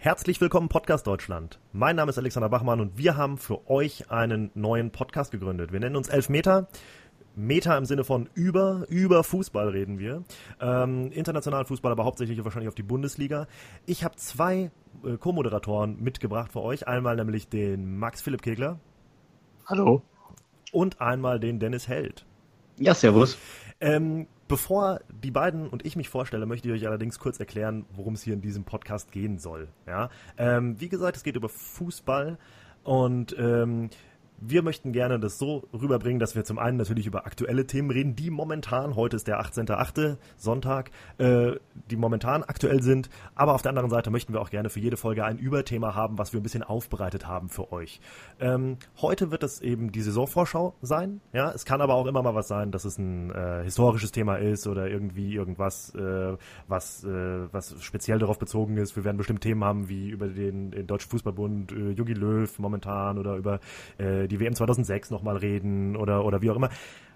Herzlich 0.00 0.40
willkommen 0.40 0.68
Podcast 0.68 1.08
Deutschland. 1.08 1.58
Mein 1.72 1.96
Name 1.96 2.10
ist 2.10 2.18
Alexander 2.18 2.48
Bachmann 2.48 2.80
und 2.80 2.96
wir 2.96 3.16
haben 3.16 3.36
für 3.36 3.68
euch 3.68 4.12
einen 4.12 4.52
neuen 4.54 4.92
Podcast 4.92 5.32
gegründet. 5.32 5.72
Wir 5.72 5.80
nennen 5.80 5.96
uns 5.96 6.08
Elfmeter. 6.08 6.68
Meta 7.34 7.76
im 7.76 7.84
Sinne 7.84 8.04
von 8.04 8.28
über, 8.34 8.86
über 8.88 9.24
Fußball 9.24 9.70
reden 9.70 9.98
wir. 9.98 10.22
Ähm, 10.60 11.10
internationalen 11.10 11.66
Fußball, 11.66 11.90
aber 11.90 12.04
hauptsächlich 12.04 12.44
wahrscheinlich 12.44 12.68
auf 12.68 12.76
die 12.76 12.84
Bundesliga. 12.84 13.48
Ich 13.86 14.04
habe 14.04 14.14
zwei 14.14 14.70
äh, 15.04 15.16
Co-Moderatoren 15.18 16.00
mitgebracht 16.00 16.52
für 16.52 16.62
euch. 16.62 16.86
Einmal 16.86 17.16
nämlich 17.16 17.48
den 17.48 17.98
Max 17.98 18.22
Philipp 18.22 18.42
Kegler. 18.42 18.78
Hallo. 19.66 20.02
Und 20.70 21.00
einmal 21.00 21.40
den 21.40 21.58
Dennis 21.58 21.88
Held. 21.88 22.24
Ja, 22.78 22.94
servus. 22.94 23.36
Ähm, 23.80 24.28
bevor 24.48 25.00
die 25.22 25.30
beiden 25.30 25.68
und 25.68 25.84
ich 25.86 25.94
mich 25.94 26.08
vorstelle, 26.08 26.46
möchte 26.46 26.68
ich 26.68 26.74
euch 26.74 26.86
allerdings 26.86 27.18
kurz 27.18 27.38
erklären, 27.38 27.84
worum 27.92 28.14
es 28.14 28.22
hier 28.22 28.34
in 28.34 28.40
diesem 28.40 28.64
Podcast 28.64 29.12
gehen 29.12 29.38
soll. 29.38 29.68
Ja? 29.86 30.10
Ähm, 30.36 30.80
wie 30.80 30.88
gesagt, 30.88 31.16
es 31.16 31.22
geht 31.22 31.36
über 31.36 31.48
Fußball 31.48 32.38
und 32.82 33.36
ähm, 33.38 33.90
wir 34.40 34.62
möchten 34.62 34.92
gerne 34.92 35.18
das 35.18 35.38
so 35.38 35.68
rüberbringen, 35.72 36.20
dass 36.20 36.34
wir 36.34 36.44
zum 36.44 36.58
einen 36.58 36.76
natürlich 36.76 37.06
über 37.06 37.26
aktuelle 37.26 37.66
Themen 37.66 37.90
reden, 37.90 38.14
die 38.14 38.30
momentan, 38.30 38.94
heute 38.94 39.16
ist 39.16 39.26
der 39.26 39.40
18.8. 39.40 40.16
Sonntag, 40.36 40.90
äh, 41.18 41.52
die 41.90 41.96
momentan 41.96 42.42
aktuell 42.44 42.82
sind. 42.82 43.10
Aber 43.34 43.54
auf 43.54 43.62
der 43.62 43.70
anderen 43.70 43.90
Seite 43.90 44.10
möchten 44.10 44.32
wir 44.32 44.40
auch 44.40 44.50
gerne 44.50 44.70
für 44.70 44.80
jede 44.80 44.96
Folge 44.96 45.24
ein 45.24 45.38
Überthema 45.38 45.94
haben, 45.94 46.18
was 46.18 46.32
wir 46.32 46.40
ein 46.40 46.42
bisschen 46.42 46.62
aufbereitet 46.62 47.26
haben 47.26 47.48
für 47.48 47.72
euch. 47.72 48.00
Ähm, 48.38 48.76
heute 49.00 49.30
wird 49.30 49.42
es 49.42 49.60
eben 49.60 49.90
die 49.92 50.02
Saisonvorschau 50.02 50.74
sein. 50.82 51.20
Ja, 51.32 51.50
es 51.50 51.64
kann 51.64 51.80
aber 51.80 51.94
auch 51.94 52.06
immer 52.06 52.22
mal 52.22 52.34
was 52.34 52.48
sein, 52.48 52.70
dass 52.70 52.84
es 52.84 52.98
ein 52.98 53.30
äh, 53.30 53.64
historisches 53.64 54.12
Thema 54.12 54.36
ist 54.36 54.66
oder 54.66 54.88
irgendwie 54.88 55.34
irgendwas, 55.34 55.94
äh, 55.94 56.36
was, 56.68 57.02
äh, 57.04 57.52
was 57.52 57.74
speziell 57.82 58.18
darauf 58.18 58.38
bezogen 58.38 58.76
ist. 58.76 58.94
Wir 58.94 59.04
werden 59.04 59.16
bestimmt 59.16 59.40
Themen 59.40 59.64
haben 59.64 59.88
wie 59.88 60.10
über 60.10 60.28
den, 60.28 60.70
den 60.70 60.86
Deutschen 60.86 61.10
Fußballbund, 61.10 61.72
äh, 61.72 61.90
Jogi 61.90 62.14
Löw 62.14 62.58
momentan 62.58 63.18
oder 63.18 63.36
über 63.36 63.60
äh, 63.98 64.27
die 64.28 64.40
WM 64.40 64.54
2006 64.54 65.10
nochmal 65.10 65.36
reden 65.36 65.96
oder, 65.96 66.24
oder 66.24 66.42
wie 66.42 66.50
auch 66.50 66.56
immer. 66.56 66.70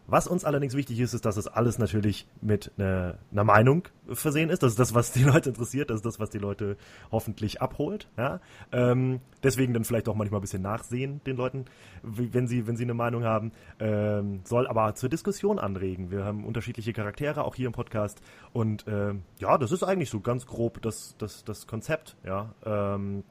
Was 0.09 0.27
uns 0.27 0.45
allerdings 0.45 0.75
wichtig 0.75 0.99
ist, 0.99 1.15
ist, 1.15 1.25
dass 1.25 1.37
es 1.37 1.47
alles 1.47 1.79
natürlich 1.79 2.27
mit 2.41 2.73
einer, 2.77 3.19
einer 3.31 3.45
Meinung 3.45 3.85
versehen 4.09 4.51
ist. 4.51 4.63
Das 4.63 4.73
ist 4.73 4.79
das, 4.79 4.95
was 4.95 5.13
die 5.13 5.23
Leute 5.23 5.51
interessiert. 5.51 5.91
Das 5.91 5.97
ist 5.97 6.07
das, 6.07 6.19
was 6.19 6.31
die 6.31 6.39
Leute 6.39 6.77
hoffentlich 7.13 7.63
abholt. 7.63 8.09
Ja? 8.17 8.41
Ähm, 8.73 9.21
deswegen 9.45 9.73
dann 9.75 9.85
vielleicht 9.85 10.09
auch 10.09 10.17
manchmal 10.17 10.41
ein 10.41 10.43
bisschen 10.43 10.63
nachsehen 10.63 11.21
den 11.25 11.37
Leuten, 11.37 11.67
wenn 12.03 12.49
sie, 12.49 12.67
wenn 12.67 12.77
sie 12.77 12.83
eine 12.83 12.95
Meinung 12.95 13.23
haben. 13.23 13.53
Ähm, 13.79 14.41
soll 14.45 14.67
aber 14.67 14.95
zur 14.97 15.09
Diskussion 15.09 15.61
anregen. 15.61 16.11
Wir 16.11 16.25
haben 16.25 16.45
unterschiedliche 16.45 16.93
Charaktere 16.93 17.45
auch 17.45 17.55
hier 17.55 17.67
im 17.67 17.73
Podcast. 17.73 18.21
Und 18.53 18.85
ähm, 18.89 19.23
ja, 19.39 19.57
das 19.57 19.71
ist 19.71 19.85
eigentlich 19.85 20.11
so 20.11 20.21
ganz 20.21 20.47
grob 20.47 20.83
das, 20.83 21.15
das, 21.19 21.45
das 21.45 21.69
Konzept. 21.69 22.17
Ja? 22.25 22.55
Ähm, 22.67 23.23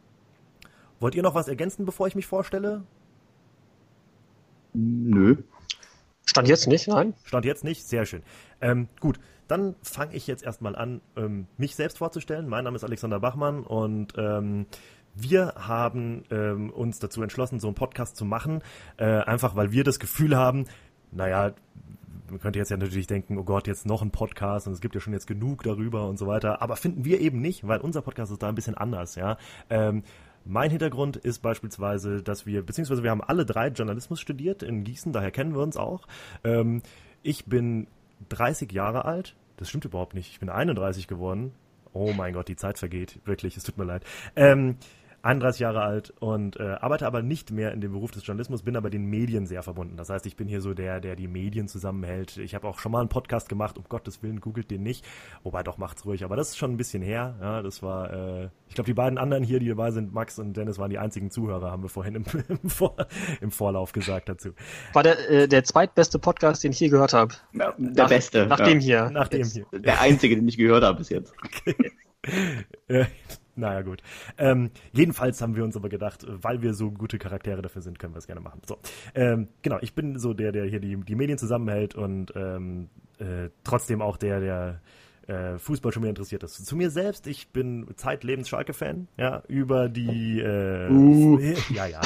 wollt 1.02 1.16
ihr 1.16 1.24
noch 1.24 1.36
was 1.36 1.50
ergänzen, 1.50 1.86
bevor 1.86 2.08
ich 2.08 2.16
mich 2.16 2.28
vorstelle? 2.28 2.84
Nö. 4.74 5.38
Stand 6.26 6.48
jetzt 6.48 6.68
nicht, 6.68 6.88
nein? 6.88 7.14
Stand 7.24 7.46
jetzt 7.46 7.64
nicht, 7.64 7.86
sehr 7.86 8.06
schön. 8.06 8.24
Ähm, 8.62 8.88
gut, 9.00 9.20
dann 9.48 9.76
fange 9.82 10.16
ich 10.16 10.28
jetzt 10.28 10.44
erstmal 10.44 10.76
an, 10.76 11.02
ähm, 11.18 11.48
mich 11.58 11.76
selbst 11.76 11.98
vorzustellen. 11.98 12.48
Mein 12.48 12.64
Name 12.64 12.78
ist 12.78 12.84
Alexander 12.84 13.20
Bachmann 13.20 13.64
und 13.64 14.14
ähm, 14.18 14.66
wir 15.14 15.56
haben 15.58 16.24
ähm, 16.32 16.70
uns 16.70 17.00
dazu 17.00 17.22
entschlossen, 17.22 17.60
so 17.60 17.68
einen 17.68 17.76
Podcast 17.76 18.16
zu 18.16 18.24
machen, 18.24 18.62
äh, 18.98 19.06
einfach 19.06 19.56
weil 19.56 19.72
wir 19.72 19.84
das 19.84 20.00
Gefühl 20.00 20.38
haben, 20.38 20.68
naja, 21.12 21.54
man 22.30 22.40
könnte 22.40 22.60
jetzt 22.60 22.72
ja 22.72 22.78
natürlich 22.78 23.08
denken, 23.08 23.38
oh 23.38 23.44
Gott, 23.44 23.68
jetzt 23.68 23.86
noch 23.86 24.02
ein 24.02 24.12
Podcast 24.12 24.68
und 24.68 24.74
es 24.74 24.80
gibt 24.80 24.96
ja 24.96 25.02
schon 25.02 25.12
jetzt 25.12 25.28
genug 25.28 25.64
darüber 25.64 26.08
und 26.08 26.18
so 26.18 26.28
weiter, 26.28 26.62
aber 26.62 26.78
finden 26.78 27.04
wir 27.04 27.20
eben 27.20 27.42
nicht, 27.42 27.68
weil 27.68 27.82
unser 27.82 28.02
Podcast 28.02 28.32
ist 28.32 28.42
da 28.42 28.48
ein 28.48 28.56
bisschen 28.56 28.76
anders, 28.76 29.16
ja. 29.16 29.38
Mein 30.46 30.72
Hintergrund 30.72 31.18
ist 31.18 31.40
beispielsweise, 31.40 32.24
dass 32.24 32.46
wir, 32.46 32.64
beziehungsweise 32.64 33.04
wir 33.04 33.12
haben 33.12 33.22
alle 33.22 33.46
drei 33.46 33.68
Journalismus 33.68 34.20
studiert 34.20 34.64
in 34.64 34.84
Gießen, 34.84 35.14
daher 35.14 35.32
kennen 35.32 35.54
wir 35.54 35.62
uns 35.62 35.78
auch. 35.78 36.08
Ähm, 36.44 36.82
ich 37.24 37.46
bin 37.46 37.88
30 38.30 38.72
Jahre 38.72 39.06
alt. 39.06 39.36
Das 39.58 39.70
stimmt 39.70 39.86
überhaupt 39.86 40.16
nicht. 40.16 40.32
Ich 40.32 40.40
bin 40.40 40.50
31 40.50 41.08
geworden. 41.08 41.54
Oh 41.94 42.14
mein 42.14 42.34
Gott, 42.34 42.48
die 42.48 42.56
Zeit 42.56 42.80
vergeht. 42.80 43.20
Wirklich, 43.26 43.58
es 43.58 43.64
tut 43.64 43.78
mir 43.78 43.84
leid. 43.84 44.04
Ähm, 44.36 44.78
31 45.24 45.60
Jahre 45.60 45.82
alt 45.82 46.14
und 46.20 46.60
äh, 46.60 46.78
arbeite 46.80 47.06
aber 47.06 47.22
nicht 47.22 47.52
mehr 47.52 47.72
in 47.72 47.82
dem 47.82 47.92
Beruf 47.92 48.12
des 48.12 48.26
Journalismus, 48.26 48.64
bin 48.64 48.76
aber 48.76 48.90
den 48.90 49.06
Medien 49.06 49.46
sehr 49.46 49.62
verbunden. 49.62 49.98
Das 49.98 50.10
heißt, 50.10 50.26
ich 50.26 50.36
bin 50.36 50.48
hier 50.48 50.62
so 50.62 50.74
der, 50.74 51.00
der 51.00 51.16
die 51.16 51.28
Medien 51.28 51.68
zusammenhält. 51.68 52.38
Ich 52.38 52.56
habe 52.56 52.68
auch 52.68 52.80
schon 52.80 52.92
mal 52.92 53.02
einen 53.02 53.10
Podcast 53.10 53.48
gemacht, 53.48 53.78
um 53.78 53.84
Gottes 53.88 54.24
Willen, 54.24 54.40
googelt 54.42 54.72
den 54.72 54.84
nicht. 54.84 55.06
Wobei 55.44 55.64
doch 55.64 55.78
macht's 55.78 56.06
ruhig, 56.06 56.24
aber 56.24 56.36
das 56.36 56.50
ist 56.50 56.58
schon 56.58 56.72
ein 56.72 56.78
bisschen 56.78 57.04
her. 57.04 57.36
Ja, 57.40 57.62
das 57.62 57.84
war, 57.84 58.12
äh, 58.12 58.50
ich 58.68 58.76
glaube, 58.76 58.88
die 58.88 58.94
beiden 58.94 59.18
anderen 59.20 59.44
hier, 59.44 59.60
die 59.60 59.68
dabei 59.68 59.92
sind, 59.92 60.14
Max 60.14 60.40
und 60.40 60.58
Dennis, 60.58 60.80
waren 60.80 60.90
die 60.90 61.00
einzigen 61.00 61.30
Zuhörer, 61.30 61.72
haben 61.72 61.84
wir 61.84 61.90
vorhin 61.90 62.16
im, 62.16 62.26
im, 62.48 62.70
Vor, 62.70 62.96
im 63.42 63.52
Vorlauf 63.52 63.92
gesagt 63.92 64.30
dazu. 64.30 64.50
War 64.94 65.04
der, 65.04 65.30
äh, 65.30 65.48
der 65.48 65.64
zweitbeste 65.64 66.18
Podcast, 66.18 66.64
den 66.64 66.72
ich 66.72 66.80
je 66.80 66.90
gehört 66.90 67.14
habe. 67.14 67.36
Ja, 67.54 67.74
der 67.78 68.04
nach, 68.04 68.10
beste. 68.10 68.48
Nach 68.48 68.60
ja. 68.60 68.66
dem 68.66 68.80
hier. 68.80 69.10
Nach 69.12 69.28
dem 69.28 69.46
hier. 69.46 69.66
Der 69.72 70.02
einzige, 70.02 70.36
den 70.36 70.48
ich 70.48 70.58
gehört 70.58 70.84
habe 70.84 70.98
bis 70.98 71.10
jetzt. 71.10 71.34
Äh, 73.56 73.60
naja, 73.60 73.82
gut. 73.82 74.02
Ähm, 74.38 74.72
jedenfalls 74.92 75.42
haben 75.42 75.56
wir 75.56 75.64
uns 75.64 75.76
aber 75.76 75.90
gedacht, 75.90 76.26
weil 76.28 76.62
wir 76.62 76.74
so 76.74 76.92
gute 76.92 77.18
Charaktere 77.18 77.62
dafür 77.62 77.82
sind, 77.82 78.00
können 78.00 78.14
wir 78.14 78.20
es 78.20 78.28
gerne 78.28 78.42
machen. 78.42 78.62
So, 78.66 78.78
ähm, 79.16 79.50
genau, 79.62 79.78
ich 79.82 79.94
bin 79.94 80.18
so 80.20 80.34
der, 80.34 80.52
der 80.52 80.66
hier 80.66 80.80
die, 80.80 80.98
die 80.98 81.16
Medien 81.16 81.38
zusammenhält 81.38 81.96
und 81.96 82.34
ähm, 82.36 82.90
äh, 83.20 83.50
trotzdem 83.64 84.02
auch 84.02 84.18
der, 84.18 84.40
der 84.40 84.82
äh, 85.28 85.58
Fußball 85.58 85.92
schon 85.92 86.02
mehr 86.02 86.10
interessiert 86.10 86.44
ist. 86.44 86.66
Zu 86.66 86.76
mir 86.76 86.90
selbst, 86.90 87.28
ich 87.28 87.50
bin 87.50 87.88
zeitlebens 87.96 88.50
Schalke-Fan, 88.50 89.08
ja, 89.18 89.44
über 89.48 89.88
die, 89.90 90.40
äh, 90.40 90.90
Uh. 90.90 91.40
ja, 91.74 91.86
ja, 91.86 92.02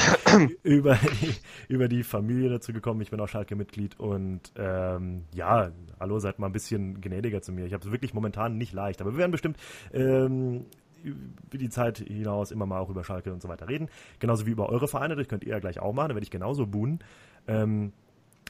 über, 0.62 0.94
die, 0.94 1.34
über 1.72 1.88
die 1.88 2.02
Familie 2.02 2.50
dazu 2.50 2.72
gekommen. 2.72 3.00
Ich 3.00 3.10
bin 3.10 3.20
auch 3.20 3.28
Schalke-Mitglied 3.28 3.98
und 3.98 4.52
ähm, 4.56 5.24
ja, 5.34 5.70
hallo, 5.98 6.18
seid 6.18 6.38
mal 6.38 6.46
ein 6.46 6.52
bisschen 6.52 7.00
gnädiger 7.00 7.42
zu 7.42 7.52
mir. 7.52 7.66
Ich 7.66 7.72
habe 7.72 7.84
es 7.84 7.90
wirklich 7.90 8.14
momentan 8.14 8.58
nicht 8.58 8.72
leicht, 8.72 9.00
aber 9.00 9.12
wir 9.12 9.18
werden 9.18 9.32
bestimmt 9.32 9.56
ähm, 9.92 10.66
über 11.02 11.58
die 11.58 11.68
Zeit 11.68 11.98
hinaus 11.98 12.50
immer 12.50 12.66
mal 12.66 12.80
auch 12.80 12.90
über 12.90 13.04
Schalke 13.04 13.32
und 13.32 13.42
so 13.42 13.48
weiter 13.48 13.68
reden. 13.68 13.88
Genauso 14.18 14.46
wie 14.46 14.50
über 14.50 14.68
eure 14.68 14.88
Vereine, 14.88 15.16
das 15.16 15.28
könnt 15.28 15.44
ihr 15.44 15.52
ja 15.52 15.58
gleich 15.58 15.80
auch 15.80 15.92
machen, 15.92 16.08
da 16.08 16.14
werde 16.14 16.24
ich 16.24 16.30
genauso 16.30 16.66
buhen. 16.66 17.00
Ähm, 17.46 17.92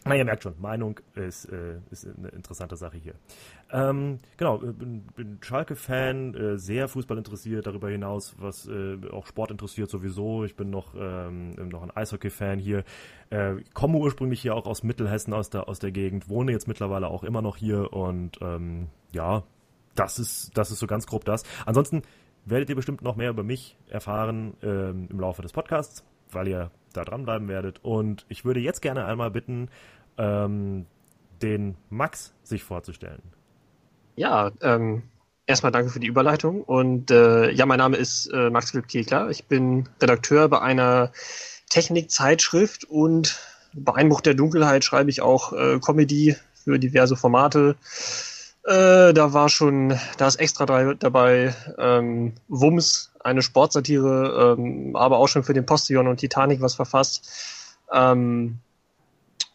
na, 0.06 0.14
ihr 0.14 0.24
merkt 0.24 0.44
schon, 0.44 0.54
Meinung 0.60 1.00
ist, 1.16 1.46
äh, 1.46 1.78
ist 1.90 2.06
eine 2.06 2.28
interessante 2.28 2.76
Sache 2.76 2.96
hier. 2.96 3.14
Ähm, 3.72 4.20
genau, 4.36 4.62
äh, 4.62 4.72
bin, 4.72 5.02
bin 5.16 5.38
Schalke-Fan, 5.40 6.34
äh, 6.34 6.58
sehr 6.58 6.86
Fußball 6.86 7.18
interessiert, 7.18 7.66
darüber 7.66 7.90
hinaus, 7.90 8.36
was 8.38 8.68
äh, 8.68 8.98
auch 9.10 9.26
Sport 9.26 9.50
interessiert 9.50 9.90
sowieso. 9.90 10.44
Ich 10.44 10.54
bin 10.54 10.70
noch, 10.70 10.94
ähm, 10.96 11.56
noch 11.70 11.82
ein 11.82 11.90
Eishockey-Fan 11.90 12.60
hier. 12.60 12.84
Äh, 13.30 13.56
komme 13.74 13.98
ursprünglich 13.98 14.40
hier 14.40 14.54
auch 14.54 14.66
aus 14.66 14.84
Mittelhessen, 14.84 15.32
aus 15.32 15.50
der, 15.50 15.68
aus 15.68 15.80
der 15.80 15.90
Gegend, 15.90 16.28
wohne 16.28 16.52
jetzt 16.52 16.68
mittlerweile 16.68 17.08
auch 17.08 17.24
immer 17.24 17.42
noch 17.42 17.56
hier 17.56 17.92
und 17.92 18.38
ähm, 18.40 18.86
ja, 19.12 19.42
das 19.96 20.20
ist, 20.20 20.56
das 20.56 20.70
ist 20.70 20.78
so 20.78 20.86
ganz 20.86 21.06
grob 21.06 21.24
das. 21.24 21.42
Ansonsten 21.64 22.02
werdet 22.46 22.70
ihr 22.70 22.76
bestimmt 22.76 23.02
noch 23.02 23.16
mehr 23.16 23.30
über 23.30 23.42
mich 23.42 23.76
erfahren 23.88 24.54
ähm, 24.62 25.08
im 25.10 25.20
Laufe 25.20 25.42
des 25.42 25.52
Podcasts, 25.52 26.04
weil 26.30 26.48
ihr 26.48 26.70
da 26.92 27.04
dranbleiben 27.04 27.48
werdet. 27.48 27.84
Und 27.84 28.24
ich 28.28 28.44
würde 28.44 28.60
jetzt 28.60 28.80
gerne 28.80 29.04
einmal 29.04 29.30
bitten, 29.30 29.68
ähm, 30.16 30.86
den 31.42 31.76
Max 31.90 32.32
sich 32.42 32.64
vorzustellen. 32.64 33.22
Ja, 34.14 34.50
ähm, 34.62 35.02
erstmal 35.44 35.72
danke 35.72 35.90
für 35.90 36.00
die 36.00 36.06
Überleitung. 36.06 36.62
Und 36.62 37.10
äh, 37.10 37.50
ja, 37.50 37.66
mein 37.66 37.78
Name 37.78 37.96
ist 37.96 38.26
äh, 38.32 38.48
Max 38.48 38.70
Philipp 38.70 38.88
Kegler. 38.88 39.28
Ich 39.28 39.46
bin 39.46 39.88
Redakteur 40.00 40.48
bei 40.48 40.60
einer 40.60 41.12
Technikzeitschrift 41.68 42.84
und 42.84 43.38
bei 43.74 43.94
Einbruch 43.94 44.22
der 44.22 44.34
Dunkelheit 44.34 44.84
schreibe 44.84 45.10
ich 45.10 45.20
auch 45.20 45.52
äh, 45.52 45.78
Comedy 45.80 46.36
für 46.54 46.78
diverse 46.78 47.16
Formate. 47.16 47.76
Äh, 48.66 49.14
da 49.14 49.32
war 49.32 49.48
schon, 49.48 49.96
da 50.18 50.26
ist 50.26 50.36
extra 50.36 50.66
drei 50.66 50.94
dabei, 50.94 51.54
ähm, 51.78 52.32
Wums, 52.48 53.12
eine 53.20 53.42
Sportsatire, 53.42 54.56
ähm, 54.58 54.96
aber 54.96 55.18
auch 55.18 55.28
schon 55.28 55.44
für 55.44 55.52
den 55.54 55.64
Postillon 55.64 56.08
und 56.08 56.16
Titanic 56.16 56.60
was 56.60 56.74
verfasst. 56.74 57.30
Ähm, 57.92 58.58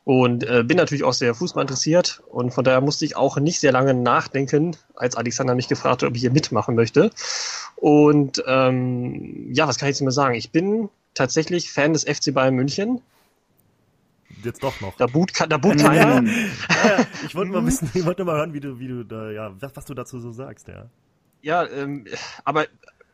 und 0.05 0.47
äh, 0.47 0.63
bin 0.63 0.77
natürlich 0.77 1.03
auch 1.03 1.13
sehr 1.13 1.35
Fußball 1.35 1.61
interessiert 1.61 2.23
und 2.29 2.51
von 2.51 2.63
daher 2.63 2.81
musste 2.81 3.03
ich 3.05 3.17
auch 3.17 3.37
nicht 3.37 3.59
sehr 3.59 3.73
lange 3.73 3.93
nachdenken, 3.93 4.77
als 4.95 5.15
Alexander 5.15 5.55
mich 5.55 5.67
gefragt 5.67 6.01
hat, 6.01 6.09
ob 6.09 6.15
ich 6.15 6.21
hier 6.21 6.31
mitmachen 6.31 6.75
möchte. 6.75 7.11
Und 7.75 8.41
ähm, 8.47 9.53
ja, 9.53 9.67
was 9.67 9.77
kann 9.77 9.89
ich 9.89 9.95
jetzt 9.95 10.01
mal 10.01 10.11
sagen? 10.11 10.35
Ich 10.35 10.51
bin 10.51 10.89
tatsächlich 11.13 11.71
Fan 11.71 11.93
des 11.93 12.03
FC 12.03 12.33
Bayern 12.33 12.55
München. 12.55 13.01
Jetzt 14.43 14.63
doch 14.63 14.79
noch. 14.81 14.95
Da 14.97 15.07
boot, 15.07 15.31
da 15.47 15.57
boot 15.57 15.77
keiner. 15.77 16.23
ja, 16.23 17.05
ich 17.25 17.35
wollte 17.35 17.51
mal 17.51 17.65
wissen, 17.65 17.89
ich 17.93 18.05
wollte 18.05 18.23
mal 18.23 18.37
hören, 18.37 18.53
wie 18.53 18.59
du, 18.59 18.79
wie 18.79 18.87
du 18.87 19.03
da, 19.03 19.29
ja, 19.29 19.51
was, 19.59 19.75
was 19.75 19.85
du 19.85 19.93
dazu 19.93 20.19
so 20.19 20.31
sagst, 20.31 20.67
ja. 20.67 20.89
Ja, 21.41 21.67
ähm, 21.67 22.05
aber 22.43 22.65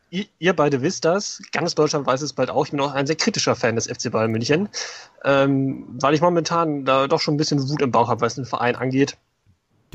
ihr, 0.09 0.25
ihr 0.39 0.53
beide 0.53 0.81
wisst 0.81 1.05
das, 1.05 1.41
ganz 1.51 1.75
Deutschland 1.75 2.05
weiß 2.05 2.21
es 2.21 2.33
bald 2.33 2.49
auch, 2.49 2.65
ich 2.65 2.71
bin 2.71 2.79
auch 2.79 2.93
ein 2.93 3.07
sehr 3.07 3.15
kritischer 3.15 3.55
Fan 3.55 3.75
des 3.75 3.87
FC 3.87 4.11
Bayern 4.11 4.31
München, 4.31 4.69
ähm, 5.23 5.85
weil 6.01 6.13
ich 6.13 6.21
momentan 6.21 6.85
da 6.85 7.07
doch 7.07 7.21
schon 7.21 7.35
ein 7.35 7.37
bisschen 7.37 7.69
Wut 7.69 7.81
im 7.81 7.91
Bauch 7.91 8.09
habe, 8.09 8.21
was 8.21 8.35
den 8.35 8.45
Verein 8.45 8.75
angeht. 8.75 9.17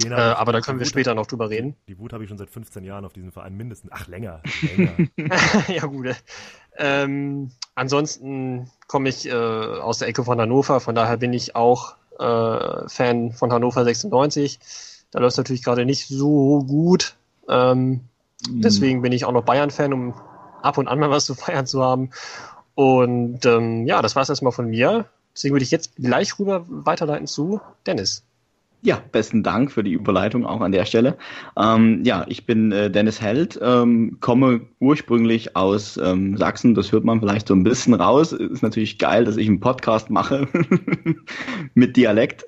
Äh, 0.02 0.14
aber 0.14 0.52
da 0.52 0.60
können 0.60 0.78
wir 0.78 0.86
später 0.86 1.14
noch 1.14 1.26
drüber 1.26 1.50
reden. 1.50 1.76
Die 1.86 1.98
Wut 1.98 2.12
habe 2.14 2.24
ich 2.24 2.28
schon 2.28 2.38
seit 2.38 2.48
15 2.48 2.82
Jahren 2.82 3.04
auf 3.04 3.12
diesen 3.12 3.30
Verein 3.30 3.54
mindestens. 3.54 3.90
Ach, 3.92 4.08
länger. 4.08 4.40
länger. 4.62 4.96
ja, 5.68 5.84
gut. 5.84 6.06
Ähm, 6.76 7.50
ansonsten 7.74 8.70
komme 8.86 9.08
ich 9.08 9.28
äh, 9.28 9.32
aus 9.32 9.98
der 9.98 10.08
Ecke 10.08 10.24
von 10.24 10.40
Hannover, 10.40 10.80
von 10.80 10.94
daher 10.94 11.16
bin 11.16 11.32
ich 11.32 11.54
auch 11.54 11.96
äh, 12.18 12.88
Fan 12.88 13.32
von 13.32 13.52
Hannover 13.52 13.84
96. 13.84 14.58
Da 15.10 15.20
läuft 15.20 15.32
es 15.32 15.38
natürlich 15.38 15.62
gerade 15.62 15.84
nicht 15.84 16.08
so 16.08 16.64
gut. 16.64 17.16
Ähm, 17.48 18.08
mhm. 18.48 18.62
Deswegen 18.62 19.02
bin 19.02 19.12
ich 19.12 19.24
auch 19.24 19.32
noch 19.32 19.44
Bayern-Fan, 19.44 19.92
um 19.92 20.14
ab 20.62 20.78
und 20.78 20.88
an 20.88 20.98
mal 20.98 21.10
was 21.10 21.26
zu 21.26 21.34
feiern 21.34 21.66
zu 21.66 21.82
haben. 21.82 22.10
Und 22.74 23.44
ähm, 23.44 23.86
ja, 23.86 24.00
das 24.00 24.16
war 24.16 24.22
es 24.22 24.28
erstmal 24.28 24.52
von 24.52 24.68
mir. 24.68 25.06
Deswegen 25.34 25.54
würde 25.54 25.64
ich 25.64 25.70
jetzt 25.70 25.96
gleich 25.96 26.38
rüber 26.38 26.64
weiterleiten 26.68 27.26
zu 27.26 27.60
Dennis. 27.86 28.22
Ja, 28.84 29.00
besten 29.12 29.44
Dank 29.44 29.70
für 29.70 29.84
die 29.84 29.92
Überleitung 29.92 30.44
auch 30.44 30.60
an 30.60 30.72
der 30.72 30.84
Stelle. 30.86 31.16
Ähm, 31.56 32.02
ja, 32.04 32.24
ich 32.28 32.46
bin 32.46 32.72
äh, 32.72 32.90
Dennis 32.90 33.20
Held, 33.20 33.58
ähm, 33.62 34.16
komme 34.18 34.62
ursprünglich 34.80 35.54
aus 35.54 35.96
ähm, 36.02 36.36
Sachsen. 36.36 36.74
Das 36.74 36.90
hört 36.90 37.04
man 37.04 37.20
vielleicht 37.20 37.46
so 37.46 37.54
ein 37.54 37.62
bisschen 37.62 37.94
raus. 37.94 38.32
Ist 38.32 38.62
natürlich 38.64 38.98
geil, 38.98 39.24
dass 39.24 39.36
ich 39.36 39.46
einen 39.46 39.60
Podcast 39.60 40.10
mache 40.10 40.48
mit 41.74 41.96
Dialekt. 41.96 42.44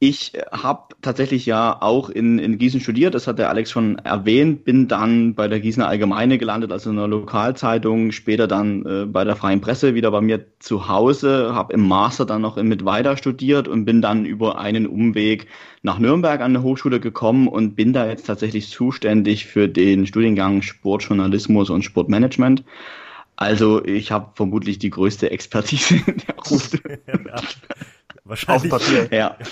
Ich 0.00 0.34
habe 0.52 0.94
tatsächlich 1.02 1.44
ja 1.44 1.76
auch 1.82 2.08
in, 2.08 2.38
in 2.38 2.56
Gießen 2.56 2.80
studiert, 2.80 3.16
das 3.16 3.26
hat 3.26 3.40
der 3.40 3.48
Alex 3.48 3.72
schon 3.72 3.98
erwähnt, 3.98 4.64
bin 4.64 4.86
dann 4.86 5.34
bei 5.34 5.48
der 5.48 5.58
Gießener 5.58 5.88
Allgemeine 5.88 6.38
gelandet, 6.38 6.70
also 6.70 6.90
in 6.90 6.98
einer 6.98 7.08
Lokalzeitung, 7.08 8.12
später 8.12 8.46
dann 8.46 8.86
äh, 8.86 9.06
bei 9.06 9.24
der 9.24 9.34
Freien 9.34 9.60
Presse 9.60 9.96
wieder 9.96 10.12
bei 10.12 10.20
mir 10.20 10.44
zu 10.60 10.86
Hause, 10.86 11.52
habe 11.52 11.72
im 11.72 11.88
Master 11.88 12.26
dann 12.26 12.42
noch 12.42 12.62
mit 12.62 12.84
weiter 12.84 13.16
studiert 13.16 13.66
und 13.66 13.86
bin 13.86 14.00
dann 14.00 14.24
über 14.24 14.60
einen 14.60 14.86
Umweg 14.86 15.48
nach 15.82 15.98
Nürnberg 15.98 16.42
an 16.42 16.52
der 16.52 16.62
Hochschule 16.62 17.00
gekommen 17.00 17.48
und 17.48 17.74
bin 17.74 17.92
da 17.92 18.06
jetzt 18.06 18.26
tatsächlich 18.26 18.68
zuständig 18.68 19.46
für 19.46 19.66
den 19.66 20.06
Studiengang 20.06 20.62
Sportjournalismus 20.62 21.70
und 21.70 21.82
Sportmanagement. 21.82 22.62
Also 23.34 23.84
ich 23.84 24.12
habe 24.12 24.30
vermutlich 24.34 24.78
die 24.78 24.90
größte 24.90 25.32
Expertise 25.32 25.96
in 26.06 26.18
der 26.18 26.36
Runde. 26.36 27.00
ja, 27.26 27.42
wahrscheinlich. 28.24 28.72
Auf 28.72 28.80
Papier. 28.80 29.08
Ja. 29.10 29.36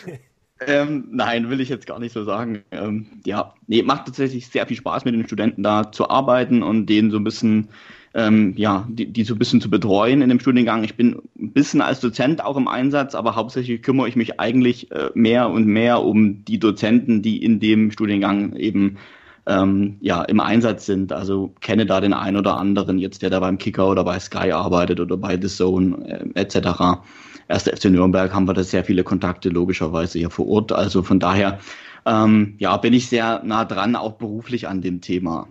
Ähm, 0.59 1.09
nein, 1.11 1.51
will 1.51 1.61
ich 1.61 1.69
jetzt 1.69 1.87
gar 1.87 1.99
nicht 1.99 2.13
so 2.13 2.25
sagen. 2.25 2.63
Ähm, 2.71 3.07
ja, 3.27 3.53
nee, 3.67 3.83
macht 3.83 4.07
tatsächlich 4.07 4.49
sehr 4.49 4.67
viel 4.67 4.77
Spaß 4.77 5.05
mit 5.05 5.15
den 5.15 5.27
Studenten 5.27 5.63
da 5.63 5.93
zu 5.93 6.09
arbeiten 6.09 6.63
und 6.63 6.87
denen 6.87 7.11
so 7.11 7.19
ein 7.19 7.25
bisschen, 7.25 7.69
ähm, 8.15 8.55
ja, 8.57 8.87
die, 8.89 9.13
die 9.13 9.25
so 9.25 9.35
ein 9.35 9.39
bisschen 9.39 9.61
zu 9.61 9.69
betreuen 9.69 10.23
in 10.23 10.31
dem 10.31 10.41
Studiengang. 10.41 10.83
Ich 10.85 10.95
bin 10.95 11.21
ein 11.39 11.53
bisschen 11.53 11.83
als 11.83 12.01
Dozent 12.01 12.43
auch 12.43 12.57
im 12.57 12.69
Einsatz, 12.69 13.15
aber 13.15 13.37
hauptsächlich 13.37 13.83
kümmere 13.83 14.09
ich 14.09 14.17
mich 14.17 14.41
eigentlich 14.41 14.91
äh, 14.93 15.11
mehr 15.13 15.51
und 15.51 15.67
mehr 15.67 16.03
um 16.03 16.43
die 16.47 16.59
Dozenten, 16.59 17.21
die 17.21 17.43
in 17.43 17.61
dem 17.61 17.91
Studiengang 17.91 18.57
eben 18.57 18.97
ähm, 19.45 19.99
ja, 20.01 20.23
im 20.23 20.41
Einsatz 20.41 20.87
sind. 20.87 21.13
Also 21.13 21.53
kenne 21.61 21.85
da 21.85 22.01
den 22.01 22.15
einen 22.15 22.39
oder 22.39 22.57
anderen 22.57 22.99
jetzt, 22.99 23.21
der 23.21 23.29
da 23.29 23.41
beim 23.41 23.59
Kicker 23.59 23.91
oder 23.91 24.05
bei 24.05 24.19
Sky 24.19 24.53
arbeitet 24.53 25.01
oder 25.01 25.19
bei 25.19 25.39
The 25.39 25.49
Zone 25.49 26.33
äh, 26.35 26.41
etc 26.41 27.03
erst 27.49 27.69
FC 27.69 27.87
Nürnberg 27.87 28.33
haben 28.33 28.47
wir 28.47 28.55
da 28.55 28.63
sehr 28.63 28.85
viele 28.85 29.05
Kontakte 29.05 29.49
logischerweise 29.49 30.19
hier 30.19 30.31
vor 30.31 30.49
Ort. 30.49 30.73
Also 30.73 31.03
von 31.03 31.21
daher 31.21 31.59
ähm, 32.07 32.55
ja, 32.59 32.77
bin 32.77 32.93
ich 32.93 33.09
sehr 33.09 33.43
nah 33.45 33.65
dran, 33.65 33.97
auch 33.97 34.13
beruflich 34.13 34.69
an 34.69 34.81
dem 34.81 35.01
Thema. 35.01 35.49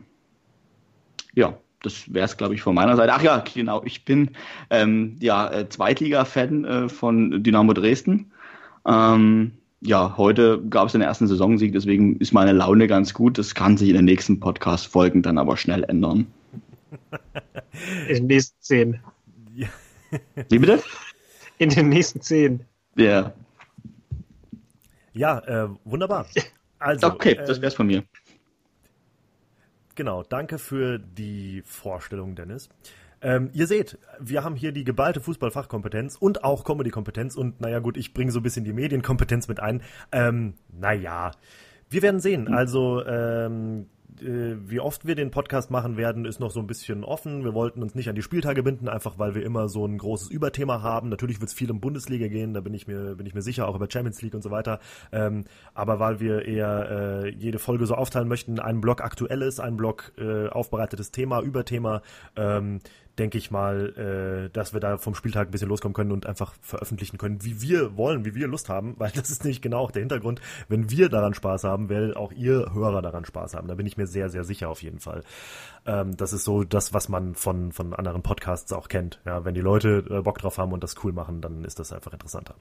Ja, 1.33 1.57
das 1.81 2.13
wäre 2.13 2.25
es, 2.25 2.37
glaube 2.37 2.55
ich, 2.55 2.61
von 2.61 2.73
meiner 2.73 2.95
Seite. 2.95 3.13
Ach 3.13 3.21
ja, 3.21 3.43
genau, 3.53 3.83
ich 3.85 4.05
bin 4.05 4.31
ähm, 4.69 5.17
ja 5.19 5.51
äh, 5.51 5.69
Zweitliga-Fan 5.69 6.65
äh, 6.65 6.89
von 6.89 7.43
Dynamo 7.43 7.73
Dresden. 7.73 8.31
Ähm, 8.87 9.51
ja, 9.81 10.15
heute 10.17 10.63
gab 10.69 10.87
es 10.87 10.93
den 10.93 11.01
ersten 11.01 11.27
Saisonsieg, 11.27 11.73
deswegen 11.73 12.15
ist 12.17 12.33
meine 12.33 12.53
Laune 12.53 12.87
ganz 12.87 13.13
gut. 13.13 13.37
Das 13.37 13.53
kann 13.53 13.77
sich 13.77 13.89
in 13.89 13.95
den 13.95 14.05
nächsten 14.05 14.39
Podcast-Folgen 14.39 15.21
dann 15.21 15.37
aber 15.37 15.57
schnell 15.57 15.83
ändern. 15.83 16.27
In 18.07 18.15
den 18.15 18.27
nächsten 18.27 18.55
zehn. 18.61 18.99
Wie 20.49 20.59
bitte? 20.59 20.81
In 21.57 21.69
den 21.69 21.89
nächsten 21.89 22.21
zehn. 22.21 22.65
Ja. 22.95 23.33
Ja, 25.13 25.39
äh, 25.39 25.69
wunderbar. 25.83 26.25
Also, 26.79 27.07
okay, 27.07 27.35
das 27.35 27.61
wär's 27.61 27.73
von 27.73 27.87
mir. 27.87 28.03
Genau, 29.95 30.23
danke 30.23 30.59
für 30.59 30.99
die 30.99 31.63
Vorstellung, 31.65 32.35
Dennis. 32.35 32.69
Ähm, 33.21 33.49
ihr 33.53 33.65
seht, 33.65 33.97
wir 34.19 34.43
haben 34.43 34.55
hier 34.55 34.73
die 34.73 34.83
geballte 34.83 35.21
Fußballfachkompetenz 35.21 36.17
und 36.17 36.43
auch 36.43 36.65
Comedy-Kompetenz 36.65 37.35
und 37.35 37.61
naja 37.61 37.79
gut, 37.79 37.95
ich 37.97 38.13
bringe 38.13 38.31
so 38.31 38.39
ein 38.39 38.43
bisschen 38.43 38.65
die 38.65 38.73
Medienkompetenz 38.73 39.47
mit 39.47 39.61
ein. 39.61 39.81
Ähm, 40.11 40.55
naja, 40.71 41.31
wir 41.89 42.01
werden 42.01 42.19
sehen. 42.19 42.53
Also 42.53 43.05
ähm, 43.05 43.83
äh, 43.83 43.94
wie 44.21 44.79
oft 44.79 45.05
wir 45.05 45.15
den 45.15 45.31
Podcast 45.31 45.71
machen 45.71 45.97
werden, 45.97 46.25
ist 46.25 46.39
noch 46.39 46.51
so 46.51 46.59
ein 46.59 46.67
bisschen 46.67 47.03
offen. 47.03 47.43
Wir 47.43 47.53
wollten 47.53 47.81
uns 47.81 47.95
nicht 47.95 48.09
an 48.09 48.15
die 48.15 48.21
Spieltage 48.21 48.63
binden, 48.63 48.87
einfach 48.87 49.19
weil 49.19 49.35
wir 49.35 49.43
immer 49.43 49.67
so 49.67 49.85
ein 49.85 49.97
großes 49.97 50.29
Überthema 50.29 50.81
haben. 50.81 51.09
Natürlich 51.09 51.39
wird 51.41 51.49
es 51.49 51.53
viel 51.53 51.69
um 51.71 51.79
Bundesliga 51.79 52.27
gehen, 52.27 52.53
da 52.53 52.61
bin 52.61 52.73
ich 52.73 52.87
mir, 52.87 53.15
bin 53.15 53.25
ich 53.25 53.33
mir 53.33 53.41
sicher, 53.41 53.67
auch 53.67 53.75
über 53.75 53.89
Champions 53.89 54.21
League 54.21 54.33
und 54.33 54.41
so 54.41 54.51
weiter. 54.51 54.79
Ähm, 55.11 55.45
aber 55.73 55.99
weil 55.99 56.19
wir 56.19 56.45
eher 56.45 57.23
äh, 57.25 57.29
jede 57.29 57.59
Folge 57.59 57.85
so 57.85 57.95
aufteilen 57.95 58.27
möchten, 58.27 58.59
einen 58.59 58.81
Block 58.81 59.01
aktuelles, 59.01 59.59
einen 59.59 59.77
Block 59.77 60.13
äh, 60.17 60.47
aufbereitetes 60.47 61.11
Thema, 61.11 61.41
Überthema, 61.41 62.01
ähm, 62.35 62.79
denke 63.17 63.37
ich 63.37 63.51
mal, 63.51 64.45
äh, 64.45 64.49
dass 64.49 64.73
wir 64.73 64.79
da 64.79 64.97
vom 64.97 65.15
Spieltag 65.15 65.47
ein 65.47 65.51
bisschen 65.51 65.69
loskommen 65.69 65.93
können 65.93 66.11
und 66.11 66.25
einfach 66.25 66.53
veröffentlichen 66.61 67.17
können, 67.17 67.43
wie 67.43 67.61
wir 67.61 67.97
wollen, 67.97 68.25
wie 68.25 68.35
wir 68.35 68.47
Lust 68.47 68.69
haben, 68.69 68.95
weil 68.99 69.11
das 69.11 69.29
ist 69.29 69.43
nämlich 69.43 69.61
genau 69.61 69.79
auch 69.79 69.91
der 69.91 70.01
Hintergrund. 70.01 70.41
Wenn 70.67 70.89
wir 70.89 71.09
daran 71.09 71.33
Spaß 71.33 71.63
haben, 71.63 71.89
will 71.89 72.13
auch 72.13 72.31
ihr 72.31 72.73
Hörer 72.73 73.01
daran 73.01 73.25
Spaß 73.25 73.55
haben. 73.55 73.67
Da 73.67 73.75
bin 73.75 73.85
ich 73.85 73.97
mir 73.97 74.07
sehr, 74.07 74.29
sehr 74.29 74.43
sicher 74.43 74.69
auf 74.69 74.81
jeden 74.81 74.99
Fall. 74.99 75.23
Ähm, 75.85 76.17
das 76.17 76.33
ist 76.33 76.43
so 76.43 76.63
das, 76.63 76.93
was 76.93 77.09
man 77.09 77.35
von, 77.35 77.71
von 77.71 77.93
anderen 77.93 78.21
Podcasts 78.21 78.71
auch 78.73 78.87
kennt. 78.87 79.21
Ja, 79.25 79.45
wenn 79.45 79.53
die 79.53 79.61
Leute 79.61 80.03
äh, 80.09 80.21
Bock 80.21 80.39
drauf 80.39 80.57
haben 80.57 80.73
und 80.73 80.83
das 80.83 80.95
cool 81.03 81.13
machen, 81.13 81.41
dann 81.41 81.63
ist 81.63 81.79
das 81.79 81.93
einfach 81.93 82.13
interessanter. 82.13 82.55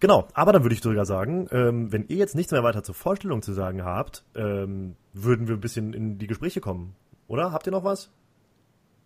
Genau, 0.00 0.26
aber 0.34 0.52
dann 0.52 0.64
würde 0.64 0.74
ich 0.74 0.82
sogar 0.82 1.04
sagen, 1.04 1.46
ähm, 1.52 1.92
wenn 1.92 2.08
ihr 2.08 2.16
jetzt 2.16 2.34
nichts 2.34 2.50
mehr 2.50 2.64
weiter 2.64 2.82
zur 2.82 2.96
Vorstellung 2.96 3.40
zu 3.40 3.52
sagen 3.52 3.84
habt, 3.84 4.24
ähm, 4.34 4.96
würden 5.12 5.46
wir 5.46 5.54
ein 5.54 5.60
bisschen 5.60 5.94
in 5.94 6.18
die 6.18 6.26
Gespräche 6.26 6.60
kommen. 6.60 6.96
Oder? 7.28 7.52
Habt 7.52 7.66
ihr 7.66 7.70
noch 7.70 7.84
was? 7.84 8.10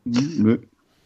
Nö. 0.06 0.58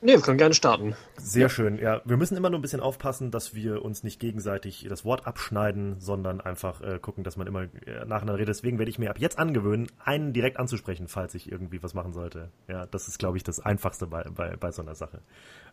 Nee, 0.03 0.15
wir 0.15 0.23
können 0.23 0.39
gerne 0.39 0.55
starten. 0.55 0.95
Sehr 1.19 1.43
ja. 1.43 1.49
schön. 1.51 1.79
Ja, 1.79 2.01
wir 2.07 2.17
müssen 2.17 2.35
immer 2.35 2.49
nur 2.49 2.59
ein 2.59 2.63
bisschen 2.63 2.81
aufpassen, 2.81 3.31
dass 3.31 3.55
wir 3.55 3.85
uns 3.85 4.03
nicht 4.03 4.19
gegenseitig 4.19 4.87
das 4.89 5.05
Wort 5.05 5.27
abschneiden, 5.27 5.97
sondern 6.01 6.41
einfach 6.41 6.81
äh, 6.81 6.99
gucken, 6.99 7.23
dass 7.23 7.37
man 7.37 7.47
immer 7.47 7.65
äh, 7.65 8.07
nacheinander 8.07 8.39
redet. 8.39 8.49
Deswegen 8.49 8.79
werde 8.79 8.91
ich 8.91 8.99
mir 8.99 9.11
ab 9.11 9.19
jetzt 9.19 9.39
angewöhnen, 9.39 9.89
einen 10.03 10.33
direkt 10.33 10.59
anzusprechen, 10.59 11.07
falls 11.07 11.35
ich 11.35 11.53
irgendwie 11.53 11.83
was 11.83 11.93
machen 11.93 12.15
sollte. 12.15 12.51
Ja, 12.67 12.87
das 12.87 13.09
ist, 13.09 13.19
glaube 13.19 13.37
ich, 13.37 13.43
das 13.43 13.61
Einfachste 13.61 14.07
bei, 14.07 14.23
bei, 14.23 14.57
bei 14.57 14.71
so 14.73 14.81
einer 14.81 14.95
Sache. 14.95 15.21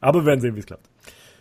Aber 0.01 0.22
wir 0.22 0.25
werden 0.25 0.41
sehen, 0.41 0.55
wie 0.55 0.60
es 0.60 0.65
klappt. 0.65 0.89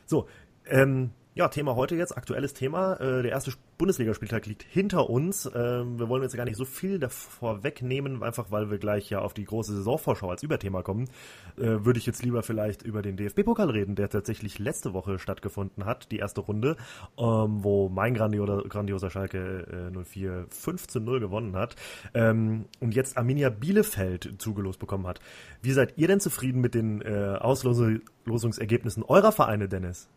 So, 0.04 0.28
ähm, 0.66 1.10
ja, 1.36 1.48
Thema 1.48 1.76
heute 1.76 1.96
jetzt, 1.96 2.16
aktuelles 2.16 2.54
Thema. 2.54 2.94
Äh, 2.94 3.22
der 3.22 3.30
erste 3.30 3.52
Bundesligaspieltag 3.76 4.46
liegt 4.46 4.62
hinter 4.62 5.10
uns. 5.10 5.44
Ähm, 5.54 5.98
wir 5.98 6.08
wollen 6.08 6.22
jetzt 6.22 6.34
gar 6.34 6.46
nicht 6.46 6.56
so 6.56 6.64
viel 6.64 6.98
davor 6.98 7.62
wegnehmen, 7.62 8.22
einfach 8.22 8.50
weil 8.50 8.70
wir 8.70 8.78
gleich 8.78 9.10
ja 9.10 9.18
auf 9.20 9.34
die 9.34 9.44
große 9.44 9.76
Saisonvorschau 9.76 10.30
als 10.30 10.42
Überthema 10.42 10.82
kommen. 10.82 11.10
Äh, 11.58 11.84
würde 11.84 11.98
ich 11.98 12.06
jetzt 12.06 12.22
lieber 12.22 12.42
vielleicht 12.42 12.80
über 12.80 13.02
den 13.02 13.18
DFB-Pokal 13.18 13.68
reden, 13.68 13.96
der 13.96 14.08
tatsächlich 14.08 14.58
letzte 14.58 14.94
Woche 14.94 15.18
stattgefunden 15.18 15.84
hat, 15.84 16.10
die 16.10 16.16
erste 16.16 16.40
Runde, 16.40 16.78
ähm, 17.18 17.62
wo 17.62 17.90
mein 17.90 18.14
grandioser, 18.14 19.10
Schalke 19.10 19.90
äh, 19.94 20.04
04 20.04 20.46
5 20.48 20.86
zu 20.86 21.00
0 21.00 21.20
gewonnen 21.20 21.54
hat 21.54 21.76
ähm, 22.14 22.64
und 22.80 22.94
jetzt 22.94 23.18
Arminia 23.18 23.50
Bielefeld 23.50 24.36
zugelost 24.38 24.78
bekommen 24.78 25.06
hat. 25.06 25.20
Wie 25.60 25.72
seid 25.72 25.98
ihr 25.98 26.08
denn 26.08 26.20
zufrieden 26.20 26.62
mit 26.62 26.74
den 26.74 27.02
äh, 27.02 27.36
Auslosungsergebnissen 27.38 29.02
eurer 29.02 29.32
Vereine, 29.32 29.68
Dennis? 29.68 30.08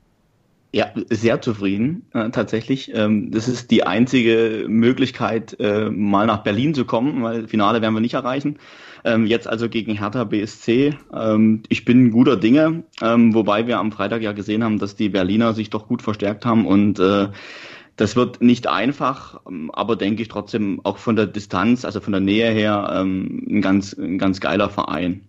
Ja, 0.72 0.92
sehr 1.10 1.42
zufrieden 1.42 2.06
äh, 2.14 2.30
tatsächlich. 2.30 2.92
Ähm, 2.94 3.32
das 3.32 3.48
ist 3.48 3.72
die 3.72 3.88
einzige 3.88 4.66
Möglichkeit, 4.68 5.60
äh, 5.60 5.90
mal 5.90 6.28
nach 6.28 6.44
Berlin 6.44 6.76
zu 6.76 6.86
kommen, 6.86 7.24
weil 7.24 7.48
Finale 7.48 7.82
werden 7.82 7.96
wir 7.96 8.02
nicht 8.02 8.14
erreichen. 8.14 8.60
Ähm, 9.04 9.26
jetzt 9.26 9.48
also 9.48 9.68
gegen 9.68 9.98
Hertha 9.98 10.26
BSC. 10.26 10.94
Ähm, 11.12 11.64
ich 11.70 11.86
bin 11.86 12.12
guter 12.12 12.38
Dinge, 12.38 12.84
ähm, 13.02 13.34
wobei 13.34 13.66
wir 13.66 13.80
am 13.80 13.92
Freitag 13.92 14.22
ja 14.22 14.32
gesehen 14.32 14.64
haben, 14.64 14.78
dass 14.78 14.96
die 14.96 15.10
Berliner 15.10 15.54
sich 15.54 15.72
doch 15.72 15.88
gut 15.88 16.04
verstärkt 16.04 16.46
haben 16.46 16.68
und 16.68 17.00
äh, 17.00 17.30
das 17.96 18.16
wird 18.16 18.42
nicht 18.42 18.68
einfach, 18.68 19.42
ähm, 19.48 19.72
aber 19.72 19.96
denke 19.96 20.22
ich 20.22 20.28
trotzdem 20.28 20.82
auch 20.84 21.00
von 21.00 21.16
der 21.16 21.26
Distanz, 21.26 21.84
also 21.84 22.00
von 22.00 22.14
der 22.14 22.22
Nähe 22.22 22.52
her, 22.52 22.90
ähm, 22.94 23.46
ein 23.50 23.62
ganz, 23.62 23.94
ein 23.94 24.20
ganz 24.20 24.40
geiler 24.40 24.70
Verein. 24.70 25.22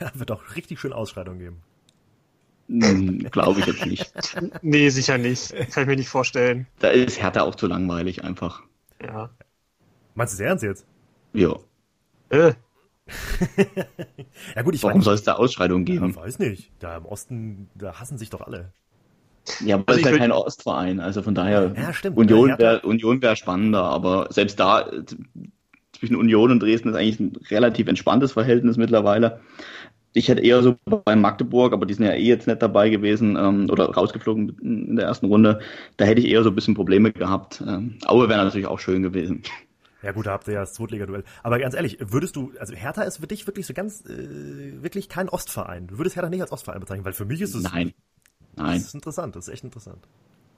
Ja, 0.00 0.10
wird 0.14 0.30
auch 0.30 0.42
richtig 0.54 0.80
schön 0.80 0.92
Ausschreitungen 0.92 1.38
geben. 1.40 1.56
Hm, 2.80 3.30
Glaube 3.30 3.60
ich 3.60 3.66
jetzt 3.66 3.84
nicht. 3.84 4.12
nee, 4.62 4.88
sicher 4.88 5.18
nicht. 5.18 5.54
Kann 5.72 5.82
ich 5.82 5.88
mir 5.88 5.96
nicht 5.96 6.08
vorstellen. 6.08 6.66
Da 6.78 6.88
ist 6.88 7.20
Hertha 7.20 7.42
auch 7.42 7.54
zu 7.54 7.66
langweilig 7.66 8.24
einfach. 8.24 8.62
Ja. 9.02 9.30
Meinst 10.14 10.38
du 10.38 10.42
es 10.42 10.48
ernst 10.48 10.64
jetzt? 10.64 10.86
Ja. 11.34 11.56
Äh. 12.30 12.52
ja 14.56 14.62
gut, 14.62 14.74
ich 14.74 14.82
Warum 14.82 15.02
soll 15.02 15.14
es 15.14 15.22
da 15.22 15.34
Ausschreitungen 15.34 15.84
geben? 15.84 16.10
Ich 16.10 16.16
weiß 16.16 16.38
nicht. 16.38 16.70
Da 16.78 16.96
im 16.96 17.04
Osten, 17.04 17.68
da 17.74 18.00
hassen 18.00 18.16
sich 18.16 18.30
doch 18.30 18.40
alle. 18.40 18.72
Ja, 19.60 19.74
aber 19.76 19.84
also 19.88 20.00
es 20.00 20.06
ist 20.06 20.12
ja 20.12 20.18
kein 20.18 20.32
Ostverein, 20.32 21.00
also 21.00 21.20
von 21.20 21.34
daher 21.34 21.72
ja, 21.76 21.92
stimmt, 21.92 22.16
Union 22.16 22.56
wäre 22.58 22.80
Union 22.82 23.20
wär 23.20 23.34
spannender, 23.34 23.82
aber 23.82 24.28
selbst 24.30 24.60
da 24.60 24.88
zwischen 25.92 26.14
Union 26.14 26.52
und 26.52 26.60
Dresden 26.60 26.90
ist 26.90 26.94
eigentlich 26.94 27.18
ein 27.18 27.36
relativ 27.50 27.88
entspanntes 27.88 28.32
Verhältnis 28.32 28.76
mittlerweile. 28.76 29.40
Ich 30.14 30.28
hätte 30.28 30.42
eher 30.42 30.62
so 30.62 30.76
bei 31.04 31.16
Magdeburg, 31.16 31.72
aber 31.72 31.86
die 31.86 31.94
sind 31.94 32.04
ja 32.04 32.12
eh 32.12 32.24
jetzt 32.24 32.46
nicht 32.46 32.60
dabei 32.60 32.90
gewesen 32.90 33.36
ähm, 33.36 33.68
oder 33.70 33.86
rausgeflogen 33.86 34.58
in 34.60 34.96
der 34.96 35.06
ersten 35.06 35.26
Runde. 35.26 35.60
Da 35.96 36.04
hätte 36.04 36.20
ich 36.20 36.28
eher 36.28 36.42
so 36.42 36.50
ein 36.50 36.54
bisschen 36.54 36.74
Probleme 36.74 37.12
gehabt. 37.12 37.62
Ähm, 37.66 37.98
Aue 38.06 38.28
wäre 38.28 38.44
natürlich 38.44 38.66
auch 38.66 38.78
schön 38.78 39.02
gewesen. 39.02 39.42
Ja 40.02 40.12
gut, 40.12 40.26
da 40.26 40.32
habt 40.32 40.48
ihr 40.48 40.54
ja 40.54 40.60
das 40.60 40.74
Zweitliga-Duell. 40.74 41.24
Aber 41.42 41.58
ganz 41.58 41.74
ehrlich, 41.74 41.98
würdest 42.00 42.36
du, 42.36 42.52
also 42.58 42.74
Hertha 42.74 43.02
ist 43.02 43.18
für 43.18 43.26
dich 43.26 43.46
wirklich 43.46 43.66
so 43.66 43.72
ganz, 43.72 44.04
äh, 44.04 44.82
wirklich 44.82 45.08
kein 45.08 45.28
Ostverein. 45.28 45.86
Du 45.86 45.98
würdest 45.98 46.16
Hertha 46.16 46.28
nicht 46.28 46.42
als 46.42 46.52
Ostverein 46.52 46.80
bezeichnen, 46.80 47.04
weil 47.04 47.12
für 47.12 47.24
mich 47.24 47.40
ist 47.40 47.54
es... 47.54 47.62
Nein, 47.62 47.92
nein. 48.56 48.78
Das 48.78 48.88
ist 48.88 48.94
interessant, 48.94 49.36
das 49.36 49.46
ist 49.46 49.54
echt 49.54 49.64
interessant 49.64 50.08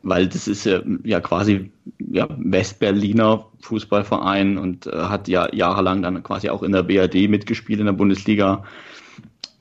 weil 0.04 0.28
das 0.28 0.46
ist 0.46 0.64
ja, 0.64 0.80
ja 1.02 1.20
quasi 1.20 1.72
ja, 1.98 2.28
Westberliner 2.38 3.46
Fußballverein 3.62 4.58
und 4.58 4.86
äh, 4.86 4.90
hat 4.92 5.28
ja 5.28 5.52
jahrelang 5.52 6.02
dann 6.02 6.22
quasi 6.22 6.50
auch 6.50 6.62
in 6.62 6.72
der 6.72 6.82
BRD 6.82 7.28
mitgespielt 7.28 7.80
in 7.80 7.86
der 7.86 7.94
Bundesliga. 7.94 8.64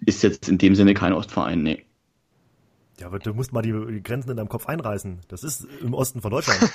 Ist 0.05 0.23
jetzt 0.23 0.49
in 0.49 0.57
dem 0.57 0.75
Sinne 0.75 0.93
kein 0.93 1.13
Ostverein, 1.13 1.63
nee. 1.63 1.85
Ja, 2.99 3.07
aber 3.07 3.17
du 3.17 3.33
musst 3.33 3.51
mal 3.53 3.61
die 3.63 4.01
Grenzen 4.03 4.29
in 4.29 4.37
deinem 4.37 4.49
Kopf 4.49 4.67
einreißen. 4.67 5.21
Das 5.27 5.43
ist 5.43 5.67
im 5.81 5.93
Osten 5.95 6.21
von 6.21 6.29
Deutschland. 6.29 6.71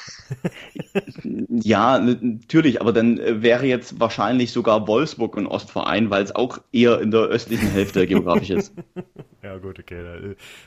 ja, 1.48 1.98
natürlich, 1.98 2.80
aber 2.80 2.92
dann 2.92 3.18
äh, 3.18 3.40
wäre 3.40 3.66
jetzt 3.66 4.00
wahrscheinlich 4.00 4.50
sogar 4.50 4.88
Wolfsburg 4.88 5.38
ein 5.38 5.46
Ostverein, 5.46 6.10
weil 6.10 6.24
es 6.24 6.34
auch 6.34 6.58
eher 6.72 7.00
in 7.00 7.12
der 7.12 7.20
östlichen 7.20 7.70
Hälfte 7.70 8.06
geografisch 8.06 8.50
ist. 8.50 8.74
ja, 9.42 9.58
gut, 9.58 9.78
okay, 9.78 10.02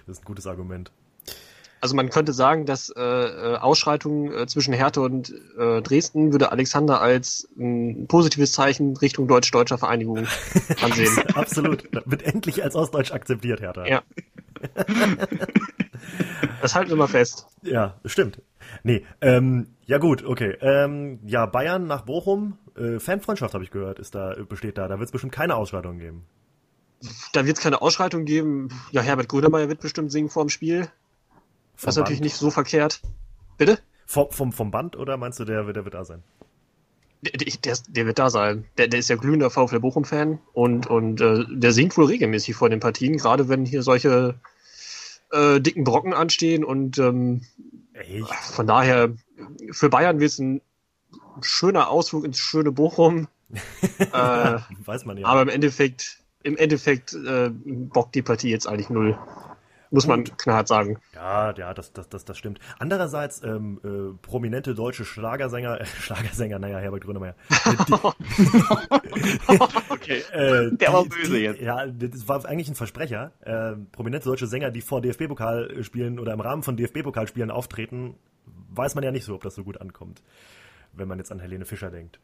das 0.08 0.18
ist 0.18 0.24
ein 0.24 0.26
gutes 0.26 0.48
Argument. 0.48 0.92
Also 1.82 1.96
man 1.96 2.10
könnte 2.12 2.32
sagen, 2.32 2.68
dass 2.68 2.90
äh, 2.90 3.02
äh, 3.02 3.58
Ausschreitungen 3.58 4.32
äh, 4.32 4.46
zwischen 4.46 4.72
Hertha 4.72 5.02
und 5.02 5.34
äh, 5.58 5.82
Dresden 5.82 6.32
würde 6.32 6.52
Alexander 6.52 7.02
als 7.02 7.50
ein 7.58 8.06
positives 8.08 8.52
Zeichen 8.52 8.96
Richtung 8.98 9.28
deutsch-deutscher 9.28 9.80
Vereinigung 9.80 10.28
ansehen. 10.82 11.18
Absolut. 11.34 11.90
Wird 12.06 12.22
endlich 12.22 12.64
als 12.64 12.76
Ostdeutsch 12.76 13.12
akzeptiert, 13.12 13.62
Hertha. 13.62 13.88
Ja. 13.88 14.04
das 16.62 16.76
halten 16.76 16.92
wir 16.92 16.98
mal 16.98 17.08
fest. 17.08 17.48
Ja, 17.64 18.00
stimmt. 18.06 18.44
Nee, 18.84 19.04
ähm, 19.22 19.68
ja 19.86 19.98
gut, 19.98 20.24
okay. 20.24 20.56
Ähm, 20.62 21.20
ja, 21.26 21.48
Bayern 21.48 21.88
nach 21.88 22.04
Bochum, 22.04 22.60
äh, 22.78 23.00
Fanfreundschaft 23.00 23.56
habe 23.56 23.64
ich 23.64 23.72
gehört, 23.72 23.98
ist 23.98 24.14
da, 24.14 24.36
besteht 24.48 24.78
da. 24.78 24.88
Da 24.88 25.00
wird 25.00 25.08
es 25.08 25.12
bestimmt 25.12 25.34
keine 25.34 25.56
Ausschreitungen 25.56 25.98
geben. 25.98 26.26
Da 27.34 27.46
wird 27.46 27.58
es 27.58 27.64
keine 27.64 27.82
Ausschreitung 27.82 28.26
geben. 28.26 28.70
Ja, 28.92 29.02
Herbert 29.02 29.28
Grönemeyer 29.28 29.68
wird 29.68 29.82
bestimmt 29.82 30.12
singen 30.12 30.30
vorm 30.30 30.50
Spiel. 30.50 30.88
Das 31.82 31.96
ist 31.96 32.00
natürlich 32.00 32.22
nicht 32.22 32.36
so 32.36 32.52
verkehrt. 32.52 33.02
Bitte? 33.58 33.80
Vom, 34.06 34.30
vom, 34.30 34.52
vom 34.52 34.72
Band 34.72 34.96
oder 34.96 35.18
meinst 35.18 35.40
du, 35.40 35.46
der, 35.46 35.64
der 35.72 35.84
wird 35.86 35.94
da 35.94 36.04
sein? 36.06 36.24
Der, 37.22 37.32
der, 37.34 37.78
der 37.88 38.06
wird 38.06 38.20
da 38.20 38.30
sein. 38.30 38.66
Der, 38.78 38.88
der 38.88 39.00
ist 39.00 39.10
ja 39.10 39.16
glühender 39.16 39.50
VfL 39.50 39.80
Bochum-Fan 39.80 40.40
und, 40.54 40.88
und 40.88 41.22
äh, 41.22 41.46
der 41.50 41.72
singt 41.72 41.98
wohl 41.98 42.06
regelmäßig 42.06 42.56
vor 42.56 42.70
den 42.70 42.80
Partien, 42.80 43.18
gerade 43.18 43.48
wenn 43.48 43.66
hier 43.66 43.84
solche 43.84 44.36
äh, 45.32 45.60
dicken 45.60 45.84
Brocken 45.84 46.14
anstehen 46.14 46.64
und 46.64 46.98
ähm, 46.98 47.46
von 48.42 48.68
daher 48.68 49.14
für 49.72 49.90
Bayern 49.90 50.20
wird 50.20 50.32
es 50.32 50.40
ein 50.40 50.62
schöner 51.42 51.90
Ausflug 51.90 52.26
ins 52.26 52.40
schöne 52.40 52.72
Bochum. 52.72 53.28
äh, 54.00 54.60
Weiß 54.86 55.06
man 55.06 55.18
ja. 55.18 55.28
Aber 55.28 55.42
im 55.42 55.50
Endeffekt, 55.50 56.20
im 56.44 56.58
Endeffekt 56.58 57.14
äh, 57.14 57.52
bockt 57.52 58.16
die 58.16 58.22
Partie 58.22 58.50
jetzt 58.50 58.68
eigentlich 58.68 58.90
null 58.90 59.18
muss 59.92 60.08
man 60.08 60.24
knallhart 60.24 60.68
sagen. 60.68 60.98
Ja, 61.14 61.54
ja, 61.54 61.74
das, 61.74 61.92
das, 61.92 62.08
das, 62.10 62.26
das 62.26 62.38
stimmt. 62.38 62.60
Andererseits, 62.80 63.44
ähm, 63.44 63.80
äh, 63.84 64.18
prominente 64.26 64.74
deutsche 64.74 65.06
Schlagersänger, 65.06 65.82
äh, 65.82 65.86
Schlagersänger, 65.86 66.60
naja, 66.60 66.80
Herbert 66.80 67.04
Grönemeyer. 67.04 67.36
okay, 69.90 70.24
äh, 70.32 70.72
der 70.76 70.94
war 70.94 71.06
böse 71.06 71.34
die, 71.34 71.40
jetzt. 71.40 71.62
Ja, 71.62 71.86
das 71.86 72.28
war 72.28 72.46
eigentlich 72.46 72.70
ein 72.70 72.76
Versprecher. 72.76 73.32
Äh, 73.42 73.74
prominente 73.92 74.30
deutsche 74.30 74.48
Sänger, 74.48 74.72
die 74.72 74.82
vor 74.82 75.02
DFB-Pokal 75.02 75.84
spielen 75.84 76.20
oder 76.20 76.34
im 76.34 76.40
Rahmen 76.40 76.64
von 76.64 76.78
DFB-Pokalspielen 76.78 77.52
auftreten, 77.52 78.16
weiß 78.70 78.96
man 78.96 79.04
ja 79.04 79.12
nicht 79.12 79.26
so, 79.26 79.36
ob 79.36 79.44
das 79.44 79.56
so 79.56 79.64
gut 79.64 79.82
ankommt, 79.82 80.24
wenn 80.94 81.08
man 81.08 81.18
jetzt 81.18 81.32
an 81.32 81.40
Helene 81.40 81.66
Fischer 81.66 81.92
denkt. 81.92 82.20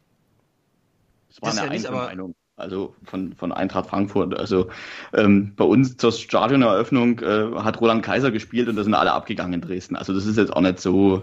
Das 1.28 1.42
war 1.42 1.50
das 1.50 1.58
eine 1.58 1.66
ja 1.66 1.72
nicht, 1.74 1.90
Meinung 1.90 2.34
also 2.58 2.94
von, 3.04 3.32
von 3.34 3.52
Eintracht 3.52 3.86
Frankfurt. 3.86 4.38
Also 4.38 4.68
ähm, 5.12 5.54
bei 5.56 5.64
uns 5.64 5.96
zur 5.96 6.12
Stadioneröffnung 6.12 7.20
äh, 7.20 7.54
hat 7.56 7.80
Roland 7.80 8.04
Kaiser 8.04 8.30
gespielt 8.30 8.68
und 8.68 8.76
da 8.76 8.84
sind 8.84 8.94
alle 8.94 9.12
abgegangen 9.12 9.54
in 9.54 9.60
Dresden. 9.60 9.96
Also 9.96 10.12
das 10.12 10.26
ist 10.26 10.36
jetzt 10.36 10.52
auch 10.52 10.60
nicht 10.60 10.80
so. 10.80 11.22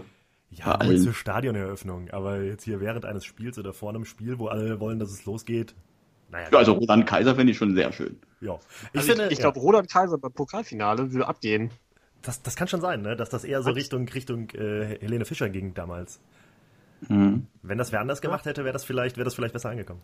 Ja, 0.50 0.78
wohl 0.82 0.98
zur 0.98 1.12
Stadioneröffnung, 1.12 2.10
aber 2.10 2.40
jetzt 2.40 2.64
hier 2.64 2.80
während 2.80 3.04
eines 3.04 3.24
Spiels 3.24 3.58
oder 3.58 3.72
vor 3.72 3.90
einem 3.90 4.04
Spiel, 4.04 4.38
wo 4.38 4.46
alle 4.46 4.80
wollen, 4.80 4.98
dass 4.98 5.10
es 5.10 5.24
losgeht. 5.26 5.74
Naja, 6.30 6.48
ja, 6.50 6.58
also 6.58 6.72
Roland 6.72 7.06
Kaiser 7.06 7.34
finde 7.34 7.52
ich 7.52 7.58
schon 7.58 7.74
sehr 7.74 7.92
schön. 7.92 8.16
Ja. 8.40 8.58
Ich, 8.92 9.00
also 9.00 9.22
ich, 9.24 9.32
ich 9.32 9.38
glaube, 9.38 9.58
ja. 9.58 9.62
Roland 9.62 9.90
Kaiser 9.90 10.18
beim 10.18 10.32
Pokalfinale 10.32 11.12
würde 11.12 11.28
abgehen. 11.28 11.70
Das, 12.22 12.42
das 12.42 12.56
kann 12.56 12.68
schon 12.68 12.80
sein, 12.80 13.02
ne? 13.02 13.16
dass 13.16 13.28
das 13.28 13.44
eher 13.44 13.62
so 13.62 13.70
Richtung, 13.70 14.08
Richtung 14.08 14.50
äh, 14.50 14.98
Helene 15.00 15.24
Fischer 15.24 15.48
ging 15.48 15.74
damals. 15.74 16.20
Mhm. 17.08 17.46
Wenn 17.62 17.78
das 17.78 17.92
wer 17.92 18.00
anders 18.00 18.20
gemacht 18.20 18.46
hätte, 18.46 18.64
wäre 18.64 18.72
das 18.72 18.84
vielleicht, 18.84 19.16
wäre 19.16 19.24
das 19.24 19.34
vielleicht 19.34 19.52
besser 19.52 19.70
angekommen. 19.70 20.00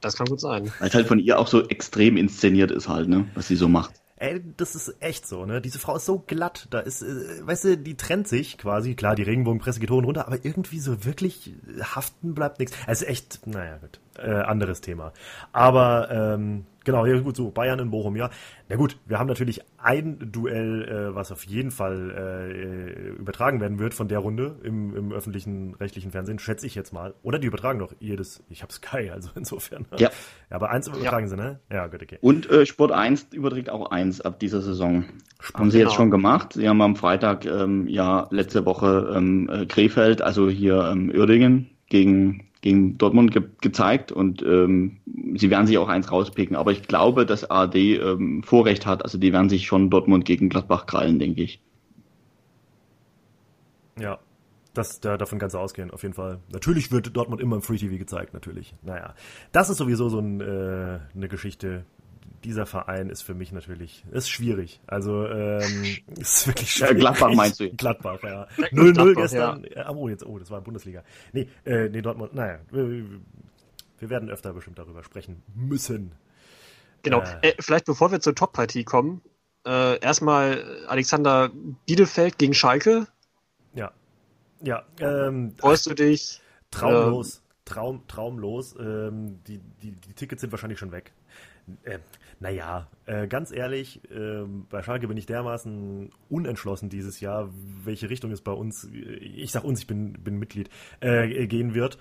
Das 0.00 0.16
kann 0.16 0.26
gut 0.26 0.40
sein. 0.40 0.72
Weil 0.78 0.88
es 0.88 0.94
halt 0.94 1.06
von 1.06 1.18
ihr 1.18 1.38
auch 1.38 1.48
so 1.48 1.68
extrem 1.68 2.16
inszeniert 2.16 2.70
ist 2.70 2.88
halt, 2.88 3.08
ne? 3.08 3.26
Was 3.34 3.48
sie 3.48 3.56
so 3.56 3.68
macht. 3.68 3.92
Ey, 4.18 4.42
das 4.56 4.74
ist 4.74 4.94
echt 5.00 5.26
so, 5.26 5.44
ne? 5.44 5.60
Diese 5.60 5.78
Frau 5.78 5.96
ist 5.96 6.06
so 6.06 6.18
glatt. 6.18 6.68
Da 6.70 6.80
ist, 6.80 7.02
äh, 7.02 7.46
weißt 7.46 7.64
du, 7.64 7.78
die 7.78 7.96
trennt 7.96 8.26
sich 8.28 8.56
quasi. 8.56 8.94
Klar, 8.94 9.14
die 9.14 9.22
Regenbogenpresse 9.22 9.78
geht 9.78 9.90
hoch 9.90 9.98
und 9.98 10.06
runter, 10.06 10.26
aber 10.26 10.42
irgendwie 10.42 10.80
so 10.80 11.04
wirklich 11.04 11.52
haften 11.82 12.34
bleibt 12.34 12.58
nichts. 12.58 12.74
Es 12.86 13.02
ist 13.02 13.08
echt, 13.08 13.46
naja, 13.46 13.76
gut. 13.76 14.00
Äh, 14.18 14.30
anderes 14.30 14.80
Thema. 14.80 15.12
Aber, 15.52 16.10
ähm, 16.10 16.64
Genau, 16.86 17.04
ja 17.04 17.18
gut, 17.18 17.34
so 17.34 17.50
Bayern 17.50 17.80
in 17.80 17.90
Bochum, 17.90 18.14
ja. 18.14 18.30
Na 18.68 18.76
gut, 18.76 18.96
wir 19.06 19.18
haben 19.18 19.26
natürlich 19.26 19.60
ein 19.76 20.30
Duell, 20.30 20.84
äh, 20.84 21.14
was 21.16 21.32
auf 21.32 21.42
jeden 21.42 21.72
Fall 21.72 22.12
äh, 22.12 23.18
übertragen 23.18 23.60
werden 23.60 23.80
wird 23.80 23.92
von 23.92 24.06
der 24.06 24.20
Runde 24.20 24.60
im, 24.62 24.94
im 24.94 25.10
öffentlichen 25.10 25.74
rechtlichen 25.74 26.12
Fernsehen, 26.12 26.38
schätze 26.38 26.64
ich 26.64 26.76
jetzt 26.76 26.92
mal. 26.92 27.14
Oder 27.24 27.40
die 27.40 27.48
übertragen 27.48 27.80
doch 27.80 27.92
jedes, 27.98 28.44
ich 28.50 28.62
habe 28.62 28.72
Sky, 28.72 29.10
also 29.12 29.30
insofern. 29.34 29.86
Ja. 29.98 30.10
ja 30.48 30.56
aber 30.56 30.70
eins 30.70 30.86
übertragen 30.86 31.26
ja. 31.26 31.30
sie, 31.30 31.36
ne? 31.36 31.60
Ja, 31.72 31.88
gut, 31.88 32.04
okay. 32.04 32.18
Und 32.20 32.48
äh, 32.50 32.64
Sport 32.64 32.92
1 32.92 33.32
überträgt 33.32 33.68
auch 33.68 33.90
eins 33.90 34.20
ab 34.20 34.38
dieser 34.38 34.60
Saison. 34.60 35.06
Sport, 35.40 35.60
haben 35.60 35.70
sie 35.72 35.78
jetzt 35.78 35.88
genau. 35.88 35.96
schon 35.96 36.10
gemacht. 36.12 36.52
Sie 36.52 36.68
haben 36.68 36.80
am 36.82 36.94
Freitag, 36.94 37.46
ähm, 37.46 37.88
ja, 37.88 38.28
letzte 38.30 38.64
Woche 38.64 39.12
ähm, 39.12 39.50
äh, 39.50 39.66
Krefeld, 39.66 40.22
also 40.22 40.48
hier 40.48 40.88
ähm, 40.92 41.10
Uerdingen 41.12 41.68
gegen 41.88 42.45
gegen 42.66 42.98
Dortmund 42.98 43.30
ge 43.30 43.44
gezeigt 43.60 44.10
und 44.10 44.42
ähm, 44.42 44.96
sie 45.36 45.50
werden 45.50 45.68
sich 45.68 45.78
auch 45.78 45.86
eins 45.86 46.10
rauspicken. 46.10 46.56
Aber 46.56 46.72
ich 46.72 46.82
glaube, 46.82 47.24
dass 47.24 47.48
ARD 47.48 47.76
ähm, 47.76 48.42
Vorrecht 48.42 48.86
hat. 48.86 49.04
Also 49.04 49.18
die 49.18 49.32
werden 49.32 49.48
sich 49.48 49.66
schon 49.66 49.88
Dortmund 49.88 50.24
gegen 50.24 50.48
Gladbach 50.48 50.86
krallen, 50.86 51.20
denke 51.20 51.42
ich. 51.42 51.60
Ja, 54.00 54.18
das, 54.74 54.98
da, 54.98 55.16
davon 55.16 55.38
kannst 55.38 55.54
du 55.54 55.60
ausgehen, 55.60 55.92
auf 55.92 56.02
jeden 56.02 56.14
Fall. 56.14 56.40
Natürlich 56.52 56.90
wird 56.90 57.16
Dortmund 57.16 57.40
immer 57.40 57.54
im 57.54 57.62
Free 57.62 57.76
TV 57.76 57.98
gezeigt, 57.98 58.34
natürlich. 58.34 58.74
Naja, 58.82 59.14
das 59.52 59.70
ist 59.70 59.76
sowieso 59.76 60.08
so 60.08 60.18
ein, 60.18 60.40
äh, 60.40 60.98
eine 61.14 61.28
Geschichte, 61.28 61.84
dieser 62.44 62.66
Verein 62.66 63.10
ist 63.10 63.22
für 63.22 63.34
mich 63.34 63.52
natürlich, 63.52 64.04
ist 64.12 64.28
schwierig. 64.28 64.80
Also 64.86 65.26
ähm, 65.26 65.96
ist 66.18 66.46
wirklich 66.46 66.70
schwierig. 66.70 66.98
Gladbach 66.98 67.34
meinst 67.34 67.60
du? 67.60 67.70
Gladbach, 67.70 68.22
ja. 68.22 68.46
0-0 68.56 69.14
gestern. 69.14 69.66
Ja. 69.74 69.90
Oh, 69.90 70.08
jetzt, 70.08 70.24
oh, 70.24 70.38
das 70.38 70.50
war 70.50 70.60
Bundesliga. 70.60 71.02
Nee, 71.32 71.48
äh, 71.64 71.88
nee, 71.88 72.02
Dortmund, 72.02 72.34
naja, 72.34 72.60
wir, 72.70 73.04
wir 73.98 74.10
werden 74.10 74.30
öfter 74.30 74.52
bestimmt 74.52 74.78
darüber 74.78 75.02
sprechen 75.02 75.42
müssen. 75.54 76.12
Genau. 77.02 77.20
Äh, 77.20 77.50
äh, 77.50 77.54
vielleicht 77.60 77.86
bevor 77.86 78.10
wir 78.10 78.20
zur 78.20 78.34
Top-Partie 78.34 78.84
kommen, 78.84 79.22
äh, 79.64 79.98
erstmal 80.00 80.86
Alexander 80.88 81.50
Bielefeld 81.86 82.38
gegen 82.38 82.54
Schalke. 82.54 83.06
Ja. 83.74 83.92
Ja. 84.62 84.84
Ähm, 85.00 85.54
Freust 85.58 85.86
du 85.86 85.94
dich? 85.94 86.40
Traumlos. 86.70 87.36
Ähm, 87.36 87.42
Traum, 87.64 88.06
traumlos. 88.06 88.76
Ähm, 88.78 89.40
die, 89.44 89.58
die, 89.82 89.92
die 89.92 90.12
Tickets 90.14 90.40
sind 90.40 90.52
wahrscheinlich 90.52 90.78
schon 90.78 90.92
weg. 90.92 91.12
Äh, 91.82 91.98
naja, 92.38 92.88
äh, 93.06 93.26
ganz 93.26 93.50
ehrlich, 93.50 94.00
äh, 94.10 94.44
bei 94.70 94.82
Schalke 94.82 95.08
bin 95.08 95.16
ich 95.16 95.26
dermaßen 95.26 96.10
unentschlossen 96.28 96.88
dieses 96.88 97.20
Jahr, 97.20 97.50
welche 97.82 98.08
Richtung 98.10 98.30
es 98.30 98.40
bei 98.40 98.52
uns, 98.52 98.88
ich 98.92 99.50
sag 99.50 99.64
uns, 99.64 99.80
ich 99.80 99.86
bin, 99.86 100.12
bin 100.12 100.38
Mitglied, 100.38 100.70
äh, 101.00 101.46
gehen 101.46 101.74
wird. 101.74 101.98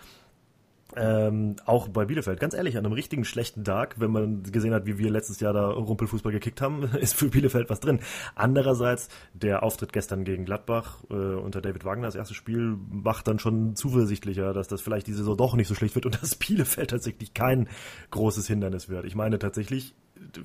Ähm, 0.96 1.56
auch 1.66 1.88
bei 1.88 2.06
Bielefeld, 2.06 2.40
ganz 2.40 2.54
ehrlich, 2.54 2.78
an 2.78 2.86
einem 2.86 2.94
richtigen 2.94 3.26
schlechten 3.26 3.64
Tag, 3.64 4.00
wenn 4.00 4.12
man 4.12 4.44
gesehen 4.44 4.74
hat, 4.74 4.86
wie 4.86 5.00
wir 5.00 5.10
letztes 5.10 5.40
Jahr 5.40 5.52
da 5.52 5.68
Rumpelfußball 5.70 6.32
gekickt 6.32 6.62
haben, 6.62 6.84
ist 7.00 7.16
für 7.16 7.30
Bielefeld 7.30 7.70
was 7.70 7.80
drin. 7.80 8.00
Andererseits, 8.36 9.10
der 9.34 9.64
Auftritt 9.64 9.94
gestern 9.94 10.24
gegen 10.24 10.46
Gladbach 10.46 11.04
äh, 11.10 11.14
unter 11.14 11.62
David 11.62 11.86
Wagner, 11.86 12.06
das 12.08 12.16
erste 12.16 12.36
Spiel, 12.36 12.78
macht 12.90 13.28
dann 13.28 13.40
schon 13.40 13.76
zuversichtlicher, 13.76 14.54
dass 14.54 14.68
das 14.68 14.82
vielleicht 14.82 15.08
diese 15.08 15.20
Saison 15.20 15.36
doch 15.36 15.56
nicht 15.56 15.68
so 15.68 15.76
schlecht 15.76 15.96
wird 15.96 16.06
und 16.06 16.16
dass 16.22 16.36
Bielefeld 16.36 16.92
tatsächlich 16.92 17.34
kein 17.34 17.68
großes 18.12 18.48
Hindernis 18.48 18.88
wird. 18.88 19.06
Ich 19.06 19.16
meine 19.16 19.40
tatsächlich, 19.40 19.96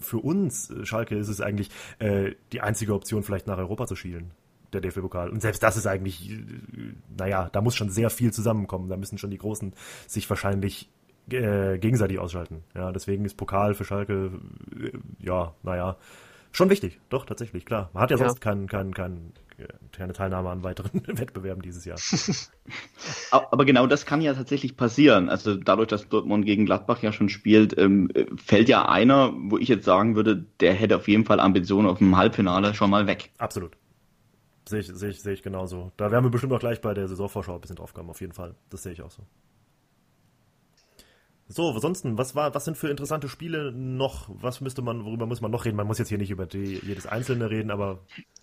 für 0.00 0.18
uns, 0.18 0.72
Schalke, 0.82 1.16
ist 1.16 1.28
es 1.28 1.40
eigentlich 1.40 1.70
äh, 1.98 2.32
die 2.52 2.60
einzige 2.60 2.94
Option, 2.94 3.22
vielleicht 3.22 3.46
nach 3.46 3.58
Europa 3.58 3.86
zu 3.86 3.96
schielen. 3.96 4.32
Der 4.72 4.80
DFB-Pokal. 4.80 5.30
Und 5.30 5.40
selbst 5.42 5.62
das 5.62 5.76
ist 5.76 5.86
eigentlich, 5.86 6.30
äh, 6.30 6.38
naja, 7.16 7.48
da 7.52 7.60
muss 7.60 7.74
schon 7.74 7.90
sehr 7.90 8.10
viel 8.10 8.32
zusammenkommen. 8.32 8.88
Da 8.88 8.96
müssen 8.96 9.18
schon 9.18 9.30
die 9.30 9.38
Großen 9.38 9.72
sich 10.06 10.28
wahrscheinlich 10.28 10.90
äh, 11.30 11.78
gegenseitig 11.78 12.18
ausschalten. 12.18 12.64
Ja, 12.74 12.92
deswegen 12.92 13.24
ist 13.24 13.36
Pokal 13.36 13.74
für 13.74 13.84
Schalke, 13.84 14.32
äh, 14.80 14.90
ja, 15.18 15.54
naja, 15.62 15.96
schon 16.52 16.70
wichtig. 16.70 17.00
Doch, 17.08 17.24
tatsächlich, 17.24 17.64
klar. 17.64 17.90
Man 17.92 18.02
hat 18.02 18.10
ja, 18.10 18.16
ja. 18.16 18.26
sonst 18.26 18.40
keinen, 18.40 18.66
keinen, 18.66 18.94
keinen, 18.94 19.32
keine 19.92 20.12
Teilnahme 20.12 20.50
an 20.50 20.62
weiteren 20.62 21.02
Wettbewerben 21.06 21.62
dieses 21.62 21.84
Jahr. 21.84 21.98
Aber 23.30 23.64
genau 23.64 23.86
das 23.86 24.06
kann 24.06 24.20
ja 24.20 24.34
tatsächlich 24.34 24.76
passieren. 24.76 25.28
Also 25.28 25.54
dadurch, 25.54 25.88
dass 25.88 26.08
Dortmund 26.08 26.46
gegen 26.46 26.66
Gladbach 26.66 27.02
ja 27.02 27.12
schon 27.12 27.28
spielt, 27.28 27.76
ähm, 27.78 28.10
fällt 28.36 28.68
ja 28.68 28.88
einer, 28.88 29.32
wo 29.34 29.58
ich 29.58 29.68
jetzt 29.68 29.84
sagen 29.84 30.16
würde, 30.16 30.44
der 30.60 30.74
hätte 30.74 30.96
auf 30.96 31.08
jeden 31.08 31.24
Fall 31.24 31.40
Ambitionen 31.40 31.88
auf 31.88 31.98
dem 31.98 32.16
Halbfinale 32.16 32.74
schon 32.74 32.90
mal 32.90 33.06
weg. 33.06 33.30
Absolut. 33.38 33.76
Sehe 34.70 34.78
ich, 34.78 34.86
sehe 34.86 35.10
ich, 35.10 35.20
sehe 35.20 35.32
ich 35.32 35.42
genauso. 35.42 35.90
Da 35.96 36.12
werden 36.12 36.24
wir 36.24 36.30
bestimmt 36.30 36.52
auch 36.52 36.60
gleich 36.60 36.80
bei 36.80 36.94
der 36.94 37.08
Saisonvorschau 37.08 37.56
ein 37.56 37.60
bisschen 37.60 37.74
drauf 37.74 37.92
kommen, 37.92 38.08
auf 38.08 38.20
jeden 38.20 38.32
Fall. 38.32 38.54
Das 38.70 38.84
sehe 38.84 38.92
ich 38.92 39.02
auch 39.02 39.10
so. 39.10 39.24
So, 41.48 41.68
ansonsten, 41.70 42.16
was 42.16 42.36
war, 42.36 42.54
was 42.54 42.64
sind 42.64 42.76
für 42.76 42.88
interessante 42.88 43.28
Spiele 43.28 43.72
noch? 43.72 44.28
Was 44.40 44.60
müsste 44.60 44.82
man, 44.82 45.04
worüber 45.04 45.26
muss 45.26 45.40
man 45.40 45.50
noch 45.50 45.64
reden? 45.64 45.76
Man 45.76 45.88
muss 45.88 45.98
jetzt 45.98 46.10
hier 46.10 46.18
nicht 46.18 46.30
über 46.30 46.46
die, 46.46 46.80
jedes 46.86 47.08
einzelne 47.08 47.50
reden, 47.50 47.72
aber. 47.72 47.98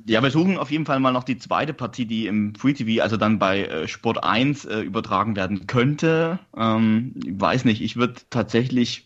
Ja, 0.06 0.22
wir 0.22 0.30
suchen 0.30 0.58
auf 0.58 0.70
jeden 0.70 0.86
Fall 0.86 1.00
mal 1.00 1.14
noch 1.14 1.24
die 1.24 1.38
zweite 1.38 1.74
Partie, 1.74 2.06
die 2.06 2.28
im 2.28 2.54
Free 2.56 2.74
TV, 2.74 3.02
also 3.02 3.16
dann 3.16 3.40
bei 3.40 3.64
äh, 3.64 3.88
Sport 3.88 4.22
1 4.26 4.66
äh, 4.66 4.82
übertragen 4.82 5.38
werden 5.38 5.66
könnte. 5.66 6.40
Ähm, 6.58 7.14
weiß 7.26 7.64
nicht, 7.64 7.82
ich 7.82 7.96
würde 7.96 8.16
tatsächlich 8.30 9.06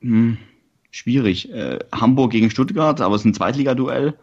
hm, 0.00 0.38
schwierig. 0.90 1.52
Äh, 1.52 1.78
Hamburg 1.92 2.32
gegen 2.32 2.50
Stuttgart, 2.50 3.00
aber 3.00 3.14
es 3.14 3.20
ist 3.20 3.26
ein 3.26 3.34
Zweitligaduell. 3.34 4.18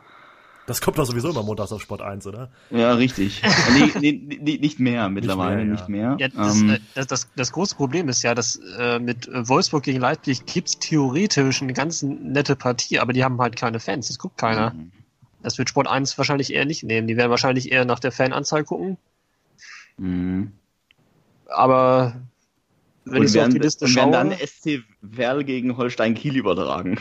Das 0.65 0.79
kommt 0.79 0.97
doch 0.97 1.05
sowieso 1.05 1.29
immer 1.29 1.43
montags 1.43 1.71
auf 1.71 1.81
Sport 1.81 2.01
1, 2.01 2.25
oder? 2.27 2.49
Ja, 2.69 2.93
richtig. 2.93 3.41
nee, 3.73 3.91
nee, 3.99 4.39
nee, 4.41 4.57
nicht 4.57 4.79
mehr 4.79 5.09
mittlerweile, 5.09 5.65
nicht 5.65 5.89
mehr. 5.89 6.15
Nicht 6.15 6.35
mehr. 6.35 6.43
Ja, 6.43 6.45
das, 6.45 6.61
ähm, 6.61 6.69
äh, 6.69 6.79
das, 6.95 7.07
das, 7.07 7.27
das, 7.35 7.51
große 7.51 7.75
Problem 7.75 8.07
ist 8.07 8.23
ja, 8.23 8.33
dass 8.33 8.55
äh, 8.77 8.99
mit 8.99 9.29
Wolfsburg 9.31 9.83
gegen 9.83 9.99
Leipzig 9.99 10.45
gibt's 10.45 10.79
theoretisch 10.79 11.61
eine 11.61 11.73
ganz 11.73 12.01
nette 12.01 12.55
Partie, 12.55 12.99
aber 12.99 13.11
die 13.11 13.23
haben 13.23 13.41
halt 13.41 13.55
keine 13.57 13.79
Fans, 13.79 14.07
das 14.07 14.19
guckt 14.19 14.37
keiner. 14.37 14.71
Mhm. 14.71 14.91
Das 15.41 15.57
wird 15.57 15.69
Sport 15.69 15.87
1 15.87 16.17
wahrscheinlich 16.17 16.53
eher 16.53 16.65
nicht 16.65 16.83
nehmen. 16.83 17.07
Die 17.07 17.17
werden 17.17 17.29
wahrscheinlich 17.29 17.71
eher 17.71 17.83
nach 17.83 17.99
der 17.99 18.13
Fananzahl 18.13 18.63
gucken. 18.63 18.97
Mhm. 19.97 20.53
Aber 21.47 22.15
wenn 23.03 23.17
und 23.17 23.23
ich 23.25 23.31
so 23.31 23.39
werden, 23.39 23.49
auf 23.49 23.53
die 23.53 23.59
Liste 23.59 23.87
schaue... 23.87 24.13
werden 24.13 24.29
dann 24.29 24.37
SC 24.39 24.83
Werl 25.01 25.43
gegen 25.43 25.75
Holstein 25.75 26.15
Kiel 26.15 26.37
übertragen. 26.37 26.97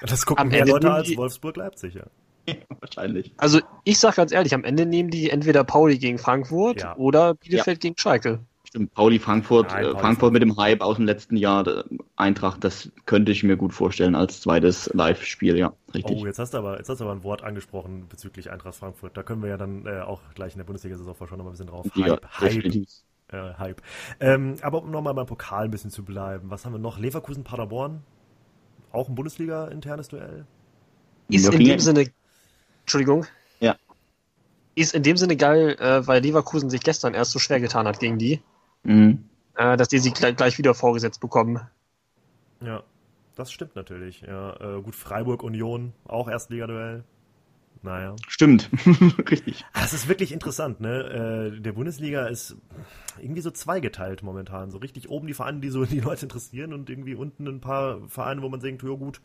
Das 0.00 0.26
gucken 0.26 0.48
mehr 0.48 0.66
Leute 0.66 0.92
als 0.92 1.16
Wolfsburg-Leipzig, 1.16 1.94
ja. 1.94 2.04
Wahrscheinlich. 2.80 3.32
Also 3.36 3.60
ich 3.84 3.98
sag 3.98 4.16
ganz 4.16 4.32
ehrlich, 4.32 4.54
am 4.54 4.64
Ende 4.64 4.86
nehmen 4.86 5.10
die 5.10 5.30
entweder 5.30 5.64
Pauli 5.64 5.98
gegen 5.98 6.18
Frankfurt 6.18 6.82
ja. 6.82 6.96
oder 6.96 7.34
Bielefeld 7.34 7.82
ja. 7.82 7.88
gegen 7.88 7.98
Schalke. 7.98 8.40
Stimmt, 8.64 8.92
Pauli 8.94 9.20
Frankfurt, 9.20 9.70
Nein, 9.70 9.84
äh, 9.84 9.86
Pauli 9.86 10.00
Frankfurt 10.00 10.32
mit 10.32 10.42
dem 10.42 10.56
Hype 10.56 10.80
aus 10.80 10.96
dem 10.96 11.06
letzten 11.06 11.36
Jahr, 11.36 11.84
Eintracht, 12.16 12.64
das 12.64 12.90
könnte 13.06 13.30
ich 13.30 13.44
mir 13.44 13.56
gut 13.56 13.72
vorstellen 13.72 14.16
als 14.16 14.40
zweites 14.40 14.90
Live-Spiel, 14.92 15.56
ja, 15.56 15.72
richtig. 15.94 16.18
Oh, 16.20 16.26
jetzt 16.26 16.40
hast 16.40 16.54
du 16.54 16.58
aber, 16.58 16.78
jetzt 16.78 16.88
hast 16.88 17.00
du 17.00 17.04
aber 17.04 17.12
ein 17.12 17.22
Wort 17.22 17.44
angesprochen 17.44 18.06
bezüglich 18.08 18.50
Eintracht 18.50 18.74
Frankfurt. 18.74 19.16
Da 19.16 19.22
können 19.22 19.42
wir 19.42 19.48
ja 19.48 19.56
dann 19.56 19.86
äh, 19.86 20.00
auch 20.00 20.20
gleich 20.34 20.54
in 20.54 20.58
der 20.58 20.64
Bundesliga-Saison 20.64 21.14
schon 21.14 21.38
noch 21.38 21.44
mal 21.44 21.50
ein 21.50 21.52
bisschen 21.52 21.68
drauf. 21.68 21.86
Hype, 21.94 22.06
ja, 22.06 22.18
Hype. 22.40 22.86
Äh, 23.28 23.54
Hype. 23.58 23.82
Ähm, 24.20 24.56
aber 24.62 24.82
um 24.82 24.90
nochmal 24.90 25.14
beim 25.14 25.26
Pokal 25.26 25.66
ein 25.66 25.70
bisschen 25.70 25.90
zu 25.90 26.04
bleiben, 26.04 26.50
was 26.50 26.64
haben 26.64 26.72
wir 26.72 26.78
noch? 26.78 26.98
Leverkusen, 26.98 27.44
Paderborn? 27.44 28.02
Auch 28.90 29.08
ein 29.08 29.14
Bundesliga-internes 29.14 30.08
Duell? 30.08 30.46
Ist 31.28 31.52
in 31.52 31.64
dem 31.64 31.78
Sinne 31.78 32.10
Entschuldigung. 32.84 33.26
Ja. 33.60 33.76
Ist 34.74 34.94
in 34.94 35.02
dem 35.02 35.16
Sinne 35.16 35.36
geil, 35.36 35.76
äh, 35.78 36.06
weil 36.06 36.22
Leverkusen 36.22 36.70
sich 36.70 36.82
gestern 36.82 37.14
erst 37.14 37.32
so 37.32 37.38
schwer 37.38 37.60
getan 37.60 37.86
hat 37.86 37.98
gegen 37.98 38.18
die, 38.18 38.40
mhm. 38.82 39.24
äh, 39.56 39.76
dass 39.76 39.88
die 39.88 39.98
sie 39.98 40.12
gleich, 40.12 40.36
gleich, 40.36 40.58
wieder 40.58 40.74
vorgesetzt 40.74 41.20
bekommen. 41.20 41.60
Ja, 42.60 42.82
das 43.36 43.52
stimmt 43.52 43.74
natürlich. 43.74 44.20
Ja, 44.22 44.76
äh, 44.78 44.82
gut, 44.82 44.94
Freiburg 44.94 45.42
Union, 45.42 45.92
auch 46.06 46.28
Erstligaduell. 46.28 47.04
Naja. 47.82 48.16
Stimmt, 48.28 48.70
richtig. 49.30 49.64
Es 49.74 49.92
ist 49.92 50.08
wirklich 50.08 50.32
interessant, 50.32 50.80
ne? 50.80 51.52
Äh, 51.54 51.60
der 51.60 51.72
Bundesliga 51.72 52.26
ist 52.28 52.56
irgendwie 53.20 53.42
so 53.42 53.50
zweigeteilt 53.50 54.22
momentan. 54.22 54.70
So 54.70 54.78
richtig 54.78 55.10
oben 55.10 55.26
die 55.26 55.34
Vereine, 55.34 55.60
die 55.60 55.68
so 55.68 55.84
die 55.84 56.00
Leute 56.00 56.24
interessieren 56.24 56.72
und 56.72 56.88
irgendwie 56.88 57.14
unten 57.14 57.46
ein 57.46 57.60
paar 57.60 58.00
Vereine, 58.08 58.40
wo 58.40 58.48
man 58.48 58.60
denkt, 58.60 58.82
ja 58.82 58.94
gut, 58.94 59.20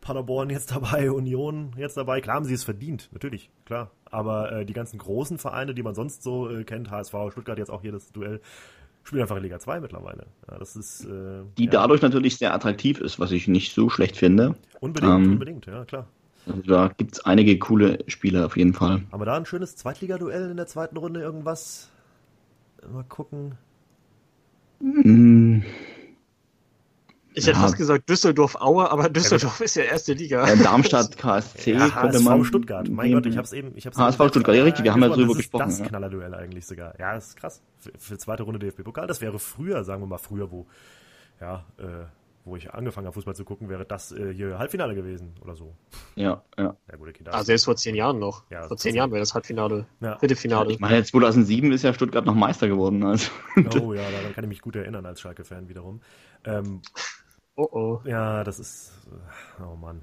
Paderborn 0.00 0.50
jetzt 0.50 0.70
dabei, 0.72 1.10
Union 1.12 1.72
jetzt 1.76 1.96
dabei. 1.96 2.20
Klar 2.20 2.36
haben 2.36 2.44
sie 2.44 2.54
es 2.54 2.64
verdient, 2.64 3.08
natürlich, 3.12 3.50
klar. 3.64 3.90
Aber 4.06 4.52
äh, 4.52 4.66
die 4.66 4.72
ganzen 4.72 4.98
großen 4.98 5.38
Vereine, 5.38 5.74
die 5.74 5.82
man 5.82 5.94
sonst 5.94 6.22
so 6.22 6.50
äh, 6.50 6.64
kennt, 6.64 6.90
HSV, 6.90 7.14
Stuttgart 7.30 7.58
jetzt 7.58 7.70
auch 7.70 7.82
hier 7.82 7.92
das 7.92 8.10
Duell, 8.12 8.40
spielen 9.04 9.22
einfach 9.22 9.36
in 9.36 9.42
Liga 9.42 9.58
2 9.58 9.80
mittlerweile. 9.80 10.26
Ja, 10.50 10.58
das 10.58 10.76
ist, 10.76 11.04
äh, 11.04 11.42
die 11.58 11.64
ja. 11.64 11.70
dadurch 11.70 12.02
natürlich 12.02 12.36
sehr 12.36 12.54
attraktiv 12.54 13.00
ist, 13.00 13.18
was 13.18 13.30
ich 13.32 13.48
nicht 13.48 13.74
so 13.74 13.88
schlecht 13.88 14.16
finde. 14.16 14.56
Unbedingt, 14.80 15.12
ähm, 15.12 15.32
unbedingt, 15.32 15.66
ja 15.66 15.84
klar. 15.84 16.06
Also 16.46 16.62
da 16.62 16.88
gibt 16.88 17.14
es 17.14 17.24
einige 17.24 17.58
coole 17.58 17.98
Spiele 18.06 18.46
auf 18.46 18.56
jeden 18.56 18.72
Fall. 18.72 19.02
Haben 19.12 19.20
wir 19.20 19.26
da 19.26 19.36
ein 19.36 19.46
schönes 19.46 19.76
Zweitligaduell 19.76 20.50
in 20.50 20.56
der 20.56 20.66
zweiten 20.66 20.96
Runde 20.96 21.20
irgendwas? 21.20 21.90
Mal 22.90 23.04
gucken. 23.04 23.56
Mm. 24.80 25.60
Ich 27.34 27.44
ja. 27.44 27.52
hätte 27.52 27.60
fast 27.60 27.76
gesagt 27.76 28.08
Düsseldorf-Aue, 28.08 28.90
aber 28.90 29.08
Düsseldorf 29.08 29.60
ja, 29.60 29.64
ist 29.64 29.76
ja 29.76 29.84
erste 29.84 30.14
Liga. 30.14 30.46
Ja, 30.46 30.56
Darmstadt, 30.56 31.16
KSC, 31.16 31.72
ja, 31.72 31.94
HSV 31.94 32.24
man. 32.24 32.44
Stuttgart. 32.44 32.88
Mein 32.88 33.12
Gott, 33.12 33.26
ich 33.26 33.36
hab's 33.36 33.52
eben. 33.52 33.72
Ich 33.76 33.86
hab's 33.86 33.96
HSV 33.96 34.28
Stuttgart, 34.28 34.56
ja 34.56 34.64
richtig, 34.64 34.84
wir 34.84 34.92
haben 34.92 35.02
ja 35.02 35.08
drüber 35.08 35.34
gesprochen. 35.34 35.64
Das 35.64 35.74
ist 35.74 35.80
das 35.80 35.88
Knallerduell 35.88 36.34
eigentlich 36.34 36.66
sogar. 36.66 36.98
Ja, 36.98 37.14
das 37.14 37.28
ist 37.28 37.36
krass. 37.36 37.62
Für, 37.78 37.92
für 37.98 38.18
zweite 38.18 38.42
Runde 38.42 38.58
DFB-Pokal, 38.58 39.06
das 39.06 39.20
wäre 39.20 39.38
früher, 39.38 39.84
sagen 39.84 40.02
wir 40.02 40.06
mal 40.06 40.18
früher, 40.18 40.50
wo, 40.50 40.66
ja, 41.40 41.64
äh, 41.78 42.06
wo 42.44 42.56
ich 42.56 42.72
angefangen 42.72 43.06
habe, 43.06 43.14
Fußball 43.14 43.36
zu 43.36 43.44
gucken, 43.44 43.68
wäre 43.68 43.84
das 43.84 44.12
äh, 44.12 44.32
hier 44.34 44.58
Halbfinale 44.58 44.94
gewesen 44.94 45.34
oder 45.42 45.54
so. 45.54 45.74
Ja, 46.16 46.42
ja. 46.58 46.76
ja 46.90 46.96
gute 46.96 47.12
Kinder. 47.12 47.34
Ah, 47.34 47.44
selbst 47.44 47.64
vor 47.64 47.76
zehn 47.76 47.94
Jahren 47.94 48.18
noch. 48.18 48.44
Ja, 48.50 48.66
vor 48.66 48.76
zehn 48.76 48.94
Jahren 48.94 49.10
wäre 49.12 49.20
das 49.20 49.34
Halbfinale. 49.34 49.86
Ja. 50.00 50.18
Viertelfinale. 50.18 50.72
Ich 50.72 50.80
meine, 50.80 51.04
2007 51.04 51.70
ist 51.72 51.82
ja 51.82 51.92
Stuttgart 51.94 52.26
noch 52.26 52.34
Meister 52.34 52.66
geworden. 52.66 53.04
Also. 53.04 53.30
Oh 53.80 53.92
ja, 53.94 54.02
daran 54.10 54.34
kann 54.34 54.44
ich 54.44 54.48
mich 54.48 54.62
gut 54.62 54.76
erinnern 54.76 55.06
als 55.06 55.20
Schalke-Fan 55.20 55.68
wiederum. 55.68 56.00
Ähm, 56.44 56.80
Oh 57.60 57.68
oh. 57.72 58.00
Ja, 58.08 58.42
das 58.42 58.58
ist. 58.58 58.92
Äh, 59.58 59.62
oh 59.62 59.76
Mann. 59.76 60.00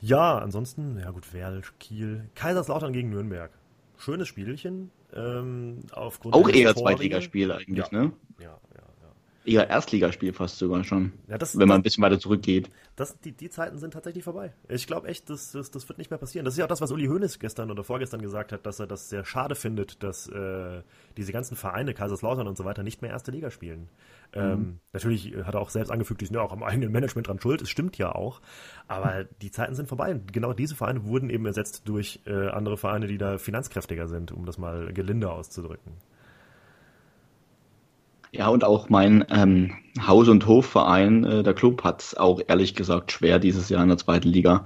Ja, 0.00 0.38
ansonsten, 0.38 0.98
ja 0.98 1.10
gut, 1.10 1.32
Werl, 1.32 1.62
Kiel, 1.78 2.28
Kaiserslautern 2.34 2.92
gegen 2.92 3.08
Nürnberg. 3.08 3.50
Schönes 3.96 4.28
Spielchen. 4.28 4.90
Ähm, 5.14 5.80
aufgrund 5.92 6.34
Auch 6.34 6.48
eher 6.50 6.76
Zweitligaspiel 6.76 7.50
eigentlich, 7.50 7.90
ja. 7.90 7.98
ne? 7.98 8.12
Ja, 8.38 8.58
ja 8.74 8.82
eher 9.44 9.68
Erstligaspiel 9.68 10.32
fast 10.32 10.58
sogar 10.58 10.84
schon. 10.84 11.12
Ja, 11.28 11.38
das, 11.38 11.58
wenn 11.58 11.68
man 11.68 11.78
ein 11.78 11.82
bisschen 11.82 12.02
weiter 12.02 12.18
zurückgeht. 12.18 12.70
Das, 12.96 13.18
die, 13.20 13.32
die 13.32 13.48
Zeiten 13.48 13.78
sind 13.78 13.92
tatsächlich 13.92 14.24
vorbei. 14.24 14.52
Ich 14.68 14.86
glaube 14.86 15.08
echt, 15.08 15.30
das, 15.30 15.52
das, 15.52 15.70
das 15.70 15.88
wird 15.88 15.98
nicht 15.98 16.10
mehr 16.10 16.18
passieren. 16.18 16.44
Das 16.44 16.54
ist 16.54 16.58
ja 16.58 16.64
auch 16.64 16.68
das, 16.68 16.80
wasUli 16.80 17.06
Hoeneß 17.06 17.38
gestern 17.38 17.70
oder 17.70 17.82
vorgestern 17.82 18.20
gesagt 18.20 18.52
hat, 18.52 18.66
dass 18.66 18.80
er 18.80 18.86
das 18.86 19.08
sehr 19.08 19.24
schade 19.24 19.54
findet, 19.54 20.02
dass 20.02 20.28
äh, 20.28 20.82
diese 21.16 21.32
ganzen 21.32 21.56
Vereine, 21.56 21.94
Kaiserslautern 21.94 22.46
und 22.46 22.56
so 22.56 22.64
weiter, 22.64 22.82
nicht 22.82 23.00
mehr 23.00 23.10
erste 23.10 23.30
Liga 23.30 23.50
spielen. 23.50 23.88
Mhm. 24.34 24.40
Ähm, 24.40 24.80
natürlich 24.92 25.34
hat 25.44 25.54
er 25.54 25.60
auch 25.60 25.70
selbst 25.70 25.90
angefügt, 25.90 26.20
die 26.20 26.26
sind 26.26 26.34
ja 26.34 26.42
auch 26.42 26.52
am 26.52 26.62
eigenen 26.62 26.92
Management 26.92 27.28
dran 27.28 27.40
schuld. 27.40 27.62
Es 27.62 27.70
stimmt 27.70 27.96
ja 27.96 28.14
auch. 28.14 28.40
Aber 28.88 29.24
die 29.40 29.50
Zeiten 29.50 29.74
sind 29.74 29.88
vorbei. 29.88 30.20
Genau 30.30 30.52
diese 30.52 30.76
Vereine 30.76 31.04
wurden 31.04 31.30
eben 31.30 31.46
ersetzt 31.46 31.88
durch 31.88 32.20
äh, 32.26 32.48
andere 32.48 32.76
Vereine, 32.76 33.06
die 33.06 33.18
da 33.18 33.38
finanzkräftiger 33.38 34.06
sind, 34.06 34.32
um 34.32 34.44
das 34.44 34.58
mal 34.58 34.92
gelinde 34.92 35.30
auszudrücken. 35.30 35.92
Ja, 38.32 38.48
und 38.48 38.62
auch 38.62 38.88
mein 38.88 39.24
ähm, 39.30 39.72
Haus- 40.06 40.28
und 40.28 40.46
Hofverein, 40.46 41.24
äh, 41.24 41.42
der 41.42 41.54
Club, 41.54 41.82
hat 41.82 42.02
es 42.02 42.16
auch 42.16 42.40
ehrlich 42.46 42.74
gesagt 42.74 43.10
schwer 43.10 43.38
dieses 43.38 43.68
Jahr 43.68 43.82
in 43.82 43.88
der 43.88 43.98
zweiten 43.98 44.28
Liga. 44.28 44.64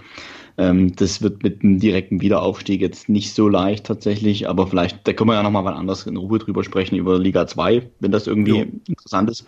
Ähm, 0.59 0.95
das 0.95 1.23
wird 1.23 1.43
mit 1.43 1.63
einem 1.63 1.81
direkten 1.81 2.21
Wiederaufstieg 2.21 2.81
jetzt 2.81 3.09
nicht 3.09 3.35
so 3.35 3.49
leicht 3.49 3.87
tatsächlich, 3.87 4.49
aber 4.49 4.67
vielleicht, 4.67 5.07
da 5.09 5.13
können 5.13 5.31
wir 5.31 5.35
ja 5.35 5.43
nochmal 5.43 5.65
mal 5.65 5.75
anders 5.75 6.07
in 6.07 6.17
Ruhe 6.17 6.39
drüber 6.39 6.63
sprechen, 6.63 6.97
über 6.97 7.19
Liga 7.19 7.47
2, 7.47 7.91
wenn 8.01 8.13
das 8.13 8.27
irgendwie 8.27 8.59
jo. 8.59 8.67
interessant 8.87 9.31
ist. 9.31 9.47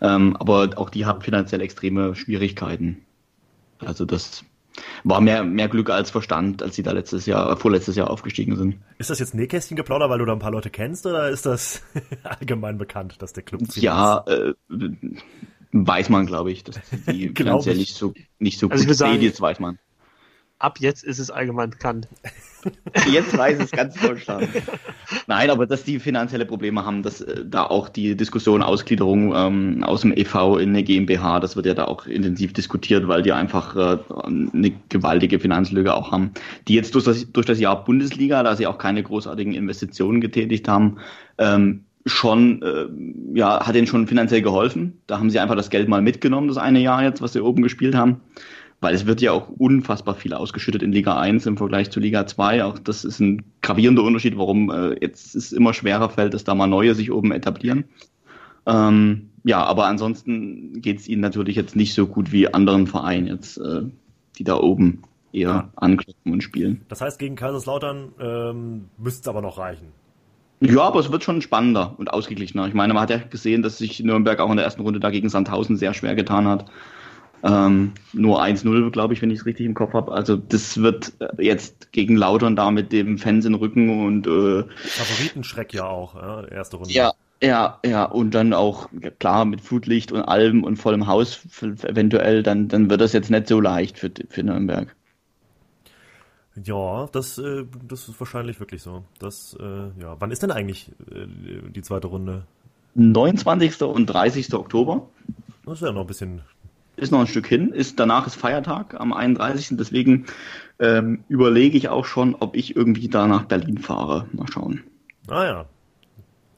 Ähm, 0.00 0.36
aber 0.36 0.70
auch 0.76 0.90
die 0.90 1.04
haben 1.04 1.20
finanziell 1.20 1.60
extreme 1.60 2.14
Schwierigkeiten. 2.14 3.04
Also 3.80 4.04
das 4.04 4.44
war 5.04 5.20
mehr, 5.20 5.44
mehr 5.44 5.68
Glück 5.68 5.90
als 5.90 6.10
Verstand, 6.10 6.62
als 6.62 6.76
sie 6.76 6.82
da 6.82 6.92
letztes 6.92 7.26
Jahr, 7.26 7.56
vorletztes 7.56 7.96
Jahr 7.96 8.10
aufgestiegen 8.10 8.56
sind. 8.56 8.76
Ist 8.98 9.10
das 9.10 9.18
jetzt 9.18 9.34
Nähkästchen 9.34 9.76
geplaudert, 9.76 10.10
weil 10.10 10.18
du 10.18 10.24
da 10.24 10.32
ein 10.32 10.38
paar 10.38 10.50
Leute 10.50 10.70
kennst, 10.70 11.06
oder 11.06 11.28
ist 11.30 11.46
das 11.46 11.82
allgemein 12.22 12.78
bekannt, 12.78 13.16
dass 13.20 13.32
der 13.32 13.42
Club 13.42 13.62
Ja, 13.74 14.24
äh, 14.26 14.54
weiß 15.72 16.08
man, 16.08 16.26
glaube 16.26 16.50
ich, 16.50 16.64
dass 16.64 16.80
die 17.10 17.28
finanziell 17.36 17.76
nicht 17.76 17.94
so, 17.94 18.14
nicht 18.38 18.58
so 18.58 18.68
also 18.68 18.86
gut 18.86 18.94
steht, 18.94 19.22
jetzt 19.22 19.40
weiß 19.40 19.60
man. 19.60 19.78
Ab 20.58 20.78
jetzt 20.80 21.04
ist 21.04 21.18
es 21.18 21.30
allgemein 21.30 21.70
bekannt. 21.70 22.08
Jetzt 23.10 23.36
weiß 23.36 23.60
es 23.60 23.70
ganz 23.70 23.94
Deutschland. 24.00 24.48
Nein, 25.28 25.50
aber 25.50 25.66
dass 25.66 25.84
die 25.84 26.00
finanzielle 26.00 26.44
Probleme 26.44 26.84
haben, 26.84 27.02
dass 27.02 27.20
äh, 27.20 27.44
da 27.46 27.64
auch 27.64 27.88
die 27.88 28.16
Diskussion 28.16 28.62
Ausgliederung 28.62 29.32
ähm, 29.34 29.84
aus 29.84 30.00
dem 30.00 30.12
EV 30.12 30.56
in 30.56 30.70
eine 30.70 30.82
GmbH, 30.82 31.38
das 31.38 31.54
wird 31.54 31.66
ja 31.66 31.74
da 31.74 31.84
auch 31.84 32.06
intensiv 32.06 32.52
diskutiert, 32.52 33.06
weil 33.06 33.22
die 33.22 33.32
einfach 33.32 33.76
äh, 33.76 33.98
eine 34.24 34.72
gewaltige 34.88 35.38
Finanzlücke 35.38 35.94
auch 35.94 36.10
haben, 36.10 36.32
die 36.66 36.74
jetzt 36.74 36.94
durch 36.94 37.04
das, 37.04 37.30
durch 37.32 37.46
das 37.46 37.60
Jahr 37.60 37.84
Bundesliga, 37.84 38.42
da 38.42 38.56
sie 38.56 38.66
auch 38.66 38.78
keine 38.78 39.04
großartigen 39.04 39.54
Investitionen 39.54 40.20
getätigt 40.20 40.66
haben, 40.66 40.98
ähm, 41.38 41.84
schon, 42.06 42.62
äh, 42.62 42.86
ja, 43.38 43.66
hat 43.66 43.76
ihnen 43.76 43.86
schon 43.86 44.08
finanziell 44.08 44.42
geholfen. 44.42 45.00
Da 45.06 45.18
haben 45.18 45.30
sie 45.30 45.38
einfach 45.38 45.56
das 45.56 45.70
Geld 45.70 45.88
mal 45.88 46.02
mitgenommen, 46.02 46.48
das 46.48 46.56
eine 46.56 46.80
Jahr 46.80 47.02
jetzt, 47.02 47.22
was 47.22 47.34
sie 47.34 47.40
oben 47.40 47.62
gespielt 47.62 47.94
haben. 47.94 48.20
Weil 48.80 48.94
es 48.94 49.06
wird 49.06 49.20
ja 49.20 49.32
auch 49.32 49.48
unfassbar 49.48 50.14
viel 50.14 50.34
ausgeschüttet 50.34 50.82
in 50.82 50.92
Liga 50.92 51.18
1 51.18 51.46
im 51.46 51.56
Vergleich 51.56 51.90
zu 51.90 51.98
Liga 51.98 52.26
2. 52.26 52.64
Auch 52.64 52.78
das 52.78 53.04
ist 53.04 53.18
ein 53.18 53.42
gravierender 53.60 54.04
Unterschied, 54.04 54.38
warum 54.38 54.70
äh, 54.70 54.96
jetzt 55.00 55.34
es 55.34 55.52
immer 55.52 55.74
schwerer 55.74 56.10
fällt, 56.10 56.34
dass 56.34 56.44
da 56.44 56.54
mal 56.54 56.68
neue 56.68 56.94
sich 56.94 57.10
oben 57.10 57.32
etablieren. 57.32 57.84
Ähm, 58.66 59.30
ja, 59.44 59.64
aber 59.64 59.86
ansonsten 59.86 60.80
geht 60.80 60.98
es 60.98 61.08
ihnen 61.08 61.22
natürlich 61.22 61.56
jetzt 61.56 61.74
nicht 61.74 61.94
so 61.94 62.06
gut 62.06 62.30
wie 62.32 62.52
anderen 62.52 62.86
Vereinen 62.86 63.26
jetzt, 63.26 63.58
äh, 63.58 63.82
die 64.36 64.44
da 64.44 64.56
oben 64.58 65.02
eher 65.32 65.48
ja. 65.48 65.70
anklopfen 65.76 66.32
und 66.32 66.42
spielen. 66.42 66.82
Das 66.88 67.00
heißt, 67.00 67.18
gegen 67.18 67.34
Kaiserslautern 67.34 68.12
ähm, 68.20 68.84
müsste 68.96 69.22
es 69.22 69.28
aber 69.28 69.42
noch 69.42 69.58
reichen. 69.58 69.88
Ja, 70.60 70.82
aber 70.82 70.98
es 70.98 71.12
wird 71.12 71.22
schon 71.22 71.40
spannender 71.40 71.94
und 71.98 72.12
ausgeglichener. 72.12 72.66
Ich 72.66 72.74
meine, 72.74 72.92
man 72.92 73.02
hat 73.02 73.10
ja 73.10 73.18
gesehen, 73.18 73.62
dass 73.62 73.78
sich 73.78 74.00
Nürnberg 74.00 74.40
auch 74.40 74.50
in 74.50 74.56
der 74.56 74.64
ersten 74.64 74.82
Runde 74.82 74.98
dagegen 74.98 75.28
Sandhausen 75.28 75.76
sehr 75.76 75.94
schwer 75.94 76.14
getan 76.16 76.48
hat. 76.48 76.66
Ähm, 77.42 77.92
nur 78.12 78.42
1-0, 78.42 78.90
glaube 78.90 79.14
ich, 79.14 79.22
wenn 79.22 79.30
ich 79.30 79.40
es 79.40 79.46
richtig 79.46 79.66
im 79.66 79.74
Kopf 79.74 79.92
habe. 79.92 80.12
Also 80.12 80.36
das 80.36 80.82
wird 80.82 81.12
jetzt 81.38 81.92
gegen 81.92 82.16
Lautern 82.16 82.56
da 82.56 82.70
mit 82.70 82.92
dem 82.92 83.18
Fans 83.18 83.44
in 83.44 83.54
Rücken 83.54 84.04
und 84.04 84.26
äh, 84.26 84.64
Favoritenschreck 84.76 85.72
ja 85.72 85.84
auch, 85.84 86.14
ja, 86.16 86.44
erste 86.46 86.76
Runde. 86.76 86.92
Ja, 86.92 87.12
ja, 87.40 87.78
ja, 87.86 88.04
und 88.04 88.32
dann 88.32 88.52
auch, 88.52 88.88
klar, 89.20 89.44
mit 89.44 89.60
Flutlicht 89.60 90.10
und 90.10 90.22
Alben 90.22 90.64
und 90.64 90.76
vollem 90.76 91.06
Haus 91.06 91.40
eventuell, 91.62 92.42
dann, 92.42 92.66
dann 92.66 92.90
wird 92.90 93.00
das 93.00 93.12
jetzt 93.12 93.30
nicht 93.30 93.46
so 93.46 93.60
leicht 93.60 93.98
für, 93.98 94.10
für 94.28 94.42
Nürnberg. 94.42 94.94
Ja, 96.64 97.08
das, 97.12 97.38
äh, 97.38 97.64
das 97.86 98.08
ist 98.08 98.18
wahrscheinlich 98.18 98.58
wirklich 98.58 98.82
so. 98.82 99.04
Das, 99.20 99.56
äh, 99.60 100.00
ja. 100.00 100.16
Wann 100.18 100.30
ist 100.30 100.42
denn 100.42 100.50
eigentlich 100.50 100.90
äh, 101.10 101.26
die 101.70 101.82
zweite 101.82 102.08
Runde? 102.08 102.44
29. 102.94 103.82
und 103.82 104.06
30. 104.06 104.52
Oktober. 104.54 105.08
Das 105.64 105.74
ist 105.74 105.86
ja 105.86 105.92
noch 105.92 106.00
ein 106.00 106.06
bisschen. 106.06 106.42
Ist 106.98 107.12
noch 107.12 107.20
ein 107.20 107.26
Stück 107.26 107.46
hin. 107.46 107.72
Ist, 107.72 108.00
danach 108.00 108.26
ist 108.26 108.34
Feiertag 108.34 108.98
am 108.98 109.12
31. 109.12 109.76
Deswegen 109.78 110.26
ähm, 110.78 111.24
überlege 111.28 111.78
ich 111.78 111.88
auch 111.88 112.04
schon, 112.04 112.34
ob 112.34 112.56
ich 112.56 112.76
irgendwie 112.76 113.08
da 113.08 113.26
nach 113.26 113.44
Berlin 113.44 113.78
fahre. 113.78 114.26
Mal 114.32 114.48
schauen. 114.50 114.82
Ah 115.28 115.44
ja. 115.44 115.66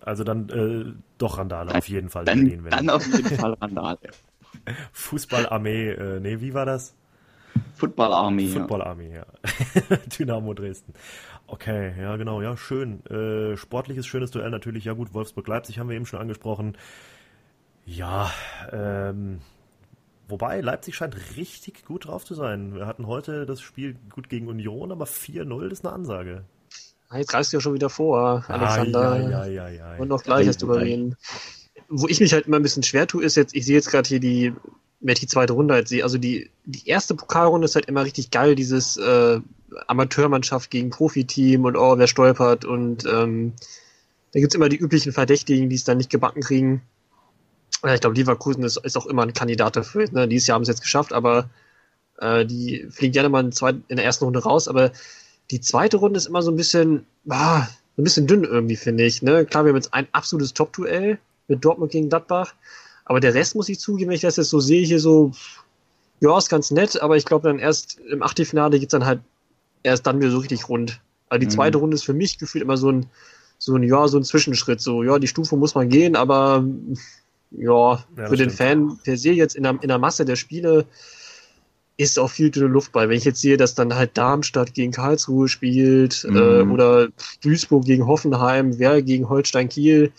Also 0.00 0.24
dann 0.24 0.48
äh, 0.48 0.92
doch 1.18 1.38
Randale 1.38 1.74
auf 1.74 1.88
jeden 1.88 2.08
Fall. 2.08 2.24
Dann, 2.24 2.44
Berlin, 2.44 2.66
dann 2.70 2.90
auf 2.90 3.06
jeden 3.06 3.36
Fall 3.36 3.54
Randale. 3.60 3.98
Fußballarmee, 4.92 5.90
äh, 5.90 6.20
nee, 6.20 6.40
wie 6.40 6.54
war 6.54 6.66
das? 6.66 6.94
Football 7.74 8.12
Army. 8.12 8.48
Football 8.48 8.82
Army, 8.82 9.12
ja. 9.12 9.26
Dynamo 10.18 10.54
Dresden. 10.54 10.94
Okay, 11.46 11.92
ja, 12.00 12.16
genau, 12.16 12.40
ja, 12.42 12.56
schön. 12.56 13.04
Äh, 13.06 13.56
sportliches, 13.56 14.06
schönes 14.06 14.30
Duell 14.30 14.50
natürlich. 14.50 14.84
Ja, 14.84 14.92
gut, 14.92 15.12
Wolfsburg-Leipzig 15.12 15.78
haben 15.78 15.88
wir 15.88 15.96
eben 15.96 16.06
schon 16.06 16.20
angesprochen. 16.20 16.76
Ja, 17.84 18.30
ähm, 18.72 19.40
wobei 20.30 20.60
Leipzig 20.60 20.96
scheint 20.96 21.16
richtig 21.36 21.84
gut 21.84 22.06
drauf 22.06 22.24
zu 22.24 22.34
sein. 22.34 22.74
Wir 22.74 22.86
hatten 22.86 23.06
heute 23.06 23.46
das 23.46 23.60
Spiel 23.60 23.96
gut 24.10 24.28
gegen 24.28 24.48
Union, 24.48 24.92
aber 24.92 25.04
4-0 25.04 25.70
ist 25.70 25.84
eine 25.84 25.94
Ansage. 25.94 26.44
Ah, 27.08 27.18
jetzt 27.18 27.28
greifst 27.30 27.52
du 27.52 27.56
ja 27.56 27.60
schon 27.60 27.74
wieder 27.74 27.90
vor, 27.90 28.44
Alexander. 28.48 29.16
Ja, 29.18 29.28
ja, 29.28 29.46
ja, 29.46 29.68
ja, 29.68 29.96
Und 29.96 30.08
noch 30.08 30.22
gleich 30.22 30.46
hast 30.46 30.62
du 30.62 30.66
überreden. 30.66 31.16
Wo 31.88 32.06
ich 32.06 32.20
mich 32.20 32.32
halt 32.32 32.46
immer 32.46 32.56
ein 32.56 32.62
bisschen 32.62 32.84
schwer 32.84 33.08
tue, 33.08 33.24
ist 33.24 33.36
jetzt, 33.36 33.54
ich 33.54 33.66
sehe 33.66 33.74
jetzt 33.74 33.90
gerade 33.90 34.08
hier 34.08 34.20
die 34.20 34.54
wenn 35.00 35.14
ich 35.14 35.20
die 35.20 35.26
zweite 35.26 35.54
Runde 35.54 35.74
halt 35.74 35.88
sehe. 35.88 36.04
Also 36.04 36.18
die, 36.18 36.50
die 36.64 36.86
erste 36.86 37.14
Pokalrunde 37.14 37.64
ist 37.64 37.74
halt 37.74 37.86
immer 37.86 38.04
richtig 38.04 38.30
geil, 38.30 38.54
dieses 38.54 38.98
äh, 38.98 39.40
Amateurmannschaft 39.86 40.70
gegen 40.70 40.90
Profiteam 40.90 41.64
und 41.64 41.76
oh, 41.76 41.96
wer 41.96 42.06
stolpert 42.06 42.64
und 42.64 43.06
ähm, 43.06 43.54
da 44.32 44.40
gibt's 44.40 44.54
immer 44.54 44.68
die 44.68 44.76
üblichen 44.76 45.12
Verdächtigen, 45.12 45.68
die 45.68 45.76
es 45.76 45.84
dann 45.84 45.96
nicht 45.96 46.10
gebacken 46.10 46.42
kriegen. 46.42 46.82
Ja, 47.84 47.94
ich 47.94 48.00
glaube, 48.00 48.16
Leverkusen 48.16 48.62
ist, 48.62 48.76
ist 48.78 48.96
auch 48.96 49.06
immer 49.06 49.22
ein 49.22 49.32
Kandidat 49.32 49.76
dafür. 49.76 50.06
Ne? 50.10 50.28
Dieses 50.28 50.46
Jahr 50.46 50.56
haben 50.56 50.64
sie 50.64 50.70
es 50.70 50.78
jetzt 50.78 50.82
geschafft, 50.82 51.12
aber 51.12 51.48
äh, 52.18 52.44
die 52.44 52.86
fliegen 52.90 53.12
gerne 53.12 53.28
mal 53.28 53.44
in, 53.44 53.52
zweit, 53.52 53.76
in 53.88 53.96
der 53.96 54.04
ersten 54.04 54.24
Runde 54.24 54.42
raus. 54.42 54.68
Aber 54.68 54.92
die 55.50 55.60
zweite 55.60 55.96
Runde 55.96 56.18
ist 56.18 56.26
immer 56.26 56.42
so 56.42 56.50
ein 56.50 56.56
bisschen, 56.56 57.06
ah, 57.28 57.66
ein 57.96 58.04
bisschen 58.04 58.26
dünn 58.26 58.44
irgendwie, 58.44 58.76
finde 58.76 59.04
ich. 59.04 59.22
Ne? 59.22 59.44
Klar, 59.44 59.64
wir 59.64 59.70
haben 59.70 59.76
jetzt 59.76 59.94
ein 59.94 60.06
absolutes 60.12 60.54
Top-Duell 60.54 61.18
mit 61.48 61.64
Dortmund 61.64 61.92
gegen 61.92 62.08
Gladbach. 62.08 62.54
Aber 63.04 63.20
der 63.20 63.34
Rest 63.34 63.56
muss 63.56 63.68
ich 63.68 63.80
zugeben, 63.80 64.10
wenn 64.10 64.16
ich 64.16 64.22
das 64.22 64.36
jetzt 64.36 64.50
so 64.50 64.60
sehe, 64.60 64.84
hier 64.84 65.00
so, 65.00 65.32
ja, 66.20 66.36
ist 66.38 66.48
ganz 66.48 66.70
nett, 66.70 67.00
aber 67.00 67.16
ich 67.16 67.24
glaube 67.24 67.48
dann 67.48 67.58
erst 67.58 67.98
im 67.98 68.22
Achtelfinale 68.22 68.78
geht's 68.78 68.92
dann 68.92 69.06
halt 69.06 69.20
erst 69.82 70.06
dann 70.06 70.20
wieder 70.20 70.30
so 70.30 70.38
richtig 70.38 70.68
rund. 70.68 71.00
Also 71.28 71.40
die 71.40 71.46
mhm. 71.46 71.50
zweite 71.50 71.78
Runde 71.78 71.96
ist 71.96 72.04
für 72.04 72.12
mich 72.12 72.38
gefühlt 72.38 72.62
immer 72.62 72.76
so 72.76 72.90
ein, 72.92 73.06
so 73.58 73.74
ein, 73.74 73.82
ja, 73.82 74.06
so 74.06 74.16
ein 74.16 74.24
Zwischenschritt. 74.24 74.80
So, 74.80 75.02
ja, 75.02 75.18
die 75.18 75.28
Stufe 75.28 75.56
muss 75.56 75.74
man 75.74 75.88
gehen, 75.88 76.14
aber 76.14 76.64
ja, 77.50 78.04
ja 78.16 78.26
für 78.26 78.36
den 78.36 78.50
Fan 78.50 78.98
per 79.02 79.16
se 79.16 79.32
jetzt 79.32 79.56
in 79.56 79.62
der, 79.62 79.78
in 79.80 79.88
der 79.88 79.98
Masse 79.98 80.24
der 80.24 80.36
Spiele 80.36 80.86
ist 81.96 82.18
auch 82.18 82.30
viel 82.30 82.50
dünne 82.50 82.68
Luft 82.68 82.92
bei. 82.92 83.08
Wenn 83.08 83.18
ich 83.18 83.24
jetzt 83.24 83.42
sehe, 83.42 83.58
dass 83.58 83.74
dann 83.74 83.94
halt 83.94 84.16
Darmstadt 84.16 84.72
gegen 84.72 84.90
Karlsruhe 84.90 85.48
spielt 85.48 86.24
mhm. 86.24 86.36
äh, 86.36 86.62
oder 86.62 87.08
Duisburg 87.42 87.84
gegen 87.84 88.06
Hoffenheim, 88.06 88.78
wer 88.78 89.02
gegen 89.02 89.28
Holstein 89.28 89.68
Kiel, 89.68 90.12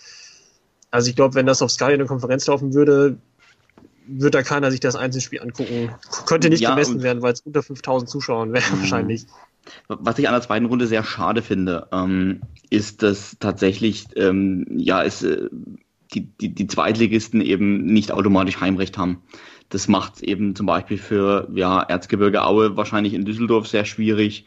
also 0.92 1.10
ich 1.10 1.16
glaube, 1.16 1.36
wenn 1.36 1.46
das 1.46 1.62
auf 1.62 1.72
Sky 1.72 1.94
in 1.94 2.00
der 2.00 2.08
Konferenz 2.08 2.46
laufen 2.46 2.74
würde, 2.74 3.18
wird 4.06 4.36
da 4.36 4.44
keiner 4.44 4.70
sich 4.72 4.82
das 4.82 4.96
Einzelspiel 4.96 5.42
angucken. 5.42 5.90
Könnte 6.26 6.50
nicht 6.50 6.62
ja, 6.62 6.72
gemessen 6.72 7.02
werden, 7.02 7.22
weil 7.22 7.34
es 7.34 7.42
unter 7.42 7.64
5000 7.64 8.10
Zuschauern 8.10 8.54
wäre 8.54 8.76
mhm. 8.76 8.82
wahrscheinlich. 8.82 9.26
Was 9.88 10.20
ich 10.20 10.28
an 10.28 10.34
der 10.34 10.42
zweiten 10.42 10.66
Runde 10.66 10.88
sehr 10.88 11.04
schade 11.04 11.42
finde, 11.42 11.88
ähm, 11.92 12.42
ist, 12.70 13.04
dass 13.04 13.38
tatsächlich 13.40 14.06
ähm, 14.16 14.66
ja 14.70 15.04
es 15.04 15.24
äh, 15.24 15.50
die, 16.14 16.26
die, 16.26 16.54
die 16.54 16.68
Zweitligisten 16.68 17.42
eben 17.42 17.86
nicht 17.86 18.12
automatisch 18.12 18.60
Heimrecht 18.60 18.98
haben. 18.98 19.22
Das 19.70 19.88
macht 19.88 20.22
eben 20.22 20.56
zum 20.56 20.66
Beispiel 20.66 20.98
für 20.98 21.48
ja, 21.54 21.82
Erzgebirge 21.82 22.44
Aue 22.44 22.76
wahrscheinlich 22.76 23.14
in 23.14 23.26
Düsseldorf 23.26 23.68
sehr 23.68 23.86
schwierig. 23.86 24.46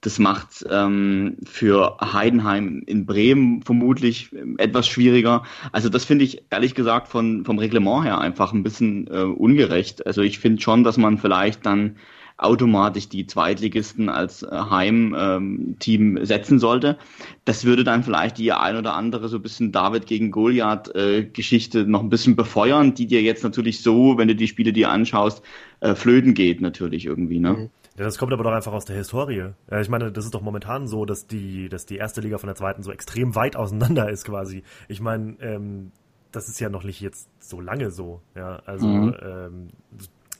Das 0.00 0.18
macht 0.18 0.66
ähm, 0.68 1.36
für 1.46 1.96
Heidenheim 2.00 2.82
in 2.84 3.06
Bremen 3.06 3.62
vermutlich 3.62 4.30
etwas 4.58 4.86
schwieriger. 4.86 5.44
Also 5.72 5.88
das 5.88 6.04
finde 6.04 6.24
ich 6.24 6.42
ehrlich 6.50 6.74
gesagt 6.74 7.08
von, 7.08 7.44
vom 7.44 7.58
Reglement 7.58 8.04
her 8.04 8.18
einfach 8.18 8.52
ein 8.52 8.64
bisschen 8.64 9.06
äh, 9.06 9.22
ungerecht. 9.22 10.06
Also 10.06 10.20
ich 10.20 10.40
finde 10.40 10.60
schon, 10.60 10.84
dass 10.84 10.98
man 10.98 11.16
vielleicht 11.16 11.64
dann 11.64 11.96
automatisch 12.36 13.08
die 13.08 13.26
Zweitligisten 13.26 14.08
als 14.08 14.42
äh, 14.42 14.48
Heimteam 14.50 16.16
ähm, 16.16 16.24
setzen 16.24 16.58
sollte. 16.58 16.98
Das 17.44 17.64
würde 17.64 17.84
dann 17.84 18.02
vielleicht 18.02 18.38
die 18.38 18.52
ein 18.52 18.76
oder 18.76 18.94
andere 18.94 19.28
so 19.28 19.36
ein 19.36 19.42
bisschen 19.42 19.70
David 19.70 20.06
gegen 20.06 20.30
Goliath 20.30 20.94
äh, 20.94 21.24
Geschichte 21.24 21.86
noch 21.86 22.02
ein 22.02 22.08
bisschen 22.08 22.34
befeuern, 22.34 22.94
die 22.94 23.06
dir 23.06 23.22
jetzt 23.22 23.44
natürlich 23.44 23.82
so, 23.82 24.18
wenn 24.18 24.28
du 24.28 24.34
die 24.34 24.48
Spiele 24.48 24.72
dir 24.72 24.90
anschaust, 24.90 25.42
äh, 25.80 25.94
flöten 25.94 26.34
geht 26.34 26.60
natürlich 26.60 27.06
irgendwie. 27.06 27.38
Ne? 27.38 27.52
Mhm. 27.52 27.70
Ja, 27.96 28.04
das 28.04 28.18
kommt 28.18 28.32
aber 28.32 28.42
doch 28.42 28.52
einfach 28.52 28.72
aus 28.72 28.84
der 28.84 28.96
Historie. 28.96 29.50
Ich 29.80 29.88
meine, 29.88 30.10
das 30.10 30.24
ist 30.24 30.34
doch 30.34 30.42
momentan 30.42 30.88
so, 30.88 31.04
dass 31.04 31.28
die, 31.28 31.68
dass 31.68 31.86
die 31.86 31.96
erste 31.96 32.20
Liga 32.20 32.38
von 32.38 32.48
der 32.48 32.56
zweiten 32.56 32.82
so 32.82 32.90
extrem 32.90 33.36
weit 33.36 33.54
auseinander 33.54 34.10
ist 34.10 34.24
quasi. 34.24 34.64
Ich 34.88 35.00
meine, 35.00 35.36
ähm, 35.40 35.92
das 36.32 36.48
ist 36.48 36.58
ja 36.58 36.68
noch 36.68 36.82
nicht 36.82 37.00
jetzt 37.00 37.28
so 37.38 37.60
lange 37.60 37.92
so. 37.92 38.20
Ja, 38.34 38.60
also 38.66 38.86
mhm. 38.88 39.14
ähm, 39.22 39.68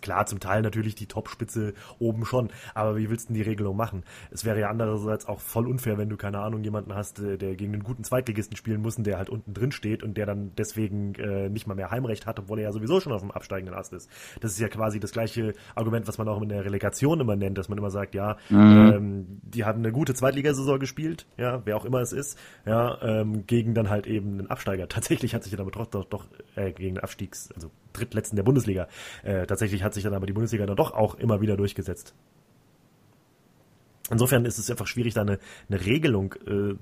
Klar, 0.04 0.26
zum 0.26 0.38
Teil 0.38 0.60
natürlich 0.60 0.94
die 0.94 1.06
Topspitze 1.06 1.72
oben 1.98 2.26
schon, 2.26 2.50
aber 2.74 2.98
wie 2.98 3.08
willst 3.08 3.30
du 3.30 3.32
denn 3.32 3.42
die 3.42 3.48
Regelung 3.48 3.74
machen? 3.74 4.04
Es 4.30 4.44
wäre 4.44 4.60
ja 4.60 4.68
andererseits 4.68 5.26
auch 5.26 5.40
voll 5.40 5.66
unfair, 5.66 5.96
wenn 5.96 6.10
du, 6.10 6.18
keine 6.18 6.40
Ahnung, 6.40 6.62
jemanden 6.62 6.94
hast, 6.94 7.20
äh, 7.20 7.38
der 7.38 7.56
gegen 7.56 7.72
einen 7.72 7.84
guten 7.84 8.04
Zweitligisten 8.04 8.54
spielen 8.54 8.82
muss 8.82 8.98
und 8.98 9.06
der 9.06 9.16
halt 9.16 9.30
unten 9.30 9.54
drin 9.54 9.72
steht 9.72 10.02
und 10.02 10.18
der 10.18 10.26
dann 10.26 10.52
deswegen 10.58 11.14
äh, 11.14 11.48
nicht 11.48 11.66
mal 11.66 11.74
mehr 11.74 11.90
Heimrecht 11.90 12.26
hat, 12.26 12.38
obwohl 12.38 12.58
er 12.58 12.64
ja 12.64 12.72
sowieso 12.72 13.00
schon 13.00 13.14
auf 13.14 13.22
dem 13.22 13.30
absteigenden 13.30 13.74
Ast 13.74 13.94
ist. 13.94 14.10
Das 14.40 14.52
ist 14.52 14.60
ja 14.60 14.68
quasi 14.68 15.00
das 15.00 15.12
gleiche 15.12 15.54
Argument, 15.74 16.06
was 16.06 16.18
man 16.18 16.28
auch 16.28 16.42
in 16.42 16.50
der 16.50 16.66
Relegation 16.66 17.18
immer 17.20 17.34
nennt, 17.34 17.56
dass 17.56 17.70
man 17.70 17.78
immer 17.78 17.90
sagt, 17.90 18.14
ja, 18.14 18.36
mhm. 18.50 18.58
ähm, 18.58 19.40
die 19.40 19.64
haben 19.64 19.78
eine 19.78 19.90
gute 19.90 20.12
Zweitligasaison 20.12 20.80
gespielt, 20.80 21.24
ja, 21.38 21.62
wer 21.64 21.78
auch 21.78 21.86
immer 21.86 22.02
es 22.02 22.12
ist, 22.12 22.38
ja, 22.66 23.00
ähm, 23.00 23.46
gegen 23.46 23.72
dann 23.72 23.88
halt 23.88 24.06
eben 24.06 24.38
einen 24.38 24.50
Absteiger. 24.50 24.86
Tatsächlich 24.94 25.34
hat 25.34 25.44
sich 25.44 25.52
dann 25.52 25.62
aber 25.62 25.70
doch, 25.70 25.86
doch, 25.86 26.04
doch 26.04 26.26
äh, 26.56 26.72
gegen 26.72 26.96
den 26.96 27.02
Abstiegs, 27.02 27.50
also 27.54 27.70
drittletzten 27.94 28.36
der 28.36 28.42
Bundesliga. 28.42 28.88
Äh, 29.22 29.46
tatsächlich 29.46 29.82
hat 29.82 29.94
sich 29.94 30.04
dann 30.04 30.14
aber 30.14 30.26
die 30.26 30.32
Bundesliga 30.32 30.66
dann 30.66 30.76
doch 30.76 30.92
auch 30.92 31.14
immer 31.14 31.40
wieder 31.40 31.56
durchgesetzt. 31.56 32.14
Insofern 34.10 34.44
ist 34.44 34.58
es 34.58 34.70
einfach 34.70 34.86
schwierig, 34.86 35.14
da 35.14 35.22
eine, 35.22 35.38
eine 35.70 35.80
Regelung 35.80 36.34
äh, 36.46 36.74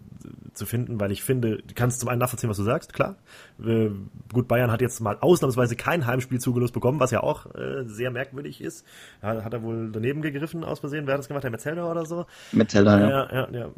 zu 0.55 0.67
finden, 0.67 0.99
weil 0.99 1.13
ich 1.13 1.23
finde, 1.23 1.59
du 1.59 1.75
kannst 1.75 2.01
zum 2.01 2.09
einen 2.09 2.19
nachvollziehen, 2.19 2.51
was 2.51 2.57
du 2.57 2.65
sagst, 2.65 2.93
klar. 2.93 3.17
Äh, 3.65 3.91
gut, 4.33 4.49
Bayern 4.49 4.73
hat 4.73 4.81
jetzt 4.81 5.01
mal 5.01 5.19
ausnahmsweise 5.21 5.77
kein 5.77 6.05
Heimspiel 6.05 6.41
zugelost 6.41 6.75
bekommen, 6.75 6.99
was 6.99 7.13
ja 7.13 7.23
auch 7.23 7.47
äh, 7.55 7.85
sehr 7.87 8.11
merkwürdig 8.11 8.61
ist. 8.61 8.85
Hat, 9.21 9.45
hat, 9.45 9.53
er 9.53 9.63
wohl 9.63 9.93
daneben 9.93 10.21
gegriffen 10.21 10.65
aus 10.65 10.81
Versehen? 10.81 11.07
Wer 11.07 11.15
hat 11.15 11.21
das 11.21 11.29
gemacht? 11.29 11.45
Der 11.45 11.53
Metzelder 11.53 11.89
oder 11.89 12.05
so? 12.07 12.27
Metzelder, 12.51 12.99
ja. 13.01 13.09
Ja, 13.09 13.33
ja, 13.33 13.49
ja. 13.53 13.71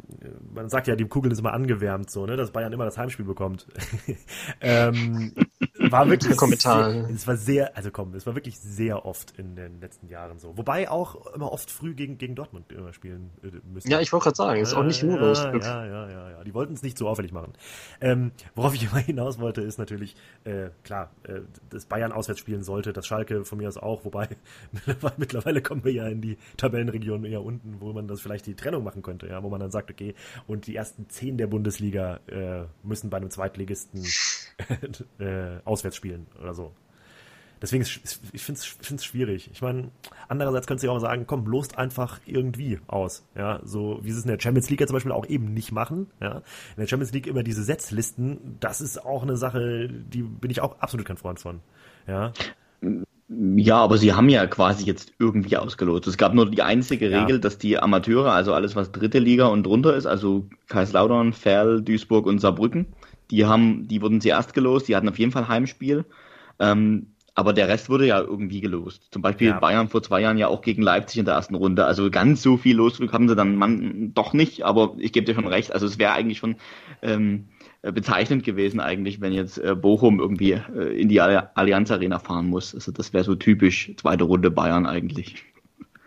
Man 0.51 0.69
sagt 0.69 0.87
ja, 0.87 0.95
die 0.95 1.05
Kugel 1.05 1.31
ist 1.31 1.37
immer 1.37 1.53
angewärmt, 1.53 2.09
so, 2.09 2.25
ne, 2.25 2.37
dass 2.37 2.49
Bayern 2.49 2.73
immer 2.73 2.85
das 2.85 2.97
Heimspiel 2.97 3.25
bekommt. 3.25 3.67
ähm, 4.61 5.33
war 5.91 6.09
wirklich. 6.09 6.35
Kommentar. 6.35 6.91
Sehr, 6.91 7.09
es 7.11 7.27
war 7.27 7.37
sehr, 7.37 7.77
also 7.77 7.91
komm, 7.91 8.15
es 8.15 8.25
war 8.25 8.33
wirklich 8.33 8.59
sehr 8.59 9.05
oft 9.05 9.37
in 9.37 9.55
den 9.55 9.79
letzten 9.81 10.07
Jahren 10.07 10.39
so. 10.39 10.57
Wobei 10.57 10.89
auch 10.89 11.27
immer 11.35 11.51
oft 11.51 11.69
früh 11.69 11.93
gegen, 11.93 12.17
gegen 12.17 12.33
Dortmund 12.33 12.71
immer 12.71 12.91
spielen 12.91 13.29
äh, 13.34 13.34
müssen. 13.63 13.89
Ja, 13.89 13.99
ich 13.99 14.11
wollte 14.11 14.25
gerade 14.25 14.35
sagen, 14.35 14.61
ist 14.61 14.73
auch 14.73 14.83
nicht 14.83 15.03
nur 15.03 15.19
los. 15.19 15.43
Ja, 15.43 15.53
ja, 15.53 15.85
ja, 15.85 16.09
ja, 16.09 16.29
ja. 16.31 16.43
Die 16.43 16.53
wollten 16.53 16.73
es 16.73 16.83
nicht 16.83 16.97
so 16.97 17.07
auffällig 17.07 17.31
machen. 17.31 17.53
Ähm, 18.01 18.31
worauf 18.55 18.73
ich 18.73 18.83
immer 18.91 18.99
hinaus 18.99 19.39
wollte, 19.39 19.61
ist 19.61 19.77
natürlich, 19.77 20.15
äh, 20.43 20.69
klar, 20.83 21.11
äh, 21.23 21.41
dass 21.69 21.85
Bayern 21.85 22.11
auswärts 22.11 22.39
spielen 22.39 22.63
sollte, 22.63 22.93
das 22.93 23.07
Schalke 23.07 23.45
von 23.45 23.57
mir 23.57 23.67
aus 23.67 23.77
auch, 23.77 24.05
wobei 24.05 24.29
mittlerweile 25.17 25.61
kommen 25.61 25.83
wir 25.83 25.91
ja 25.91 26.07
in 26.07 26.21
die 26.21 26.37
Tabellenregion 26.57 27.25
eher 27.25 27.43
unten, 27.43 27.79
wo 27.79 27.93
man 27.93 28.07
das 28.07 28.21
vielleicht 28.21 28.45
die 28.45 28.55
Trennung 28.55 28.83
machen 28.83 29.01
könnte, 29.01 29.27
ja, 29.27 29.43
wo 29.43 29.49
man 29.49 29.59
dann 29.59 29.71
sagt, 29.71 29.91
okay, 29.91 30.15
und 30.47 30.67
die 30.67 30.75
ersten 30.75 31.09
zehn 31.09 31.37
der 31.37 31.47
Bundesliga 31.47 32.19
äh, 32.27 32.65
müssen 32.83 33.09
bei 33.09 33.17
einem 33.17 33.29
Zweitligisten 33.29 34.03
äh, 35.19 35.59
auswärts 35.65 35.95
spielen 35.95 36.27
oder 36.39 36.53
so. 36.53 36.73
Deswegen, 37.65 37.81
ist, 37.81 38.21
ich 38.31 38.43
finde 38.43 38.59
es 38.59 39.03
schwierig. 39.03 39.49
Ich 39.51 39.63
meine, 39.63 39.89
andererseits 40.27 40.67
könntest 40.67 40.83
du 40.83 40.87
ja 40.87 40.93
auch 40.93 40.99
sagen, 40.99 41.25
komm, 41.25 41.45
bloßt 41.45 41.79
einfach 41.79 42.19
irgendwie 42.27 42.77
aus. 42.85 43.25
Ja, 43.35 43.59
so 43.63 43.97
wie 44.03 44.11
sie 44.11 44.19
es 44.19 44.23
in 44.23 44.29
der 44.29 44.39
Champions 44.39 44.69
League 44.69 44.81
ja 44.81 44.85
zum 44.85 44.93
Beispiel 44.93 45.11
auch 45.11 45.25
eben 45.25 45.51
nicht 45.51 45.71
machen. 45.71 46.05
Ja, 46.21 46.43
in 46.75 46.81
der 46.81 46.85
Champions 46.85 47.11
League 47.11 47.25
immer 47.25 47.41
diese 47.41 47.63
Setzlisten, 47.63 48.57
das 48.59 48.81
ist 48.81 49.03
auch 49.03 49.23
eine 49.23 49.35
Sache, 49.35 49.89
die 49.89 50.21
bin 50.21 50.51
ich 50.51 50.61
auch 50.61 50.77
absolut 50.77 51.07
kein 51.07 51.17
Freund 51.17 51.39
von. 51.39 51.61
Ja. 52.05 52.33
Ja, 53.27 53.77
aber 53.77 53.97
sie 53.97 54.13
haben 54.13 54.29
ja 54.29 54.45
quasi 54.45 54.85
jetzt 54.85 55.13
irgendwie 55.17 55.57
ausgelost. 55.57 56.05
Es 56.05 56.17
gab 56.17 56.35
nur 56.35 56.47
die 56.47 56.61
einzige 56.61 57.07
Regel, 57.07 57.31
ja. 57.31 57.37
dass 57.39 57.57
die 57.57 57.79
Amateure, 57.79 58.31
also 58.31 58.53
alles 58.53 58.75
was 58.75 58.91
dritte 58.91 59.17
Liga 59.17 59.47
und 59.47 59.63
drunter 59.63 59.95
ist, 59.95 60.05
also 60.05 60.47
Kaiserslautern, 60.67 61.33
Ferl, 61.33 61.81
Duisburg 61.81 62.27
und 62.27 62.37
Saarbrücken, 62.37 62.93
die 63.31 63.45
haben, 63.47 63.87
die 63.87 64.03
wurden 64.03 64.21
zuerst 64.21 64.53
gelost, 64.53 64.87
die 64.87 64.95
hatten 64.95 65.09
auf 65.09 65.17
jeden 65.17 65.31
Fall 65.31 65.47
Heimspiel. 65.47 66.05
Ähm, 66.59 67.14
aber 67.35 67.51
der 67.51 67.67
Rest 67.67 67.89
wurde 67.89 68.07
ja 68.07 68.21
irgendwie 68.21 68.61
gelost. 68.61 69.07
Zum 69.11 69.21
Beispiel 69.21 69.49
ja. 69.49 69.59
Bayern 69.59 69.89
vor 69.89 70.01
zwei 70.01 70.21
Jahren 70.21 70.37
ja 70.37 70.47
auch 70.47 70.61
gegen 70.61 70.81
Leipzig 70.81 71.19
in 71.19 71.25
der 71.25 71.35
ersten 71.35 71.55
Runde. 71.55 71.85
Also 71.85 72.09
ganz 72.09 72.41
so 72.41 72.55
viel 72.55 72.77
Losglück 72.77 73.11
haben 73.11 73.27
sie 73.27 73.35
dann 73.35 73.57
man, 73.57 74.13
doch 74.13 74.31
nicht, 74.31 74.63
aber 74.63 74.95
ich 74.97 75.11
gebe 75.11 75.25
dir 75.25 75.35
schon 75.35 75.45
recht. 75.45 75.73
Also 75.73 75.85
es 75.85 75.99
wäre 75.99 76.13
eigentlich 76.13 76.37
schon 76.37 76.55
ähm, 77.01 77.49
bezeichnend 77.81 78.45
gewesen, 78.45 78.79
eigentlich, 78.79 79.19
wenn 79.19 79.33
jetzt 79.33 79.57
äh, 79.57 79.75
Bochum 79.75 80.19
irgendwie 80.21 80.53
äh, 80.53 80.99
in 80.99 81.09
die 81.09 81.19
Allianz 81.19 81.91
Arena 81.91 82.19
fahren 82.19 82.47
muss. 82.47 82.73
Also 82.73 82.93
das 82.93 83.11
wäre 83.11 83.25
so 83.25 83.35
typisch 83.35 83.91
zweite 83.97 84.23
Runde 84.23 84.49
Bayern 84.49 84.85
eigentlich. 84.85 85.43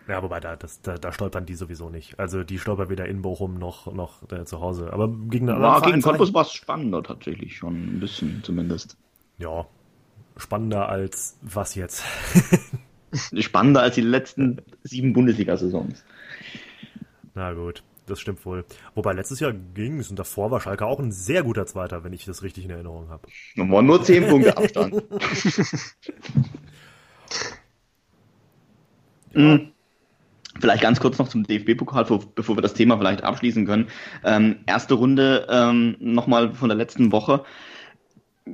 Ja, 0.07 0.23
wobei 0.23 0.39
da, 0.39 0.55
das, 0.55 0.81
da, 0.81 0.97
da 0.97 1.11
stolpern 1.11 1.45
die 1.45 1.53
sowieso 1.53 1.91
nicht. 1.91 2.19
Also 2.19 2.43
die 2.43 2.57
stolpern 2.57 2.89
weder 2.89 3.05
in 3.05 3.21
Bochum 3.21 3.59
noch, 3.59 3.93
noch 3.93 4.23
äh, 4.31 4.45
zu 4.45 4.61
Hause. 4.61 4.91
Aber 4.91 5.07
gegen 5.07 5.47
ja, 5.47 5.79
gegen 5.81 6.01
Cottbus 6.01 6.33
war 6.33 6.41
es 6.41 6.51
spannender 6.53 7.03
tatsächlich 7.03 7.55
schon, 7.55 7.75
ein 7.75 7.99
bisschen 7.99 8.41
zumindest. 8.43 8.97
Ja, 9.37 9.67
spannender 10.39 10.89
als 10.89 11.37
was 11.41 11.75
jetzt? 11.75 12.03
spannender 13.39 13.81
als 13.81 13.95
die 13.95 14.01
letzten 14.01 14.61
sieben 14.83 15.13
Bundesliga-Saisons. 15.13 16.03
Na 17.35 17.53
gut, 17.53 17.83
das 18.05 18.19
stimmt 18.19 18.45
wohl. 18.45 18.65
Wobei 18.95 19.13
letztes 19.13 19.39
Jahr 19.39 19.53
ging 19.53 19.99
es 19.99 20.09
und 20.09 20.17
davor 20.17 20.51
war 20.51 20.59
Schalke 20.61 20.85
auch 20.85 20.99
ein 20.99 21.11
sehr 21.11 21.43
guter 21.43 21.65
Zweiter, 21.65 22.03
wenn 22.03 22.13
ich 22.13 22.25
das 22.25 22.43
richtig 22.43 22.65
in 22.65 22.71
Erinnerung 22.71 23.09
habe. 23.09 23.27
War 23.55 23.81
nur 23.81 24.03
zehn 24.03 24.27
Punkte 24.27 24.57
Abstand. 24.57 24.93
mhm. 29.33 29.71
Vielleicht 30.59 30.81
ganz 30.81 30.99
kurz 30.99 31.17
noch 31.17 31.29
zum 31.29 31.43
DFB-Pokal, 31.43 32.05
bevor 32.35 32.57
wir 32.57 32.61
das 32.61 32.73
Thema 32.73 32.97
vielleicht 32.97 33.23
abschließen 33.23 33.65
können. 33.65 33.87
Ähm, 34.25 34.57
erste 34.65 34.95
Runde 34.95 35.47
ähm, 35.49 35.95
nochmal 35.99 36.53
von 36.53 36.67
der 36.67 36.77
letzten 36.77 37.13
Woche 37.13 37.45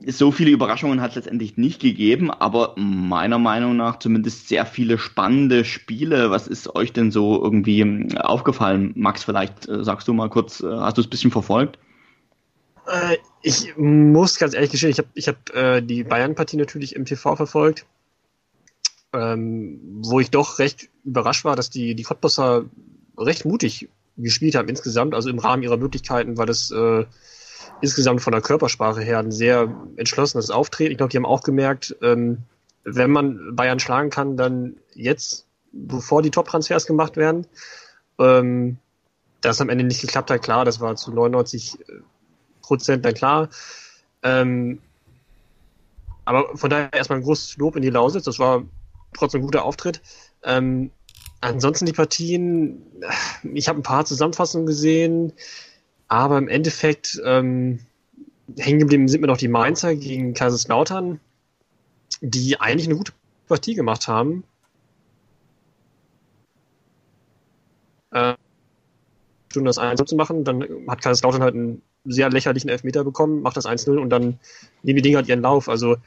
so 0.08 0.32
viele 0.32 0.52
Überraschungen 0.52 1.02
hat 1.02 1.12
es 1.12 1.16
letztendlich 1.16 1.58
nicht 1.58 1.82
gegeben, 1.82 2.32
aber 2.32 2.74
meiner 2.78 3.40
Meinung 3.40 3.76
nach 3.76 4.00
zumindest 4.00 4.48
sehr 4.48 4.66
viele 4.66 4.98
spannende 4.98 5.66
Spiele. 5.66 6.32
Was 6.32 6.48
ist 6.48 6.76
euch 6.76 6.94
denn 6.94 7.12
so 7.12 7.42
irgendwie 7.42 7.82
ähm, 7.82 8.18
aufgefallen? 8.18 8.94
Max, 8.96 9.24
vielleicht 9.24 9.68
äh, 9.68 9.84
sagst 9.84 10.08
du 10.08 10.14
mal 10.14 10.30
kurz, 10.30 10.62
äh, 10.62 10.68
hast 10.68 10.98
du 10.98 11.02
es 11.02 11.08
ein 11.08 11.10
bisschen 11.10 11.32
verfolgt? 11.32 11.80
Äh, 12.88 13.18
ich 13.42 13.76
muss 13.78 14.38
ganz 14.38 14.54
ehrlich 14.54 14.72
gestehen, 14.72 14.92
ich 14.92 14.98
habe 15.00 15.10
ich 15.14 15.28
hab, 15.28 15.50
äh, 15.56 15.82
die 15.82 16.04
Bayern-Partie 16.04 16.58
natürlich 16.58 16.96
im 16.96 17.06
TV 17.06 17.36
verfolgt, 17.36 17.86
ähm, 19.14 19.80
wo 20.04 20.20
ich 20.20 20.30
doch 20.32 20.60
recht 20.60 20.90
überrascht 21.04 21.46
war, 21.46 21.56
dass 21.56 21.70
die, 21.70 21.96
die 21.96 22.04
Cottbusser 22.04 22.66
recht 23.18 23.46
mutig 23.46 23.90
gespielt 24.18 24.56
haben 24.56 24.70
insgesamt. 24.70 25.14
Also 25.14 25.30
im 25.30 25.40
Rahmen 25.40 25.64
ihrer 25.64 25.78
Möglichkeiten 25.78 26.38
war 26.38 26.46
das 26.46 26.72
insgesamt 27.82 28.22
von 28.22 28.32
der 28.32 28.42
Körpersprache 28.42 29.02
her 29.02 29.20
ein 29.20 29.32
sehr 29.32 29.74
entschlossenes 29.98 30.50
Auftreten. 30.50 30.92
Ich 30.92 30.98
glaube, 30.98 31.12
die 31.12 31.18
haben 31.18 31.26
auch 31.26 31.44
gemerkt, 31.44 31.96
ähm, 32.02 32.40
wenn 32.84 33.12
man 33.12 33.56
Bayern 33.56 33.80
schlagen 33.80 34.10
kann, 34.10 34.38
dann 34.38 34.78
jetzt, 34.94 35.48
bevor 35.72 36.22
die 36.22 36.32
Top-Transfers 36.32 36.86
gemacht 36.86 37.18
werden. 37.18 37.48
Ähm, 38.20 38.78
das 39.42 39.62
am 39.62 39.70
Ende 39.70 39.84
nicht 39.84 40.02
geklappt 40.02 40.32
hat, 40.32 40.42
klar, 40.42 40.66
das 40.66 40.80
war 40.80 40.96
zu 40.96 41.12
99 41.12 41.78
Prozent 42.62 43.06
dann 43.06 43.14
klar. 43.14 43.50
Ähm, 44.24 44.80
aber 46.26 46.58
von 46.58 46.70
daher 46.70 46.92
erstmal 46.94 47.20
ein 47.20 47.24
großes 47.24 47.58
Lob 47.58 47.76
in 47.76 47.84
die 47.84 47.90
Lausitz. 47.90 48.24
Das 48.24 48.40
war 48.40 48.64
trotzdem 49.14 49.42
ein 49.42 49.46
guter 49.46 49.64
Auftritt. 49.64 50.02
Ähm, 50.44 50.92
ansonsten 51.42 51.86
die 51.86 51.94
Partien, 51.94 52.82
ich 53.54 53.68
habe 53.68 53.80
ein 53.80 53.84
paar 53.84 54.06
Zusammenfassungen 54.06 54.66
gesehen. 54.66 55.34
Aber 56.08 56.38
im 56.38 56.48
Endeffekt 56.48 57.20
ähm, 57.26 57.80
hängen 58.58 58.80
geblieben 58.80 59.08
sind 59.08 59.22
mir 59.22 59.28
noch 59.28 59.38
die 59.38 59.48
Mainzer 59.48 59.96
gegen 59.96 60.34
Kaiserslautern, 60.34 61.20
die 62.22 62.60
eigentlich 62.60 62.88
eine 62.88 62.98
gute 62.98 63.14
Partie 63.48 63.76
gemacht 63.76 64.08
haben. 64.08 64.44
Äh, 68.12 68.36
das 69.50 69.78
1 69.78 70.04
zu 70.06 70.16
machen, 70.18 70.44
dann 70.44 70.66
hat 70.88 71.02
Kaiserslautern 71.02 71.42
halt 71.42 71.56
einen 71.56 71.82
sehr 72.04 72.30
lächerlichen 72.30 72.70
Elfmeter 72.70 73.04
bekommen, 73.04 73.42
macht 73.42 73.58
das 73.58 73.66
1-0 73.66 73.98
und 73.98 74.10
dann 74.10 74.38
nehmen 74.84 74.98
die 74.98 75.02
Dinger 75.02 75.18
halt 75.18 75.30
ihren 75.30 75.42
Lauf. 75.42 75.70
Also 75.70 75.98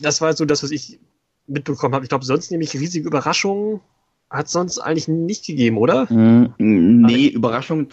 das 0.00 0.20
war 0.20 0.34
so 0.34 0.44
das, 0.44 0.62
was 0.62 0.72
ich 0.72 0.98
mitbekommen 1.46 1.94
habe. 1.94 2.04
Ich 2.04 2.08
glaube, 2.08 2.24
sonst 2.24 2.50
nämlich 2.50 2.74
riesige 2.74 3.06
Überraschungen 3.06 3.80
hat 4.34 4.48
sonst 4.48 4.78
eigentlich 4.80 5.08
nicht 5.08 5.46
gegeben, 5.46 5.78
oder? 5.78 6.12
Mm, 6.12 6.54
nee, 6.58 7.28
Überraschungen, 7.28 7.88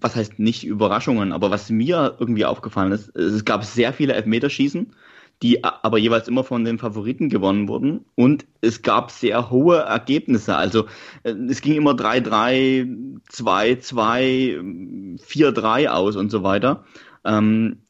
was 0.00 0.16
heißt 0.16 0.38
nicht 0.38 0.64
Überraschungen, 0.64 1.32
aber 1.32 1.50
was 1.50 1.68
mir 1.70 2.16
irgendwie 2.18 2.46
aufgefallen 2.46 2.92
ist, 2.92 3.14
es 3.14 3.44
gab 3.44 3.64
sehr 3.64 3.92
viele 3.92 4.14
Elfmeterschießen, 4.14 4.94
die 5.42 5.62
aber 5.64 5.98
jeweils 5.98 6.28
immer 6.28 6.44
von 6.44 6.64
den 6.64 6.78
Favoriten 6.78 7.28
gewonnen 7.28 7.68
wurden 7.68 8.06
und 8.14 8.46
es 8.62 8.80
gab 8.82 9.10
sehr 9.10 9.50
hohe 9.50 9.78
Ergebnisse. 9.78 10.56
Also 10.56 10.86
äh, 11.24 11.32
es 11.32 11.60
ging 11.60 11.74
immer 11.74 11.92
3-3, 11.92 13.20
2-2, 13.30 15.18
4-3 15.20 15.88
aus 15.88 16.16
und 16.16 16.30
so 16.30 16.42
weiter. 16.42 16.84
Ähm, 17.24 17.82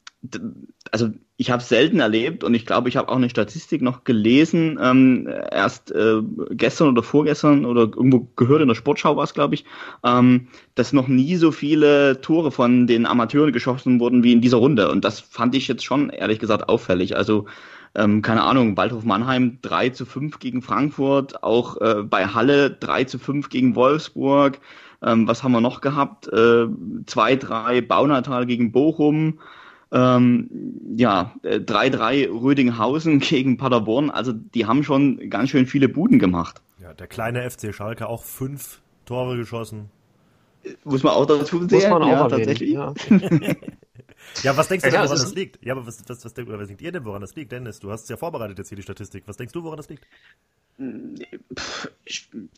also 0.91 1.09
ich 1.35 1.51
habe 1.51 1.61
selten 1.61 1.99
erlebt 1.99 2.43
und 2.43 2.53
ich 2.53 2.65
glaube, 2.65 2.87
ich 2.87 2.95
habe 2.97 3.09
auch 3.09 3.15
eine 3.15 3.29
Statistik 3.29 3.81
noch 3.81 4.03
gelesen, 4.03 4.79
ähm, 4.81 5.27
erst 5.51 5.91
äh, 5.91 6.21
gestern 6.51 6.89
oder 6.89 7.03
vorgestern 7.03 7.65
oder 7.65 7.81
irgendwo 7.81 8.27
gehört 8.35 8.61
in 8.61 8.67
der 8.67 8.75
Sportschau 8.75 9.17
war 9.17 9.23
es, 9.23 9.33
glaube 9.33 9.55
ich, 9.55 9.65
ähm, 10.05 10.47
dass 10.75 10.93
noch 10.93 11.07
nie 11.07 11.35
so 11.35 11.51
viele 11.51 12.21
Tore 12.21 12.51
von 12.51 12.87
den 12.87 13.05
Amateuren 13.05 13.51
geschossen 13.51 13.99
wurden 13.99 14.23
wie 14.23 14.31
in 14.31 14.41
dieser 14.41 14.57
Runde. 14.57 14.89
Und 14.89 15.03
das 15.03 15.19
fand 15.19 15.55
ich 15.55 15.67
jetzt 15.67 15.83
schon, 15.83 16.09
ehrlich 16.09 16.39
gesagt, 16.39 16.69
auffällig. 16.69 17.17
Also 17.17 17.45
ähm, 17.95 18.21
keine 18.21 18.43
Ahnung, 18.43 18.77
Waldhof 18.77 19.03
Mannheim 19.03 19.59
3 19.61 19.89
zu 19.89 20.05
5 20.05 20.39
gegen 20.39 20.61
Frankfurt, 20.61 21.43
auch 21.43 21.79
äh, 21.81 22.03
bei 22.03 22.27
Halle 22.27 22.71
3 22.71 23.03
zu 23.03 23.19
5 23.19 23.49
gegen 23.49 23.75
Wolfsburg. 23.75 24.59
Ähm, 25.03 25.27
was 25.27 25.43
haben 25.43 25.51
wir 25.51 25.61
noch 25.61 25.81
gehabt? 25.81 26.27
Äh, 26.27 26.65
2-3 27.05 27.85
Baunatal 27.85 28.45
gegen 28.45 28.71
Bochum. 28.71 29.39
Ähm, 29.93 30.49
ja, 30.97 31.35
3-3 31.43 32.13
äh, 32.13 32.29
Rödinghausen 32.29 33.19
gegen 33.19 33.57
Paderborn. 33.57 34.09
Also 34.09 34.33
die 34.33 34.65
haben 34.65 34.83
schon 34.83 35.29
ganz 35.29 35.51
schön 35.51 35.67
viele 35.67 35.87
Buden 35.87 36.17
gemacht. 36.17 36.61
Ja, 36.81 36.93
der 36.93 37.07
kleine 37.07 37.49
FC 37.49 37.73
Schalke 37.73 38.07
auch 38.07 38.23
fünf 38.23 38.81
Tore 39.05 39.37
geschossen. 39.37 39.91
Muss 40.83 41.03
man 41.03 41.13
auch 41.13 41.25
dazu 41.25 41.59
sehen. 41.59 41.69
Muss 41.71 41.87
man 41.89 42.03
auch 42.03 42.07
ja, 42.07 42.27
tatsächlich. 42.27 42.71
Ja. 42.71 42.93
ja. 44.43 44.57
was 44.57 44.67
denkst 44.67 44.83
du 44.83 44.91
denn, 44.91 45.01
woran 45.01 45.09
das 45.09 45.35
liegt? 45.35 45.63
Ja, 45.63 45.73
aber 45.73 45.85
was, 45.85 46.01
was, 46.07 46.25
was, 46.25 46.35
was 46.35 46.67
denkt 46.67 46.81
ihr 46.81 46.91
denn, 46.91 47.05
woran 47.05 47.21
das 47.21 47.35
liegt? 47.35 47.51
Dennis, 47.51 47.79
du 47.79 47.91
hast 47.91 48.03
es 48.03 48.09
ja 48.09 48.17
vorbereitet 48.17 48.57
jetzt 48.57 48.69
hier 48.69 48.77
die 48.77 48.81
Statistik. 48.83 49.23
Was 49.27 49.37
denkst 49.37 49.53
du, 49.53 49.63
woran 49.63 49.77
das 49.77 49.89
liegt? 49.89 50.07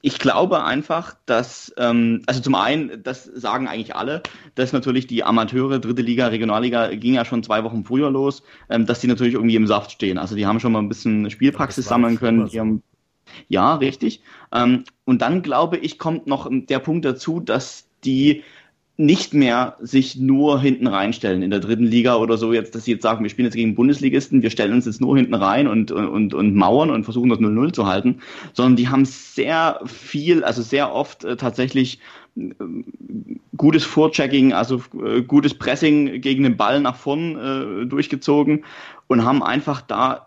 Ich 0.01 0.19
glaube 0.19 0.63
einfach, 0.63 1.15
dass, 1.25 1.73
ähm, 1.77 2.21
also 2.25 2.41
zum 2.41 2.55
einen, 2.55 3.03
das 3.03 3.25
sagen 3.25 3.67
eigentlich 3.67 3.95
alle, 3.95 4.23
dass 4.55 4.71
natürlich 4.71 5.07
die 5.07 5.23
Amateure, 5.23 5.79
dritte 5.79 6.01
Liga, 6.01 6.27
Regionalliga 6.27 6.95
ging 6.95 7.15
ja 7.15 7.25
schon 7.25 7.43
zwei 7.43 7.63
Wochen 7.63 7.83
früher 7.83 8.09
los, 8.09 8.43
ähm, 8.69 8.85
dass 8.85 9.01
die 9.01 9.07
natürlich 9.07 9.33
irgendwie 9.33 9.55
im 9.55 9.67
Saft 9.67 9.91
stehen. 9.91 10.17
Also 10.17 10.35
die 10.35 10.45
haben 10.45 10.59
schon 10.59 10.71
mal 10.71 10.79
ein 10.79 10.89
bisschen 10.89 11.29
Spielpraxis 11.29 11.85
sammeln 11.85 12.17
können. 12.17 12.49
Haben, 12.49 12.83
ja, 13.49 13.75
richtig. 13.75 14.21
Ähm, 14.53 14.85
und 15.03 15.21
dann 15.21 15.41
glaube 15.41 15.77
ich, 15.77 15.99
kommt 15.99 16.25
noch 16.25 16.49
der 16.49 16.79
Punkt 16.79 17.05
dazu, 17.05 17.39
dass 17.39 17.87
die 18.05 18.43
nicht 18.97 19.33
mehr 19.33 19.75
sich 19.81 20.15
nur 20.15 20.61
hinten 20.61 20.87
reinstellen 20.87 21.41
in 21.41 21.49
der 21.49 21.59
dritten 21.59 21.83
Liga 21.83 22.15
oder 22.15 22.37
so 22.37 22.53
jetzt, 22.53 22.75
dass 22.75 22.85
sie 22.85 22.91
jetzt 22.91 23.03
sagen, 23.03 23.23
wir 23.23 23.29
spielen 23.29 23.45
jetzt 23.45 23.55
gegen 23.55 23.75
Bundesligisten, 23.75 24.41
wir 24.41 24.49
stellen 24.49 24.73
uns 24.73 24.85
jetzt 24.85 25.01
nur 25.01 25.17
hinten 25.17 25.33
rein 25.33 25.67
und, 25.67 25.91
und, 25.91 26.33
und 26.33 26.55
mauern 26.55 26.89
und 26.89 27.03
versuchen 27.03 27.29
das 27.29 27.39
0-0 27.39 27.73
zu 27.73 27.85
halten, 27.87 28.19
sondern 28.53 28.77
die 28.77 28.87
haben 28.87 29.03
sehr 29.03 29.81
viel, 29.85 30.45
also 30.45 30.61
sehr 30.61 30.93
oft 30.93 31.25
äh, 31.25 31.35
tatsächlich 31.35 31.99
äh, 32.37 32.43
gutes 33.57 33.83
Vorchecking, 33.83 34.53
also 34.53 34.81
äh, 35.05 35.21
gutes 35.21 35.53
Pressing 35.53 36.21
gegen 36.21 36.43
den 36.43 36.55
Ball 36.55 36.79
nach 36.79 36.95
vorn 36.95 37.37
äh, 37.37 37.85
durchgezogen 37.87 38.63
und 39.07 39.25
haben 39.25 39.43
einfach 39.43 39.81
da 39.81 40.24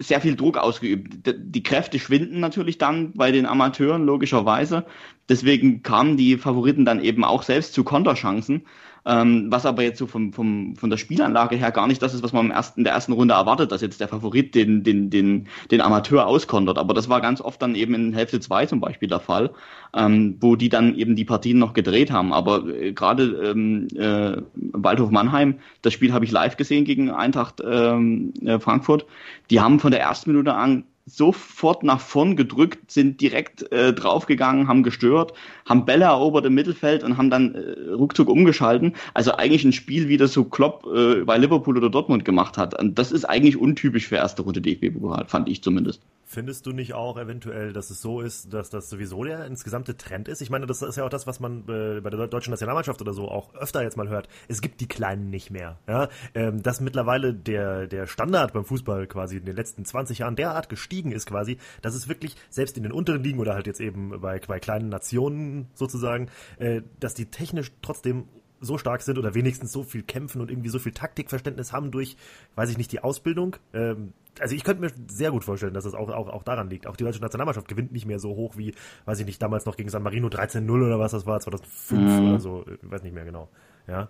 sehr 0.00 0.20
viel 0.20 0.34
Druck 0.34 0.56
ausgeübt. 0.56 1.30
Die 1.36 1.62
Kräfte 1.62 1.98
schwinden 1.98 2.40
natürlich 2.40 2.78
dann 2.78 3.12
bei 3.12 3.30
den 3.30 3.46
Amateuren, 3.46 4.04
logischerweise. 4.04 4.86
Deswegen 5.28 5.82
kamen 5.82 6.16
die 6.16 6.38
Favoriten 6.38 6.84
dann 6.84 7.04
eben 7.04 7.22
auch 7.22 7.42
selbst 7.42 7.74
zu 7.74 7.84
Konterchancen. 7.84 8.66
Ähm, 9.06 9.46
was 9.50 9.66
aber 9.66 9.82
jetzt 9.82 9.98
so 9.98 10.06
vom, 10.06 10.32
vom, 10.32 10.76
von 10.76 10.90
der 10.90 10.96
Spielanlage 10.96 11.56
her 11.56 11.70
gar 11.70 11.86
nicht 11.86 12.02
das 12.02 12.14
ist, 12.14 12.22
was 12.22 12.32
man 12.32 12.46
im 12.46 12.50
ersten, 12.50 12.80
in 12.80 12.84
der 12.84 12.92
ersten 12.92 13.12
Runde 13.12 13.34
erwartet, 13.34 13.72
dass 13.72 13.80
jetzt 13.80 14.00
der 14.00 14.08
Favorit 14.08 14.54
den, 14.54 14.82
den, 14.82 15.10
den, 15.10 15.48
den 15.70 15.80
Amateur 15.80 16.26
auskontert. 16.26 16.78
Aber 16.78 16.94
das 16.94 17.08
war 17.08 17.20
ganz 17.20 17.40
oft 17.40 17.60
dann 17.62 17.74
eben 17.74 17.94
in 17.94 18.12
Hälfte 18.12 18.40
zwei 18.40 18.66
zum 18.66 18.80
Beispiel 18.80 19.08
der 19.08 19.20
Fall, 19.20 19.50
ähm, 19.94 20.36
wo 20.40 20.56
die 20.56 20.68
dann 20.68 20.94
eben 20.94 21.16
die 21.16 21.24
Partien 21.24 21.58
noch 21.58 21.72
gedreht 21.72 22.10
haben. 22.10 22.32
Aber 22.32 22.66
äh, 22.68 22.92
gerade 22.92 23.24
ähm, 23.24 23.88
äh, 23.96 24.42
Waldhof 24.54 25.10
Mannheim, 25.10 25.58
das 25.82 25.92
Spiel 25.92 26.12
habe 26.12 26.24
ich 26.24 26.30
live 26.30 26.56
gesehen 26.56 26.84
gegen 26.84 27.10
Eintracht 27.10 27.62
ähm, 27.64 28.34
äh, 28.44 28.58
Frankfurt. 28.58 29.06
Die 29.50 29.60
haben 29.60 29.80
von 29.80 29.90
der 29.90 30.00
ersten 30.00 30.30
Minute 30.30 30.54
an 30.54 30.84
sofort 31.06 31.82
nach 31.82 32.00
vorn 32.00 32.36
gedrückt, 32.36 32.90
sind 32.90 33.20
direkt 33.20 33.70
äh, 33.72 33.92
draufgegangen, 33.92 34.68
haben 34.68 34.82
gestört, 34.82 35.32
haben 35.66 35.84
Bälle 35.84 36.04
erobert 36.04 36.46
im 36.46 36.54
Mittelfeld 36.54 37.02
und 37.02 37.16
haben 37.16 37.30
dann 37.30 37.54
äh, 37.54 37.90
ruckzuck 37.92 38.28
umgeschalten. 38.28 38.94
Also 39.14 39.32
eigentlich 39.32 39.64
ein 39.64 39.72
Spiel, 39.72 40.08
wie 40.08 40.16
das 40.16 40.32
so 40.32 40.44
Klopp 40.44 40.86
äh, 40.86 41.24
bei 41.24 41.38
Liverpool 41.38 41.76
oder 41.76 41.90
Dortmund 41.90 42.24
gemacht 42.24 42.58
hat. 42.58 42.78
Und 42.78 42.98
das 42.98 43.12
ist 43.12 43.24
eigentlich 43.24 43.56
untypisch 43.56 44.08
für 44.08 44.16
erste 44.16 44.42
Runde 44.42 44.60
DFB-Pokal, 44.60 45.26
fand 45.26 45.48
ich 45.48 45.62
zumindest. 45.62 46.00
Findest 46.32 46.64
du 46.64 46.70
nicht 46.70 46.94
auch 46.94 47.18
eventuell, 47.18 47.72
dass 47.72 47.90
es 47.90 48.00
so 48.00 48.20
ist, 48.20 48.54
dass 48.54 48.70
das 48.70 48.88
sowieso 48.88 49.24
der 49.24 49.46
insgesamte 49.46 49.96
Trend 49.96 50.28
ist? 50.28 50.40
Ich 50.40 50.48
meine, 50.48 50.64
das 50.64 50.80
ist 50.80 50.94
ja 50.94 51.04
auch 51.04 51.10
das, 51.10 51.26
was 51.26 51.40
man 51.40 51.62
äh, 51.62 52.00
bei 52.00 52.08
der 52.08 52.28
deutschen 52.28 52.52
Nationalmannschaft 52.52 53.00
oder 53.00 53.12
so 53.12 53.26
auch 53.28 53.52
öfter 53.56 53.82
jetzt 53.82 53.96
mal 53.96 54.08
hört. 54.08 54.28
Es 54.46 54.60
gibt 54.60 54.80
die 54.80 54.86
Kleinen 54.86 55.28
nicht 55.30 55.50
mehr. 55.50 55.80
Ja? 55.88 56.08
Ähm, 56.34 56.62
dass 56.62 56.80
mittlerweile 56.80 57.34
der, 57.34 57.88
der 57.88 58.06
Standard 58.06 58.52
beim 58.52 58.64
Fußball 58.64 59.08
quasi 59.08 59.38
in 59.38 59.44
den 59.44 59.56
letzten 59.56 59.84
20 59.84 60.18
Jahren 60.18 60.36
derart 60.36 60.68
gestiegen 60.68 61.10
ist 61.10 61.26
quasi, 61.26 61.58
dass 61.82 61.96
es 61.96 62.08
wirklich 62.08 62.36
selbst 62.48 62.76
in 62.76 62.84
den 62.84 62.92
unteren 62.92 63.24
Ligen 63.24 63.40
oder 63.40 63.54
halt 63.54 63.66
jetzt 63.66 63.80
eben 63.80 64.20
bei, 64.20 64.38
bei 64.38 64.60
kleinen 64.60 64.88
Nationen 64.88 65.66
sozusagen, 65.74 66.28
äh, 66.60 66.82
dass 67.00 67.14
die 67.14 67.26
technisch 67.26 67.72
trotzdem 67.82 68.28
so 68.60 68.78
stark 68.78 69.02
sind 69.02 69.18
oder 69.18 69.34
wenigstens 69.34 69.72
so 69.72 69.82
viel 69.82 70.02
kämpfen 70.02 70.40
und 70.40 70.50
irgendwie 70.50 70.68
so 70.68 70.78
viel 70.78 70.92
Taktikverständnis 70.92 71.72
haben 71.72 71.90
durch, 71.90 72.16
weiß 72.56 72.70
ich 72.70 72.78
nicht, 72.78 72.92
die 72.92 73.02
Ausbildung. 73.02 73.56
Ähm, 73.72 74.12
also 74.38 74.54
ich 74.54 74.64
könnte 74.64 74.82
mir 74.82 74.90
sehr 75.08 75.30
gut 75.30 75.44
vorstellen, 75.44 75.74
dass 75.74 75.84
es 75.84 75.94
auch, 75.94 76.08
auch, 76.10 76.28
auch 76.28 76.42
daran 76.42 76.70
liegt. 76.70 76.86
Auch 76.86 76.96
die 76.96 77.04
deutsche 77.04 77.20
Nationalmannschaft 77.20 77.68
gewinnt 77.68 77.92
nicht 77.92 78.06
mehr 78.06 78.18
so 78.18 78.30
hoch 78.30 78.56
wie, 78.56 78.74
weiß 79.06 79.20
ich 79.20 79.26
nicht, 79.26 79.40
damals 79.42 79.66
noch 79.66 79.76
gegen 79.76 79.88
San 79.88 80.02
Marino 80.02 80.28
13-0 80.28 80.70
oder 80.70 80.98
was 80.98 81.12
das 81.12 81.26
war, 81.26 81.40
2005 81.40 82.00
mhm. 82.00 82.28
oder 82.28 82.40
so, 82.40 82.64
ich 82.66 82.90
weiß 82.90 83.02
nicht 83.02 83.14
mehr 83.14 83.24
genau. 83.24 83.48
Ja. 83.88 84.08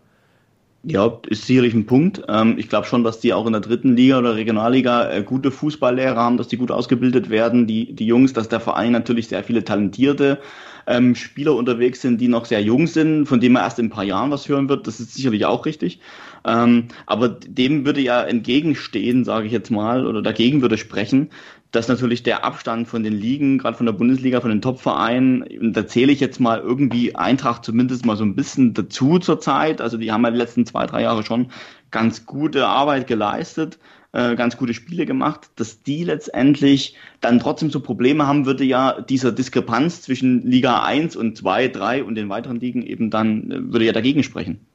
Ja, 0.83 1.19
ist 1.29 1.45
sicherlich 1.45 1.75
ein 1.75 1.85
Punkt. 1.85 2.23
Ähm, 2.27 2.57
ich 2.57 2.71
glaube 2.71 2.87
schon, 2.87 3.05
dass 3.05 3.21
die 3.21 3.35
auch 3.35 3.45
in 3.47 3.53
der 3.53 3.61
dritten 3.61 3.97
Liga 3.97 4.19
oder 4.19 4.37
Regionalliga 4.37 5.11
äh, 5.11 5.23
gute 5.23 5.51
Fußballlehrer 5.51 6.17
haben, 6.17 6.39
dass 6.39 6.49
die 6.49 6.57
gut 6.57 6.71
ausgebildet 6.71 7.29
werden, 7.29 7.67
die, 7.67 7.93
die 7.93 8.07
Jungs, 8.07 8.33
dass 8.33 8.49
der 8.49 8.61
Verein 8.61 8.93
natürlich 8.93 9.29
sehr 9.29 9.45
viele 9.45 9.63
talentierte 9.63 10.39
ähm, 10.87 11.15
Spieler 11.15 11.55
unterwegs 11.55 12.01
sind, 12.01 12.21
die 12.21 12.29
noch 12.29 12.45
sehr 12.45 12.63
jung 12.63 12.87
sind, 12.87 13.27
von 13.27 13.41
denen 13.41 13.55
man 13.55 13.63
erst 13.63 13.79
in 13.79 13.87
ein 13.87 13.91
paar 13.91 14.05
Jahren 14.05 14.31
was 14.31 14.49
hören 14.49 14.69
wird. 14.69 14.87
Das 14.87 15.01
ist 15.01 15.15
sicherlich 15.15 15.45
auch 15.47 15.67
richtig. 15.67 16.01
Ähm, 16.45 16.89
aber 17.07 17.29
dem 17.29 17.85
würde 17.85 18.01
ja 18.01 18.23
entgegenstehen, 18.23 19.25
sage 19.25 19.47
ich 19.47 19.53
jetzt 19.53 19.71
mal, 19.71 20.07
oder 20.07 20.23
dagegen 20.23 20.63
würde 20.63 20.79
sprechen, 20.79 21.31
dass 21.71 21.89
natürlich 21.89 22.23
der 22.23 22.45
Abstand 22.45 22.89
von 22.89 23.03
den 23.03 23.13
Ligen, 23.13 23.59
gerade 23.59 23.77
von 23.77 23.87
der 23.87 23.93
Bundesliga, 23.93 24.41
von 24.41 24.51
den 24.51 24.63
Top-Vereinen, 24.63 25.43
und 25.43 25.75
da 25.75 25.87
zähle 25.87 26.13
ich 26.13 26.21
jetzt 26.21 26.41
mal 26.41 26.59
irgendwie 26.59 27.15
Eintracht 27.15 27.65
zumindest 27.65 28.05
mal 28.05 28.17
so 28.17 28.25
ein 28.25 28.35
bisschen 28.35 28.75
dazu 28.75 29.19
zur 29.19 29.41
Zeit. 29.41 29.81
Also 29.81 29.97
die 29.97 30.11
haben 30.11 30.25
ja 30.25 30.31
die 30.31 30.39
letzten 30.39 30.67
zwei, 30.67 30.87
drei 30.87 31.03
Jahre 31.03 31.23
schon 31.23 31.51
ganz 31.91 32.27
gute 32.27 32.67
Arbeit 32.67 33.07
geleistet 33.07 33.79
äh, 34.13 34.35
ganz 34.35 34.57
gute 34.57 34.75
Spiele 34.75 35.07
gemacht, 35.07 35.51
dass 35.57 35.83
die 35.83 36.05
letztendlich 36.05 36.97
dann 37.21 37.39
trotzdem 37.39 37.71
so 37.71 37.81
Probleme 37.81 38.27
haben, 38.27 38.47
würde 38.47 38.65
ja 38.65 39.01
dieser 39.01 39.33
Diskrepanz 39.33 40.03
zwischen 40.03 40.47
Liga 40.47 40.83
1 40.83 41.17
und 41.17 41.37
2, 41.37 41.69
3 41.69 42.05
und 42.05 42.17
den 42.17 42.29
weiteren 42.29 42.59
Ligen 42.59 42.83
eben 42.83 43.11
dann, 43.11 43.51
äh, 43.51 43.73
würde 43.73 43.85
ja 43.85 43.93
dagegen 43.93 44.23
sprechen. 44.23 44.67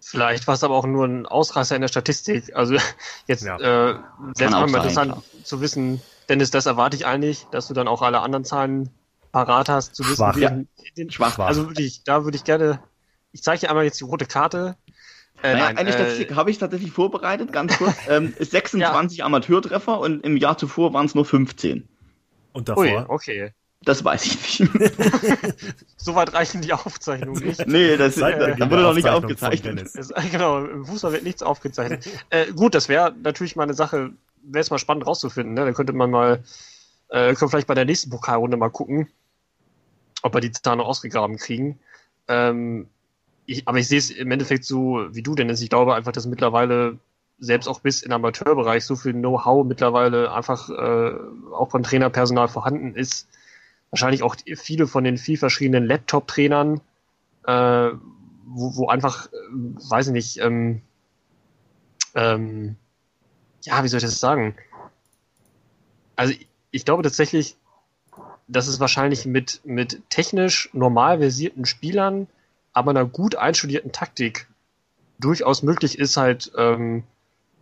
Vielleicht 0.00 0.46
war 0.46 0.54
es 0.54 0.64
aber 0.64 0.74
auch 0.74 0.84
nur 0.84 1.06
ein 1.06 1.24
Ausreißer 1.24 1.74
in 1.74 1.80
der 1.80 1.88
Statistik. 1.88 2.54
Also 2.54 2.76
jetzt 3.26 3.44
ja. 3.44 3.56
äh, 3.56 3.98
selbst 4.34 4.52
mal 4.52 4.66
interessant 4.66 5.12
klar. 5.12 5.22
zu 5.44 5.60
wissen, 5.62 6.02
Dennis, 6.28 6.50
das 6.50 6.66
erwarte 6.66 6.96
ich 6.96 7.06
eigentlich, 7.06 7.46
dass 7.50 7.68
du 7.68 7.74
dann 7.74 7.88
auch 7.88 8.02
alle 8.02 8.20
anderen 8.20 8.44
Zahlen 8.44 8.90
parat 9.32 9.70
hast, 9.70 9.96
zu 9.96 10.04
wissen, 10.04 10.16
Schwach, 10.16 10.36
ja. 10.36 10.60
den, 10.96 11.10
Schwach. 11.10 11.38
Also 11.38 11.68
wirklich, 11.68 12.04
da 12.04 12.24
würde 12.24 12.36
ich 12.36 12.44
gerne, 12.44 12.82
ich 13.32 13.42
zeige 13.42 13.60
dir 13.60 13.70
einmal 13.70 13.84
jetzt 13.84 13.98
die 14.00 14.04
rote 14.04 14.26
Karte, 14.26 14.76
äh, 15.42 15.52
naja, 15.52 15.64
nein, 15.64 15.78
eine 15.78 15.90
äh, 15.90 15.92
Statistik 15.92 16.34
habe 16.34 16.50
ich 16.50 16.58
tatsächlich 16.58 16.92
vorbereitet, 16.92 17.52
ganz 17.52 17.76
kurz. 17.78 17.94
ähm, 18.08 18.34
26 18.38 19.18
ja. 19.18 19.24
Amateurtreffer 19.24 19.98
und 19.98 20.24
im 20.24 20.36
Jahr 20.36 20.56
zuvor 20.56 20.92
waren 20.94 21.06
es 21.06 21.14
nur 21.14 21.24
15. 21.24 21.88
Und 22.52 22.68
davor? 22.68 22.84
Ui, 22.84 23.04
okay. 23.08 23.52
Das 23.84 24.04
weiß 24.04 24.26
ich 24.26 24.60
nicht. 24.60 24.70
Soweit 25.96 26.32
reichen 26.32 26.60
die 26.62 26.72
Aufzeichnungen 26.72 27.44
nicht. 27.44 27.66
Nee, 27.66 27.96
das, 27.96 28.14
da, 28.14 28.30
da 28.30 28.70
wurde 28.70 28.82
noch 28.82 28.94
nicht 28.94 29.08
aufgezeichnet. 29.08 29.90
Es, 29.94 30.12
genau, 30.30 30.64
im 30.64 30.86
Fußball 30.86 31.12
wird 31.12 31.24
nichts 31.24 31.42
aufgezeichnet. 31.42 32.08
äh, 32.30 32.52
gut, 32.52 32.76
das 32.76 32.88
wäre 32.88 33.12
natürlich 33.22 33.56
mal 33.56 33.64
eine 33.64 33.74
Sache, 33.74 34.12
wäre 34.42 34.60
es 34.60 34.70
mal 34.70 34.78
spannend 34.78 35.06
rauszufinden. 35.06 35.54
Ne? 35.54 35.64
Da 35.64 35.72
könnte 35.72 35.92
man 35.92 36.10
mal, 36.10 36.44
äh, 37.08 37.34
können 37.34 37.50
vielleicht 37.50 37.66
bei 37.66 37.74
der 37.74 37.84
nächsten 37.84 38.10
Pokalrunde 38.10 38.56
mal 38.56 38.70
gucken, 38.70 39.08
ob 40.22 40.34
wir 40.34 40.40
die 40.40 40.52
Zahlen 40.52 40.78
noch 40.78 40.86
ausgegraben 40.86 41.36
kriegen. 41.36 41.80
Ähm, 42.28 42.88
ich, 43.52 43.68
aber 43.68 43.78
ich 43.78 43.88
sehe 43.88 43.98
es 43.98 44.10
im 44.10 44.30
Endeffekt 44.30 44.64
so 44.64 45.06
wie 45.10 45.22
du, 45.22 45.34
Dennis. 45.34 45.60
Ich 45.60 45.70
glaube 45.70 45.94
einfach, 45.94 46.12
dass 46.12 46.26
mittlerweile 46.26 46.98
selbst 47.38 47.66
auch 47.68 47.80
bis 47.80 48.02
im 48.02 48.12
Amateurbereich 48.12 48.84
so 48.84 48.96
viel 48.96 49.12
Know-how 49.12 49.66
mittlerweile 49.66 50.32
einfach 50.32 50.70
äh, 50.70 51.14
auch 51.52 51.70
von 51.70 51.82
Trainerpersonal 51.82 52.48
vorhanden 52.48 52.94
ist. 52.94 53.28
Wahrscheinlich 53.90 54.22
auch 54.22 54.36
viele 54.56 54.86
von 54.86 55.04
den 55.04 55.18
viel 55.18 55.36
verschiedenen 55.36 55.84
Laptop-Trainern, 55.84 56.80
äh, 57.46 57.90
wo, 58.46 58.76
wo 58.76 58.88
einfach, 58.88 59.26
äh, 59.26 59.30
weiß 59.90 60.08
ich 60.08 60.12
nicht, 60.12 60.38
ähm, 60.38 60.82
ähm, 62.14 62.76
ja, 63.62 63.82
wie 63.82 63.88
soll 63.88 63.98
ich 63.98 64.04
das 64.04 64.20
sagen? 64.20 64.54
Also 66.16 66.34
ich 66.70 66.84
glaube 66.84 67.02
tatsächlich, 67.02 67.56
dass 68.46 68.68
es 68.68 68.80
wahrscheinlich 68.80 69.26
mit, 69.26 69.60
mit 69.64 70.02
technisch 70.10 70.70
normal 70.72 71.18
versierten 71.18 71.64
Spielern 71.64 72.28
aber 72.72 72.90
einer 72.90 73.04
gut 73.04 73.36
einstudierten 73.36 73.92
Taktik 73.92 74.48
durchaus 75.18 75.62
möglich 75.62 75.98
ist, 75.98 76.16
halt 76.16 76.52
ähm, 76.56 77.04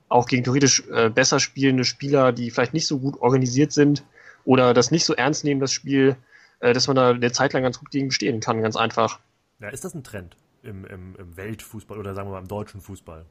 auch 0.08 0.26
gegen 0.26 0.44
theoretisch 0.44 0.82
äh, 0.88 1.10
besser 1.10 1.40
spielende 1.40 1.84
Spieler, 1.84 2.32
die 2.32 2.50
vielleicht 2.50 2.74
nicht 2.74 2.86
so 2.86 2.98
gut 2.98 3.20
organisiert 3.20 3.72
sind 3.72 4.04
oder 4.44 4.74
das 4.74 4.90
nicht 4.90 5.04
so 5.04 5.14
ernst 5.14 5.44
nehmen, 5.44 5.60
das 5.60 5.72
Spiel, 5.72 6.16
äh, 6.60 6.72
dass 6.72 6.86
man 6.86 6.96
da 6.96 7.10
eine 7.10 7.32
Zeit 7.32 7.52
lang 7.52 7.62
ganz 7.62 7.78
gut 7.78 7.90
gegen 7.90 8.08
bestehen 8.08 8.40
kann, 8.40 8.62
ganz 8.62 8.76
einfach. 8.76 9.20
Ja, 9.60 9.68
ist 9.68 9.84
das 9.84 9.94
ein 9.94 10.02
Trend 10.02 10.36
im, 10.62 10.84
im, 10.84 11.16
im 11.16 11.36
Weltfußball 11.36 11.98
oder 11.98 12.14
sagen 12.14 12.28
wir 12.28 12.32
mal 12.32 12.40
im 12.40 12.48
deutschen 12.48 12.80
Fußball? 12.80 13.24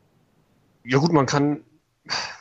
Ja 0.83 0.97
gut, 0.99 1.11
man 1.11 1.25
kann 1.25 1.61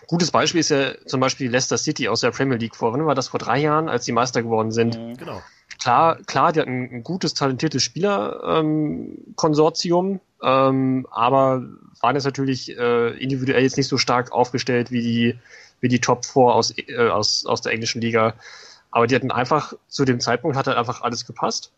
gutes 0.07 0.31
Beispiel 0.31 0.61
ist 0.61 0.70
ja 0.70 0.92
zum 1.07 1.20
Beispiel 1.20 1.50
Leicester 1.50 1.78
City 1.78 2.09
aus 2.09 2.20
der 2.20 2.31
Premier 2.31 2.57
League 2.57 2.76
vor. 2.76 2.92
Wann 2.92 3.07
war 3.07 3.14
das 3.14 3.28
vor 3.28 3.38
drei 3.38 3.59
Jahren, 3.59 3.88
als 3.88 4.04
die 4.04 4.12
Meister 4.12 4.42
geworden 4.42 4.72
sind? 4.72 5.18
Genau 5.18 5.42
klar, 5.78 6.18
klar, 6.26 6.52
die 6.52 6.61
hatten 6.61 6.90
ein 6.92 7.02
gutes, 7.02 7.33
talentiertes 7.35 7.83
Spielerkonsortium, 7.83 10.11
ähm, 10.11 10.20
ähm, 10.42 11.07
aber 11.11 11.64
waren 12.00 12.14
jetzt 12.14 12.24
natürlich 12.24 12.74
äh, 12.76 13.11
individuell 13.18 13.62
jetzt 13.62 13.76
nicht 13.76 13.88
so 13.88 13.98
stark 13.98 14.31
aufgestellt 14.33 14.92
wie 14.92 15.00
die, 15.00 15.38
wie 15.81 15.88
die 15.88 16.00
Top 16.00 16.24
4 16.24 16.42
aus, 16.42 16.72
äh, 16.76 17.09
aus, 17.09 17.46
aus 17.46 17.62
der 17.62 17.72
englischen 17.72 18.00
Liga. 18.00 18.35
Aber 18.90 19.06
die 19.06 19.14
hatten 19.14 19.31
einfach, 19.31 19.75
zu 19.88 20.04
dem 20.04 20.19
Zeitpunkt 20.21 20.56
hat 20.56 20.66
halt 20.66 20.79
einfach 20.79 21.02
alles 21.02 21.27
gepasst. 21.27 21.73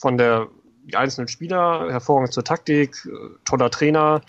Von 0.00 0.18
der 0.18 0.48
die 0.84 0.96
einzelnen 0.96 1.28
Spieler, 1.28 1.88
hervorragend 1.90 2.32
zur 2.32 2.44
Taktik, 2.44 3.06
äh, 3.06 3.10
toller 3.44 3.70
Trainer, 3.70 4.22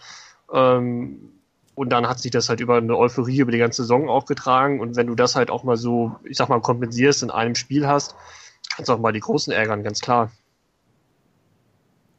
ähm, 0.54 1.41
und 1.82 1.90
dann 1.90 2.08
hat 2.08 2.20
sich 2.20 2.30
das 2.30 2.48
halt 2.48 2.60
über 2.60 2.76
eine 2.78 2.96
Euphorie 2.96 3.40
über 3.40 3.52
die 3.52 3.58
ganze 3.58 3.82
Saison 3.82 4.08
auch 4.08 4.28
getragen. 4.28 4.80
Und 4.80 4.96
wenn 4.98 5.08
du 5.08 5.16
das 5.16 5.36
halt 5.36 5.50
auch 5.50 5.64
mal 5.64 5.78
so, 5.78 6.16
ich 6.26 6.38
sag 6.38 6.48
mal, 6.48 6.62
kompensierst 6.62 7.24
in 7.24 7.32
einem 7.32 7.56
Spiel 7.56 7.88
hast, 7.88 8.16
kannst 8.70 8.88
du 8.88 8.94
auch 8.94 9.00
mal 9.00 9.14
die 9.14 9.20
Großen 9.20 9.52
ärgern, 9.52 9.82
ganz 9.82 10.00
klar. 10.00 10.32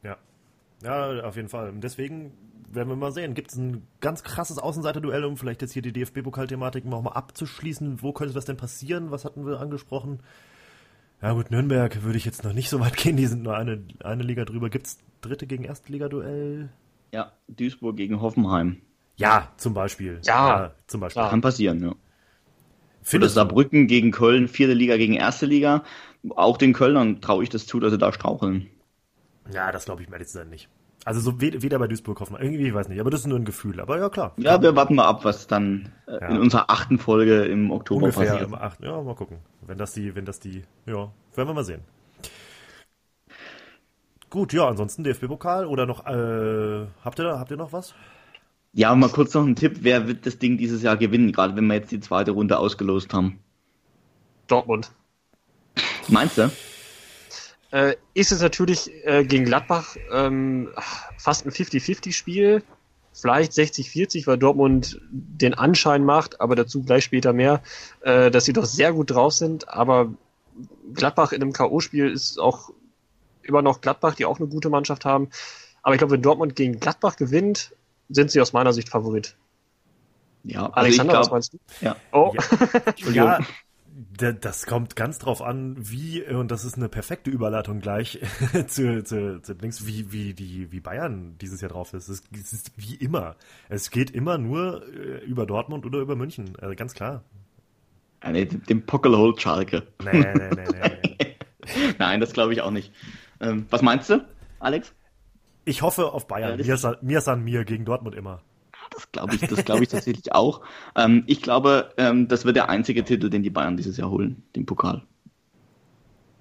Ja. 0.02 0.16
Ja, 0.82 1.20
auf 1.20 1.36
jeden 1.36 1.48
Fall. 1.48 1.68
Und 1.68 1.84
deswegen 1.84 2.32
werden 2.72 2.88
wir 2.88 2.96
mal 2.96 3.12
sehen. 3.12 3.34
Gibt 3.34 3.52
es 3.52 3.56
ein 3.56 3.86
ganz 4.00 4.24
krasses 4.24 4.58
Außenseiter-Duell, 4.58 5.24
um 5.24 5.36
vielleicht 5.36 5.62
jetzt 5.62 5.74
hier 5.74 5.82
die 5.82 5.92
DFB-Pokal-Thematik 5.92 6.84
mal 6.84 7.12
abzuschließen? 7.12 8.02
Wo 8.02 8.12
könnte 8.12 8.34
das 8.34 8.46
denn 8.46 8.56
passieren? 8.56 9.12
Was 9.12 9.24
hatten 9.24 9.46
wir 9.46 9.60
angesprochen? 9.60 10.24
Ja 11.22 11.34
gut, 11.34 11.52
Nürnberg 11.52 12.02
würde 12.02 12.18
ich 12.18 12.24
jetzt 12.24 12.42
noch 12.42 12.52
nicht 12.52 12.68
so 12.68 12.80
weit 12.80 12.96
gehen, 12.96 13.16
die 13.16 13.26
sind 13.26 13.44
nur 13.44 13.56
eine, 13.56 13.80
eine 14.02 14.24
Liga 14.24 14.44
drüber. 14.44 14.70
Gibt 14.70 14.88
es 14.88 14.98
dritte 15.20 15.46
gegen 15.46 15.62
Erstliga-Duell? 15.62 16.68
Ja, 17.12 17.30
Duisburg 17.46 17.96
gegen 17.96 18.20
Hoffenheim. 18.20 18.82
Ja, 19.22 19.48
zum 19.56 19.74
Beispiel. 19.74 20.20
Ja, 20.24 20.48
ja 20.48 20.74
zum 20.86 21.00
Beispiel. 21.00 21.22
Kann 21.22 21.40
passieren, 21.40 21.82
ja. 21.82 21.94
Findest 23.02 23.36
Oder 23.36 23.44
Saarbrücken 23.44 23.86
gegen 23.88 24.12
Köln, 24.12 24.48
vierte 24.48 24.74
Liga 24.74 24.96
gegen 24.96 25.14
erste 25.14 25.46
Liga. 25.46 25.82
Auch 26.30 26.56
den 26.56 26.72
Kölnern 26.72 27.20
traue 27.20 27.42
ich 27.42 27.48
das 27.48 27.66
zu, 27.66 27.80
dass 27.80 27.90
sie 27.90 27.98
da 27.98 28.12
straucheln. 28.12 28.68
Ja, 29.52 29.72
das 29.72 29.86
glaube 29.86 30.02
ich 30.02 30.08
mir 30.08 30.18
jetzt 30.18 30.36
nicht. 30.46 30.68
Also 31.04 31.18
so 31.18 31.40
weder 31.40 31.80
bei 31.80 31.88
Duisburg 31.88 32.20
Hoffenheim, 32.20 32.44
irgendwie, 32.44 32.68
ich 32.68 32.74
weiß 32.74 32.88
nicht, 32.88 33.00
aber 33.00 33.10
das 33.10 33.20
ist 33.20 33.26
nur 33.26 33.38
ein 33.38 33.44
Gefühl. 33.44 33.80
Aber 33.80 33.98
ja, 33.98 34.08
klar. 34.08 34.34
Ja, 34.36 34.62
wir 34.62 34.76
warten 34.76 34.94
mal 34.94 35.06
ab, 35.06 35.24
was 35.24 35.48
dann 35.48 35.90
äh, 36.06 36.12
ja. 36.12 36.28
in 36.28 36.38
unserer 36.38 36.70
achten 36.70 37.00
Folge 37.00 37.44
im 37.44 37.72
Oktober 37.72 38.04
Ungefähr 38.04 38.26
passiert. 38.26 38.48
Im 38.48 38.54
achten, 38.54 38.84
ja, 38.84 39.02
mal 39.02 39.16
gucken. 39.16 39.38
Wenn 39.62 39.78
das 39.78 39.94
die, 39.94 40.14
wenn 40.14 40.24
das 40.24 40.38
die, 40.38 40.62
ja, 40.86 41.10
werden 41.34 41.48
wir 41.48 41.54
mal 41.54 41.64
sehen. 41.64 41.80
Gut, 44.30 44.52
ja, 44.52 44.68
ansonsten 44.68 45.02
DFB-Pokal 45.02 45.66
oder 45.66 45.86
noch, 45.86 46.06
äh, 46.06 46.86
habt 47.04 47.18
ihr, 47.18 47.38
habt 47.38 47.50
ihr 47.50 47.56
noch 47.56 47.72
was? 47.72 47.94
Ja, 48.72 48.94
mal 48.94 49.10
kurz 49.10 49.34
noch 49.34 49.44
ein 49.44 49.56
Tipp, 49.56 49.78
wer 49.80 50.06
wird 50.08 50.26
das 50.26 50.38
Ding 50.38 50.56
dieses 50.56 50.82
Jahr 50.82 50.96
gewinnen, 50.96 51.32
gerade 51.32 51.54
wenn 51.56 51.66
wir 51.66 51.74
jetzt 51.74 51.92
die 51.92 52.00
zweite 52.00 52.30
Runde 52.30 52.58
ausgelost 52.58 53.12
haben? 53.12 53.38
Dortmund. 54.46 54.90
Meinst 56.08 56.38
du? 56.38 56.50
äh, 57.72 57.96
ist 58.14 58.30
es 58.30 58.40
natürlich 58.40 58.90
äh, 59.04 59.24
gegen 59.24 59.44
Gladbach 59.44 59.96
ähm, 60.12 60.68
fast 61.18 61.44
ein 61.44 61.50
50-50-Spiel. 61.50 62.62
Vielleicht 63.14 63.52
60-40, 63.52 64.26
weil 64.26 64.38
Dortmund 64.38 65.00
den 65.10 65.54
Anschein 65.54 66.04
macht, 66.04 66.40
aber 66.40 66.54
dazu 66.54 66.82
gleich 66.82 67.04
später 67.04 67.32
mehr, 67.32 67.62
äh, 68.02 68.30
dass 68.30 68.44
sie 68.44 68.52
doch 68.52 68.64
sehr 68.64 68.92
gut 68.92 69.10
drauf 69.10 69.34
sind. 69.34 69.68
Aber 69.68 70.14
Gladbach 70.94 71.32
in 71.32 71.42
einem 71.42 71.52
K.O.-Spiel 71.52 72.08
ist 72.08 72.38
auch 72.38 72.70
immer 73.42 73.60
noch 73.62 73.80
Gladbach, 73.80 74.14
die 74.14 74.24
auch 74.24 74.38
eine 74.38 74.48
gute 74.48 74.70
Mannschaft 74.70 75.04
haben. 75.04 75.28
Aber 75.82 75.94
ich 75.94 75.98
glaube, 75.98 76.14
wenn 76.14 76.22
Dortmund 76.22 76.56
gegen 76.56 76.78
Gladbach 76.78 77.16
gewinnt, 77.16 77.74
sind 78.14 78.30
sie 78.30 78.40
aus 78.40 78.52
meiner 78.52 78.72
Sicht 78.72 78.88
Favorit. 78.88 79.36
Ja, 80.44 80.64
also 80.66 80.72
Alexander, 80.74 81.12
glaub, 81.12 81.24
was 81.24 81.30
meinst 81.30 81.52
du? 81.52 81.58
Ja. 81.80 81.96
Oh. 82.12 82.34
Ja, 83.12 83.40
ja, 84.18 84.32
das 84.32 84.66
kommt 84.66 84.96
ganz 84.96 85.18
drauf 85.18 85.42
an, 85.42 85.76
wie, 85.78 86.22
und 86.22 86.50
das 86.50 86.64
ist 86.64 86.76
eine 86.76 86.88
perfekte 86.88 87.30
Überleitung 87.30 87.80
gleich 87.80 88.20
zu, 88.66 89.04
zu, 89.04 89.40
zu 89.42 89.52
links, 89.54 89.86
wie, 89.86 90.12
wie, 90.12 90.34
die, 90.34 90.72
wie 90.72 90.80
Bayern 90.80 91.36
dieses 91.40 91.60
Jahr 91.60 91.70
drauf 91.70 91.92
ist. 91.92 92.08
Es, 92.08 92.22
es 92.32 92.52
ist 92.52 92.72
wie 92.76 92.94
immer. 92.94 93.36
Es 93.68 93.90
geht 93.90 94.10
immer 94.10 94.38
nur 94.38 94.82
äh, 94.88 95.24
über 95.24 95.46
Dortmund 95.46 95.86
oder 95.86 96.00
über 96.00 96.16
München, 96.16 96.56
also 96.60 96.74
ganz 96.74 96.94
klar. 96.94 97.22
Ja, 98.22 98.30
nee, 98.30 98.46
den 98.46 98.86
Pockel 98.86 99.16
holt 99.16 99.40
Schalke. 99.40 99.86
Nee, 100.02 100.12
nee, 100.12 100.34
nee, 100.34 100.50
nee. 100.54 100.98
nee. 101.18 101.36
Nein, 101.98 102.20
das 102.20 102.32
glaube 102.32 102.52
ich 102.52 102.62
auch 102.62 102.70
nicht. 102.70 102.92
Ähm, 103.40 103.66
was 103.70 103.82
meinst 103.82 104.10
du, 104.10 104.24
Alex? 104.58 104.94
Ich 105.64 105.82
hoffe 105.82 106.12
auf 106.12 106.26
Bayern. 106.26 106.58
Ja, 106.58 106.66
mir, 106.66 106.76
san, 106.76 106.96
mir 107.02 107.20
san 107.20 107.42
mir 107.42 107.64
gegen 107.64 107.84
Dortmund 107.84 108.14
immer. 108.14 108.42
Das 108.90 109.10
glaube 109.10 109.34
ich, 109.34 109.40
das 109.40 109.64
glaube 109.64 109.82
ich 109.82 109.88
tatsächlich 109.88 110.32
auch. 110.32 110.60
Ähm, 110.96 111.24
ich 111.26 111.40
glaube, 111.40 111.92
ähm, 111.96 112.28
das 112.28 112.44
wird 112.44 112.56
der 112.56 112.68
einzige 112.68 113.04
Titel, 113.04 113.30
den 113.30 113.42
die 113.42 113.50
Bayern 113.50 113.76
dieses 113.76 113.96
Jahr 113.96 114.10
holen, 114.10 114.42
den 114.54 114.66
Pokal. 114.66 115.02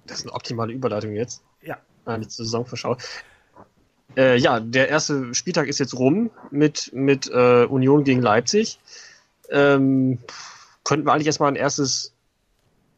Das 0.06 0.18
ist 0.18 0.26
eine 0.26 0.34
optimale 0.34 0.72
Überleitung 0.72 1.14
jetzt. 1.14 1.42
Ja. 1.62 1.78
Eine 2.04 2.28
Saisonvorschau. 2.28 2.96
Äh, 4.16 4.36
ja, 4.36 4.60
der 4.60 4.88
erste 4.88 5.34
Spieltag 5.34 5.68
ist 5.68 5.78
jetzt 5.78 5.98
rum 5.98 6.30
mit, 6.50 6.90
mit 6.92 7.30
äh, 7.30 7.64
Union 7.64 8.04
gegen 8.04 8.20
Leipzig. 8.20 8.78
Ähm, 9.48 10.18
könnten 10.84 11.06
wir 11.06 11.12
eigentlich 11.12 11.28
erstmal 11.28 11.50
ein 11.50 11.56
erstes 11.56 12.12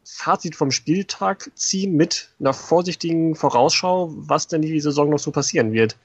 Fazit 0.04 0.56
vom 0.56 0.70
Spieltag 0.70 1.50
ziehen 1.54 1.96
mit 1.96 2.30
einer 2.40 2.52
vorsichtigen 2.52 3.36
Vorausschau, 3.36 4.12
was 4.16 4.48
denn 4.48 4.62
die 4.62 4.80
Saison 4.80 5.10
noch 5.10 5.18
so 5.18 5.30
passieren 5.30 5.72
wird. 5.72 5.96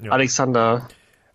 Ja. 0.00 0.12
Alexander, 0.12 0.88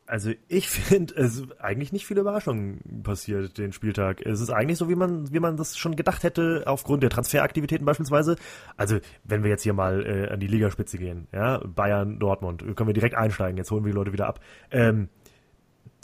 also 0.10 0.32
ich 0.48 0.68
finde, 0.70 1.14
es 1.16 1.38
ist 1.38 1.62
eigentlich 1.62 1.94
nicht 1.94 2.08
viele 2.08 2.22
Überraschungen 2.22 3.04
passiert 3.04 3.60
den 3.60 3.72
Spieltag. 3.74 4.26
Es 4.26 4.42
ist 4.42 4.50
eigentlich 4.50 4.80
so, 4.80 4.90
wie 4.90 4.96
man, 4.96 5.32
wie 5.32 5.40
man 5.40 5.56
das 5.56 5.78
schon 5.78 5.96
gedacht 5.96 6.24
hätte, 6.24 6.64
aufgrund 6.66 7.04
der 7.04 7.12
Transferaktivitäten 7.12 7.86
beispielsweise. 7.86 8.36
Also, 8.76 8.98
wenn 9.24 9.44
wir 9.44 9.52
jetzt 9.52 9.62
hier 9.62 9.74
mal 9.74 10.04
äh, 10.04 10.34
an 10.34 10.40
die 10.40 10.48
Ligaspitze 10.48 10.98
gehen, 10.98 11.28
ja, 11.32 11.60
Bayern, 11.60 12.18
Dortmund, 12.18 12.64
können 12.76 12.90
wir 12.90 12.94
direkt 12.94 13.14
einsteigen, 13.14 13.58
jetzt 13.58 13.70
holen 13.70 13.86
wir 13.86 13.92
die 13.92 13.98
Leute 13.98 14.12
wieder 14.12 14.26
ab. 14.26 14.40
Ähm, 14.72 15.10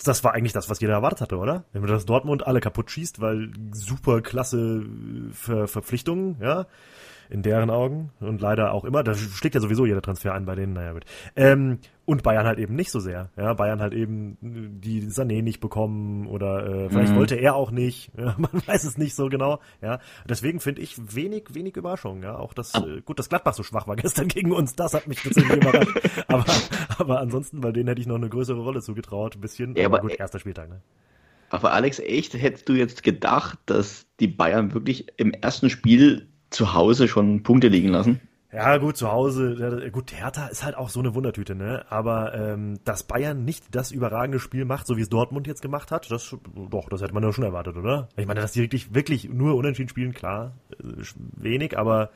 das 0.04 0.24
war 0.24 0.36
eigentlich 0.36 0.54
das, 0.54 0.70
was 0.70 0.80
jeder 0.82 0.94
erwartet 0.94 1.22
hatte, 1.22 1.38
oder? 1.38 1.64
Wenn 1.72 1.82
man 1.82 1.90
das 1.90 2.06
Dortmund 2.06 2.46
alle 2.46 2.60
kaputt 2.60 2.92
schießt, 2.92 3.22
weil 3.22 3.54
super 3.72 4.22
klasse 4.22 4.86
Ver 5.32 5.68
Verpflichtungen, 5.68 6.38
ja 6.42 6.68
in 7.30 7.42
deren 7.42 7.70
Augen 7.70 8.12
und 8.20 8.42
leider 8.42 8.72
auch 8.72 8.86
immer. 8.86 9.04
Da 9.04 9.14
schlägt 9.14 9.56
ja 9.56 9.62
sowieso 9.62 9.86
jeder 9.86 10.02
Transfer 10.02 10.34
an 10.34 10.46
bei 10.46 10.56
denen, 10.56 10.74
naja 10.74 10.94
gut. 10.94 11.06
Ähm, 11.36 11.80
und 12.06 12.22
Bayern 12.22 12.46
halt 12.46 12.60
eben 12.60 12.76
nicht 12.76 12.92
so 12.92 13.00
sehr. 13.00 13.32
Ja, 13.36 13.54
Bayern 13.56 13.82
halt 13.82 13.94
eben 13.94 14.38
die 14.42 15.02
Sané 15.08 15.42
nicht 15.42 15.60
bekommen 15.60 16.28
oder 16.28 16.66
äh, 16.68 16.90
vielleicht 16.90 17.14
mhm. 17.14 17.18
wollte 17.18 17.36
er 17.36 17.56
auch 17.56 17.72
nicht. 17.72 18.12
Ja, 18.26 18.34
man 18.38 18.66
weiß 18.66 18.86
es 18.86 18.98
nicht 18.98 19.14
so 19.14 19.28
genau. 19.28 19.60
Ja, 19.82 20.00
deswegen 20.28 20.60
finde 20.60 20.82
ich 20.82 20.96
wenig, 21.16 21.54
wenig 21.54 21.76
Überraschung. 21.76 22.24
Ja, 22.24 22.38
auch 22.38 22.54
das 22.54 22.74
äh, 22.74 23.02
gut, 23.02 23.20
dass 23.20 23.30
Gladbach 23.30 23.54
so 23.54 23.62
schwach 23.62 23.88
war 23.88 23.96
gestern 23.98 24.30
gegen 24.30 24.52
uns, 24.52 24.74
das 24.76 24.94
hat 24.94 25.08
mich 25.08 25.22
tatsächlich 25.22 25.58
überrascht. 25.58 26.00
aber, 26.28 26.46
aber 26.98 27.20
ansonsten, 27.20 27.62
bei 27.62 27.72
denen 27.72 27.88
hätte 27.88 28.02
ich 28.02 28.08
noch 28.08 28.16
eine 28.16 28.30
größere 28.30 28.60
Rolle 28.60 28.82
zugetraut, 28.82 29.36
ein 29.36 29.42
bisschen. 29.42 29.76
Ja, 29.76 29.86
aber, 29.86 30.00
gut, 30.00 30.18
erster 30.18 30.40
Spieltag. 30.40 30.70
Ne? 30.70 30.82
Aber 31.50 31.74
Alex, 31.74 32.00
echt, 32.00 32.34
hättest 32.34 32.68
du 32.70 32.74
jetzt 32.74 33.04
gedacht, 33.04 33.60
dass 33.66 34.08
die 34.20 34.28
Bayern 34.28 34.74
wirklich 34.74 35.08
im 35.18 35.32
ersten 35.32 35.70
Spiel 35.70 36.30
zu 36.50 36.74
Hause 36.74 37.08
schon 37.08 37.44
Punkte 37.44 37.68
liegen 37.68 37.90
lassen. 37.90 38.22
Ja, 38.56 38.78
gut, 38.78 38.96
zu 38.96 39.12
Hause, 39.12 39.90
gut, 39.92 40.14
Hertha 40.14 40.48
ist 40.48 40.64
halt 40.64 40.78
auch 40.78 40.88
so 40.88 41.02
eine 41.02 41.14
Wundertüte, 41.14 41.56
ne? 41.56 41.86
Aber 41.90 42.34
ähm, 42.34 42.80
dass 42.86 43.04
Bayern 43.04 43.44
nicht 43.44 43.66
das 43.72 43.92
überragende 43.92 44.40
Spiel 44.40 44.64
macht, 44.64 44.88
so 44.88 44.96
wie 44.96 45.02
es 45.02 45.10
Dortmund 45.10 45.46
jetzt 45.46 45.62
gemacht 45.62 45.92
hat, 45.92 46.10
das 46.10 46.34
doch, 46.70 46.88
das 46.88 47.02
hätte 47.02 47.14
man 47.14 47.22
ja 47.22 47.34
schon 47.34 47.44
erwartet, 47.44 47.76
oder? 47.76 48.08
Ich 48.16 48.26
meine, 48.26 48.40
dass 48.40 48.54
die 48.54 48.62
wirklich, 48.62 48.94
wirklich 48.94 49.28
nur 49.28 49.56
unentschieden 49.56 49.90
spielen, 49.90 50.14
klar, 50.14 50.54
äh, 50.72 51.04
wenig, 51.36 51.78
aber 51.78 52.12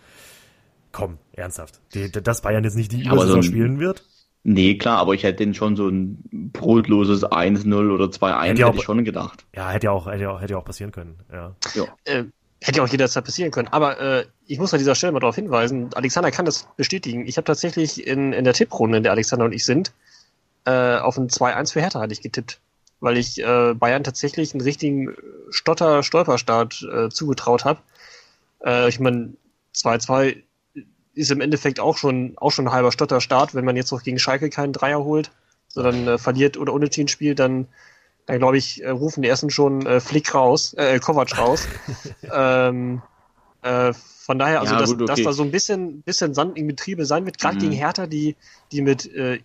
komm, 0.93 1.17
ernsthaft. 1.33 1.81
Die, 1.93 2.09
dass 2.09 2.41
Bayern 2.41 2.63
jetzt 2.63 2.77
nicht 2.77 2.93
die 2.93 3.03
ja, 3.03 3.17
so 3.17 3.41
spielen 3.41 3.79
wird? 3.79 4.05
Nee, 4.43 4.77
klar, 4.77 4.99
aber 4.99 5.15
ich 5.15 5.23
hätte 5.23 5.43
den 5.43 5.53
schon 5.53 5.75
so 5.75 5.89
ein 5.89 6.23
brotloses 6.53 7.25
1-0 7.25 7.93
oder 7.93 8.05
2-1 8.05 8.43
hätte, 8.43 8.65
hätte 8.65 8.77
ich 8.77 8.83
schon 8.83 9.03
gedacht. 9.03 9.45
Ja, 9.53 9.69
hätte 9.71 9.87
ja 9.87 9.91
auch, 9.91 10.07
hätte 10.07 10.23
ja 10.23 10.31
auch, 10.31 10.41
hätte 10.41 10.53
ja 10.53 10.59
auch 10.59 10.65
passieren 10.65 10.91
können, 10.93 11.17
ja. 11.31 11.53
ja. 11.75 11.83
Äh, 12.05 12.25
Hätte 12.61 12.79
ja 12.79 12.83
auch 12.83 12.89
jederzeit 12.89 13.23
passieren 13.23 13.51
können. 13.51 13.69
Aber 13.69 13.99
äh, 13.99 14.25
ich 14.45 14.59
muss 14.59 14.73
an 14.73 14.79
dieser 14.79 14.95
Stelle 14.95 15.13
mal 15.13 15.19
darauf 15.19 15.35
hinweisen, 15.35 15.93
Alexander 15.93 16.31
kann 16.31 16.45
das 16.45 16.67
bestätigen. 16.75 17.25
Ich 17.25 17.37
habe 17.37 17.45
tatsächlich 17.45 18.05
in, 18.05 18.33
in 18.33 18.43
der 18.43 18.53
Tipprunde, 18.53 18.97
in 18.97 19.03
der 19.03 19.13
Alexander 19.13 19.45
und 19.45 19.53
ich 19.53 19.63
sind, 19.63 19.93
äh, 20.65 20.97
auf 20.97 21.17
ein 21.17 21.29
2-1 21.29 21.73
für 21.73 21.81
Hertha 21.81 22.01
hatte 22.01 22.13
ich 22.13 22.21
getippt. 22.21 22.59
Weil 22.99 23.17
ich 23.17 23.41
äh, 23.41 23.73
Bayern 23.73 24.03
tatsächlich 24.03 24.53
einen 24.53 24.61
richtigen 24.61 25.15
Stotter-Stolperstart 25.51 26.81
äh, 26.91 27.09
zugetraut 27.09 27.63
habe. 27.63 27.79
Äh, 28.65 28.89
ich 28.89 28.99
meine, 28.99 29.33
2-2 29.73 30.43
ist 31.13 31.31
im 31.31 31.41
Endeffekt 31.41 31.79
auch 31.79 31.97
schon, 31.97 32.33
auch 32.37 32.51
schon 32.51 32.67
ein 32.67 32.73
halber 32.73 32.91
Stotterstart, 32.91 33.55
wenn 33.55 33.65
man 33.65 33.77
jetzt 33.77 33.91
noch 33.91 34.03
gegen 34.03 34.19
Schalke 34.19 34.49
keinen 34.49 34.73
Dreier 34.73 35.03
holt, 35.03 35.31
sondern 35.69 36.07
äh, 36.07 36.17
verliert 36.17 36.57
oder 36.57 36.73
unentschieden 36.73 37.07
spielt, 37.07 37.39
dann 37.39 37.67
dann 38.29 38.37
glaube 38.37 38.57
ich, 38.57 38.83
äh, 38.83 38.89
rufen 38.89 39.23
die 39.23 39.27
ersten 39.27 39.49
schon 39.49 39.85
äh, 39.87 39.99
Flick 39.99 40.35
raus, 40.35 40.75
äh, 40.75 40.99
Kovac 40.99 41.35
raus. 41.35 41.67
ähm, 42.31 43.01
äh, 43.63 43.91
von 43.93 44.37
daher, 44.37 44.59
also, 44.59 44.73
ja, 44.73 44.79
dass, 44.79 44.91
gut, 44.91 45.01
okay. 45.01 45.07
dass 45.07 45.23
da 45.23 45.33
so 45.33 45.41
ein 45.41 45.49
bisschen, 45.49 46.03
bisschen 46.03 46.35
Sand 46.35 46.55
im 46.55 46.67
Betriebe 46.67 47.07
sein 47.07 47.25
wird, 47.25 47.39
gerade 47.39 47.55
mhm. 47.55 47.61
gegen 47.61 47.71
Hertha, 47.71 48.05
die, 48.05 48.35
die 48.71 48.83
mit 48.83 49.11
äh, 49.15 49.39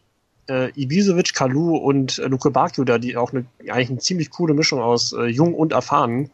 äh, 0.50 0.70
Ibisevic, 0.78 1.32
Kalu 1.32 1.78
und 1.78 2.18
äh, 2.18 2.26
Luke 2.26 2.50
Bakio 2.50 2.84
da, 2.84 2.98
die 2.98 3.16
auch 3.16 3.32
eine, 3.32 3.46
eigentlich 3.60 3.88
eine 3.88 3.98
ziemlich 4.00 4.28
coole 4.28 4.52
Mischung 4.52 4.82
aus 4.82 5.12
äh, 5.14 5.24
jung 5.24 5.54
und 5.54 5.72
erfahren 5.72 6.30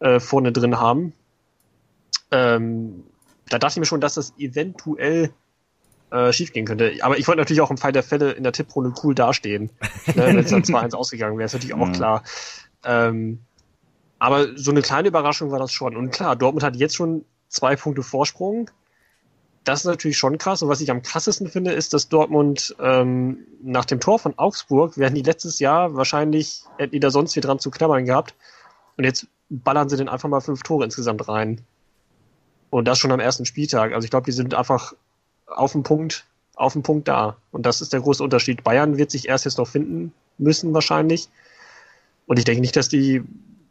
äh, 0.00 0.18
vorne 0.18 0.50
drin 0.50 0.80
haben. 0.80 1.12
Ähm, 2.32 3.04
da 3.50 3.60
dachte 3.60 3.74
ich 3.74 3.80
mir 3.80 3.86
schon, 3.86 4.00
dass 4.00 4.14
das 4.14 4.34
eventuell 4.36 5.30
äh, 6.14 6.32
schiefgehen 6.32 6.64
könnte. 6.64 6.92
Aber 7.02 7.18
ich 7.18 7.26
wollte 7.26 7.40
natürlich 7.40 7.60
auch 7.60 7.72
im 7.72 7.76
Fall 7.76 7.90
der 7.90 8.04
Fälle 8.04 8.30
in 8.32 8.44
der 8.44 8.52
Tipprunde 8.52 8.94
cool 9.02 9.16
dastehen. 9.16 9.70
ne, 10.06 10.14
wenn 10.14 10.38
es 10.38 10.50
dann 10.50 10.62
2-1 10.62 10.94
ausgegangen 10.94 11.36
wäre, 11.36 11.46
ist 11.46 11.54
natürlich 11.54 11.74
auch 11.74 11.86
mhm. 11.86 11.92
klar. 11.92 12.22
Ähm, 12.84 13.40
aber 14.20 14.56
so 14.56 14.70
eine 14.70 14.80
kleine 14.80 15.08
Überraschung 15.08 15.50
war 15.50 15.58
das 15.58 15.72
schon. 15.72 15.96
Und 15.96 16.12
klar, 16.12 16.36
Dortmund 16.36 16.62
hat 16.62 16.76
jetzt 16.76 16.94
schon 16.94 17.24
zwei 17.48 17.74
Punkte 17.74 18.04
Vorsprung. 18.04 18.70
das 19.64 19.80
ist 19.80 19.86
natürlich 19.86 20.16
schon 20.16 20.38
krass. 20.38 20.62
Und 20.62 20.68
was 20.68 20.80
ich 20.80 20.90
am 20.90 21.02
krassesten 21.02 21.48
finde, 21.48 21.72
ist, 21.72 21.92
dass 21.94 22.08
Dortmund 22.08 22.76
ähm, 22.78 23.38
nach 23.62 23.84
dem 23.84 23.98
Tor 23.98 24.20
von 24.20 24.38
Augsburg 24.38 24.96
werden 24.96 25.16
die 25.16 25.22
letztes 25.22 25.58
Jahr 25.58 25.96
wahrscheinlich, 25.96 26.62
hätten 26.78 26.92
die 26.92 27.00
da 27.00 27.10
sonst 27.10 27.34
viel 27.34 27.42
dran 27.42 27.58
zu 27.58 27.72
knabbern 27.72 28.04
gehabt. 28.04 28.34
Und 28.96 29.02
jetzt 29.02 29.26
ballern 29.50 29.88
sie 29.88 29.96
dann 29.96 30.08
einfach 30.08 30.28
mal 30.28 30.40
fünf 30.40 30.62
Tore 30.62 30.84
insgesamt 30.84 31.26
rein. 31.26 31.62
Und 32.70 32.86
das 32.86 32.98
schon 32.98 33.10
am 33.10 33.20
ersten 33.20 33.46
Spieltag. 33.46 33.92
Also 33.92 34.04
ich 34.04 34.10
glaube, 34.10 34.26
die 34.26 34.32
sind 34.32 34.54
einfach 34.54 34.94
auf 35.46 35.72
dem 35.72 35.82
Punkt, 35.82 36.24
auf 36.54 36.72
dem 36.72 36.82
Punkt 36.82 37.08
da. 37.08 37.36
Und 37.50 37.66
das 37.66 37.80
ist 37.80 37.92
der 37.92 38.00
große 38.00 38.22
Unterschied. 38.22 38.64
Bayern 38.64 38.96
wird 38.96 39.10
sich 39.10 39.28
erst 39.28 39.44
jetzt 39.44 39.58
noch 39.58 39.68
finden 39.68 40.12
müssen 40.38 40.74
wahrscheinlich. 40.74 41.28
Und 42.26 42.38
ich 42.38 42.44
denke 42.44 42.60
nicht, 42.60 42.76
dass 42.76 42.88
die 42.88 43.22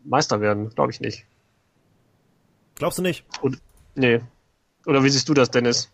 Meister 0.03 0.41
werden. 0.41 0.69
Glaube 0.69 0.91
ich 0.91 1.01
nicht. 1.01 1.26
Glaubst 2.76 2.97
du 2.97 3.01
nicht? 3.01 3.26
Und, 3.41 3.59
nee. 3.95 4.21
Oder 4.86 5.03
wie 5.03 5.09
siehst 5.09 5.30
du 5.30 5.34
das, 5.34 5.51
Dennis? 5.51 5.89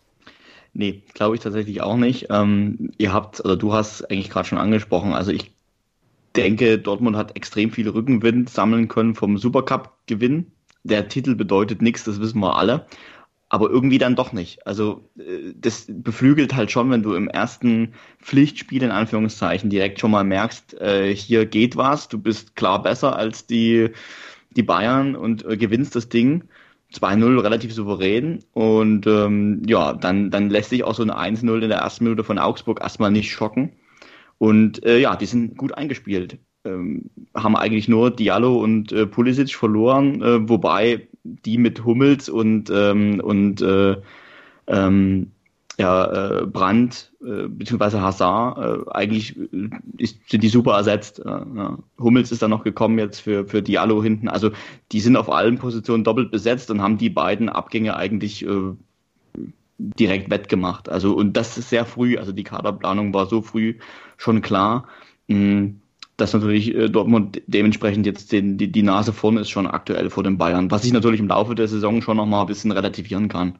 Nee, 0.72 1.02
glaube 1.14 1.34
ich 1.34 1.40
tatsächlich 1.40 1.80
auch 1.80 1.96
nicht. 1.96 2.26
Ähm, 2.30 2.92
ihr 2.98 3.12
habt, 3.12 3.40
oder 3.40 3.56
du 3.56 3.72
hast 3.72 4.10
eigentlich 4.10 4.30
gerade 4.30 4.48
schon 4.48 4.58
angesprochen, 4.58 5.12
also 5.12 5.32
ich 5.32 5.52
denke, 6.36 6.78
Dortmund 6.78 7.16
hat 7.16 7.36
extrem 7.36 7.72
viel 7.72 7.88
Rückenwind 7.88 8.50
sammeln 8.50 8.88
können 8.88 9.14
vom 9.14 9.36
Supercup-Gewinn. 9.36 10.52
Der 10.84 11.08
Titel 11.08 11.34
bedeutet 11.34 11.82
nichts, 11.82 12.04
das 12.04 12.20
wissen 12.20 12.40
wir 12.40 12.56
alle. 12.56 12.86
Aber 13.52 13.68
irgendwie 13.68 13.98
dann 13.98 14.14
doch 14.14 14.32
nicht. 14.32 14.66
Also 14.66 15.10
äh, 15.18 15.52
das 15.54 15.86
beflügelt 15.88 16.54
halt 16.54 16.70
schon, 16.70 16.90
wenn 16.90 17.02
du 17.02 17.14
im 17.14 17.28
ersten 17.28 17.94
Pflichtspiel 18.20 18.82
in 18.82 18.92
Anführungszeichen 18.92 19.68
direkt 19.68 20.00
schon 20.00 20.12
mal 20.12 20.24
merkst, 20.24 20.80
äh, 20.80 21.14
hier 21.14 21.44
geht 21.46 21.76
was, 21.76 22.08
du 22.08 22.18
bist 22.18 22.54
klar 22.54 22.82
besser 22.82 23.16
als 23.16 23.46
die, 23.46 23.90
die 24.56 24.62
Bayern 24.62 25.16
und 25.16 25.44
äh, 25.44 25.56
gewinnst 25.56 25.96
das 25.96 26.08
Ding. 26.08 26.44
2-0 26.92 27.42
relativ 27.42 27.72
souverän 27.72 28.40
und 28.52 29.06
ähm, 29.06 29.62
ja, 29.64 29.92
dann, 29.92 30.30
dann 30.30 30.50
lässt 30.50 30.70
sich 30.70 30.82
auch 30.82 30.94
so 30.94 31.04
eine 31.04 31.16
1-0 31.16 31.62
in 31.62 31.68
der 31.68 31.78
ersten 31.78 32.04
Minute 32.04 32.24
von 32.24 32.38
Augsburg 32.38 32.80
erstmal 32.80 33.12
nicht 33.12 33.30
schocken. 33.30 33.72
Und 34.38 34.84
äh, 34.84 34.98
ja, 34.98 35.14
die 35.16 35.26
sind 35.26 35.56
gut 35.56 35.72
eingespielt. 35.74 36.38
Ähm, 36.64 37.10
haben 37.34 37.56
eigentlich 37.56 37.88
nur 37.88 38.10
Diallo 38.10 38.56
und 38.56 38.90
äh, 38.90 39.06
Pulisic 39.06 39.54
verloren, 39.54 40.20
äh, 40.20 40.48
wobei 40.48 41.08
die 41.24 41.58
mit 41.58 41.84
Hummels 41.84 42.28
und, 42.28 42.70
ähm, 42.70 43.20
und 43.20 43.60
äh, 43.62 43.96
ähm, 44.66 45.32
ja, 45.78 46.40
äh, 46.40 46.46
Brandt 46.46 47.10
äh, 47.22 47.48
bzw. 47.48 48.00
Hazard 48.00 48.58
äh, 48.58 48.90
eigentlich 48.90 49.38
äh, 49.38 49.70
ist, 49.96 50.18
sind 50.28 50.42
die 50.42 50.48
super 50.48 50.74
ersetzt. 50.74 51.22
Ja. 51.24 51.78
Hummels 51.98 52.32
ist 52.32 52.42
dann 52.42 52.50
noch 52.50 52.64
gekommen 52.64 52.98
jetzt 52.98 53.20
für, 53.20 53.46
für 53.46 53.62
Diallo 53.62 54.02
hinten. 54.02 54.28
Also 54.28 54.50
die 54.92 55.00
sind 55.00 55.16
auf 55.16 55.30
allen 55.30 55.58
Positionen 55.58 56.04
doppelt 56.04 56.30
besetzt 56.30 56.70
und 56.70 56.82
haben 56.82 56.98
die 56.98 57.08
beiden 57.08 57.48
Abgänge 57.48 57.96
eigentlich 57.96 58.44
äh, 58.44 58.74
direkt 59.78 60.30
wettgemacht. 60.30 60.90
Also 60.90 61.14
und 61.14 61.34
das 61.36 61.56
ist 61.56 61.70
sehr 61.70 61.86
früh, 61.86 62.18
also 62.18 62.32
die 62.32 62.44
Kaderplanung 62.44 63.14
war 63.14 63.26
so 63.26 63.40
früh 63.40 63.78
schon 64.18 64.42
klar, 64.42 64.86
mh, 65.28 65.36
hm, 65.36 65.80
dass 66.20 66.32
natürlich 66.32 66.74
äh, 66.74 66.88
Dortmund 66.88 67.42
dementsprechend 67.46 68.06
jetzt 68.06 68.32
den, 68.32 68.58
die, 68.58 68.70
die 68.70 68.82
Nase 68.82 69.12
vorne 69.12 69.40
ist 69.40 69.50
schon 69.50 69.66
aktuell 69.66 70.10
vor 70.10 70.22
den 70.22 70.38
Bayern, 70.38 70.70
was 70.70 70.84
ich 70.84 70.92
natürlich 70.92 71.20
im 71.20 71.28
Laufe 71.28 71.54
der 71.54 71.68
Saison 71.68 72.02
schon 72.02 72.16
nochmal 72.16 72.42
ein 72.42 72.46
bisschen 72.46 72.72
relativieren 72.72 73.28
kann. 73.28 73.58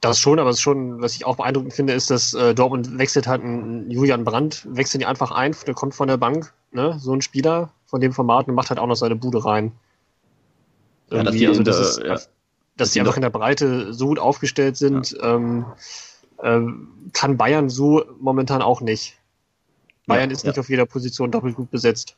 Das 0.00 0.18
schon, 0.18 0.40
aber 0.40 0.50
es 0.50 0.56
ist 0.56 0.62
schon, 0.62 1.00
was 1.00 1.14
ich 1.14 1.24
auch 1.24 1.36
beeindruckend 1.36 1.74
finde, 1.74 1.92
ist, 1.92 2.10
dass 2.10 2.34
äh, 2.34 2.54
Dortmund 2.54 2.98
wechselt 2.98 3.28
halt 3.28 3.42
einen 3.42 3.88
Julian 3.88 4.24
Brandt, 4.24 4.66
wechseln 4.68 4.98
die 4.98 5.06
einfach 5.06 5.30
ein, 5.30 5.54
der 5.64 5.74
kommt 5.74 5.94
von 5.94 6.08
der 6.08 6.16
Bank, 6.16 6.52
ne? 6.72 6.96
so 6.98 7.14
ein 7.14 7.22
Spieler 7.22 7.70
von 7.86 8.00
dem 8.00 8.12
Format 8.12 8.48
und 8.48 8.54
macht 8.56 8.70
halt 8.70 8.80
auch 8.80 8.88
noch 8.88 8.96
seine 8.96 9.14
Bude 9.14 9.44
rein. 9.44 9.70
Ja, 11.10 11.22
dass 11.22 11.36
die, 11.36 11.46
also 11.46 11.62
das 11.62 11.78
ist, 11.78 12.02
ja, 12.02 12.18
dass 12.76 12.90
die 12.90 13.00
einfach 13.00 13.16
in 13.16 13.22
der 13.22 13.30
Breite 13.30 13.92
so 13.92 14.06
gut 14.06 14.18
aufgestellt 14.18 14.76
sind, 14.76 15.12
ja. 15.12 15.36
ähm, 15.36 15.66
äh, 16.38 16.60
kann 17.12 17.36
Bayern 17.36 17.68
so 17.68 18.04
momentan 18.18 18.60
auch 18.60 18.80
nicht. 18.80 19.16
Bayern 20.06 20.30
ja, 20.30 20.36
ist 20.36 20.44
nicht 20.44 20.58
auf 20.58 20.68
jeder 20.68 20.86
Position 20.86 21.30
doppelt 21.30 21.54
gut 21.54 21.70
besetzt. 21.70 22.16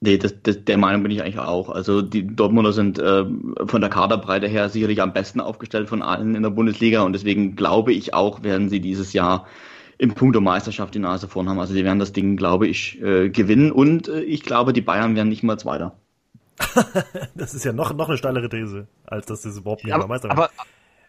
Nee, 0.00 0.16
das, 0.16 0.34
das, 0.42 0.64
der 0.64 0.78
Meinung 0.78 1.02
bin 1.02 1.10
ich 1.10 1.22
eigentlich 1.22 1.38
auch. 1.38 1.70
Also 1.70 2.02
die 2.02 2.24
Dortmunder 2.24 2.72
sind 2.72 3.00
äh, 3.00 3.24
von 3.66 3.80
der 3.80 3.90
Kaderbreite 3.90 4.46
her 4.46 4.68
sicherlich 4.68 5.02
am 5.02 5.12
besten 5.12 5.40
aufgestellt 5.40 5.88
von 5.88 6.02
allen 6.02 6.36
in 6.36 6.42
der 6.42 6.50
Bundesliga 6.50 7.02
und 7.02 7.12
deswegen 7.14 7.56
glaube 7.56 7.92
ich 7.92 8.14
auch, 8.14 8.44
werden 8.44 8.68
sie 8.68 8.80
dieses 8.80 9.12
Jahr 9.12 9.46
im 9.98 10.14
Punkt 10.14 10.36
der 10.36 10.40
Meisterschaft 10.40 10.94
die 10.94 11.00
Nase 11.00 11.26
vorn 11.26 11.48
haben. 11.48 11.58
Also 11.58 11.74
sie 11.74 11.84
werden 11.84 11.98
das 11.98 12.12
Ding, 12.12 12.36
glaube 12.36 12.68
ich, 12.68 13.02
äh, 13.02 13.28
gewinnen 13.30 13.72
und 13.72 14.06
äh, 14.06 14.20
ich 14.20 14.44
glaube, 14.44 14.72
die 14.72 14.80
Bayern 14.80 15.16
werden 15.16 15.28
nicht 15.28 15.42
mal 15.42 15.58
Zweiter. 15.58 15.96
das 17.34 17.54
ist 17.54 17.64
ja 17.64 17.72
noch, 17.72 17.92
noch 17.92 18.08
eine 18.08 18.16
steilere 18.16 18.48
These, 18.48 18.86
als 19.04 19.26
dass 19.26 19.42
sie 19.42 19.50
überhaupt 19.50 19.82
nicht 19.82 19.90
ja, 19.90 19.96
aber, 19.96 20.06
Meister 20.06 20.28
werden. 20.28 20.38
Aber, 20.38 20.50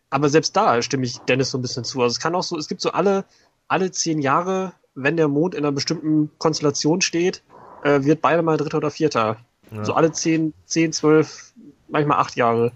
aber 0.10 0.30
selbst 0.30 0.56
da 0.58 0.82
stimme 0.82 1.06
ich 1.06 1.20
Dennis 1.20 1.52
so 1.52 1.60
ein 1.60 1.62
bisschen 1.62 1.84
zu. 1.84 2.02
Also 2.02 2.14
es 2.14 2.20
kann 2.20 2.34
auch 2.34 2.44
so, 2.44 2.58
es 2.58 2.68
gibt 2.68 2.82
so 2.82 2.92
alle, 2.92 3.26
alle 3.68 3.92
zehn 3.92 4.20
Jahre, 4.20 4.74
wenn 5.04 5.18
der 5.18 5.28
Mond 5.28 5.56
in 5.56 5.64
einer 5.64 5.72
bestimmten 5.72 6.30
Konstellation 6.38 7.02
steht, 7.02 7.44
äh, 7.84 8.04
wird 8.04 8.22
beide 8.22 8.42
mal 8.42 8.58
Dritter 8.58 8.78
oder 8.78 8.92
Vierter. 8.92 9.38
Ja. 9.72 9.86
So 9.86 9.94
alle 9.94 10.12
10, 10.12 10.54
10, 10.66 10.94
12, 10.94 11.54
manchmal 11.88 12.20
acht 12.20 12.36
Jahre. 12.36 12.72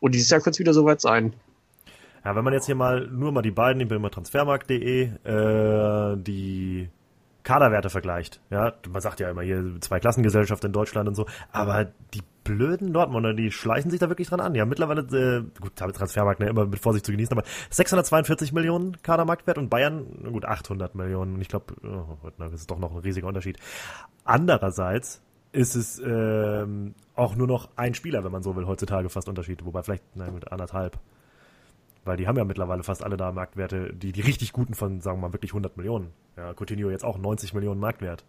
Und 0.00 0.14
dieses 0.14 0.30
Jahr 0.30 0.40
könnte 0.40 0.56
es 0.56 0.60
wieder 0.60 0.74
soweit 0.74 1.00
sein. 1.00 1.34
Ja, 2.24 2.36
wenn 2.36 2.44
man 2.44 2.52
jetzt 2.52 2.66
hier 2.66 2.74
mal 2.74 3.06
nur 3.08 3.32
mal 3.32 3.42
die 3.42 3.50
beiden, 3.50 3.80
ich 3.80 3.88
bin 3.88 3.96
immer 3.96 4.10
transfermarkt.de, 4.10 5.02
äh, 5.24 6.16
die 6.16 6.88
Kaderwerte 7.42 7.90
vergleicht. 7.90 8.40
Ja, 8.50 8.74
man 8.90 9.00
sagt 9.00 9.20
ja 9.20 9.30
immer 9.30 9.42
hier 9.42 9.64
zwei 9.80 10.00
Klassengesellschaft 10.00 10.64
in 10.64 10.72
Deutschland 10.72 11.08
und 11.08 11.14
so, 11.14 11.26
aber 11.52 11.86
die 12.14 12.22
blöden 12.48 12.94
Dortmunder, 12.94 13.34
die 13.34 13.50
schleichen 13.50 13.90
sich 13.90 14.00
da 14.00 14.08
wirklich 14.08 14.28
dran 14.28 14.40
an. 14.40 14.58
Haben 14.58 14.68
mittlerweile, 14.70 15.02
äh, 15.02 15.60
gut, 15.60 15.76
Transfermarkt, 15.76 16.40
ne, 16.40 16.48
immer 16.48 16.64
mit 16.64 16.78
Vorsicht 16.78 17.04
zu 17.04 17.12
genießen, 17.12 17.36
aber 17.36 17.46
642 17.70 18.52
Millionen 18.52 19.00
Kadermarktwert 19.02 19.58
und 19.58 19.68
Bayern, 19.68 20.06
gut, 20.32 20.46
800 20.46 20.94
Millionen. 20.94 21.34
Und 21.34 21.42
ich 21.42 21.48
glaube, 21.48 21.74
oh, 21.82 22.30
das 22.38 22.52
ist 22.54 22.70
doch 22.70 22.78
noch 22.78 22.92
ein 22.92 22.98
riesiger 22.98 23.26
Unterschied. 23.26 23.58
Andererseits 24.24 25.20
ist 25.52 25.74
es 25.74 26.00
ähm, 26.04 26.94
auch 27.14 27.36
nur 27.36 27.46
noch 27.46 27.68
ein 27.76 27.94
Spieler, 27.94 28.24
wenn 28.24 28.32
man 28.32 28.42
so 28.42 28.56
will, 28.56 28.66
heutzutage 28.66 29.10
fast 29.10 29.28
Unterschied. 29.28 29.64
Wobei 29.64 29.82
vielleicht, 29.82 30.16
nein, 30.16 30.34
mit 30.34 30.50
anderthalb. 30.50 30.98
Weil 32.04 32.16
die 32.16 32.26
haben 32.26 32.36
ja 32.36 32.44
mittlerweile 32.44 32.82
fast 32.82 33.04
alle 33.04 33.18
da 33.18 33.32
Marktwerte, 33.32 33.92
die, 33.92 34.12
die 34.12 34.22
richtig 34.22 34.52
guten 34.52 34.72
von, 34.72 35.02
sagen 35.02 35.18
wir 35.18 35.28
mal, 35.28 35.34
wirklich 35.34 35.50
100 35.50 35.76
Millionen. 35.76 36.12
Ja, 36.36 36.54
Coutinho 36.54 36.90
jetzt 36.90 37.04
auch 37.04 37.18
90 37.18 37.52
Millionen 37.52 37.80
Marktwert. 37.80 38.24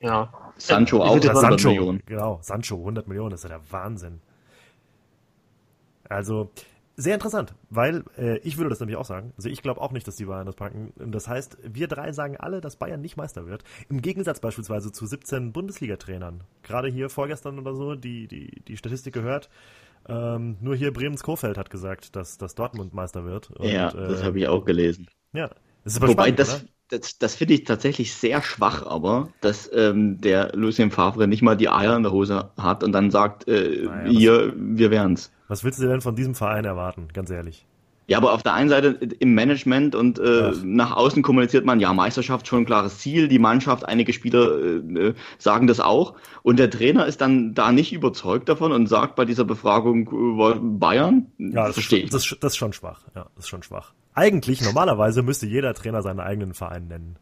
Ja. 0.00 0.32
Sancho 0.58 1.02
auch 1.02 1.16
100 1.16 1.36
Sancho, 1.36 1.68
Millionen. 1.68 2.02
Genau, 2.06 2.38
Sancho 2.42 2.76
100 2.76 3.08
Millionen, 3.08 3.30
das 3.30 3.44
ist 3.44 3.50
ja 3.50 3.58
der 3.58 3.72
Wahnsinn. 3.72 4.20
Also, 6.08 6.50
sehr 6.98 7.14
interessant, 7.14 7.54
weil 7.68 8.04
äh, 8.16 8.38
ich 8.38 8.56
würde 8.56 8.70
das 8.70 8.80
nämlich 8.80 8.96
auch 8.96 9.04
sagen. 9.04 9.32
Also 9.36 9.50
ich 9.50 9.60
glaube 9.60 9.82
auch 9.82 9.92
nicht, 9.92 10.08
dass 10.08 10.16
die 10.16 10.24
Bayern 10.24 10.46
das 10.46 10.56
packen. 10.56 10.94
Und 10.98 11.12
das 11.12 11.28
heißt, 11.28 11.58
wir 11.62 11.88
drei 11.88 12.12
sagen 12.12 12.38
alle, 12.38 12.62
dass 12.62 12.76
Bayern 12.76 13.02
nicht 13.02 13.18
Meister 13.18 13.46
wird. 13.46 13.64
Im 13.90 14.00
Gegensatz 14.00 14.40
beispielsweise 14.40 14.92
zu 14.92 15.04
17 15.04 15.52
Bundesliga-Trainern. 15.52 16.44
Gerade 16.62 16.88
hier 16.88 17.10
vorgestern 17.10 17.58
oder 17.58 17.74
so, 17.74 17.96
die, 17.96 18.28
die, 18.28 18.62
die 18.66 18.76
Statistik 18.78 19.12
gehört. 19.12 19.50
Ähm, 20.08 20.56
nur 20.60 20.74
hier 20.74 20.90
Bremens 20.92 21.22
Kofeld 21.22 21.58
hat 21.58 21.68
gesagt, 21.68 22.16
dass, 22.16 22.38
dass 22.38 22.54
Dortmund 22.54 22.94
Meister 22.94 23.26
wird. 23.26 23.50
Und, 23.50 23.68
ja, 23.68 23.90
das 23.90 24.22
äh, 24.22 24.24
habe 24.24 24.38
ich 24.38 24.48
auch 24.48 24.64
gelesen. 24.64 25.06
Ja, 25.34 25.48
das 25.84 25.94
ist 25.94 25.96
aber 25.98 26.08
Wobei 26.08 26.28
spannend, 26.28 26.38
das, 26.38 26.64
das, 26.88 27.18
das 27.18 27.34
finde 27.34 27.54
ich 27.54 27.64
tatsächlich 27.64 28.14
sehr 28.14 28.42
schwach, 28.42 28.86
aber 28.86 29.28
dass 29.40 29.70
ähm, 29.72 30.20
der 30.20 30.52
Lucien 30.54 30.90
Favre 30.90 31.26
nicht 31.26 31.42
mal 31.42 31.56
die 31.56 31.68
Eier 31.68 31.96
in 31.96 32.02
der 32.02 32.12
Hose 32.12 32.50
hat 32.56 32.84
und 32.84 32.92
dann 32.92 33.10
sagt, 33.10 33.48
äh, 33.48 33.84
naja, 33.84 34.10
hier, 34.10 34.52
wir 34.56 34.90
wären's. 34.90 35.32
Was 35.48 35.64
willst 35.64 35.80
du 35.80 35.86
denn 35.86 36.00
von 36.00 36.16
diesem 36.16 36.34
Verein 36.34 36.64
erwarten, 36.64 37.08
ganz 37.12 37.30
ehrlich? 37.30 37.66
Ja, 38.08 38.18
aber 38.18 38.32
auf 38.32 38.44
der 38.44 38.54
einen 38.54 38.68
Seite 38.68 38.88
im 39.18 39.34
Management 39.34 39.96
und 39.96 40.20
äh, 40.20 40.52
nach 40.62 40.94
außen 40.96 41.22
kommuniziert 41.24 41.64
man, 41.64 41.80
ja, 41.80 41.92
Meisterschaft 41.92 42.46
schon 42.46 42.60
ein 42.60 42.64
klares 42.64 42.98
Ziel, 42.98 43.26
die 43.26 43.40
Mannschaft, 43.40 43.84
einige 43.84 44.12
Spieler 44.12 44.58
äh, 44.58 45.14
sagen 45.38 45.66
das 45.66 45.80
auch. 45.80 46.14
Und 46.44 46.60
der 46.60 46.70
Trainer 46.70 47.06
ist 47.06 47.20
dann 47.20 47.54
da 47.54 47.72
nicht 47.72 47.92
überzeugt 47.92 48.48
davon 48.48 48.70
und 48.70 48.86
sagt 48.86 49.16
bei 49.16 49.24
dieser 49.24 49.44
Befragung 49.44 50.38
äh, 50.38 50.54
Bayern, 50.78 51.26
ja, 51.38 51.66
das 51.66 51.74
verstehe 51.74 52.04
ich. 52.04 52.10
Das, 52.10 52.36
das 52.40 52.52
ist 52.52 52.56
schon 52.56 52.72
schwach, 52.72 53.00
ja, 53.16 53.26
das 53.34 53.46
ist 53.46 53.48
schon 53.48 53.64
schwach. 53.64 53.92
Eigentlich, 54.14 54.62
normalerweise 54.62 55.22
müsste 55.22 55.46
jeder 55.46 55.74
Trainer 55.74 56.02
seinen 56.02 56.20
eigenen 56.20 56.54
Verein 56.54 56.86
nennen. 56.86 57.16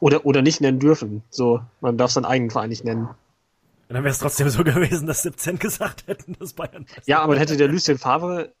Oder, 0.00 0.26
oder 0.26 0.42
nicht 0.42 0.60
nennen 0.60 0.78
dürfen. 0.78 1.22
So, 1.30 1.60
man 1.80 1.96
darf 1.96 2.10
seinen 2.10 2.26
eigenen 2.26 2.50
Verein 2.50 2.68
nicht 2.68 2.84
nennen. 2.84 3.08
Und 3.88 3.94
dann 3.94 4.04
wäre 4.04 4.12
es 4.12 4.18
trotzdem 4.18 4.50
so 4.50 4.62
gewesen, 4.64 5.06
dass 5.06 5.22
17 5.22 5.58
gesagt 5.58 6.06
hätten, 6.06 6.36
dass 6.38 6.52
Bayern. 6.52 6.84
Ja, 7.06 7.20
aber 7.20 7.34
dann 7.34 7.40
hätte 7.40 7.56
der 7.56 7.68
Lucien 7.68 7.96
Favre. 7.96 8.52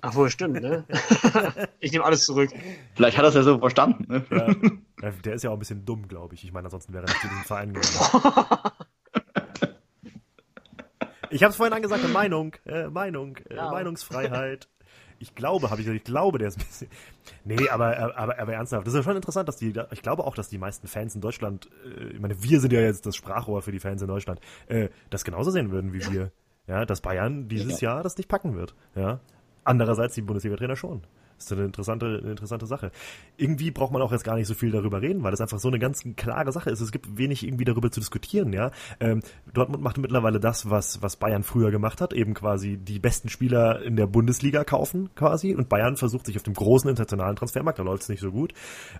Ach 0.00 0.14
wohl, 0.14 0.30
stimmt, 0.30 0.62
ne? 0.62 0.84
ich 1.80 1.90
nehme 1.90 2.04
alles 2.04 2.24
zurück. 2.24 2.50
Vielleicht 2.94 3.18
hat 3.18 3.24
er 3.24 3.30
es 3.30 3.34
ja 3.34 3.42
so 3.42 3.58
verstanden, 3.58 4.06
ne? 4.08 4.24
Ja. 4.30 5.10
Der 5.24 5.34
ist 5.34 5.42
ja 5.42 5.50
auch 5.50 5.54
ein 5.54 5.58
bisschen 5.58 5.84
dumm, 5.84 6.06
glaube 6.06 6.34
ich. 6.34 6.44
Ich 6.44 6.52
meine, 6.52 6.66
ansonsten 6.66 6.92
wäre 6.92 7.04
er 7.04 7.08
nicht 7.08 7.24
in 7.24 7.30
den 7.30 7.44
Verein 7.44 7.72
gegangen. 7.72 7.94
ich 11.30 11.42
habe 11.42 11.50
es 11.50 11.56
vorhin 11.56 11.74
angesagt, 11.74 12.08
Meinung, 12.12 12.54
äh, 12.64 12.86
Meinung, 12.88 13.38
äh, 13.48 13.56
ja. 13.56 13.70
Meinungsfreiheit. 13.72 14.68
Ich 15.20 15.34
glaube, 15.34 15.70
habe 15.70 15.80
ich 15.80 15.86
gesagt, 15.86 15.98
ich 15.98 16.04
glaube, 16.04 16.38
der 16.38 16.48
ist 16.48 16.58
ein 16.58 16.66
bisschen. 16.66 16.88
Nee, 17.44 17.68
aber, 17.68 18.16
aber, 18.16 18.38
aber 18.38 18.52
ernsthaft. 18.52 18.86
Das 18.86 18.92
ist 18.92 18.98
ja 18.98 19.02
schon 19.04 19.16
interessant, 19.16 19.48
dass 19.48 19.56
die, 19.56 19.72
ich 19.92 20.02
glaube 20.02 20.24
auch, 20.24 20.34
dass 20.34 20.48
die 20.48 20.58
meisten 20.58 20.88
Fans 20.88 21.14
in 21.14 21.20
Deutschland, 21.20 21.68
äh, 21.84 22.08
ich 22.08 22.20
meine, 22.20 22.42
wir 22.42 22.60
sind 22.60 22.72
ja 22.72 22.80
jetzt 22.80 23.06
das 23.06 23.14
Sprachrohr 23.16 23.62
für 23.62 23.72
die 23.72 23.78
Fans 23.78 24.02
in 24.02 24.08
Deutschland, 24.08 24.40
äh, 24.66 24.88
das 25.10 25.24
genauso 25.24 25.50
sehen 25.50 25.70
würden 25.70 25.92
wie 25.92 26.04
wir. 26.10 26.32
ja, 26.66 26.84
dass 26.84 27.00
Bayern 27.00 27.48
dieses 27.48 27.80
ja. 27.80 27.94
Jahr 27.94 28.02
das 28.02 28.16
nicht 28.16 28.28
packen 28.28 28.56
wird. 28.56 28.74
Ja. 28.94 29.20
Andererseits 29.64 30.14
die 30.14 30.22
Bundesliga-Trainer 30.22 30.76
schon. 30.76 31.02
Das 31.40 31.46
ist 31.46 31.52
eine 31.56 31.64
interessante, 31.64 32.20
eine 32.22 32.32
interessante 32.32 32.66
Sache. 32.66 32.92
Irgendwie 33.38 33.70
braucht 33.70 33.92
man 33.92 34.02
auch 34.02 34.12
jetzt 34.12 34.24
gar 34.24 34.36
nicht 34.36 34.46
so 34.46 34.52
viel 34.52 34.70
darüber 34.70 35.00
reden, 35.00 35.22
weil 35.22 35.30
das 35.30 35.40
einfach 35.40 35.58
so 35.58 35.68
eine 35.68 35.78
ganz 35.78 36.04
klare 36.16 36.52
Sache 36.52 36.68
ist. 36.68 36.82
Es 36.82 36.92
gibt 36.92 37.16
wenig 37.16 37.46
irgendwie 37.46 37.64
darüber 37.64 37.90
zu 37.90 37.98
diskutieren, 37.98 38.52
ja. 38.52 38.70
Ähm, 39.00 39.22
Dortmund 39.54 39.82
macht 39.82 39.96
mittlerweile 39.96 40.38
das, 40.38 40.68
was, 40.68 41.00
was 41.00 41.16
Bayern 41.16 41.42
früher 41.42 41.70
gemacht 41.70 42.02
hat, 42.02 42.12
eben 42.12 42.34
quasi 42.34 42.76
die 42.76 42.98
besten 42.98 43.30
Spieler 43.30 43.82
in 43.82 43.96
der 43.96 44.06
Bundesliga 44.06 44.64
kaufen, 44.64 45.08
quasi. 45.14 45.54
Und 45.54 45.70
Bayern 45.70 45.96
versucht 45.96 46.26
sich 46.26 46.36
auf 46.36 46.42
dem 46.42 46.54
großen 46.54 46.90
internationalen 46.90 47.36
Transfermarkt, 47.36 47.78
da 47.78 47.84
läuft 47.84 48.02
es 48.02 48.08
nicht 48.10 48.20
so 48.20 48.30
gut, 48.30 48.52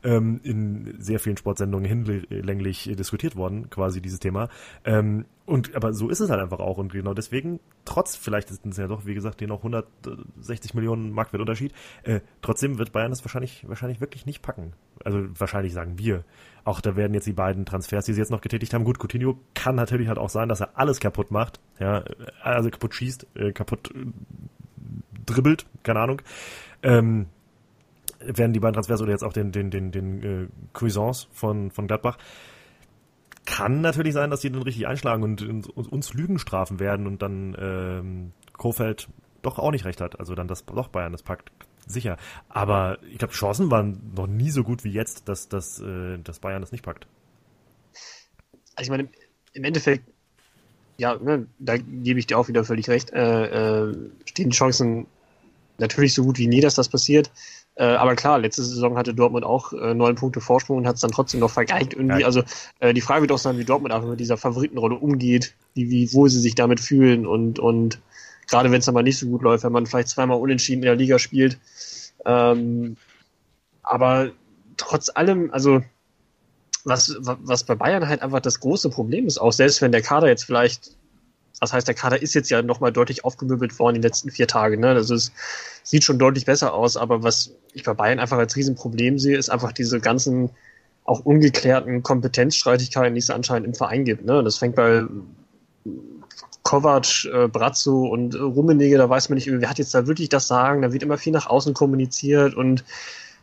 ähm, 0.03 0.41
in 0.43 0.95
sehr 0.99 1.19
vielen 1.19 1.37
Sportsendungen 1.37 1.85
hinlänglich 1.85 2.91
diskutiert 2.97 3.37
worden, 3.37 3.69
quasi 3.69 4.01
dieses 4.01 4.19
Thema. 4.19 4.49
Ähm, 4.87 5.27
und 5.51 5.75
aber 5.75 5.93
so 5.93 6.09
ist 6.09 6.21
es 6.21 6.31
halt 6.31 6.41
einfach 6.41 6.61
auch 6.61 6.79
und 6.79 6.93
genau 6.93 7.13
deswegen, 7.13 7.59
trotz 7.85 8.15
vielleicht 8.15 8.51
ist 8.51 8.65
es 8.65 8.77
ja 8.77 8.87
doch, 8.87 9.05
wie 9.05 9.15
gesagt, 9.15 9.41
den 9.41 9.49
noch 9.49 9.59
160 9.59 10.75
Millionen 10.75 11.11
Marktwertunterschied, 11.11 11.73
äh, 12.05 12.21
trotzdem 12.41 12.79
wird 12.79 12.93
Bayern 12.93 13.11
das 13.11 13.25
wahrscheinlich 13.25 13.69
wahrscheinlich 13.69 14.01
wirklich 14.01 14.27
nicht 14.27 14.43
packen. 14.43 14.75
Also 15.05 15.19
wahrscheinlich 15.39 15.73
sagen 15.73 15.99
wir. 15.99 16.25
Auch 16.63 16.81
da 16.81 16.95
werden 16.95 17.15
jetzt 17.15 17.27
die 17.27 17.33
beiden 17.33 17.67
Transfers, 17.67 18.05
die 18.05 18.13
sie 18.13 18.21
jetzt 18.21 18.31
noch 18.31 18.43
getätigt 18.43 18.75
haben. 18.75 18.85
Gut, 18.85 18.99
Coutinho 18.99 19.39
kann 19.55 19.75
natürlich 19.75 20.07
halt 20.07 20.19
auch 20.19 20.29
sein, 20.29 20.49
dass 20.49 20.61
er 20.61 20.79
alles 20.79 21.01
kaputt 21.01 21.31
macht, 21.31 21.59
ja, 21.81 22.05
also 22.43 22.71
kaputt 22.71 22.95
schießt, 22.95 23.27
äh, 23.35 23.53
kaputt 23.53 23.91
äh, 23.95 24.07
dribbelt, 25.27 25.67
keine 25.83 26.01
Ahnung. 26.01 26.23
Ähm, 26.83 27.27
werden 28.21 28.53
die 28.53 28.61
beiden 28.61 28.75
Transfers 28.75 29.03
oder 29.03 29.11
jetzt 29.11 29.25
auch 29.25 29.33
den 29.33 29.51
den 29.51 29.71
den 29.71 29.91
den 29.91 30.23
äh, 30.23 30.47
Cuisance 30.75 31.27
von 31.33 31.71
von 31.71 31.87
Gladbach 31.87 32.19
kann 33.47 33.81
natürlich 33.81 34.15
sein, 34.15 34.31
dass 34.31 34.41
die 34.41 34.51
dann 34.51 34.63
richtig 34.63 34.87
einschlagen 34.87 35.23
und 35.23 35.43
uns, 35.43 36.15
Lügen 36.15 36.39
strafen 36.39 36.79
werden 36.79 37.07
und 37.07 37.23
dann 37.23 37.57
ähm, 37.59 38.33
Kofeld 38.53 39.09
doch 39.43 39.59
auch 39.59 39.71
nicht 39.71 39.85
recht 39.85 40.01
hat. 40.01 40.21
Also 40.21 40.35
dann 40.35 40.49
das 40.49 40.65
doch 40.67 40.89
Bayern 40.89 41.13
das 41.13 41.23
packt. 41.23 41.51
Sicher. 41.87 42.17
Aber 42.49 42.99
ich 43.11 43.19
glaube, 43.19 43.35
Chancen 43.35 43.71
waren 43.71 44.13
noch 44.15 44.27
nie 44.27 44.51
so 44.51 44.63
gut 44.63 44.85
wie 44.85 44.93
jetzt, 44.93 45.29
dass, 45.29 45.49
dass, 45.49 45.81
äh, 45.81 46.19
dass 46.19 46.39
Bayern 46.39 46.61
das 46.61 46.73
nicht 46.73 46.85
packt. 46.85 47.07
Also 48.77 48.83
ich 48.87 48.91
meine, 48.91 49.09
im 49.53 49.65
Endeffekt, 49.65 50.05
ja, 50.99 51.17
ne, 51.17 51.47
da 51.59 51.77
gebe 51.77 52.21
ich 52.21 52.27
dir 52.27 52.39
auch 52.39 52.49
wieder 52.49 52.65
völlig 52.65 52.89
recht, 52.89 53.11
äh, 53.11 53.89
äh, 53.89 53.97
stehen 54.27 54.51
Chancen 54.51 55.07
natürlich 55.79 56.15
so 56.15 56.23
gut 56.25 56.39
wie 56.39 56.47
nie, 56.47 56.61
dass 56.61 56.75
das 56.75 56.89
passiert. 56.89 57.31
Äh, 57.81 57.97
aber 57.97 58.15
klar, 58.15 58.39
letzte 58.39 58.63
Saison 58.63 58.99
hatte 58.99 59.15
Dortmund 59.15 59.43
auch 59.43 59.73
äh, 59.73 59.95
neun 59.95 60.15
Punkte 60.15 60.43
Vorsprung 60.43 60.77
und 60.77 60.87
hat 60.87 60.97
es 60.97 61.01
dann 61.01 61.13
trotzdem 61.13 61.41
noch 61.41 61.51
vergeigt 61.51 61.95
irgendwie. 61.95 62.21
Ja. 62.21 62.27
Also 62.27 62.43
äh, 62.79 62.93
die 62.93 63.01
Frage 63.01 63.23
wird 63.23 63.33
auch 63.33 63.39
sein, 63.39 63.57
wie 63.57 63.65
Dortmund 63.65 63.95
einfach 63.95 64.11
mit 64.11 64.21
dieser 64.21 64.37
Favoritenrolle 64.37 64.97
umgeht, 64.97 65.55
wie, 65.73 65.89
wie 65.89 66.13
wohl 66.13 66.29
sie 66.29 66.41
sich 66.41 66.55
damit 66.55 66.79
fühlen 66.79 67.27
und, 67.27 67.59
und 67.59 67.99
gerade 68.51 68.71
wenn 68.71 68.81
es 68.81 68.85
dann 68.85 68.93
mal 68.93 69.03
nicht 69.03 69.19
so 69.19 69.29
gut 69.29 69.41
läuft, 69.41 69.65
wenn 69.65 69.73
man 69.73 69.87
vielleicht 69.87 70.09
zweimal 70.09 70.39
unentschieden 70.39 70.83
in 70.83 70.89
der 70.89 70.97
Liga 70.97 71.19
spielt. 71.19 71.59
Ähm, 72.27 72.99
aber 73.83 74.33
trotz 74.77 75.09
allem, 75.09 75.51
also 75.51 75.81
was, 76.85 77.17
was 77.19 77.65
bei 77.65 77.77
Bayern 77.77 78.09
halt 78.09 78.21
einfach 78.21 78.41
das 78.41 78.61
große 78.61 78.91
Problem 78.91 79.27
ist, 79.27 79.39
auch 79.39 79.53
selbst 79.53 79.81
wenn 79.81 79.91
der 79.93 80.03
Kader 80.03 80.29
jetzt 80.29 80.45
vielleicht 80.45 80.91
das 81.61 81.73
heißt, 81.73 81.87
der 81.87 81.95
Kader 81.95 82.21
ist 82.21 82.35
jetzt 82.35 82.51
ja 82.51 82.63
nochmal 82.63 82.93
deutlich 82.93 83.25
aufgemöbelt 83.25 83.79
worden 83.79 83.97
in 83.97 84.03
den 84.03 84.09
letzten 84.09 84.31
vier 84.31 84.47
Tagen. 84.47 84.81
Ne? 84.81 84.89
Also 84.89 85.15
es 85.15 85.33
sieht 85.83 86.05
schon 86.05 86.19
deutlich 86.19 86.47
besser 86.47 86.73
aus, 86.73 86.97
aber 86.97 87.23
was 87.23 87.53
ich 87.75 87.85
bei 87.85 87.93
Bayern 87.93 88.19
einfach 88.19 88.39
als 88.39 88.57
Riesenproblem 88.57 89.19
sehe, 89.19 89.37
ist 89.37 89.51
einfach 89.51 89.73
diese 89.73 90.01
ganzen 90.01 90.51
auch 91.05 91.21
ungeklärten 91.21 92.03
Kompetenzstreitigkeiten, 92.03 93.15
die 93.15 93.21
es 93.21 93.31
anscheinend 93.31 93.67
im 93.67 93.75
Verein 93.75 94.05
gibt. 94.05 94.25
Ne? 94.25 94.43
Das 94.43 94.59
fängt 94.59 94.77
bei 94.77 95.05
Kovac, 96.63 97.25
äh, 97.25 97.49
Brazzo 97.49 98.07
und 98.07 98.35
äh, 98.35 98.39
Rummenigge, 98.39 98.97
da 98.97 99.09
weiß 99.09 99.29
man 99.29 99.37
nicht, 99.37 99.49
wer 99.51 99.69
hat 99.69 99.79
jetzt 99.79 99.95
da 99.95 100.07
wirklich 100.07 100.29
das 100.29 100.47
Sagen, 100.47 100.83
da 100.83 100.93
wird 100.93 101.03
immer 101.03 101.19
viel 101.19 101.33
nach 101.33 101.47
außen 101.47 101.75
kommuniziert 101.75 102.55
und 102.55 102.85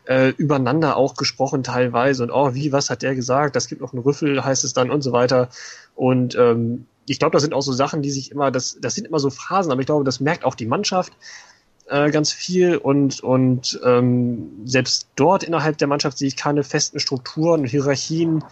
äh, 0.06 0.30
übereinander 0.30 0.96
auch 0.96 1.14
gesprochen 1.14 1.62
teilweise 1.62 2.22
und 2.22 2.30
oh, 2.30 2.54
wie, 2.54 2.72
was 2.72 2.90
hat 2.90 3.02
der 3.02 3.14
gesagt, 3.14 3.54
das 3.54 3.68
gibt 3.68 3.80
noch 3.80 3.92
einen 3.92 4.02
Rüffel, 4.02 4.44
heißt 4.44 4.64
es 4.64 4.72
dann 4.72 4.90
und 4.90 5.02
so 5.02 5.12
weiter. 5.12 5.50
Und 5.94 6.36
ähm, 6.36 6.86
ich 7.10 7.18
glaube, 7.18 7.32
das 7.32 7.42
sind 7.42 7.54
auch 7.54 7.62
so 7.62 7.72
Sachen, 7.72 8.02
die 8.02 8.10
sich 8.10 8.30
immer, 8.30 8.50
das, 8.50 8.78
das 8.80 8.94
sind 8.94 9.06
immer 9.06 9.18
so 9.18 9.30
Phasen, 9.30 9.72
aber 9.72 9.80
ich 9.80 9.86
glaube, 9.86 10.04
das 10.04 10.20
merkt 10.20 10.44
auch 10.44 10.54
die 10.54 10.66
Mannschaft 10.66 11.12
äh, 11.88 12.10
ganz 12.10 12.32
viel 12.32 12.76
und, 12.76 13.20
und 13.20 13.80
ähm, 13.84 14.50
selbst 14.64 15.08
dort 15.16 15.42
innerhalb 15.42 15.78
der 15.78 15.88
Mannschaft 15.88 16.18
sehe 16.18 16.28
ich 16.28 16.36
keine 16.36 16.64
festen 16.64 17.00
Strukturen 17.00 17.62
und 17.62 17.66
Hierarchien. 17.66 18.44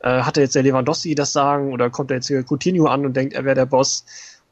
Äh, 0.00 0.22
hat 0.22 0.36
er 0.36 0.44
jetzt 0.44 0.54
der 0.54 0.62
Lewandowski 0.62 1.14
das 1.14 1.32
sagen 1.32 1.72
oder 1.72 1.90
kommt 1.90 2.10
er 2.10 2.18
jetzt 2.18 2.28
hier 2.28 2.44
Coutinho 2.44 2.86
an 2.86 3.06
und 3.06 3.16
denkt, 3.16 3.34
er 3.34 3.44
wäre 3.44 3.56
der 3.56 3.66
Boss? 3.66 4.04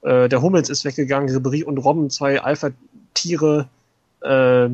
Äh, 0.02 0.28
der 0.28 0.42
Hummels 0.42 0.68
ist 0.68 0.84
weggegangen, 0.84 1.28
Ribéry 1.28 1.64
und 1.64 1.78
Robben, 1.78 2.10
zwei 2.10 2.40
Alpha-Tiere, 2.40 3.68
äh, 4.20 4.68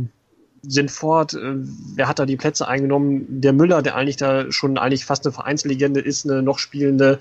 sind 0.62 0.90
fort. 0.90 1.34
Äh, 1.34 1.56
wer 1.94 2.08
hat 2.08 2.18
da 2.18 2.26
die 2.26 2.36
Plätze 2.36 2.68
eingenommen? 2.68 3.40
Der 3.40 3.52
Müller, 3.52 3.82
der 3.82 3.96
eigentlich 3.96 4.16
da 4.16 4.50
schon 4.52 4.78
eigentlich 4.78 5.04
fast 5.04 5.26
eine 5.26 5.32
Vereinslegende 5.32 6.00
ist, 6.00 6.24
eine 6.24 6.42
noch 6.42 6.58
spielende 6.58 7.18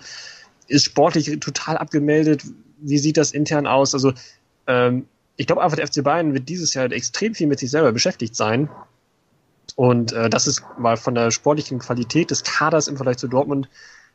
ist 0.70 0.86
sportlich 0.86 1.40
total 1.40 1.78
abgemeldet. 1.78 2.44
Wie 2.80 2.98
sieht 2.98 3.18
das 3.18 3.32
intern 3.32 3.68
aus? 3.68 3.94
Also 3.94 4.14
ähm, 4.68 5.08
ich 5.36 5.48
glaube 5.48 5.62
einfach, 5.62 5.78
der 5.78 5.88
FC 5.88 6.04
Bayern 6.04 6.34
wird 6.34 6.50
dieses 6.50 6.74
Jahr 6.74 6.92
extrem 6.92 7.34
viel 7.34 7.48
mit 7.48 7.60
sich 7.60 7.72
selber 7.72 7.92
beschäftigt 7.92 8.36
sein. 8.36 8.70
Und 9.76 10.12
äh, 10.12 10.30
das 10.30 10.48
ist 10.48 10.64
mal 10.78 10.98
von 10.98 11.16
der 11.16 11.32
sportlichen 11.32 11.80
Qualität 11.80 12.32
des 12.32 12.44
Kaders 12.44 12.88
im 12.88 12.98
Vergleich 12.98 13.18
zu 13.18 13.28
Dortmund, 13.28 13.70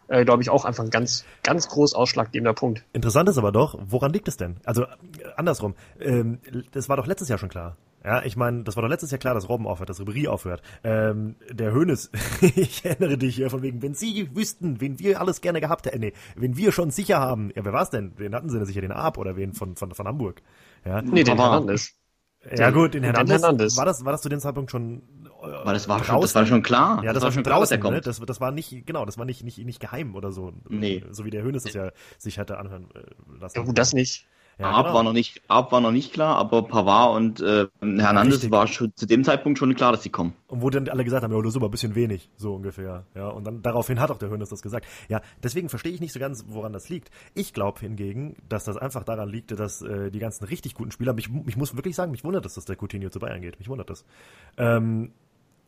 äh, 0.08 0.24
glaube 0.24 0.42
ich, 0.42 0.50
auch 0.50 0.64
einfach 0.64 0.84
ein 0.84 0.90
ganz, 0.90 1.24
ganz 1.42 1.68
groß 1.68 1.94
ausschlaggebender 1.94 2.52
Punkt. 2.52 2.84
Interessant 2.92 3.28
ist 3.28 3.38
aber 3.38 3.52
doch, 3.52 3.78
woran 3.86 4.12
liegt 4.12 4.28
es 4.28 4.36
denn? 4.36 4.56
Also 4.64 4.82
äh, 4.82 4.86
andersrum, 5.36 5.74
ähm, 6.00 6.40
das 6.72 6.88
war 6.88 6.96
doch 6.96 7.06
letztes 7.06 7.28
Jahr 7.28 7.38
schon 7.38 7.48
klar. 7.48 7.76
Ja, 8.04 8.22
ich 8.22 8.36
meine, 8.36 8.64
das 8.64 8.76
war 8.76 8.82
doch 8.82 8.90
letztes 8.90 9.10
Jahr 9.10 9.18
klar, 9.18 9.34
dass 9.34 9.48
Robben 9.48 9.66
aufhört, 9.66 9.88
dass 9.88 9.98
Ribéry 9.98 10.28
aufhört. 10.28 10.62
Ähm, 10.82 11.36
der 11.50 11.72
Hönes, 11.72 12.10
ich 12.40 12.84
erinnere 12.84 13.16
dich 13.16 13.36
hier 13.36 13.48
von 13.48 13.62
wegen, 13.62 13.80
wenn 13.80 13.94
Sie 13.94 14.34
wüssten, 14.36 14.80
wen 14.80 14.98
wir 14.98 15.20
alles 15.20 15.40
gerne 15.40 15.60
gehabt 15.60 15.86
hätten, 15.86 16.00
nee, 16.00 16.12
wen 16.36 16.56
wir 16.56 16.70
schon 16.70 16.90
sicher 16.90 17.18
haben, 17.18 17.50
ja, 17.56 17.64
wer 17.64 17.72
war's 17.72 17.90
denn? 17.90 18.12
Wen 18.16 18.34
hatten 18.34 18.50
Sie 18.50 18.58
denn 18.58 18.66
sicher, 18.66 18.82
den 18.82 18.92
Arp 18.92 19.16
oder 19.16 19.36
wen 19.36 19.54
von, 19.54 19.74
von, 19.74 19.94
von 19.94 20.06
Hamburg? 20.06 20.42
Ja, 20.84 21.00
nee, 21.00 21.24
den 21.24 21.38
Hernandez. 21.38 21.94
Ja 22.54 22.70
gut, 22.70 22.92
den 22.92 23.04
Hernandez, 23.04 23.40
Hernandez. 23.40 23.76
War 23.78 23.86
das, 23.86 24.04
war 24.04 24.12
das 24.12 24.20
zu 24.20 24.28
dem 24.28 24.38
Zeitpunkt 24.38 24.70
schon 24.70 25.02
aber 25.44 25.72
das 25.72 25.88
war, 25.88 26.02
schon, 26.02 26.20
das 26.20 26.34
war 26.34 26.46
schon 26.46 26.62
klar. 26.62 27.02
Ja, 27.04 27.12
das, 27.12 27.14
das 27.14 27.22
war, 27.24 27.32
schon 27.32 27.42
klar, 27.42 27.58
draußen, 27.58 27.80
ne? 27.80 28.00
das, 28.00 28.20
das 28.20 28.40
war 28.40 28.50
nicht, 28.50 28.86
genau, 28.86 29.04
das 29.04 29.18
war 29.18 29.24
nicht, 29.24 29.44
nicht, 29.44 29.58
nicht 29.58 29.80
geheim 29.80 30.14
oder 30.14 30.32
so. 30.32 30.52
Nee. 30.68 31.04
So 31.10 31.24
wie 31.24 31.30
der 31.30 31.42
Hönes 31.42 31.64
das 31.64 31.74
ja 31.74 31.90
sich 32.18 32.38
hatte 32.38 32.58
anhören 32.58 32.88
äh, 32.94 33.40
lassen. 33.40 33.58
Ja, 33.58 33.64
gut, 33.64 33.76
das 33.76 33.92
nicht. 33.92 34.26
Ja, 34.58 34.82
genau. 34.82 34.94
war 34.94 35.02
noch 35.02 35.12
nicht, 35.12 35.42
Arp 35.48 35.72
war 35.72 35.80
noch 35.80 35.90
nicht 35.90 36.12
klar, 36.12 36.36
aber 36.36 36.62
Pavard 36.62 37.16
und 37.16 37.40
äh, 37.40 37.66
Hernandez 37.80 38.34
Richtig. 38.34 38.50
war 38.52 38.66
schon 38.66 38.92
zu 38.94 39.06
dem 39.06 39.24
Zeitpunkt 39.24 39.58
schon 39.58 39.74
klar, 39.74 39.92
dass 39.92 40.02
sie 40.02 40.10
kommen. 40.10 40.34
Und 40.46 40.62
wo 40.62 40.70
dann 40.70 40.88
alle 40.88 41.02
gesagt 41.02 41.24
haben, 41.24 41.32
ja, 41.32 41.38
das 41.40 41.50
ist 41.50 41.56
aber 41.56 41.68
ein 41.68 41.70
bisschen 41.72 41.94
wenig, 41.94 42.30
so 42.36 42.54
ungefähr. 42.54 43.04
Ja, 43.14 43.28
und 43.28 43.44
dann 43.44 43.62
daraufhin 43.62 43.98
hat 43.98 44.10
auch 44.10 44.18
der 44.18 44.30
Hönes 44.30 44.50
das 44.50 44.62
gesagt. 44.62 44.86
Ja, 45.08 45.20
deswegen 45.42 45.68
verstehe 45.68 45.92
ich 45.92 46.00
nicht 46.00 46.12
so 46.12 46.20
ganz, 46.20 46.44
woran 46.48 46.72
das 46.72 46.88
liegt. 46.88 47.10
Ich 47.34 47.52
glaube 47.52 47.80
hingegen, 47.80 48.36
dass 48.48 48.64
das 48.64 48.76
einfach 48.76 49.02
daran 49.02 49.28
liegt, 49.28 49.50
dass 49.58 49.82
äh, 49.82 50.10
die 50.10 50.20
ganzen 50.20 50.44
richtig 50.44 50.74
guten 50.74 50.92
Spieler, 50.92 51.14
mich, 51.14 51.28
ich 51.46 51.56
muss 51.56 51.74
wirklich 51.74 51.96
sagen, 51.96 52.12
mich 52.12 52.24
wundert 52.24 52.46
es, 52.46 52.54
dass 52.54 52.64
der 52.64 52.76
Coutinho 52.76 53.10
zu 53.10 53.18
Bayern 53.18 53.40
geht. 53.40 53.58
Mich 53.58 53.68
wundert 53.68 53.90
das. 53.90 54.04
Ähm, 54.56 55.12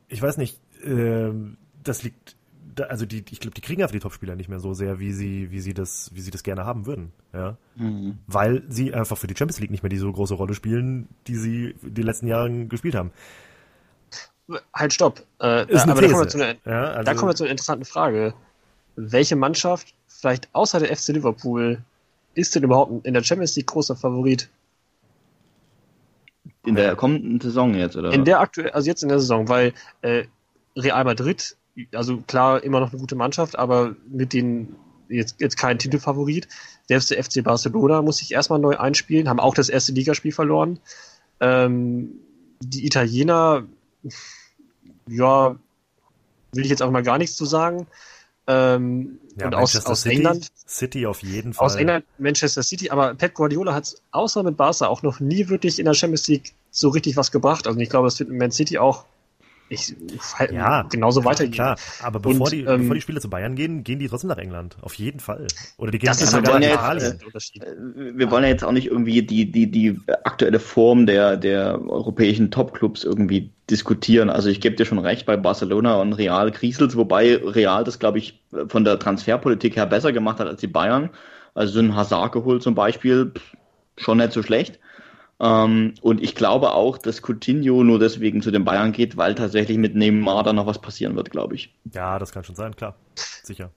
ich 0.08 0.22
weiß 0.22 0.36
nicht, 0.36 0.60
äh, 0.84 1.32
das 1.82 2.02
liegt 2.04 2.36
also 2.80 3.06
die, 3.06 3.24
ich 3.30 3.40
glaube, 3.40 3.54
die 3.54 3.60
kriegen 3.60 3.82
einfach 3.82 3.92
die 3.92 4.00
Topspieler 4.00 4.36
nicht 4.36 4.48
mehr 4.48 4.60
so 4.60 4.74
sehr, 4.74 4.98
wie 4.98 5.12
sie, 5.12 5.50
wie 5.50 5.60
sie 5.60 5.74
das, 5.74 6.10
wie 6.14 6.20
sie 6.20 6.30
das 6.30 6.42
gerne 6.42 6.64
haben 6.64 6.86
würden, 6.86 7.12
ja. 7.32 7.56
Mhm. 7.76 8.18
Weil 8.26 8.62
sie 8.68 8.94
einfach 8.94 9.18
für 9.18 9.26
die 9.26 9.36
Champions 9.36 9.60
League 9.60 9.70
nicht 9.70 9.82
mehr 9.82 9.90
die 9.90 9.98
so 9.98 10.12
große 10.12 10.34
Rolle 10.34 10.54
spielen, 10.54 11.08
die 11.26 11.36
sie 11.36 11.74
die 11.82 12.02
letzten 12.02 12.26
Jahre 12.26 12.66
gespielt 12.66 12.94
haben. 12.94 13.12
Halt, 14.72 14.92
stopp. 14.92 15.22
Äh, 15.40 15.70
ist 15.70 15.82
eine 15.82 15.92
aber 15.92 16.02
These. 16.02 16.12
Da, 16.12 16.12
kommen 16.12 16.24
wir 16.24 16.28
zu 16.28 16.38
einer, 16.38 16.56
ja, 16.64 16.84
also, 16.84 17.02
da 17.02 17.14
kommen 17.14 17.30
wir 17.30 17.34
zu 17.34 17.44
einer 17.44 17.50
interessanten 17.50 17.84
Frage. 17.84 18.34
Welche 18.94 19.36
Mannschaft, 19.36 19.94
vielleicht 20.06 20.48
außer 20.52 20.78
der 20.78 20.96
FC 20.96 21.08
Liverpool, 21.08 21.82
ist 22.34 22.54
denn 22.54 22.62
überhaupt 22.62 23.06
in 23.06 23.14
der 23.14 23.22
Champions 23.22 23.56
League 23.56 23.66
großer 23.66 23.96
Favorit? 23.96 24.48
In 26.64 26.74
der 26.74 26.96
kommenden 26.96 27.40
Saison 27.40 27.74
jetzt, 27.74 27.96
oder? 27.96 28.12
In 28.12 28.24
der 28.24 28.40
aktuell, 28.40 28.70
also 28.70 28.88
jetzt 28.88 29.02
in 29.02 29.08
der 29.08 29.20
Saison, 29.20 29.48
weil 29.48 29.72
äh, 30.02 30.24
Real 30.76 31.04
Madrid 31.04 31.56
also 31.94 32.18
klar, 32.26 32.62
immer 32.62 32.80
noch 32.80 32.90
eine 32.90 33.00
gute 33.00 33.16
Mannschaft, 33.16 33.58
aber 33.58 33.96
mit 34.08 34.32
den 34.32 34.76
jetzt, 35.08 35.40
jetzt 35.40 35.56
kein 35.56 35.78
Titelfavorit. 35.78 36.48
Selbst 36.88 37.10
der 37.10 37.22
FC 37.22 37.42
Barcelona 37.42 38.02
muss 38.02 38.18
sich 38.18 38.32
erstmal 38.32 38.58
neu 38.58 38.76
einspielen, 38.76 39.28
haben 39.28 39.40
auch 39.40 39.54
das 39.54 39.68
erste 39.68 39.92
Ligaspiel 39.92 40.32
verloren. 40.32 40.78
Ähm, 41.40 42.20
die 42.60 42.86
Italiener, 42.86 43.64
ja, 45.08 45.56
will 46.52 46.64
ich 46.64 46.70
jetzt 46.70 46.82
auch 46.82 46.90
mal 46.90 47.02
gar 47.02 47.18
nichts 47.18 47.36
zu 47.36 47.44
sagen. 47.44 47.86
Ähm, 48.46 49.18
ja, 49.38 49.46
und 49.46 49.54
aus, 49.54 49.76
aus 49.84 50.02
City, 50.02 50.16
England. 50.16 50.48
City 50.66 51.06
auf 51.06 51.22
jeden 51.22 51.52
Fall. 51.52 51.66
Aus 51.66 51.74
England 51.74 52.04
Manchester 52.18 52.62
City, 52.62 52.90
aber 52.90 53.14
Pep 53.14 53.34
Guardiola 53.34 53.74
hat 53.74 53.96
außer 54.12 54.42
mit 54.42 54.56
Barca 54.56 54.86
auch 54.86 55.02
noch 55.02 55.20
nie 55.20 55.48
wirklich 55.48 55.78
in 55.78 55.84
der 55.84 55.94
Champions 55.94 56.28
League 56.28 56.54
so 56.70 56.88
richtig 56.90 57.16
was 57.16 57.32
gebracht. 57.32 57.66
Also 57.66 57.78
ich 57.80 57.90
glaube, 57.90 58.06
das 58.06 58.18
wird 58.18 58.30
mit 58.30 58.38
Man 58.38 58.52
City 58.52 58.78
auch 58.78 59.04
ich 59.68 59.94
ja, 60.52 60.82
genauso 60.82 61.24
weitergehen. 61.24 61.52
Klar, 61.52 61.76
aber 62.02 62.20
bevor, 62.20 62.46
und, 62.46 62.52
die, 62.52 62.60
ähm, 62.60 62.82
bevor 62.82 62.94
die 62.94 63.00
Spieler 63.00 63.20
zu 63.20 63.28
Bayern 63.28 63.56
gehen, 63.56 63.82
gehen 63.82 63.98
die 63.98 64.08
trotzdem 64.08 64.28
nach 64.28 64.38
England. 64.38 64.76
Auf 64.80 64.94
jeden 64.94 65.20
Fall. 65.20 65.46
Oder 65.76 65.90
die 65.90 65.98
gehen 65.98 66.08
das 66.08 66.22
ist 66.22 66.30
sogar 66.30 66.60
nach 66.60 66.66
Italien. 66.66 67.18
Äh, 67.34 68.18
wir 68.18 68.30
wollen 68.30 68.44
ja 68.44 68.50
jetzt 68.50 68.64
auch 68.64 68.72
nicht 68.72 68.86
irgendwie 68.86 69.22
die, 69.22 69.50
die, 69.50 69.70
die 69.70 70.00
aktuelle 70.24 70.60
Form 70.60 71.06
der, 71.06 71.36
der 71.36 71.80
europäischen 71.88 72.50
Topclubs 72.50 73.04
irgendwie 73.04 73.50
diskutieren. 73.68 74.30
Also 74.30 74.48
ich 74.48 74.60
gebe 74.60 74.76
dir 74.76 74.86
schon 74.86 74.98
recht, 74.98 75.26
bei 75.26 75.36
Barcelona 75.36 76.00
und 76.00 76.12
Real 76.12 76.52
kriselt 76.52 76.96
wobei 76.96 77.36
Real 77.36 77.82
das, 77.82 77.98
glaube 77.98 78.18
ich, 78.18 78.40
von 78.68 78.84
der 78.84 78.98
Transferpolitik 78.98 79.76
her 79.76 79.86
besser 79.86 80.12
gemacht 80.12 80.38
hat 80.38 80.46
als 80.46 80.60
die 80.60 80.68
Bayern. 80.68 81.10
Also 81.54 81.74
so 81.74 81.80
ein 81.80 81.96
Hazard 81.96 82.32
geholt 82.32 82.62
zum 82.62 82.74
Beispiel, 82.74 83.32
schon 83.96 84.18
nicht 84.18 84.32
so 84.32 84.42
schlecht. 84.42 84.78
Ähm, 85.38 85.94
und 86.00 86.22
ich 86.22 86.34
glaube 86.34 86.72
auch, 86.72 86.98
dass 86.98 87.22
Coutinho 87.22 87.84
nur 87.84 87.98
deswegen 87.98 88.40
zu 88.42 88.50
den 88.50 88.64
Bayern 88.64 88.92
geht, 88.92 89.16
weil 89.16 89.34
tatsächlich 89.34 89.76
mit 89.76 89.94
Neymar 89.94 90.42
da 90.42 90.52
noch 90.52 90.66
was 90.66 90.80
passieren 90.80 91.14
wird, 91.16 91.30
glaube 91.30 91.54
ich. 91.54 91.74
Ja, 91.92 92.18
das 92.18 92.32
kann 92.32 92.44
schon 92.44 92.56
sein, 92.56 92.74
klar. 92.74 92.94
Sicher. 93.42 93.70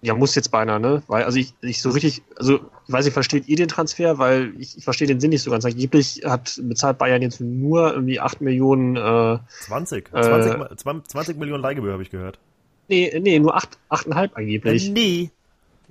Ja, 0.00 0.14
muss 0.14 0.36
jetzt 0.36 0.50
beinahe, 0.52 0.78
ne? 0.78 1.02
Weil, 1.08 1.24
also 1.24 1.38
ich, 1.38 1.54
ich 1.60 1.82
so 1.82 1.90
richtig, 1.90 2.22
also 2.36 2.60
ich 2.86 2.92
weiß 2.92 3.04
nicht, 3.04 3.14
versteht 3.14 3.48
ihr 3.48 3.56
den 3.56 3.66
Transfer? 3.66 4.18
Weil 4.18 4.52
ich, 4.58 4.78
ich 4.78 4.84
verstehe 4.84 5.08
den 5.08 5.18
Sinn 5.18 5.30
nicht 5.30 5.42
so 5.42 5.50
ganz. 5.50 5.64
Angeblich 5.64 6.22
hat 6.24 6.60
bezahlt 6.62 6.98
Bayern 6.98 7.20
jetzt 7.20 7.40
nur 7.40 7.94
irgendwie 7.94 8.20
8 8.20 8.40
Millionen. 8.40 8.94
Äh, 8.94 9.38
20. 9.62 10.14
Äh, 10.14 10.76
20, 10.76 11.08
20 11.08 11.36
Millionen 11.36 11.62
Leihgebühr 11.62 11.92
habe 11.92 12.02
ich 12.02 12.10
gehört. 12.10 12.38
Nee, 12.86 13.18
nee, 13.20 13.40
nur 13.40 13.56
8, 13.56 13.76
8,5 13.90 14.30
angeblich. 14.34 14.88
Nee. 14.90 15.30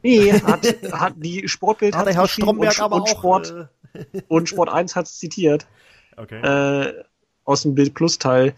Nee, 0.03 0.31
hat, 0.31 0.65
hat 0.93 1.13
die 1.17 1.47
Sportbild 1.49 1.95
hat, 1.97 2.07
hat 2.07 2.15
Herr 2.15 2.27
Stromberg 2.27 2.77
und, 2.77 2.81
aber 2.81 2.95
und 2.97 3.01
auch, 3.01 3.07
Sport. 3.09 3.51
Äh, 3.51 3.65
und 4.27 4.49
Sport 4.49 4.69
1 4.69 4.95
hat 4.95 5.05
es 5.05 5.17
zitiert. 5.17 5.67
Okay. 6.15 6.41
Äh, 6.41 7.03
aus 7.47 7.61
dem 7.61 7.75
Bild 7.75 7.93
Plus 7.93 8.19
Teil. 8.19 8.53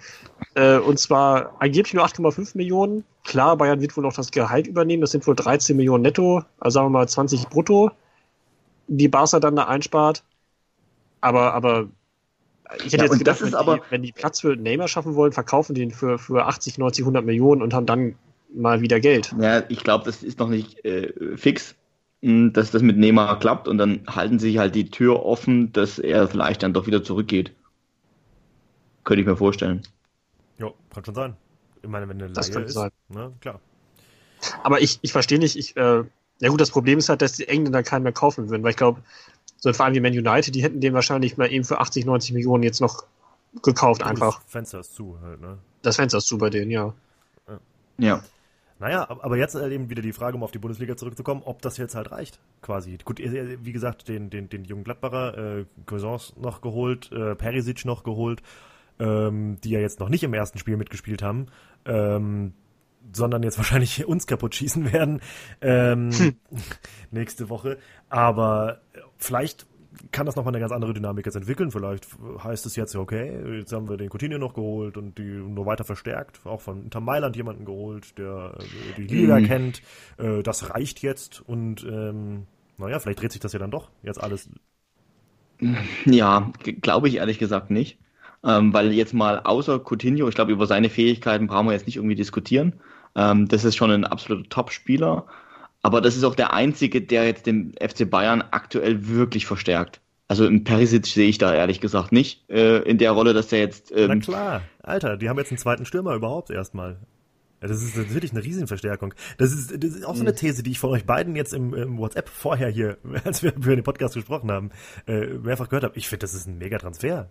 Äh, 0.55 0.77
und 0.77 0.99
zwar 0.99 1.55
angeblich 1.59 1.93
nur 1.93 2.05
8,5 2.05 2.57
Millionen. 2.57 3.05
Klar, 3.23 3.55
Bayern 3.55 3.81
wird 3.81 3.95
wohl 3.95 4.03
noch 4.03 4.13
das 4.13 4.31
Gehalt 4.31 4.65
übernehmen. 4.65 5.01
Das 5.01 5.11
sind 5.11 5.27
wohl 5.27 5.35
13 5.35 5.77
Millionen 5.77 6.01
netto, 6.01 6.43
also 6.59 6.75
sagen 6.75 6.87
wir 6.87 6.99
mal 6.99 7.07
20 7.07 7.49
brutto, 7.49 7.91
die 8.87 9.07
Barca 9.07 9.39
dann 9.39 9.55
da 9.55 9.65
einspart. 9.65 10.23
Aber, 11.21 11.53
aber 11.53 11.87
ich 12.77 12.85
hätte 12.85 12.97
ja, 12.97 13.03
jetzt 13.03 13.19
gedacht, 13.19 13.41
wenn, 13.43 13.53
aber, 13.53 13.77
die, 13.77 13.81
wenn 13.89 14.01
die 14.01 14.11
Platz 14.11 14.41
für 14.41 14.55
Neymar 14.55 14.87
schaffen 14.87 15.15
wollen, 15.15 15.33
verkaufen 15.33 15.75
die 15.75 15.81
ihn 15.81 15.91
für, 15.91 16.17
für 16.17 16.45
80, 16.47 16.79
90, 16.79 17.03
100 17.03 17.23
Millionen 17.23 17.61
und 17.61 17.73
haben 17.73 17.85
dann 17.85 18.15
mal 18.51 18.81
wieder 18.81 18.99
Geld. 18.99 19.35
Ja, 19.39 19.63
ich 19.69 19.83
glaube, 19.83 20.05
das 20.05 20.23
ist 20.23 20.39
noch 20.39 20.49
nicht 20.49 20.83
äh, 20.83 21.13
fix 21.37 21.75
dass 22.21 22.71
das 22.71 22.81
mit 22.81 22.97
Neymar 22.97 23.39
klappt 23.39 23.67
und 23.67 23.77
dann 23.77 24.01
halten 24.07 24.39
sich 24.39 24.57
halt 24.57 24.75
die 24.75 24.89
Tür 24.89 25.25
offen, 25.25 25.71
dass 25.71 25.99
er 25.99 26.27
vielleicht 26.27 26.63
dann 26.63 26.73
doch 26.73 26.85
wieder 26.85 27.03
zurückgeht. 27.03 27.53
Könnte 29.05 29.21
ich 29.21 29.27
mir 29.27 29.37
vorstellen. 29.37 29.83
Ja, 30.57 30.71
kann 30.93 31.05
schon 31.05 31.15
sein. 31.15 31.35
Ich 31.81 31.89
meine, 31.89 32.09
wenn 32.09 32.21
eine 32.21 32.31
das 32.33 32.51
Laie 32.51 32.65
ist, 32.65 32.73
sein. 32.73 32.91
ne, 33.07 33.31
klar. 33.39 33.61
Aber 34.63 34.81
ich, 34.81 34.99
ich 35.01 35.11
verstehe 35.13 35.39
nicht, 35.39 35.55
ich, 35.55 35.77
äh, 35.77 36.03
ja 36.41 36.49
gut, 36.49 36.59
das 36.59 36.71
Problem 36.71 36.99
ist 36.99 37.09
halt, 37.09 37.21
dass 37.21 37.33
die 37.33 37.47
Engländer 37.47 37.83
keinen 37.83 38.03
mehr 38.03 38.11
kaufen 38.11 38.49
würden, 38.49 38.63
weil 38.63 38.71
ich 38.71 38.77
glaube, 38.77 39.01
so 39.57 39.69
ein 39.69 39.75
Verein 39.75 39.93
wie 39.93 39.99
Man 40.01 40.11
United, 40.13 40.53
die 40.55 40.63
hätten 40.63 40.81
den 40.81 40.93
wahrscheinlich 40.93 41.37
mal 41.37 41.51
eben 41.51 41.63
für 41.63 41.79
80, 41.79 42.05
90 42.05 42.33
Millionen 42.33 42.63
jetzt 42.63 42.81
noch 42.81 43.05
gekauft 43.63 44.03
einfach. 44.03 44.41
Das 44.41 44.51
Fenster 44.51 44.79
ist 44.79 44.93
zu 44.93 45.17
halt, 45.21 45.41
ne? 45.41 45.57
Das 45.81 45.95
Fenster 45.95 46.17
ist 46.17 46.27
zu 46.27 46.37
bei 46.37 46.49
denen, 46.49 46.71
ja. 46.71 46.93
Ja. 47.97 48.23
Ja. 48.79 48.87
Naja, 48.87 49.07
aber 49.09 49.37
jetzt 49.37 49.55
halt 49.55 49.71
eben 49.71 49.89
wieder 49.89 50.01
die 50.01 50.13
Frage, 50.13 50.37
um 50.37 50.43
auf 50.43 50.51
die 50.51 50.59
Bundesliga 50.59 50.95
zurückzukommen, 50.95 51.41
ob 51.43 51.61
das 51.61 51.77
jetzt 51.77 51.95
halt 51.95 52.11
reicht, 52.11 52.39
quasi. 52.61 52.97
Gut, 53.03 53.19
wie 53.19 53.71
gesagt, 53.71 54.07
den, 54.07 54.29
den, 54.29 54.49
den 54.49 54.63
jungen 54.63 54.83
Gladbacher, 54.83 55.59
äh, 55.59 55.65
Cousins 55.85 56.35
noch 56.37 56.61
geholt, 56.61 57.11
äh, 57.11 57.35
Perisic 57.35 57.85
noch 57.85 58.03
geholt, 58.03 58.41
ähm, 58.99 59.57
die 59.63 59.71
ja 59.71 59.79
jetzt 59.79 59.99
noch 59.99 60.09
nicht 60.09 60.23
im 60.23 60.33
ersten 60.33 60.59
Spiel 60.59 60.77
mitgespielt 60.77 61.21
haben, 61.21 61.47
ähm, 61.85 62.53
sondern 63.11 63.43
jetzt 63.43 63.57
wahrscheinlich 63.59 64.05
uns 64.05 64.27
kaputt 64.27 64.55
schießen 64.55 64.91
werden 64.91 65.21
ähm, 65.61 66.11
hm. 66.11 66.35
nächste 67.11 67.49
Woche. 67.49 67.77
Aber 68.09 68.81
vielleicht 69.17 69.67
kann 70.11 70.25
das 70.25 70.35
nochmal 70.35 70.53
eine 70.53 70.59
ganz 70.59 70.71
andere 70.71 70.93
Dynamik 70.93 71.25
jetzt 71.25 71.35
entwickeln. 71.35 71.71
Vielleicht 71.71 72.07
heißt 72.43 72.65
es 72.65 72.75
jetzt, 72.75 72.95
okay, 72.95 73.57
jetzt 73.57 73.73
haben 73.73 73.89
wir 73.89 73.97
den 73.97 74.09
Coutinho 74.09 74.37
noch 74.37 74.53
geholt 74.53 74.97
und 74.97 75.17
die 75.17 75.23
nur 75.23 75.65
weiter 75.65 75.83
verstärkt. 75.83 76.45
Auch 76.45 76.61
von 76.61 76.83
Inter 76.83 76.99
Mailand 76.99 77.35
jemanden 77.35 77.65
geholt, 77.65 78.17
der 78.17 78.55
äh, 78.59 79.01
die 79.01 79.07
Liga 79.07 79.39
mhm. 79.39 79.45
kennt. 79.45 79.81
Äh, 80.17 80.43
das 80.43 80.73
reicht 80.73 81.01
jetzt 81.01 81.41
und 81.47 81.83
ähm, 81.83 82.45
naja, 82.77 82.99
vielleicht 82.99 83.21
dreht 83.21 83.31
sich 83.31 83.41
das 83.41 83.53
ja 83.53 83.59
dann 83.59 83.71
doch 83.71 83.89
jetzt 84.03 84.21
alles. 84.21 84.49
Ja, 86.05 86.51
glaube 86.63 87.07
ich 87.09 87.15
ehrlich 87.15 87.39
gesagt 87.39 87.69
nicht. 87.69 87.99
Ähm, 88.41 88.73
weil 88.73 88.93
jetzt 88.93 89.13
mal 89.13 89.41
außer 89.41 89.79
Coutinho, 89.79 90.29
ich 90.29 90.35
glaube, 90.35 90.53
über 90.53 90.65
seine 90.65 90.89
Fähigkeiten 90.89 91.47
brauchen 91.47 91.65
wir 91.67 91.73
jetzt 91.73 91.87
nicht 91.87 91.97
irgendwie 91.97 92.15
diskutieren. 92.15 92.73
Ähm, 93.15 93.49
das 93.49 93.65
ist 93.65 93.75
schon 93.75 93.91
ein 93.91 94.05
absoluter 94.05 94.47
Top-Spieler. 94.47 95.25
Aber 95.81 96.01
das 96.01 96.15
ist 96.15 96.23
auch 96.23 96.35
der 96.35 96.53
einzige, 96.53 97.01
der 97.01 97.25
jetzt 97.25 97.45
den 97.45 97.73
FC 97.79 98.09
Bayern 98.09 98.43
aktuell 98.51 99.07
wirklich 99.07 99.45
verstärkt. 99.45 100.01
Also 100.27 100.45
im 100.45 100.63
Perisic 100.63 101.07
sehe 101.07 101.27
ich 101.27 101.37
da 101.39 101.53
ehrlich 101.53 101.81
gesagt 101.81 102.11
nicht 102.11 102.47
äh, 102.49 102.79
in 102.83 102.97
der 102.99 103.11
Rolle, 103.11 103.33
dass 103.33 103.47
der 103.47 103.59
jetzt. 103.59 103.91
Ähm, 103.91 104.09
Na 104.09 104.15
klar, 104.17 104.61
Alter, 104.83 105.17
die 105.17 105.27
haben 105.27 105.39
jetzt 105.39 105.51
einen 105.51 105.57
zweiten 105.57 105.85
Stürmer 105.85 106.13
überhaupt 106.13 106.51
erstmal. 106.51 106.99
Ja, 107.61 107.67
das 107.67 107.81
ist 107.81 107.97
natürlich 107.97 108.31
eine 108.31 108.43
Riesenverstärkung. 108.43 109.13
Das 109.37 109.51
ist, 109.51 109.83
das 109.83 109.95
ist 109.95 110.05
auch 110.05 110.15
so 110.15 110.21
eine 110.21 110.31
mhm. 110.31 110.35
These, 110.35 110.63
die 110.63 110.71
ich 110.71 110.79
von 110.79 110.91
euch 110.91 111.05
beiden 111.05 111.35
jetzt 111.35 111.53
im, 111.53 111.73
im 111.73 111.97
WhatsApp 111.97 112.29
vorher 112.29 112.69
hier, 112.69 112.97
als 113.23 113.43
wir 113.43 113.55
über 113.55 113.75
den 113.75 113.83
Podcast 113.83 114.13
gesprochen 114.13 114.51
haben, 114.51 114.69
äh, 115.07 115.25
mehrfach 115.25 115.67
gehört 115.67 115.83
habe. 115.83 115.97
Ich 115.97 116.07
finde, 116.07 116.21
das 116.21 116.33
ist 116.33 116.47
ein 116.47 116.57
Mega-Transfer. 116.57 117.29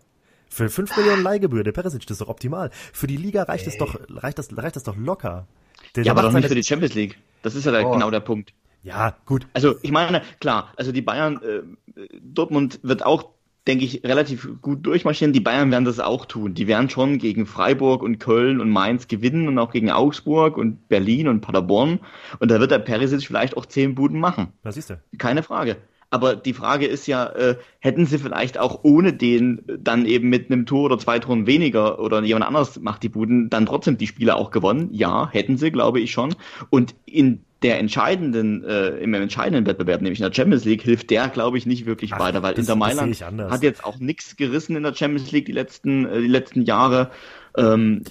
Für 0.51 0.69
5 0.69 0.97
Millionen 0.97 1.23
Leihgebühr, 1.23 1.63
der 1.63 1.73
Perisic, 1.73 2.07
das 2.07 2.17
ist 2.17 2.21
doch 2.23 2.29
optimal. 2.29 2.71
Für 2.93 3.07
die 3.07 3.17
Liga 3.17 3.45
reicht 3.45 3.67
es 3.67 3.77
doch, 3.77 3.99
reicht 4.09 4.39
das, 4.39 4.49
reicht 4.57 4.77
das 4.77 4.83
doch 4.83 4.97
locker. 4.97 5.47
Der, 5.99 6.05
ja, 6.05 6.13
aber 6.13 6.23
doch 6.23 6.33
nicht 6.33 6.47
für 6.47 6.55
die 6.55 6.63
Champions 6.63 6.95
League. 6.95 7.19
Das 7.43 7.57
ist 7.57 7.67
ja 7.67 7.73
oh. 7.85 7.91
genau 7.91 8.09
der 8.09 8.21
Punkt. 8.21 8.53
Ja, 8.85 9.17
gut. 9.27 9.49
Also 9.53 9.75
ich 9.83 9.91
meine, 9.91 10.23
klar, 10.39 10.73
also 10.77 10.93
die 10.93 11.03
Bayern, 11.03 11.41
äh, 11.43 12.07
Dortmund 12.23 12.79
wird 12.85 13.05
auch, 13.05 13.31
denke 13.67 13.85
ich, 13.85 14.05
relativ 14.05 14.49
gut 14.63 14.87
durchmarschieren. 14.87 15.33
Die 15.33 15.41
Bayern 15.41 15.73
werden 15.73 15.85
das 15.85 15.99
auch 15.99 16.25
tun. 16.25 16.55
Die 16.55 16.69
werden 16.69 16.89
schon 16.89 17.19
gegen 17.19 17.47
Freiburg 17.47 18.05
und 18.05 18.21
Köln 18.21 18.61
und 18.61 18.71
Mainz 18.71 19.09
gewinnen 19.09 19.49
und 19.49 19.59
auch 19.59 19.73
gegen 19.73 19.91
Augsburg 19.91 20.57
und 20.57 20.89
Berlin 20.89 21.27
und 21.27 21.41
Paderborn. 21.41 21.99
Und 22.39 22.51
da 22.53 22.61
wird 22.61 22.71
der 22.71 22.79
Perisic 22.79 23.27
vielleicht 23.27 23.57
auch 23.57 23.67
zehn 23.67 23.97
Buden 23.97 24.21
machen. 24.21 24.53
Was 24.63 24.77
ist 24.77 24.91
der? 24.91 25.01
Keine 25.19 25.43
Frage. 25.43 25.79
Aber 26.11 26.37
die 26.37 26.55
Frage 26.55 26.87
ist 26.87 27.07
ja, 27.07 27.27
äh, 27.27 27.57
hätten 27.81 28.07
sie 28.07 28.19
vielleicht 28.19 28.59
auch 28.59 28.81
ohne 28.83 29.13
den 29.13 29.63
dann 29.79 30.07
eben 30.07 30.31
mit 30.31 30.51
einem 30.51 30.65
Tor 30.65 30.85
oder 30.85 30.99
zwei 30.99 31.19
Toren 31.19 31.47
weniger 31.47 31.99
oder 32.01 32.23
jemand 32.23 32.47
anderes 32.47 32.81
macht 32.81 33.03
die 33.03 33.11
Buden 33.11 33.51
dann 33.51 33.67
trotzdem 33.67 33.99
die 33.99 34.07
Spiele 34.07 34.37
auch 34.37 34.51
gewonnen? 34.51 34.89
Ja, 34.93 35.29
hätten 35.31 35.59
sie, 35.59 35.71
glaube 35.71 36.01
ich 36.01 36.11
schon. 36.11 36.35
Und 36.71 36.95
in 37.05 37.41
der 37.63 37.79
entscheidenden, 37.79 38.65
äh, 38.65 38.91
im 38.99 39.13
entscheidenden 39.15 39.67
Wettbewerb, 39.67 40.01
nämlich 40.01 40.21
in 40.21 40.25
der 40.25 40.33
Champions 40.33 40.65
League, 40.65 40.83
hilft 40.83 41.11
der, 41.11 41.29
glaube 41.29 41.59
ich, 41.59 41.67
nicht 41.67 41.85
wirklich 41.85 42.15
Ach, 42.15 42.21
weiter, 42.21 42.43
weil 42.43 42.55
das, 42.55 42.61
Inter 42.61 42.77
Mailand 42.77 43.21
hat 43.21 43.63
jetzt 43.63 43.85
auch 43.85 43.99
nichts 43.99 44.37
gerissen 44.37 44.77
in 44.77 44.85
der 44.85 44.95
Champions 44.95 45.31
League 45.33 45.47
die 45.47 45.53
letzten, 45.53 46.07
äh, 46.07 46.21
die 46.21 46.29
letzten 46.29 46.63
Jahre. 46.63 47.11
Ähm, 47.57 48.03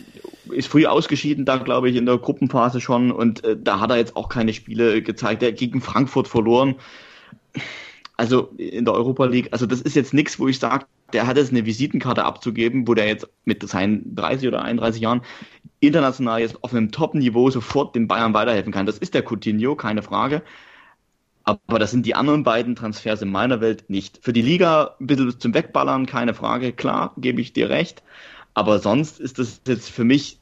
ist 0.51 0.67
früh 0.67 0.85
ausgeschieden 0.85 1.45
da, 1.45 1.57
glaube 1.57 1.89
ich, 1.89 1.95
in 1.95 2.05
der 2.05 2.17
Gruppenphase 2.17 2.81
schon 2.81 3.11
und 3.11 3.43
äh, 3.43 3.55
da 3.59 3.79
hat 3.79 3.89
er 3.89 3.97
jetzt 3.97 4.15
auch 4.15 4.29
keine 4.29 4.53
Spiele 4.53 5.01
gezeigt. 5.01 5.41
Er 5.41 5.49
hat 5.49 5.57
gegen 5.57 5.81
Frankfurt 5.81 6.27
verloren 6.27 6.75
also 8.18 8.49
in 8.57 8.84
der 8.84 8.95
Europa 8.95 9.26
League, 9.26 9.49
also 9.51 9.65
das 9.68 9.82
ist 9.82 9.95
jetzt 9.95 10.13
nichts, 10.13 10.39
wo 10.39 10.47
ich 10.47 10.59
sage, 10.59 10.86
der 11.13 11.28
hat 11.28 11.38
jetzt 11.38 11.51
eine 11.51 11.65
Visitenkarte 11.65 12.26
abzugeben, 12.26 12.88
wo 12.88 12.95
der 12.95 13.07
jetzt 13.07 13.30
mit 13.45 13.68
seinen 13.68 14.15
30 14.15 14.47
oder 14.47 14.63
31 14.63 15.01
Jahren 15.01 15.22
international 15.80 16.39
jetzt 16.39 16.63
auf 16.63 16.74
einem 16.74 16.91
Top-Niveau 16.91 17.51
sofort 17.51 17.95
den 17.95 18.07
Bayern 18.07 18.34
weiterhelfen 18.34 18.74
kann. 18.74 18.88
Das 18.88 18.97
ist 18.97 19.13
der 19.13 19.24
Coutinho, 19.24 19.76
keine 19.76 20.01
Frage. 20.01 20.41
Aber 21.43 21.80
das 21.80 21.91
sind 21.91 22.05
die 22.05 22.15
anderen 22.15 22.43
beiden 22.43 22.76
Transfers 22.76 23.22
in 23.22 23.32
meiner 23.32 23.61
Welt 23.61 23.89
nicht. 23.89 24.20
Für 24.22 24.34
die 24.34 24.41
Liga 24.41 24.95
ein 24.99 25.07
bisschen 25.07 25.39
zum 25.39 25.53
Wegballern, 25.53 26.05
keine 26.05 26.34
Frage, 26.34 26.74
klar, 26.74 27.13
gebe 27.18 27.39
ich 27.39 27.53
dir 27.53 27.70
recht. 27.70 28.03
Aber 28.53 28.80
sonst 28.80 29.20
ist 29.20 29.39
das 29.39 29.61
jetzt 29.68 29.89
für 29.89 30.03
mich 30.03 30.39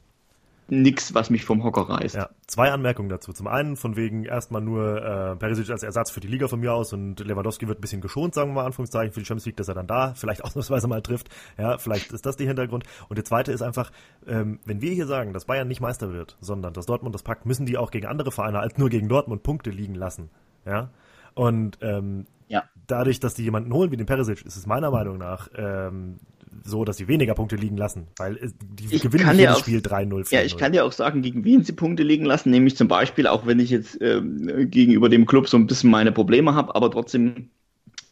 nix, 0.68 1.14
was 1.14 1.30
mich 1.30 1.44
vom 1.44 1.62
Hocker 1.62 1.82
reißt. 1.82 2.16
Ja, 2.16 2.30
zwei 2.46 2.72
Anmerkungen 2.72 3.08
dazu. 3.08 3.32
Zum 3.32 3.46
einen 3.46 3.76
von 3.76 3.96
wegen 3.96 4.24
erstmal 4.24 4.60
nur 4.60 5.02
äh, 5.02 5.36
Perisic 5.36 5.70
als 5.70 5.82
Ersatz 5.82 6.10
für 6.10 6.20
die 6.20 6.28
Liga 6.28 6.48
von 6.48 6.60
mir 6.60 6.72
aus 6.72 6.92
und 6.92 7.20
Lewandowski 7.20 7.68
wird 7.68 7.78
ein 7.78 7.80
bisschen 7.80 8.00
geschont, 8.00 8.34
sagen 8.34 8.50
wir 8.50 8.54
mal 8.54 8.66
Anführungszeichen, 8.66 9.12
für 9.12 9.20
die 9.20 9.26
Champions 9.26 9.46
League, 9.46 9.56
dass 9.56 9.68
er 9.68 9.74
dann 9.74 9.86
da 9.86 10.14
vielleicht 10.16 10.42
ausnahmsweise 10.44 10.88
mal 10.88 11.02
trifft. 11.02 11.28
Ja, 11.58 11.78
vielleicht 11.78 12.12
ist 12.12 12.26
das 12.26 12.36
der 12.36 12.46
Hintergrund. 12.46 12.84
Und 13.08 13.16
der 13.16 13.24
zweite 13.24 13.52
ist 13.52 13.62
einfach, 13.62 13.90
ähm, 14.26 14.58
wenn 14.64 14.80
wir 14.80 14.92
hier 14.92 15.06
sagen, 15.06 15.32
dass 15.32 15.44
Bayern 15.44 15.68
nicht 15.68 15.80
Meister 15.80 16.12
wird, 16.12 16.36
sondern 16.40 16.72
dass 16.72 16.86
Dortmund 16.86 17.14
das 17.14 17.22
packt, 17.22 17.46
müssen 17.46 17.66
die 17.66 17.78
auch 17.78 17.90
gegen 17.90 18.06
andere 18.06 18.32
Vereine 18.32 18.58
als 18.58 18.76
nur 18.76 18.88
gegen 18.88 19.08
Dortmund 19.08 19.42
Punkte 19.42 19.70
liegen 19.70 19.94
lassen. 19.94 20.30
Ja. 20.64 20.90
Und 21.34 21.78
ähm, 21.82 22.26
ja. 22.48 22.64
dadurch, 22.86 23.20
dass 23.20 23.34
die 23.34 23.44
jemanden 23.44 23.72
holen 23.72 23.90
wie 23.90 23.96
den 23.96 24.06
Perisic, 24.06 24.44
ist 24.44 24.56
es 24.56 24.66
meiner 24.66 24.90
Meinung 24.90 25.18
nach 25.18 25.48
ähm, 25.54 26.16
so, 26.64 26.84
dass 26.84 26.96
sie 26.96 27.08
weniger 27.08 27.34
Punkte 27.34 27.56
liegen 27.56 27.76
lassen, 27.76 28.06
weil 28.16 28.36
äh, 28.36 28.50
die 28.60 28.94
ich 28.94 29.02
gewinnen 29.02 29.38
jedes 29.38 29.56
auch, 29.56 29.60
Spiel 29.60 29.80
3-0. 29.80 30.32
Ja, 30.32 30.42
ich 30.42 30.56
kann 30.56 30.72
dir 30.72 30.84
auch 30.84 30.92
sagen, 30.92 31.22
gegen 31.22 31.44
wen 31.44 31.64
sie 31.64 31.72
Punkte 31.72 32.02
liegen 32.02 32.24
lassen, 32.24 32.50
nämlich 32.50 32.76
zum 32.76 32.88
Beispiel, 32.88 33.26
auch 33.26 33.46
wenn 33.46 33.58
ich 33.58 33.70
jetzt 33.70 34.00
ähm, 34.00 34.70
gegenüber 34.70 35.08
dem 35.08 35.26
Club 35.26 35.48
so 35.48 35.56
ein 35.56 35.66
bisschen 35.66 35.90
meine 35.90 36.12
Probleme 36.12 36.54
habe, 36.54 36.74
aber 36.74 36.90
trotzdem 36.90 37.50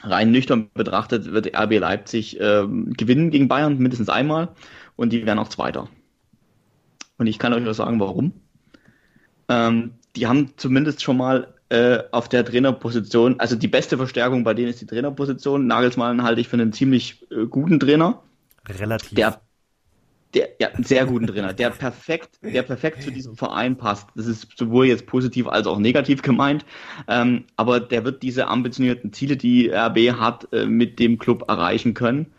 rein 0.02 0.30
nüchtern 0.30 0.70
betrachtet 0.74 1.32
wird 1.32 1.56
RB 1.56 1.78
Leipzig 1.78 2.38
ähm, 2.40 2.92
gewinnen 2.92 3.30
gegen 3.30 3.48
Bayern 3.48 3.78
mindestens 3.78 4.08
einmal 4.08 4.50
und 4.96 5.12
die 5.12 5.26
werden 5.26 5.38
auch 5.38 5.48
Zweiter. 5.48 5.88
Und 7.16 7.26
ich 7.26 7.38
kann 7.38 7.52
euch 7.52 7.66
auch 7.66 7.74
sagen, 7.74 8.00
warum. 8.00 8.32
Ähm, 9.48 9.92
die 10.16 10.26
haben 10.26 10.50
zumindest 10.56 11.02
schon 11.02 11.16
mal 11.16 11.54
äh, 11.68 12.02
auf 12.12 12.28
der 12.28 12.44
Trainerposition, 12.44 13.40
also 13.40 13.56
die 13.56 13.68
beste 13.68 13.96
Verstärkung 13.96 14.44
bei 14.44 14.54
denen 14.54 14.68
ist 14.68 14.80
die 14.80 14.86
Trainerposition. 14.86 15.66
Nagelsmann 15.66 16.22
halte 16.22 16.40
ich 16.40 16.48
für 16.48 16.54
einen 16.54 16.72
ziemlich 16.72 17.26
äh, 17.30 17.46
guten 17.46 17.80
Trainer. 17.80 18.22
Relativ. 18.68 19.14
Der, 19.14 19.40
der, 20.34 20.48
ja, 20.58 20.68
sehr 20.78 21.06
guten 21.06 21.26
Trainer, 21.26 21.52
der 21.52 21.70
perfekt, 21.70 22.38
der 22.42 22.62
perfekt 22.62 23.02
zu 23.02 23.10
diesem 23.10 23.36
Verein 23.36 23.76
passt. 23.76 24.08
Das 24.16 24.26
ist 24.26 24.48
sowohl 24.56 24.86
jetzt 24.86 25.06
positiv 25.06 25.46
als 25.46 25.66
auch 25.66 25.78
negativ 25.78 26.22
gemeint. 26.22 26.64
Ähm, 27.08 27.44
aber 27.56 27.80
der 27.80 28.04
wird 28.04 28.22
diese 28.22 28.48
ambitionierten 28.48 29.12
Ziele, 29.12 29.36
die 29.36 29.70
RB 29.70 30.18
hat, 30.18 30.52
äh, 30.52 30.66
mit 30.66 30.98
dem 30.98 31.18
Club 31.18 31.44
erreichen 31.48 31.94
können. 31.94 32.32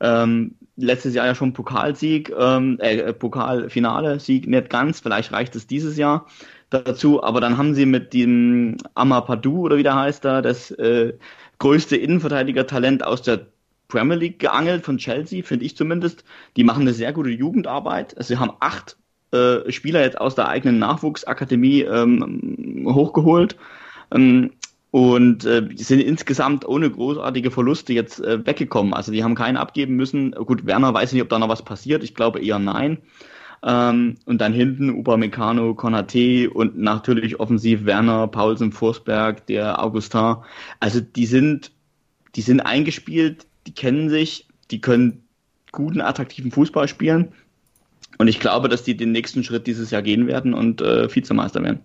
Ähm, 0.00 0.54
letztes 0.76 1.14
Jahr 1.14 1.26
ja 1.26 1.34
schon 1.34 1.52
Pokalsieg, 1.52 2.32
ähm, 2.38 2.78
äh, 2.80 3.12
Pokalfinale-Sieg 3.12 4.46
nicht 4.46 4.70
ganz, 4.70 5.00
vielleicht 5.00 5.32
reicht 5.32 5.54
es 5.56 5.66
dieses 5.66 5.96
Jahr 5.96 6.26
dazu, 6.70 7.22
aber 7.22 7.40
dann 7.40 7.58
haben 7.58 7.74
sie 7.74 7.84
mit 7.84 8.14
dem 8.14 8.76
Amadou 8.94 9.64
oder 9.64 9.76
wie 9.76 9.82
der 9.82 9.96
heißt 9.96 10.24
da, 10.24 10.40
das 10.40 10.70
äh, 10.70 11.14
größte 11.58 11.96
Innenverteidiger-Talent 11.96 13.04
aus 13.04 13.22
der 13.22 13.46
Premier 13.90 14.16
League 14.16 14.38
geangelt 14.38 14.84
von 14.84 14.98
Chelsea, 14.98 15.42
finde 15.42 15.66
ich 15.66 15.76
zumindest. 15.76 16.24
Die 16.56 16.64
machen 16.64 16.82
eine 16.82 16.94
sehr 16.94 17.12
gute 17.12 17.30
Jugendarbeit. 17.30 18.16
Also 18.16 18.34
sie 18.34 18.40
haben 18.40 18.52
acht 18.60 18.96
äh, 19.32 19.70
Spieler 19.70 20.00
jetzt 20.00 20.20
aus 20.20 20.34
der 20.34 20.48
eigenen 20.48 20.78
Nachwuchsakademie 20.78 21.82
ähm, 21.82 22.84
hochgeholt. 22.86 23.56
Ähm, 24.12 24.52
und 24.90 25.44
äh, 25.44 25.68
sind 25.76 26.00
insgesamt 26.00 26.66
ohne 26.66 26.90
großartige 26.90 27.50
Verluste 27.50 27.92
jetzt 27.92 28.20
äh, 28.20 28.44
weggekommen. 28.44 28.92
Also 28.92 29.12
die 29.12 29.22
haben 29.22 29.36
keinen 29.36 29.56
abgeben 29.56 29.94
müssen. 29.94 30.32
Gut, 30.32 30.66
Werner 30.66 30.92
weiß 30.92 31.12
nicht, 31.12 31.22
ob 31.22 31.28
da 31.28 31.38
noch 31.38 31.48
was 31.48 31.64
passiert. 31.64 32.02
Ich 32.02 32.14
glaube 32.14 32.40
eher 32.40 32.58
nein. 32.58 32.98
Ähm, 33.62 34.16
und 34.24 34.40
dann 34.40 34.52
hinten 34.52 34.90
Upamecano, 34.90 35.74
Konate 35.74 36.50
und 36.50 36.78
natürlich 36.78 37.38
offensiv 37.38 37.84
Werner, 37.84 38.26
Paulsen, 38.26 38.72
Forsberg, 38.72 39.46
der 39.46 39.82
Augustin. 39.82 40.36
Also 40.80 41.00
die 41.00 41.26
sind, 41.26 41.70
die 42.34 42.42
sind 42.42 42.60
eingespielt, 42.60 43.46
die 43.70 43.74
kennen 43.74 44.10
sich, 44.10 44.48
die 44.72 44.80
können 44.80 45.22
guten, 45.70 46.00
attraktiven 46.00 46.50
Fußball 46.50 46.88
spielen. 46.88 47.28
Und 48.18 48.26
ich 48.26 48.40
glaube, 48.40 48.68
dass 48.68 48.82
die 48.82 48.96
den 48.96 49.12
nächsten 49.12 49.44
Schritt 49.44 49.68
dieses 49.68 49.92
Jahr 49.92 50.02
gehen 50.02 50.26
werden 50.26 50.54
und 50.54 50.80
äh, 50.80 51.14
Vizemeister 51.14 51.62
werden. 51.62 51.80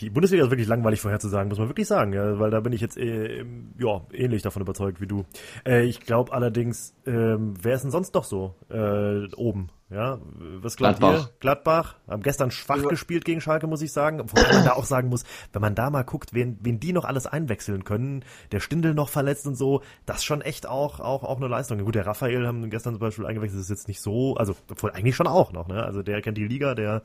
Die 0.00 0.10
Bundesliga 0.10 0.44
ist 0.44 0.50
wirklich 0.50 0.68
langweilig 0.68 1.00
vorherzusagen, 1.00 1.48
muss 1.48 1.58
man 1.58 1.68
wirklich 1.68 1.86
sagen, 1.86 2.12
ja, 2.12 2.38
weil 2.38 2.50
da 2.50 2.60
bin 2.60 2.74
ich 2.74 2.82
jetzt 2.82 2.98
äh, 2.98 3.44
ja, 3.78 4.02
ähnlich 4.12 4.42
davon 4.42 4.60
überzeugt 4.60 5.00
wie 5.00 5.06
du. 5.06 5.24
Äh, 5.66 5.84
ich 5.84 6.00
glaube 6.00 6.32
allerdings, 6.32 6.94
äh, 7.06 7.36
wer 7.38 7.74
ist 7.74 7.82
denn 7.82 7.90
sonst 7.90 8.14
noch 8.14 8.24
so 8.24 8.54
äh, 8.68 9.26
oben? 9.36 9.70
Ja, 9.88 10.18
was 10.60 10.76
glaubt 10.76 10.98
Gladbach. 10.98 11.28
ihr? 11.28 11.30
Gladbach 11.38 11.96
haben 12.08 12.22
gestern 12.22 12.50
schwach 12.50 12.82
ja. 12.82 12.88
gespielt 12.88 13.24
gegen 13.24 13.40
Schalke, 13.40 13.68
muss 13.68 13.82
ich 13.82 13.92
sagen. 13.92 14.18
Wobei 14.18 14.52
man 14.52 14.64
da 14.64 14.72
auch 14.72 14.84
sagen 14.84 15.08
muss, 15.08 15.22
wenn 15.52 15.62
man 15.62 15.76
da 15.76 15.90
mal 15.90 16.02
guckt, 16.02 16.34
wen, 16.34 16.58
wen 16.60 16.80
die 16.80 16.92
noch 16.92 17.04
alles 17.04 17.28
einwechseln 17.28 17.84
können, 17.84 18.24
der 18.50 18.58
Stindel 18.58 18.94
noch 18.94 19.08
verletzt 19.08 19.46
und 19.46 19.54
so, 19.54 19.82
das 20.04 20.18
ist 20.18 20.24
schon 20.24 20.42
echt 20.42 20.66
auch, 20.66 20.98
auch, 20.98 21.22
auch 21.22 21.36
eine 21.36 21.46
Leistung. 21.46 21.78
Gut, 21.78 21.94
der 21.94 22.04
Raphael 22.04 22.48
haben 22.48 22.68
gestern 22.68 22.94
zum 22.94 23.00
Beispiel 23.00 23.26
eingewechselt, 23.26 23.60
ist 23.60 23.70
jetzt 23.70 23.86
nicht 23.86 24.00
so, 24.00 24.34
also 24.34 24.56
obwohl 24.68 24.90
eigentlich 24.90 25.14
schon 25.14 25.28
auch 25.28 25.52
noch, 25.52 25.68
ne? 25.68 25.84
Also 25.84 26.02
der 26.02 26.20
kennt 26.20 26.36
die 26.36 26.48
Liga, 26.48 26.74
der 26.74 27.02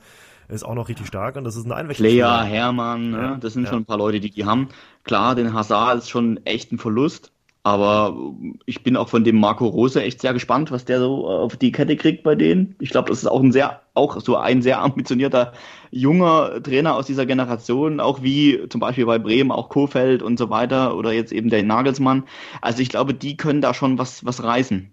ist 0.52 0.64
auch 0.64 0.76
noch 0.76 0.90
richtig 0.90 1.08
stark 1.08 1.36
und 1.36 1.44
das 1.44 1.56
ist 1.56 1.66
eine 1.66 1.76
Einwechslung. 1.76 2.10
Player, 2.10 2.44
Hermann, 2.44 3.12
ne? 3.12 3.38
das 3.42 3.54
sind 3.54 3.64
ja. 3.64 3.70
schon 3.70 3.80
ein 3.80 3.86
paar 3.86 3.98
Leute, 3.98 4.20
die 4.20 4.30
die 4.30 4.46
haben. 4.46 4.70
Klar, 5.04 5.36
den 5.36 5.54
Hazard 5.54 6.00
ist 6.00 6.10
schon 6.10 6.46
echt 6.46 6.72
ein 6.72 6.78
Verlust. 6.78 7.32
Aber 7.64 8.18
ich 8.66 8.82
bin 8.82 8.98
auch 8.98 9.08
von 9.08 9.24
dem 9.24 9.40
Marco 9.40 9.68
Rose 9.68 10.02
echt 10.02 10.20
sehr 10.20 10.34
gespannt, 10.34 10.72
was 10.72 10.86
der 10.86 11.00
so 11.00 11.28
auf 11.28 11.58
die 11.58 11.72
Kette 11.72 11.96
kriegt 11.96 12.24
bei 12.24 12.34
denen. 12.34 12.76
Ich 12.80 12.90
glaube, 12.90 13.10
das 13.10 13.20
ist 13.20 13.28
auch 13.28 13.40
ein 13.40 13.52
sehr, 13.52 13.82
auch 13.94 14.20
so 14.20 14.36
ein 14.36 14.64
sehr 14.64 14.82
ambitionierter 14.82 15.54
junger 15.92 16.64
Trainer 16.64 16.96
aus 16.96 17.06
dieser 17.06 17.28
Generation, 17.28 18.00
auch 18.00 18.24
wie 18.24 18.68
zum 18.70 18.82
Beispiel 18.82 19.06
bei 19.06 19.20
Bremen, 19.20 19.52
auch 19.52 19.70
Kofeld 19.70 20.24
und 20.24 20.40
so 20.40 20.50
weiter 20.50 20.98
oder 20.98 21.12
jetzt 21.12 21.32
eben 21.32 21.52
der 21.52 21.62
Nagelsmann. 21.62 22.24
Also 22.62 22.82
ich 22.82 22.90
glaube, 22.90 23.14
die 23.14 23.38
können 23.38 23.62
da 23.62 23.76
schon 23.76 24.00
was, 24.00 24.26
was 24.26 24.42
reißen. 24.42 24.92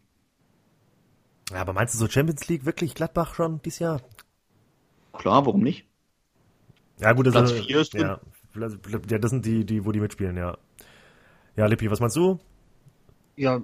Ja, 1.50 1.62
aber 1.62 1.72
meinst 1.72 1.94
du 1.94 1.98
so 1.98 2.06
Champions 2.06 2.48
League 2.48 2.66
wirklich 2.66 2.94
Gladbach 2.94 3.34
schon 3.34 3.62
dieses 3.62 3.78
Jahr? 3.78 4.02
Klar, 5.18 5.44
warum 5.44 5.62
nicht? 5.62 5.84
Ja, 7.00 7.12
gut, 7.12 7.26
das 7.26 7.34
Platz 7.34 7.50
ist, 7.50 7.66
4 7.66 7.80
ist 7.80 7.94
ja, 7.94 8.20
ja, 9.08 9.18
das 9.18 9.30
sind 9.30 9.44
die, 9.44 9.64
die, 9.64 9.84
wo 9.84 9.92
die 9.92 10.00
mitspielen, 10.00 10.36
ja. 10.36 10.56
Ja, 11.56 11.66
Lippi, 11.66 11.90
was 11.90 12.00
meinst 12.00 12.16
du? 12.16 12.38
Ja, 13.36 13.60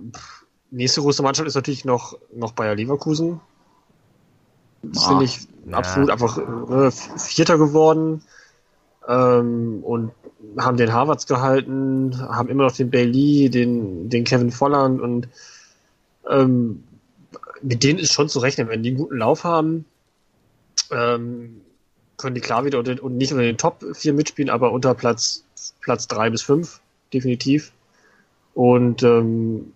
nächste 0.70 1.00
große 1.00 1.22
Mannschaft 1.22 1.46
ist 1.46 1.54
natürlich 1.54 1.84
noch, 1.84 2.18
noch 2.34 2.52
Bayer 2.52 2.74
Leverkusen. 2.74 3.40
Das 4.82 5.06
finde 5.06 5.24
ich 5.24 5.48
ja. 5.66 5.78
absolut 5.78 6.10
einfach 6.10 6.38
äh, 6.38 6.90
Vierter 6.90 7.56
geworden 7.56 8.22
ähm, 9.08 9.82
und 9.82 10.12
haben 10.58 10.76
den 10.76 10.92
Harvards 10.92 11.26
gehalten, 11.26 12.18
haben 12.28 12.48
immer 12.48 12.64
noch 12.64 12.72
den 12.72 12.90
Bailey, 12.90 13.48
den, 13.48 14.10
den 14.10 14.24
Kevin 14.24 14.50
Volland 14.50 15.00
und 15.00 15.28
ähm, 16.28 16.84
mit 17.62 17.82
denen 17.82 17.98
ist 17.98 18.12
schon 18.12 18.28
zu 18.28 18.40
rechnen, 18.40 18.68
wenn 18.68 18.82
die 18.82 18.90
einen 18.90 18.98
guten 18.98 19.16
Lauf 19.16 19.44
haben, 19.44 19.86
ähm, 20.94 21.60
können 22.16 22.34
die 22.34 22.40
klar 22.40 22.64
wieder 22.64 22.78
unter, 22.78 23.02
und 23.02 23.16
nicht 23.16 23.32
unter 23.32 23.44
den 23.44 23.58
Top 23.58 23.84
4 23.92 24.12
mitspielen, 24.12 24.50
aber 24.50 24.72
unter 24.72 24.94
Platz, 24.94 25.44
Platz 25.80 26.06
3 26.08 26.30
bis 26.30 26.42
5, 26.42 26.80
definitiv. 27.12 27.72
Und 28.54 29.02
ähm, 29.02 29.72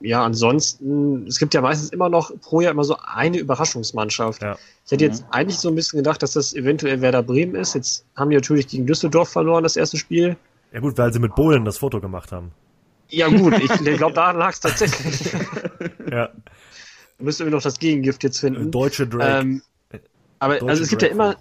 ja, 0.00 0.24
ansonsten, 0.24 1.26
es 1.26 1.38
gibt 1.38 1.52
ja 1.52 1.60
meistens 1.60 1.90
immer 1.90 2.08
noch 2.08 2.32
pro 2.40 2.60
Jahr 2.60 2.72
immer 2.72 2.84
so 2.84 2.96
eine 3.04 3.38
Überraschungsmannschaft. 3.38 4.40
Ja. 4.42 4.56
Ich 4.86 4.92
hätte 4.92 5.04
jetzt 5.04 5.22
mhm. 5.22 5.32
eigentlich 5.32 5.58
so 5.58 5.68
ein 5.68 5.74
bisschen 5.74 5.98
gedacht, 5.98 6.22
dass 6.22 6.32
das 6.32 6.54
eventuell 6.54 7.02
Werder 7.02 7.22
Bremen 7.22 7.54
ist. 7.54 7.74
Jetzt 7.74 8.04
haben 8.16 8.30
die 8.30 8.36
natürlich 8.36 8.68
gegen 8.68 8.86
Düsseldorf 8.86 9.28
verloren, 9.28 9.62
das 9.62 9.76
erste 9.76 9.98
Spiel. 9.98 10.36
Ja 10.72 10.80
gut, 10.80 10.96
weil 10.96 11.12
sie 11.12 11.18
mit 11.18 11.34
Bohlen 11.34 11.64
das 11.64 11.78
Foto 11.78 12.00
gemacht 12.00 12.32
haben. 12.32 12.52
Ja 13.10 13.28
gut, 13.28 13.58
ich 13.58 13.68
glaube, 13.96 14.14
da 14.14 14.30
lag 14.30 14.52
es 14.52 14.60
tatsächlich. 14.60 15.32
ja. 16.10 16.30
Müsste 17.20 17.44
wir 17.44 17.52
noch 17.52 17.62
das 17.62 17.78
Gegengift 17.78 18.22
jetzt 18.24 18.40
finden. 18.40 18.70
Deutsche 18.70 19.06
Drake. 19.06 19.40
Ähm, 19.40 19.62
aber 20.38 20.54
Deutsche 20.54 20.70
also 20.70 20.82
es 20.82 20.88
gibt 20.88 21.02
Drake 21.02 21.14
ja 21.14 21.14
immer, 21.14 21.36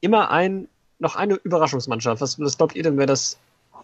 immer 0.00 0.30
ein, 0.30 0.68
noch 0.98 1.16
eine 1.16 1.34
Überraschungsmannschaft. 1.34 2.20
Was, 2.20 2.38
was 2.38 2.56
glaubt 2.56 2.76
ihr 2.76 2.82
denn, 2.82 2.96
wer 2.96 3.06
das 3.06 3.38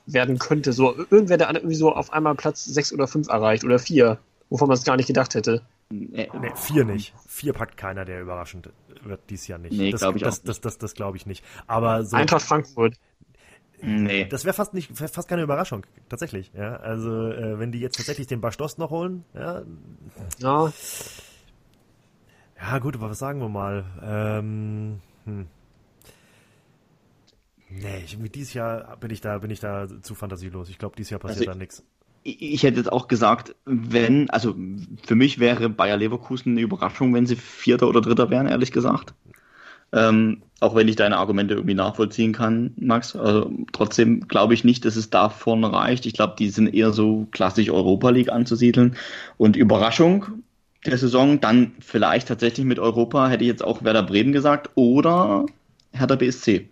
werden 0.06 0.38
könnte. 0.38 0.72
So 0.72 0.96
irgendwer, 1.10 1.36
der 1.36 1.52
irgendwie 1.54 1.74
so 1.74 1.92
auf 1.92 2.12
einmal 2.12 2.34
Platz 2.34 2.64
6 2.64 2.92
oder 2.92 3.06
5 3.06 3.28
erreicht 3.28 3.64
oder 3.64 3.78
4, 3.78 4.18
wovon 4.48 4.68
man 4.68 4.76
es 4.76 4.84
gar 4.84 4.96
nicht 4.96 5.06
gedacht 5.06 5.34
hätte. 5.34 5.62
Nee, 5.90 6.30
nee, 6.40 6.52
vier 6.54 6.84
nicht. 6.84 7.14
Vier 7.26 7.52
packt 7.52 7.76
keiner, 7.76 8.04
der 8.04 8.20
überraschend 8.20 8.70
wird 9.02 9.20
dies 9.28 9.48
Jahr 9.48 9.58
nicht. 9.58 9.76
Nee, 9.76 9.90
das 9.90 10.00
glaube 10.00 10.18
ich 10.18 10.22
das, 10.22 10.42
das, 10.42 10.60
das, 10.60 10.78
das 10.78 10.94
glaube 10.94 11.16
ich 11.16 11.26
nicht. 11.26 11.44
Aber 11.66 12.04
so, 12.04 12.16
Eintracht 12.16 12.42
Frankfurt. 12.42 12.94
Nee. 13.82 14.26
Das 14.26 14.44
wäre 14.44 14.54
fast 14.54 14.74
nicht, 14.74 14.96
fast 14.96 15.26
keine 15.26 15.42
Überraschung, 15.42 15.86
tatsächlich. 16.08 16.52
Ja, 16.54 16.76
also 16.76 17.28
äh, 17.30 17.58
wenn 17.58 17.72
die 17.72 17.80
jetzt 17.80 17.96
tatsächlich 17.96 18.26
den 18.26 18.40
Bastos 18.40 18.78
noch 18.78 18.90
holen, 18.90 19.24
ja. 19.34 19.62
Ja. 20.38 20.72
Ja 22.60 22.78
gut, 22.78 22.96
aber 22.96 23.10
was 23.10 23.18
sagen 23.18 23.40
wir 23.40 23.48
mal? 23.48 23.84
Ähm, 24.02 25.00
hm. 25.24 25.46
Nee, 27.70 28.02
ich, 28.04 28.18
dieses 28.32 28.52
Jahr 28.52 28.96
bin 28.98 29.10
ich 29.10 29.20
da, 29.20 29.38
bin 29.38 29.50
ich 29.50 29.60
da 29.60 29.86
zu 30.02 30.14
fantasielos. 30.14 30.68
Ich 30.68 30.78
glaube, 30.78 30.96
dieses 30.96 31.10
Jahr 31.10 31.20
passiert 31.20 31.48
also, 31.48 31.52
da 31.52 31.58
nichts. 31.58 31.84
Ich 32.22 32.64
hätte 32.64 32.76
jetzt 32.76 32.92
auch 32.92 33.08
gesagt, 33.08 33.54
wenn, 33.64 34.28
also 34.28 34.54
für 35.06 35.14
mich 35.14 35.38
wäre 35.38 35.70
Bayer 35.70 35.96
Leverkusen 35.96 36.52
eine 36.52 36.60
Überraschung, 36.60 37.14
wenn 37.14 37.26
sie 37.26 37.36
Vierter 37.36 37.88
oder 37.88 38.02
Dritter 38.02 38.28
wären, 38.28 38.46
ehrlich 38.46 38.72
gesagt. 38.72 39.14
Ähm, 39.92 40.42
auch 40.60 40.74
wenn 40.74 40.86
ich 40.86 40.96
deine 40.96 41.16
Argumente 41.16 41.54
irgendwie 41.54 41.74
nachvollziehen 41.74 42.32
kann, 42.32 42.74
Max. 42.76 43.16
Also, 43.16 43.50
trotzdem 43.72 44.28
glaube 44.28 44.54
ich 44.54 44.64
nicht, 44.64 44.84
dass 44.84 44.96
es 44.96 45.10
davon 45.10 45.64
reicht. 45.64 46.04
Ich 46.06 46.12
glaube, 46.12 46.34
die 46.38 46.50
sind 46.50 46.74
eher 46.74 46.92
so 46.92 47.26
klassisch 47.30 47.70
Europa 47.70 48.10
League 48.10 48.30
anzusiedeln. 48.30 48.96
Und 49.38 49.56
Überraschung 49.56 50.42
der 50.86 50.98
Saison, 50.98 51.40
dann 51.40 51.72
vielleicht 51.80 52.28
tatsächlich 52.28 52.66
mit 52.66 52.78
Europa, 52.78 53.28
hätte 53.28 53.44
ich 53.44 53.48
jetzt 53.48 53.64
auch 53.64 53.84
Werder 53.84 54.02
Bremen 54.02 54.32
gesagt, 54.32 54.70
oder 54.74 55.46
Hertha 55.92 56.16
BSC. 56.16 56.68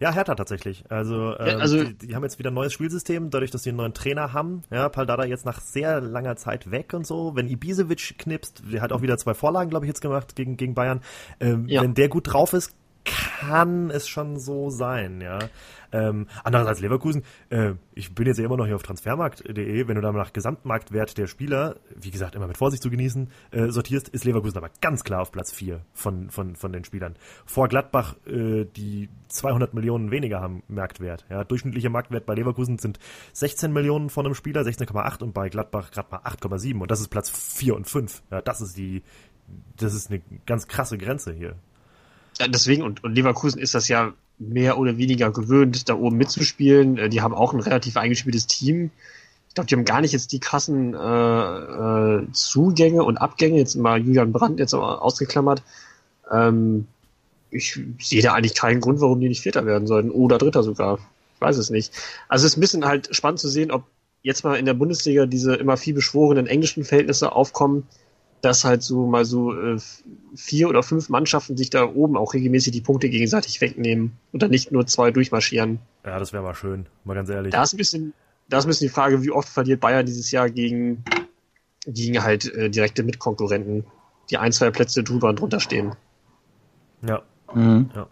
Ja, 0.00 0.12
Hertha 0.12 0.34
tatsächlich. 0.34 0.84
Also, 0.88 1.38
ähm, 1.38 1.46
ja, 1.46 1.56
also 1.58 1.82
die, 1.82 1.94
die, 1.94 2.14
haben 2.14 2.22
jetzt 2.22 2.38
wieder 2.38 2.50
ein 2.50 2.54
neues 2.54 2.72
Spielsystem, 2.72 3.30
dadurch, 3.30 3.50
dass 3.50 3.62
sie 3.62 3.70
einen 3.70 3.78
neuen 3.78 3.94
Trainer 3.94 4.32
haben. 4.32 4.62
Ja, 4.70 4.88
Paldada 4.88 5.24
jetzt 5.24 5.44
nach 5.44 5.60
sehr 5.60 6.00
langer 6.00 6.36
Zeit 6.36 6.70
weg 6.70 6.92
und 6.94 7.06
so. 7.06 7.34
Wenn 7.34 7.48
Ibisevic 7.48 8.18
knipst, 8.18 8.62
der 8.72 8.82
hat 8.82 8.92
auch 8.92 9.02
wieder 9.02 9.18
zwei 9.18 9.34
Vorlagen, 9.34 9.70
glaube 9.70 9.86
ich, 9.86 9.88
jetzt 9.88 10.00
gemacht 10.00 10.36
gegen, 10.36 10.56
gegen 10.56 10.74
Bayern. 10.74 11.00
Ähm, 11.40 11.66
ja. 11.68 11.82
Wenn 11.82 11.94
der 11.94 12.08
gut 12.08 12.32
drauf 12.32 12.52
ist, 12.52 12.74
kann 13.04 13.90
es 13.90 14.08
schon 14.08 14.38
so 14.38 14.70
sein, 14.70 15.20
ja. 15.20 15.38
Ähm, 15.92 16.26
andererseits 16.42 16.80
Leverkusen, 16.80 17.22
äh, 17.50 17.74
ich 17.94 18.14
bin 18.14 18.26
jetzt 18.26 18.38
ja 18.38 18.44
immer 18.44 18.56
noch 18.56 18.66
hier 18.66 18.74
auf 18.74 18.82
transfermarkt.de, 18.82 19.86
wenn 19.86 19.94
du 19.94 20.00
da 20.00 20.10
nach 20.10 20.32
Gesamtmarktwert 20.32 21.16
der 21.16 21.28
Spieler, 21.28 21.76
wie 21.94 22.10
gesagt, 22.10 22.34
immer 22.34 22.48
mit 22.48 22.56
Vorsicht 22.58 22.82
zu 22.82 22.90
genießen, 22.90 23.30
äh, 23.52 23.68
sortierst, 23.68 24.08
ist 24.08 24.24
Leverkusen 24.24 24.58
aber 24.58 24.70
ganz 24.80 25.04
klar 25.04 25.22
auf 25.22 25.30
Platz 25.30 25.52
4 25.52 25.82
von, 25.92 26.30
von, 26.30 26.56
von 26.56 26.72
den 26.72 26.84
Spielern. 26.84 27.14
Vor 27.46 27.68
Gladbach, 27.68 28.16
äh, 28.26 28.64
die 28.64 29.08
200 29.28 29.72
Millionen 29.74 30.10
weniger 30.10 30.40
haben 30.40 30.64
Marktwert. 30.66 31.26
Ja, 31.30 31.44
durchschnittlicher 31.44 31.90
Marktwert 31.90 32.26
bei 32.26 32.34
Leverkusen 32.34 32.78
sind 32.78 32.98
16 33.34 33.72
Millionen 33.72 34.10
von 34.10 34.26
einem 34.26 34.34
Spieler, 34.34 34.62
16,8 34.62 35.22
und 35.22 35.32
bei 35.32 35.48
Gladbach 35.48 35.92
gerade 35.92 36.08
mal 36.10 36.22
8,7 36.22 36.80
und 36.80 36.90
das 36.90 37.00
ist 37.00 37.08
Platz 37.08 37.30
4 37.30 37.76
und 37.76 37.88
5. 37.88 38.22
Ja, 38.32 38.42
das 38.42 38.60
ist 38.60 38.76
die, 38.76 39.04
das 39.76 39.94
ist 39.94 40.10
eine 40.10 40.22
ganz 40.44 40.66
krasse 40.66 40.98
Grenze 40.98 41.32
hier. 41.32 41.54
Deswegen, 42.48 42.82
und, 42.82 43.04
und 43.04 43.14
Leverkusen 43.14 43.60
ist 43.60 43.74
das 43.74 43.88
ja 43.88 44.12
mehr 44.38 44.78
oder 44.78 44.98
weniger 44.98 45.30
gewöhnt, 45.30 45.88
da 45.88 45.94
oben 45.94 46.16
mitzuspielen. 46.16 46.98
Äh, 46.98 47.08
die 47.08 47.20
haben 47.20 47.34
auch 47.34 47.52
ein 47.52 47.60
relativ 47.60 47.96
eingespieltes 47.96 48.46
Team. 48.46 48.90
Ich 49.48 49.54
glaube, 49.54 49.68
die 49.68 49.76
haben 49.76 49.84
gar 49.84 50.00
nicht 50.00 50.12
jetzt 50.12 50.32
die 50.32 50.40
krassen 50.40 50.94
äh, 50.94 50.98
äh, 50.98 52.26
Zugänge 52.32 53.04
und 53.04 53.18
Abgänge, 53.18 53.58
jetzt 53.58 53.76
mal 53.76 54.00
Julian 54.00 54.32
Brandt 54.32 54.58
jetzt 54.58 54.74
ausgeklammert. 54.74 55.62
Ähm, 56.30 56.88
ich 57.50 57.78
sehe 58.00 58.22
da 58.22 58.34
eigentlich 58.34 58.56
keinen 58.56 58.80
Grund, 58.80 59.00
warum 59.00 59.20
die 59.20 59.28
nicht 59.28 59.42
Vierter 59.42 59.64
werden 59.64 59.86
sollten 59.86 60.10
oder 60.10 60.38
Dritter 60.38 60.64
sogar. 60.64 60.98
Ich 61.36 61.40
weiß 61.40 61.56
es 61.56 61.70
nicht. 61.70 61.92
Also 62.28 62.46
es 62.46 62.52
ist 62.52 62.58
ein 62.58 62.62
bisschen 62.62 62.84
halt 62.84 63.14
spannend 63.14 63.38
zu 63.38 63.48
sehen, 63.48 63.70
ob 63.70 63.84
jetzt 64.22 64.42
mal 64.42 64.56
in 64.56 64.64
der 64.64 64.74
Bundesliga 64.74 65.26
diese 65.26 65.54
immer 65.54 65.76
viel 65.76 65.94
beschworenen 65.94 66.48
englischen 66.48 66.84
Verhältnisse 66.84 67.30
aufkommen, 67.30 67.86
dass 68.44 68.64
halt 68.64 68.82
so 68.82 69.06
mal 69.06 69.24
so 69.24 69.58
äh, 69.58 69.78
vier 70.34 70.68
oder 70.68 70.82
fünf 70.82 71.08
Mannschaften 71.08 71.56
sich 71.56 71.70
da 71.70 71.84
oben 71.84 72.16
auch 72.16 72.34
regelmäßig 72.34 72.72
die 72.72 72.80
Punkte 72.80 73.08
gegenseitig 73.08 73.60
wegnehmen 73.60 74.12
und 74.32 74.42
dann 74.42 74.50
nicht 74.50 74.70
nur 74.70 74.86
zwei 74.86 75.10
durchmarschieren. 75.10 75.78
Ja, 76.04 76.18
das 76.18 76.32
wäre 76.32 76.42
mal 76.42 76.54
schön, 76.54 76.86
mal 77.04 77.14
ganz 77.14 77.30
ehrlich. 77.30 77.52
Da 77.52 77.62
ist 77.62 77.72
ein 77.72 77.78
bisschen, 77.78 78.12
da 78.48 78.58
ist 78.58 78.64
ein 78.64 78.68
bisschen 78.68 78.88
die 78.88 78.94
Frage, 78.94 79.22
wie 79.22 79.30
oft 79.30 79.48
verliert 79.48 79.80
Bayern 79.80 80.04
dieses 80.04 80.30
Jahr 80.30 80.50
gegen, 80.50 81.04
gegen 81.86 82.22
halt 82.22 82.52
äh, 82.54 82.68
direkte 82.68 83.02
Mitkonkurrenten, 83.02 83.84
die 84.30 84.36
ein, 84.36 84.52
zwei 84.52 84.70
Plätze 84.70 85.02
drüber 85.02 85.30
und 85.30 85.40
drunter 85.40 85.60
stehen. 85.60 85.94
Ja. 87.06 87.22
Mhm. 87.54 87.90
ja. 87.94 88.08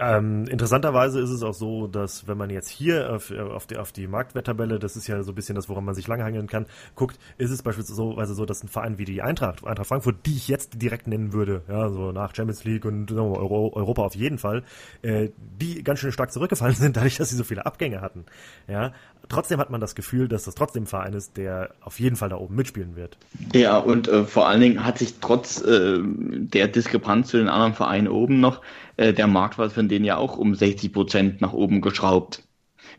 Ähm, 0.00 0.46
interessanterweise 0.46 1.20
ist 1.20 1.30
es 1.30 1.42
auch 1.42 1.54
so, 1.54 1.88
dass 1.88 2.28
wenn 2.28 2.38
man 2.38 2.50
jetzt 2.50 2.68
hier 2.68 3.12
auf, 3.12 3.32
auf, 3.32 3.66
die, 3.66 3.76
auf 3.76 3.90
die 3.90 4.06
Marktwerttabelle, 4.06 4.78
das 4.78 4.96
ist 4.96 5.08
ja 5.08 5.22
so 5.24 5.32
ein 5.32 5.34
bisschen 5.34 5.56
das, 5.56 5.68
woran 5.68 5.84
man 5.84 5.94
sich 5.96 6.06
langhangeln 6.06 6.46
kann, 6.46 6.66
guckt, 6.94 7.18
ist 7.36 7.50
es 7.50 7.62
beispielsweise 7.62 8.34
so, 8.34 8.46
dass 8.46 8.62
ein 8.62 8.68
Verein 8.68 8.98
wie 8.98 9.04
die 9.04 9.22
Eintracht, 9.22 9.66
Eintracht 9.66 9.88
Frankfurt, 9.88 10.24
die 10.24 10.36
ich 10.36 10.46
jetzt 10.46 10.80
direkt 10.80 11.08
nennen 11.08 11.32
würde, 11.32 11.62
ja, 11.68 11.88
so 11.88 12.12
nach 12.12 12.34
Champions 12.34 12.62
League 12.62 12.84
und 12.84 13.10
Euro, 13.10 13.72
Europa 13.74 14.02
auf 14.02 14.14
jeden 14.14 14.38
Fall, 14.38 14.62
äh, 15.02 15.30
die 15.60 15.82
ganz 15.82 15.98
schön 15.98 16.12
stark 16.12 16.30
zurückgefallen 16.30 16.76
sind, 16.76 16.96
dadurch, 16.96 17.16
dass 17.16 17.30
sie 17.30 17.36
so 17.36 17.44
viele 17.44 17.66
Abgänge 17.66 18.00
hatten. 18.00 18.24
Ja, 18.68 18.92
trotzdem 19.28 19.58
hat 19.58 19.70
man 19.70 19.80
das 19.80 19.96
Gefühl, 19.96 20.28
dass 20.28 20.44
das 20.44 20.54
trotzdem 20.54 20.84
ein 20.84 20.86
Verein 20.86 21.12
ist, 21.12 21.36
der 21.36 21.70
auf 21.80 21.98
jeden 21.98 22.14
Fall 22.14 22.28
da 22.28 22.36
oben 22.36 22.54
mitspielen 22.54 22.94
wird. 22.94 23.18
Ja, 23.52 23.78
und 23.78 24.06
äh, 24.06 24.22
vor 24.22 24.46
allen 24.46 24.60
Dingen 24.60 24.84
hat 24.84 24.98
sich 24.98 25.18
trotz 25.20 25.60
äh, 25.60 25.98
der 26.00 26.68
Diskrepanz 26.68 27.30
zu 27.30 27.38
den 27.38 27.48
anderen 27.48 27.74
Vereinen 27.74 28.06
oben 28.06 28.38
noch 28.38 28.62
äh, 28.98 29.14
der 29.14 29.26
Marktwert 29.26 29.72
von 29.72 29.88
denen 29.88 30.04
ja 30.04 30.16
auch 30.16 30.36
um 30.36 30.54
60 30.54 30.92
Prozent 30.92 31.40
nach 31.40 31.52
oben 31.52 31.80
geschraubt. 31.80 32.42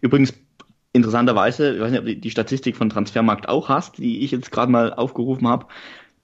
Übrigens, 0.02 0.34
interessanterweise, 0.94 1.76
ich 1.76 1.82
weiß 1.82 1.92
nicht, 1.92 2.00
ob 2.00 2.06
du 2.06 2.16
die 2.16 2.32
Statistik 2.32 2.76
von 2.78 2.90
Transfermarkt 2.90 3.48
auch 3.48 3.70
hast, 3.70 3.98
die 3.98 4.24
ich 4.24 4.32
jetzt 4.32 4.52
gerade 4.52 4.72
mal 4.72 4.94
aufgerufen 4.94 5.48
habe. 5.48 5.68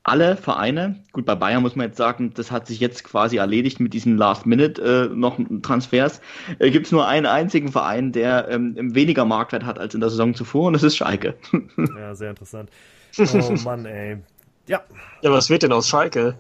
Alle 0.03 0.38
Vereine, 0.38 1.03
gut, 1.13 1.26
bei 1.26 1.34
Bayern 1.34 1.63
muss 1.63 1.76
man 1.76 1.88
jetzt 1.88 1.97
sagen, 1.97 2.32
das 2.36 2.51
hat 2.51 2.67
sich 2.67 2.80
jetzt 2.80 3.03
quasi 3.03 3.38
erledigt 3.38 3.80
mit 3.80 3.93
diesen 3.93 4.17
Last-Minute 4.17 5.09
äh, 5.11 5.15
noch 5.15 5.39
Transfers. 5.63 6.21
Äh, 6.59 6.69
Gibt 6.69 6.86
es 6.86 6.91
nur 6.91 7.07
einen 7.07 7.26
einzigen 7.26 7.71
Verein, 7.71 8.11
der 8.11 8.47
ähm, 8.49 8.95
weniger 8.95 9.26
Marktwert 9.26 9.65
hat 9.65 9.80
als 9.80 9.95
in 9.95 9.99
der 9.99 10.09
Saison 10.09 10.36
zuvor 10.36 10.67
und 10.67 10.73
das 10.73 10.84
ist 10.84 10.95
Schalke. 10.95 11.36
ja, 11.97 12.13
sehr 12.13 12.30
interessant. 12.30 12.69
Oh 13.17 13.55
Mann, 13.63 13.86
ey. 13.86 14.17
Ja. 14.67 14.84
Ja, 15.21 15.32
was 15.32 15.49
wird 15.49 15.63
denn 15.63 15.71
aus 15.71 15.89
Schalke? 15.89 16.38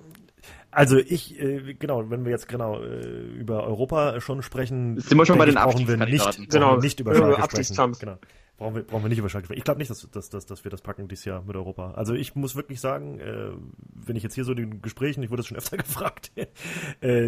Also 0.75 0.97
ich, 0.97 1.39
äh, 1.39 1.73
genau, 1.73 2.09
wenn 2.09 2.25
wir 2.25 2.31
jetzt 2.31 2.49
genau 2.49 2.81
äh, 2.81 2.99
über 2.99 3.63
Europa 3.63 4.19
schon 4.19 4.41
sprechen, 4.41 4.99
sind 4.99 5.17
wir 5.17 5.25
schon 5.25 5.37
bei 5.37 5.45
den 5.45 5.55
brauchen 5.55 5.87
wir 5.87 5.95
nicht, 5.95 6.49
genau, 6.49 6.75
nicht 6.75 6.99
über 6.99 7.15
Schalke 7.15 7.63
sprechen. 7.63 7.93
Genau. 7.97 8.17
Brauchen 8.57 8.75
wir, 8.75 8.83
brauchen 8.83 9.03
wir 9.03 9.09
nicht 9.09 9.19
über 9.19 9.29
Schalke 9.29 9.45
sprechen. 9.45 9.57
Ich 9.57 9.63
glaube 9.63 9.79
nicht, 9.79 9.89
dass, 9.89 10.09
dass, 10.11 10.29
dass, 10.29 10.45
dass 10.45 10.65
wir 10.65 10.71
das 10.71 10.81
packen 10.81 11.07
dieses 11.07 11.23
Jahr 11.23 11.43
mit 11.43 11.55
Europa. 11.55 11.91
Also 11.91 12.13
ich 12.13 12.35
muss 12.35 12.57
wirklich 12.57 12.81
sagen, 12.81 13.19
äh, 13.21 13.51
wenn 13.93 14.17
ich 14.17 14.23
jetzt 14.23 14.35
hier 14.35 14.43
so 14.43 14.51
in 14.51 14.57
den 14.57 14.81
Gesprächen, 14.81 15.23
ich 15.23 15.29
wurde 15.29 15.43
das 15.43 15.47
schon 15.47 15.57
öfter 15.57 15.77
gefragt, 15.77 16.33
äh, 16.35 16.45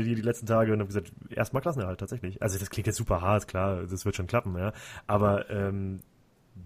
die, 0.02 0.16
die 0.16 0.22
letzten 0.22 0.46
Tage 0.46 0.74
und 0.74 0.80
habe 0.80 0.88
gesagt, 0.88 1.14
erstmal 1.30 1.62
Klassenerhalt 1.62 2.02
tatsächlich. 2.02 2.42
Also 2.42 2.60
das 2.60 2.70
klingt 2.70 2.88
jetzt 2.88 2.98
super 2.98 3.22
hart, 3.22 3.48
klar, 3.48 3.84
das 3.90 4.04
wird 4.04 4.18
schon 4.18 4.28
klappen, 4.28 4.58
ja. 4.58 4.74
Aber 5.08 5.50
ähm, 5.50 6.02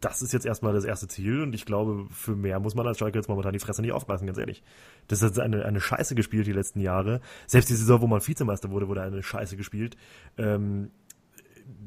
das 0.01 0.21
ist 0.21 0.33
jetzt 0.33 0.45
erstmal 0.45 0.73
das 0.73 0.83
erste 0.83 1.07
Ziel 1.07 1.41
und 1.41 1.53
ich 1.53 1.65
glaube, 1.65 2.07
für 2.09 2.35
mehr 2.35 2.59
muss 2.59 2.75
man 2.75 2.87
als 2.87 2.97
Schalke 2.97 3.19
jetzt 3.19 3.29
momentan 3.29 3.53
die 3.53 3.59
Fresse 3.59 3.81
nicht 3.81 3.91
aufblasen, 3.91 4.25
ganz 4.25 4.39
ehrlich. 4.39 4.63
Das 5.07 5.21
ist 5.21 5.39
eine, 5.39 5.63
eine 5.63 5.79
Scheiße 5.79 6.15
gespielt 6.15 6.47
die 6.47 6.53
letzten 6.53 6.81
Jahre. 6.81 7.21
Selbst 7.45 7.69
die 7.69 7.75
Saison, 7.75 8.01
wo 8.01 8.07
man 8.07 8.25
Vizemeister 8.25 8.71
wurde, 8.71 8.87
wurde 8.87 9.03
eine 9.03 9.21
Scheiße 9.21 9.57
gespielt. 9.57 9.95
Ähm, 10.37 10.89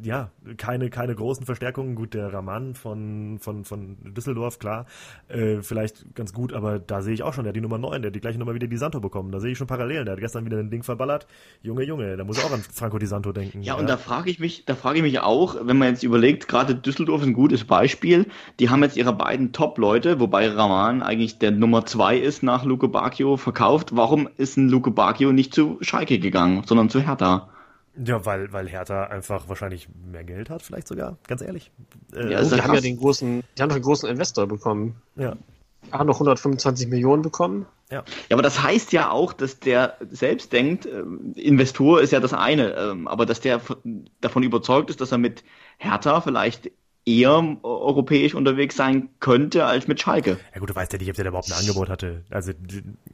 ja, 0.02 0.30
keine, 0.56 0.90
keine 0.90 1.14
großen 1.14 1.46
Verstärkungen. 1.46 1.94
Gut, 1.94 2.14
der 2.14 2.32
Raman 2.32 2.74
von, 2.74 3.38
von, 3.40 3.64
von 3.64 3.96
Düsseldorf, 4.14 4.58
klar, 4.58 4.86
äh, 5.28 5.62
vielleicht 5.62 6.14
ganz 6.14 6.32
gut, 6.32 6.52
aber 6.52 6.78
da 6.78 7.02
sehe 7.02 7.14
ich 7.14 7.22
auch 7.22 7.32
schon, 7.32 7.44
der 7.44 7.50
hat 7.50 7.56
die 7.56 7.60
Nummer 7.60 7.78
9, 7.78 8.02
der 8.02 8.10
hat 8.10 8.14
die 8.14 8.20
gleiche 8.20 8.38
Nummer 8.38 8.54
wie 8.54 8.58
Di 8.58 8.76
Santo 8.76 9.00
bekommen. 9.00 9.32
Da 9.32 9.40
sehe 9.40 9.52
ich 9.52 9.58
schon 9.58 9.66
Parallelen. 9.66 10.04
Der 10.04 10.12
hat 10.12 10.20
gestern 10.20 10.44
wieder 10.44 10.58
ein 10.58 10.70
Ding 10.70 10.82
verballert. 10.82 11.26
Junge, 11.62 11.84
Junge, 11.84 12.16
da 12.16 12.24
muss 12.24 12.38
er 12.38 12.46
auch 12.46 12.52
an 12.52 12.62
Franco 12.62 12.98
Di 12.98 13.06
Santo 13.06 13.32
denken. 13.32 13.62
Ja, 13.62 13.74
ja. 13.74 13.80
und 13.80 13.88
da 13.88 13.96
frage 13.96 14.30
ich 14.30 14.38
mich, 14.38 14.64
da 14.64 14.74
frage 14.74 14.98
ich 14.98 15.02
mich 15.02 15.20
auch, 15.20 15.56
wenn 15.62 15.78
man 15.78 15.88
jetzt 15.88 16.02
überlegt, 16.02 16.48
gerade 16.48 16.74
Düsseldorf 16.74 17.22
ist 17.22 17.28
ein 17.28 17.34
gutes 17.34 17.64
Beispiel. 17.64 18.26
Die 18.60 18.70
haben 18.70 18.82
jetzt 18.82 18.96
ihre 18.96 19.12
beiden 19.12 19.52
Top-Leute, 19.52 20.20
wobei 20.20 20.48
Raman 20.48 21.02
eigentlich 21.02 21.38
der 21.38 21.50
Nummer 21.50 21.86
2 21.86 22.18
ist 22.18 22.42
nach 22.42 22.64
Luke 22.64 22.88
Bacchio 22.88 23.36
verkauft. 23.36 23.96
Warum 23.96 24.28
ist 24.36 24.56
ein 24.56 24.68
Luke 24.68 24.90
Bacchio 24.90 25.32
nicht 25.32 25.54
zu 25.54 25.78
Schalke 25.80 26.18
gegangen, 26.18 26.62
sondern 26.66 26.90
zu 26.90 27.00
Hertha? 27.00 27.48
Ja, 28.02 28.24
weil, 28.26 28.52
weil 28.52 28.68
Hertha 28.68 29.04
einfach 29.04 29.48
wahrscheinlich 29.48 29.88
mehr 30.10 30.24
Geld 30.24 30.50
hat, 30.50 30.62
vielleicht 30.62 30.88
sogar, 30.88 31.16
ganz 31.28 31.42
ehrlich. 31.42 31.70
Äh, 32.14 32.32
ja, 32.32 32.38
also 32.38 32.56
die 32.56 32.62
haben 32.62 32.74
ja 32.74 32.80
den 32.80 32.96
großen, 32.96 33.42
die 33.56 33.62
haben 33.62 33.68
doch 33.68 33.76
einen 33.76 33.84
großen 33.84 34.08
Investor 34.08 34.46
bekommen. 34.46 34.96
Ja. 35.16 35.36
Haben 35.92 36.06
noch 36.06 36.16
125 36.16 36.88
Millionen 36.88 37.22
bekommen. 37.22 37.66
Ja. 37.90 38.02
ja, 38.28 38.34
aber 38.34 38.42
das 38.42 38.62
heißt 38.62 38.92
ja 38.92 39.10
auch, 39.10 39.32
dass 39.32 39.60
der 39.60 39.96
selbst 40.10 40.52
denkt, 40.52 40.86
äh, 40.86 41.02
Investor 41.40 42.00
ist 42.00 42.12
ja 42.12 42.20
das 42.20 42.32
eine, 42.32 42.72
äh, 42.72 42.94
aber 43.04 43.26
dass 43.26 43.40
der 43.40 43.60
davon 44.20 44.42
überzeugt 44.42 44.90
ist, 44.90 45.00
dass 45.00 45.12
er 45.12 45.18
mit 45.18 45.44
Hertha 45.78 46.20
vielleicht 46.20 46.70
eher 47.06 47.58
europäisch 47.62 48.34
unterwegs 48.34 48.76
sein 48.76 49.10
könnte 49.20 49.66
als 49.66 49.86
mit 49.86 50.00
Schalke. 50.00 50.38
Ja 50.54 50.60
gut, 50.60 50.70
du 50.70 50.74
weißt 50.74 50.92
ja 50.94 50.98
nicht, 50.98 51.10
ob 51.10 51.16
der 51.16 51.26
überhaupt 51.26 51.52
ein 51.52 51.58
Angebot 51.58 51.90
hatte. 51.90 52.24
Also 52.30 52.52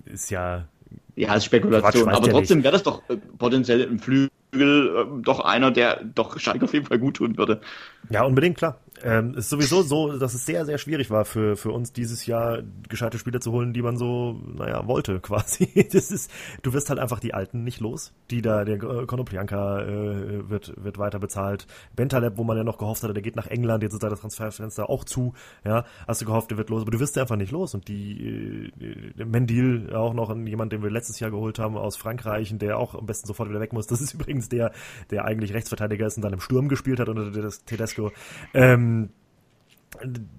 ist 0.05 0.31
ja 0.31 0.68
ja, 1.16 1.35
ist 1.35 1.45
Spekulation, 1.45 2.05
Quatsch, 2.05 2.16
aber 2.16 2.28
trotzdem 2.28 2.62
wäre 2.62 2.72
das 2.72 2.83
doch 2.83 3.03
äh, 3.09 3.16
potenziell 3.16 3.83
im 3.83 3.99
Flügel 3.99 4.31
äh, 4.53 5.07
doch 5.22 5.40
einer, 5.40 5.70
der 5.70 6.03
doch 6.05 6.38
Schalke 6.38 6.64
auf 6.64 6.72
jeden 6.72 6.86
Fall 6.86 6.98
gut 6.98 7.16
tun 7.16 7.36
würde. 7.36 7.61
Ja, 8.09 8.24
unbedingt, 8.24 8.59
klar. 8.59 8.78
Ähm, 9.03 9.34
ist 9.34 9.48
sowieso 9.48 9.82
so, 9.82 10.18
dass 10.18 10.34
es 10.34 10.44
sehr, 10.44 10.66
sehr 10.66 10.78
schwierig 10.78 11.11
war 11.11 11.24
für, 11.24 11.57
für 11.57 11.70
uns 11.70 11.92
dieses 11.92 12.26
Jahr 12.26 12.62
gescheite 12.88 13.18
Spieler 13.18 13.40
zu 13.40 13.53
holen, 13.53 13.72
die 13.72 13.82
man 13.82 13.96
so, 13.96 14.38
naja, 14.57 14.86
wollte 14.86 15.20
quasi. 15.20 15.88
Das 15.92 16.11
ist, 16.11 16.30
du 16.62 16.72
wirst 16.72 16.90
halt 16.90 16.98
einfach 16.98 17.20
die 17.20 17.34
Alten 17.34 17.64
nicht 17.64 17.80
los, 17.80 18.12
die 18.30 18.42
da, 18.42 18.64
der 18.64 18.76
äh, 18.76 19.07
Konoplianka 19.07 19.82
äh, 19.82 20.51
wird, 20.51 20.74
wird 20.82 20.98
weiter 20.98 21.18
bezahlt. 21.18 21.66
Bentaleb, 21.96 22.36
wo 22.36 22.44
man 22.44 22.57
ja 22.57 22.64
noch 22.64 22.78
gehofft 22.78 23.03
hatte, 23.03 23.14
der 23.14 23.22
geht 23.22 23.36
nach 23.36 23.46
England, 23.46 23.82
jetzt 23.82 23.94
ist 23.94 24.03
da 24.03 24.09
das 24.09 24.20
Transferfenster 24.20 24.90
auch 24.90 25.05
zu, 25.05 25.34
ja, 25.64 25.84
hast 26.07 26.20
du 26.20 26.26
gehofft, 26.26 26.51
der 26.51 26.59
wird 26.59 26.70
los, 26.70 26.82
aber 26.82 26.90
du 26.90 27.01
wirst 27.01 27.16
einfach 27.16 27.36
nicht 27.36 27.53
los 27.53 27.74
und 27.74 27.88
die, 27.88 28.70
äh, 28.80 29.24
Mendil, 29.24 29.94
auch 29.94 30.14
noch 30.14 30.34
jemand, 30.36 30.72
den 30.72 30.82
wir 30.82 30.90
letztes 30.90 31.20
Jahr 31.20 31.30
geholt 31.30 31.59
haben 31.59 31.76
aus 31.76 31.96
Frankreich, 31.96 32.53
der 32.57 32.78
auch 32.78 32.94
am 32.94 33.07
besten 33.07 33.26
sofort 33.26 33.48
wieder 33.48 33.61
weg 33.61 33.72
muss, 33.72 33.86
das 33.86 34.01
ist 34.01 34.14
übrigens 34.20 34.48
der, 34.48 34.72
der 35.11 35.24
eigentlich 35.24 35.55
Rechtsverteidiger 35.55 36.07
ist 36.07 36.16
und 36.16 36.22
dann 36.22 36.32
im 36.32 36.40
Sturm 36.40 36.68
gespielt 36.68 37.01
hat 37.01 37.09
unter 37.09 37.30
Tedesco. 37.66 38.12
Ähm, 38.55 38.89
ähm, 38.91 39.11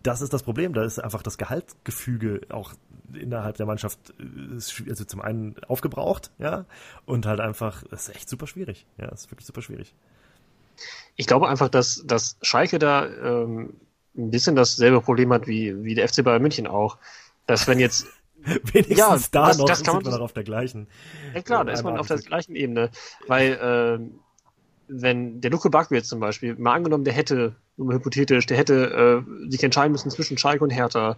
das 0.03 0.21
ist 0.21 0.33
das 0.33 0.43
Problem. 0.43 0.73
Da 0.73 0.83
ist 0.83 0.99
einfach 0.99 1.23
das 1.23 1.37
Gehaltsgefüge 1.37 2.41
auch 2.49 2.73
innerhalb 3.13 3.57
der 3.57 3.65
Mannschaft 3.65 4.13
äh, 4.19 4.89
also 4.89 5.03
zum 5.03 5.21
einen 5.21 5.55
aufgebraucht, 5.67 6.31
ja, 6.39 6.65
und 7.05 7.25
halt 7.25 7.39
einfach, 7.39 7.83
das 7.89 8.07
ist 8.07 8.15
echt 8.15 8.29
super 8.29 8.47
schwierig. 8.47 8.85
Ja, 8.97 9.07
das 9.07 9.21
ist 9.21 9.31
wirklich 9.31 9.45
super 9.45 9.61
schwierig. 9.61 9.93
Ich 11.15 11.27
glaube 11.27 11.47
einfach, 11.47 11.69
dass, 11.69 12.03
dass 12.05 12.37
Schalke 12.41 12.79
da 12.79 13.05
ähm, 13.05 13.73
ein 14.17 14.31
bisschen 14.31 14.55
dasselbe 14.55 15.01
Problem 15.01 15.31
hat 15.33 15.47
wie, 15.47 15.83
wie 15.83 15.95
der 15.95 16.07
FC 16.07 16.23
Bayern 16.23 16.41
München 16.41 16.67
auch. 16.67 16.97
Dass 17.45 17.67
wenn 17.67 17.79
jetzt 17.79 18.07
Wenigstens 18.73 18.97
ja, 18.97 19.17
da 19.31 19.47
das, 19.47 19.57
noch 19.59 19.65
das 19.67 19.83
kann 19.83 19.95
man, 19.95 20.03
man 20.03 20.21
auf 20.21 20.33
der 20.33 20.43
gleichen. 20.43 20.87
Ja 21.35 21.41
klar, 21.43 21.63
da 21.63 21.73
ist 21.73 21.83
man 21.83 21.97
auf 21.97 22.07
der 22.07 22.17
gleichen 22.17 22.55
Ebene. 22.55 22.89
Weil 23.27 23.51
äh, 23.53 23.99
wenn 24.91 25.39
der 25.41 25.51
Luke 25.51 25.69
Bacchio 25.69 25.95
jetzt 25.95 26.09
zum 26.09 26.19
Beispiel, 26.19 26.55
mal 26.55 26.73
angenommen, 26.73 27.05
der 27.05 27.13
hätte 27.13 27.55
nur 27.77 27.87
mal 27.87 27.95
hypothetisch, 27.95 28.45
der 28.45 28.57
hätte 28.57 29.23
äh, 29.25 29.49
sich 29.49 29.63
entscheiden 29.63 29.91
müssen 29.91 30.11
zwischen 30.11 30.37
Schalke 30.37 30.63
und 30.63 30.69
Hertha. 30.69 31.17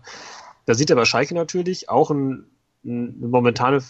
Da 0.66 0.74
sieht 0.76 0.90
er 0.90 0.96
bei 0.96 1.06
Schalke 1.06 1.34
natürlich 1.34 1.90
auch 1.90 2.12
ein, 2.12 2.46
ein, 2.86 3.16
eine 3.18 3.28
momentane 3.28 3.84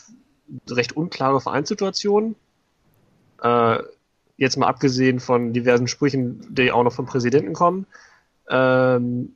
recht 0.69 0.95
unklare 0.95 1.41
Vereinssituation. 1.41 2.35
Äh, 3.41 3.79
jetzt 4.37 4.57
mal 4.57 4.67
abgesehen 4.67 5.19
von 5.19 5.51
diversen 5.51 5.87
Sprüchen, 5.87 6.47
die 6.55 6.71
auch 6.71 6.83
noch 6.83 6.93
vom 6.93 7.05
Präsidenten 7.05 7.53
kommen. 7.53 7.85
Ähm, 8.49 9.35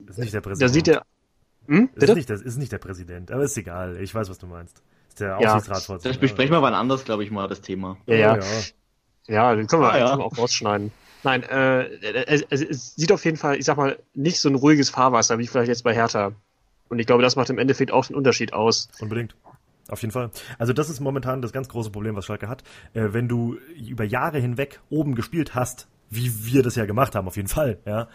das 0.00 0.18
ist 0.18 0.24
nicht 0.24 0.34
der 0.34 0.40
Präsident. 0.42 0.70
Da 0.70 0.72
sieht 0.72 0.88
er. 0.88 1.02
Hm, 1.66 1.88
bitte? 1.94 2.12
Ist 2.12 2.16
nicht, 2.16 2.30
das 2.30 2.42
ist 2.42 2.58
nicht 2.58 2.72
der 2.72 2.78
Präsident, 2.78 3.30
aber 3.30 3.44
ist 3.44 3.56
egal. 3.56 3.96
Ich 4.00 4.14
weiß, 4.14 4.28
was 4.28 4.38
du 4.38 4.46
meinst. 4.46 4.82
ist 5.08 5.20
der 5.20 5.38
Aufsichtsratsvorsitzende. 5.38 6.08
Ja, 6.08 6.12
das 6.12 6.20
besprechen 6.20 6.52
wir 6.52 6.60
wann 6.60 6.74
anders, 6.74 7.04
glaube 7.04 7.24
ich 7.24 7.30
mal, 7.30 7.48
das 7.48 7.62
Thema. 7.62 7.96
Ja, 8.06 8.16
ja. 8.16 8.36
ja. 8.36 8.42
Ja 9.28 9.54
den 9.54 9.66
können 9.66 9.82
wir, 9.82 9.92
ah, 9.92 9.98
ja. 9.98 10.08
können 10.08 10.20
wir 10.20 10.26
auch 10.26 10.38
rausschneiden. 10.38 10.92
Nein, 11.24 11.44
äh, 11.44 11.84
es, 12.26 12.42
es, 12.50 12.94
sieht 12.96 13.12
auf 13.12 13.24
jeden 13.24 13.36
Fall, 13.36 13.56
ich 13.56 13.64
sag 13.64 13.76
mal, 13.76 13.98
nicht 14.14 14.40
so 14.40 14.48
ein 14.48 14.56
ruhiges 14.56 14.90
Fahrwasser 14.90 15.38
wie 15.38 15.46
vielleicht 15.46 15.68
jetzt 15.68 15.84
bei 15.84 15.94
Hertha. 15.94 16.32
Und 16.88 16.98
ich 16.98 17.06
glaube, 17.06 17.22
das 17.22 17.36
macht 17.36 17.48
im 17.48 17.58
Endeffekt 17.58 17.92
auch 17.92 18.06
den 18.06 18.16
Unterschied 18.16 18.52
aus. 18.52 18.88
Unbedingt. 19.00 19.34
Auf 19.88 20.00
jeden 20.00 20.12
Fall. 20.12 20.30
Also 20.58 20.72
das 20.72 20.90
ist 20.90 21.00
momentan 21.00 21.42
das 21.42 21.52
ganz 21.52 21.68
große 21.68 21.90
Problem, 21.90 22.16
was 22.16 22.26
Schalke 22.26 22.48
hat. 22.48 22.62
Äh, 22.94 23.12
wenn 23.12 23.28
du 23.28 23.56
über 23.76 24.04
Jahre 24.04 24.38
hinweg 24.38 24.80
oben 24.90 25.14
gespielt 25.14 25.54
hast, 25.54 25.88
wie 26.10 26.30
wir 26.44 26.62
das 26.62 26.76
ja 26.76 26.84
gemacht 26.84 27.14
haben, 27.14 27.26
auf 27.28 27.36
jeden 27.36 27.48
Fall, 27.48 27.78
ja, 27.84 28.08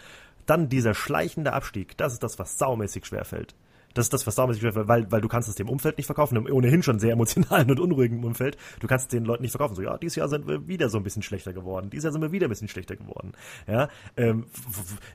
dann 0.46 0.68
dieser 0.68 0.94
schleichende 0.94 1.52
Abstieg, 1.52 1.96
das 1.96 2.12
ist 2.12 2.22
das, 2.22 2.38
was 2.38 2.58
saumäßig 2.58 3.06
schwerfällt. 3.06 3.54
Das 3.94 4.06
ist 4.06 4.12
das, 4.12 4.26
was 4.26 4.34
damals 4.34 4.62
weil, 4.62 5.10
weil 5.10 5.20
du 5.20 5.28
kannst 5.28 5.48
es 5.48 5.54
dem 5.54 5.68
Umfeld 5.68 5.96
nicht 5.96 6.06
verkaufen, 6.06 6.36
im 6.36 6.46
ohnehin 6.46 6.82
schon 6.82 6.98
sehr 6.98 7.12
emotionalen 7.12 7.70
und 7.70 7.80
unruhigen 7.80 8.22
Umfeld. 8.24 8.56
Du 8.80 8.86
kannst 8.86 9.06
es 9.06 9.08
den 9.08 9.24
Leuten 9.24 9.42
nicht 9.42 9.52
verkaufen. 9.52 9.74
So, 9.74 9.82
ja, 9.82 9.96
dieses 9.98 10.16
Jahr 10.16 10.28
sind 10.28 10.46
wir 10.46 10.66
wieder 10.68 10.88
so 10.88 10.98
ein 10.98 11.04
bisschen 11.04 11.22
schlechter 11.22 11.52
geworden. 11.52 11.90
Dieses 11.90 12.04
Jahr 12.04 12.12
sind 12.12 12.22
wir 12.22 12.32
wieder 12.32 12.46
ein 12.46 12.50
bisschen 12.50 12.68
schlechter 12.68 12.96
geworden. 12.96 13.32
Ja, 13.66 13.88
ähm, 14.16 14.46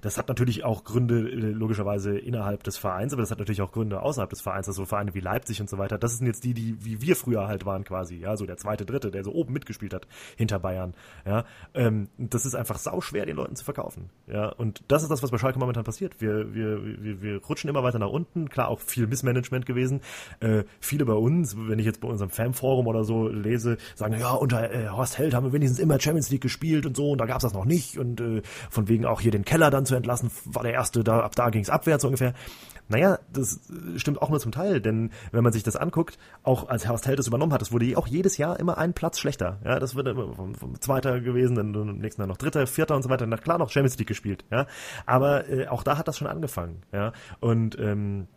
das 0.01 0.17
hat 0.17 0.27
natürlich 0.27 0.63
auch 0.63 0.83
Gründe, 0.83 1.29
äh, 1.29 1.35
logischerweise 1.35 2.17
innerhalb 2.17 2.63
des 2.63 2.77
Vereins, 2.77 3.13
aber 3.13 3.21
das 3.21 3.31
hat 3.31 3.39
natürlich 3.39 3.61
auch 3.61 3.71
Gründe 3.71 4.01
außerhalb 4.01 4.29
des 4.29 4.41
Vereins, 4.41 4.67
also 4.67 4.85
Vereine 4.85 5.13
wie 5.13 5.19
Leipzig 5.19 5.61
und 5.61 5.69
so 5.69 5.77
weiter. 5.77 5.97
Das 5.97 6.17
sind 6.17 6.27
jetzt 6.27 6.43
die, 6.43 6.53
die, 6.53 6.83
wie 6.83 7.01
wir 7.01 7.15
früher 7.15 7.47
halt 7.47 7.65
waren 7.65 7.83
quasi. 7.83 8.17
Ja, 8.17 8.35
so 8.37 8.45
der 8.45 8.57
zweite, 8.57 8.85
dritte, 8.85 9.11
der 9.11 9.23
so 9.23 9.33
oben 9.33 9.53
mitgespielt 9.53 9.93
hat, 9.93 10.07
hinter 10.35 10.59
Bayern. 10.59 10.93
Ja, 11.25 11.45
ähm, 11.73 12.09
das 12.17 12.45
ist 12.45 12.55
einfach 12.55 12.77
sau 12.77 13.01
schwer, 13.01 13.25
den 13.25 13.35
Leuten 13.35 13.55
zu 13.55 13.63
verkaufen. 13.63 14.09
Ja, 14.27 14.49
und 14.49 14.83
das 14.87 15.03
ist 15.03 15.09
das, 15.09 15.23
was 15.23 15.31
bei 15.31 15.37
Schalke 15.37 15.59
momentan 15.59 15.83
passiert. 15.83 16.19
Wir, 16.21 16.53
wir, 16.53 17.03
wir, 17.03 17.21
wir 17.21 17.37
rutschen 17.43 17.69
immer 17.69 17.83
weiter 17.83 17.99
nach 17.99 18.09
unten. 18.09 18.49
Klar, 18.49 18.62
auch 18.67 18.79
viel 18.79 19.07
Missmanagement 19.07 19.65
gewesen. 19.65 20.01
Äh, 20.39 20.63
viele 20.79 21.05
bei 21.05 21.13
uns, 21.13 21.55
wenn 21.57 21.79
ich 21.79 21.85
jetzt 21.85 22.01
bei 22.01 22.07
unserem 22.07 22.29
Fanforum 22.29 22.87
oder 22.87 23.03
so 23.03 23.27
lese, 23.27 23.77
sagen, 23.95 24.19
ja, 24.19 24.31
unter 24.31 24.71
äh, 24.71 24.89
Horst 24.89 25.17
Held 25.17 25.33
haben 25.33 25.45
wir 25.45 25.53
wenigstens 25.53 25.79
immer 25.79 25.99
Champions 25.99 26.29
League 26.29 26.41
gespielt 26.41 26.85
und 26.85 26.95
so 26.95 27.11
und 27.11 27.17
da 27.19 27.25
gab's 27.25 27.43
das 27.43 27.53
noch 27.53 27.65
nicht 27.65 27.97
und 27.97 28.21
äh, 28.21 28.41
von 28.69 28.87
wegen 28.87 29.05
auch 29.05 29.21
hier 29.21 29.31
den 29.31 29.45
Keller 29.45 29.69
dann 29.69 29.85
zu 29.85 29.95
entlassen, 29.95 30.31
war 30.45 30.63
der 30.63 30.73
erste, 30.73 31.03
da 31.03 31.21
ab 31.21 31.35
da 31.35 31.49
ging's 31.49 31.69
abwärts 31.69 32.03
ungefähr. 32.05 32.33
Naja, 32.89 33.17
das 33.31 33.61
stimmt 33.95 34.21
auch 34.21 34.29
nur 34.29 34.39
zum 34.39 34.51
Teil, 34.51 34.81
denn 34.81 35.11
wenn 35.31 35.43
man 35.43 35.53
sich 35.53 35.63
das 35.63 35.75
anguckt, 35.75 36.17
auch 36.43 36.67
als 36.67 36.87
Horst 36.87 37.07
Held 37.07 37.17
das 37.17 37.27
übernommen 37.27 37.53
hat, 37.53 37.61
das 37.61 37.71
wurde 37.71 37.97
auch 37.97 38.07
jedes 38.07 38.37
Jahr 38.37 38.59
immer 38.59 38.77
ein 38.77 38.93
Platz 38.93 39.19
schlechter. 39.19 39.59
Ja, 39.63 39.79
das 39.79 39.95
wird 39.95 40.07
immer 40.07 40.33
vom, 40.35 40.53
vom 40.53 40.79
Zweiter 40.81 41.21
gewesen, 41.21 41.55
dann 41.55 41.73
im 41.73 41.97
nächsten 41.99 42.21
Jahr 42.21 42.27
noch 42.27 42.37
Dritter, 42.37 42.67
Vierter 42.67 42.95
und 42.95 43.03
so 43.03 43.09
weiter. 43.09 43.25
Na 43.25 43.37
klar, 43.37 43.57
noch 43.57 43.69
Champions 43.69 43.97
League 43.97 44.07
gespielt. 44.07 44.43
Ja, 44.51 44.67
aber 45.05 45.49
äh, 45.49 45.67
auch 45.67 45.83
da 45.83 45.97
hat 45.97 46.07
das 46.07 46.17
schon 46.17 46.27
angefangen. 46.27 46.83
Ja, 46.91 47.13
und 47.39 47.79
ähm, 47.79 48.27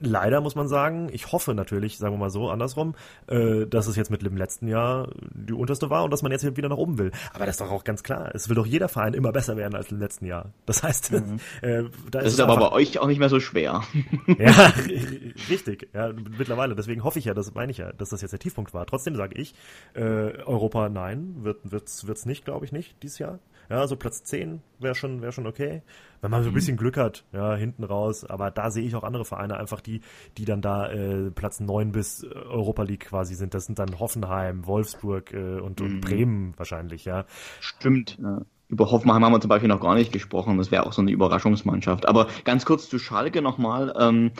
leider 0.00 0.40
muss 0.40 0.54
man 0.54 0.68
sagen, 0.68 1.08
ich 1.12 1.32
hoffe 1.32 1.54
natürlich, 1.54 1.98
sagen 1.98 2.14
wir 2.14 2.18
mal 2.18 2.30
so, 2.30 2.50
andersrum, 2.50 2.94
äh, 3.26 3.66
dass 3.66 3.86
es 3.86 3.96
jetzt 3.96 4.10
mit 4.10 4.22
dem 4.22 4.36
letzten 4.36 4.68
Jahr 4.68 5.08
die 5.32 5.52
unterste 5.52 5.90
war 5.90 6.04
und 6.04 6.10
dass 6.10 6.22
man 6.22 6.32
jetzt 6.32 6.56
wieder 6.56 6.68
nach 6.68 6.76
oben 6.76 6.98
will. 6.98 7.12
Aber 7.32 7.46
das 7.46 7.54
ist 7.54 7.60
doch 7.60 7.70
auch 7.70 7.84
ganz 7.84 8.02
klar. 8.02 8.30
Es 8.34 8.48
will 8.48 8.56
doch 8.56 8.66
jeder 8.66 8.88
Verein 8.88 9.14
immer 9.14 9.32
besser 9.32 9.56
werden 9.56 9.74
als 9.74 9.90
im 9.90 9.98
letzten 9.98 10.26
Jahr. 10.26 10.52
Das 10.66 10.82
heißt, 10.82 11.12
mhm. 11.12 11.40
äh, 11.62 11.84
da 12.10 12.20
das 12.20 12.26
ist, 12.26 12.32
ist 12.34 12.40
aber 12.40 12.56
bei 12.56 12.72
euch 12.72 12.98
auch 12.98 13.06
nicht 13.06 13.18
mehr 13.18 13.28
so 13.28 13.40
schwer. 13.40 13.82
ja, 14.38 14.72
richtig. 15.48 15.88
Ja, 15.94 16.12
mittlerweile. 16.12 16.74
Deswegen 16.74 17.04
hoffe 17.04 17.18
ich 17.18 17.24
ja, 17.24 17.34
das 17.34 17.54
meine 17.54 17.72
ich 17.72 17.78
ja, 17.78 17.92
dass 17.92 18.10
das 18.10 18.22
jetzt 18.22 18.32
der 18.32 18.40
Tiefpunkt 18.40 18.74
war. 18.74 18.86
Trotzdem 18.86 19.16
sage 19.16 19.34
ich, 19.40 19.54
äh, 19.94 20.00
Europa 20.00 20.88
nein, 20.88 21.36
wird 21.38 21.58
wird's 21.64 22.06
wird's 22.06 22.26
nicht, 22.26 22.44
glaube 22.44 22.64
ich 22.64 22.72
nicht 22.72 23.02
dieses 23.02 23.18
Jahr. 23.18 23.38
Ja, 23.68 23.86
so 23.86 23.96
Platz 23.96 24.22
10 24.24 24.62
wäre 24.78 24.94
schon, 24.94 25.22
wäre 25.22 25.32
schon 25.32 25.46
okay. 25.46 25.82
Wenn 26.20 26.30
man 26.30 26.42
so 26.42 26.48
ein 26.48 26.52
mhm. 26.52 26.54
bisschen 26.54 26.76
Glück 26.76 26.96
hat, 26.96 27.24
ja, 27.32 27.54
hinten 27.54 27.84
raus. 27.84 28.24
Aber 28.24 28.50
da 28.50 28.70
sehe 28.70 28.84
ich 28.84 28.94
auch 28.94 29.04
andere 29.04 29.24
Vereine 29.24 29.56
einfach, 29.56 29.80
die, 29.80 30.00
die 30.38 30.44
dann 30.44 30.62
da 30.62 30.90
äh, 30.90 31.30
Platz 31.30 31.60
9 31.60 31.92
bis 31.92 32.22
äh, 32.22 32.28
Europa 32.28 32.82
League 32.82 33.06
quasi 33.06 33.34
sind. 33.34 33.54
Das 33.54 33.66
sind 33.66 33.78
dann 33.78 33.98
Hoffenheim, 33.98 34.66
Wolfsburg 34.66 35.32
äh, 35.32 35.60
und, 35.60 35.80
und 35.80 35.94
mhm. 35.94 36.00
Bremen 36.00 36.54
wahrscheinlich, 36.56 37.04
ja. 37.04 37.24
Stimmt, 37.60 38.18
ja. 38.22 38.42
Über 38.68 38.90
Hoffenheim 38.90 39.24
haben 39.24 39.32
wir 39.32 39.40
zum 39.40 39.48
Beispiel 39.48 39.68
noch 39.68 39.80
gar 39.80 39.94
nicht 39.94 40.12
gesprochen. 40.12 40.58
Das 40.58 40.72
wäre 40.72 40.86
auch 40.86 40.92
so 40.92 41.00
eine 41.00 41.12
Überraschungsmannschaft. 41.12 42.08
Aber 42.08 42.26
ganz 42.44 42.64
kurz 42.64 42.88
zu 42.88 42.98
Schalke 42.98 43.40
nochmal. 43.40 43.94
Ähm, 43.96 44.32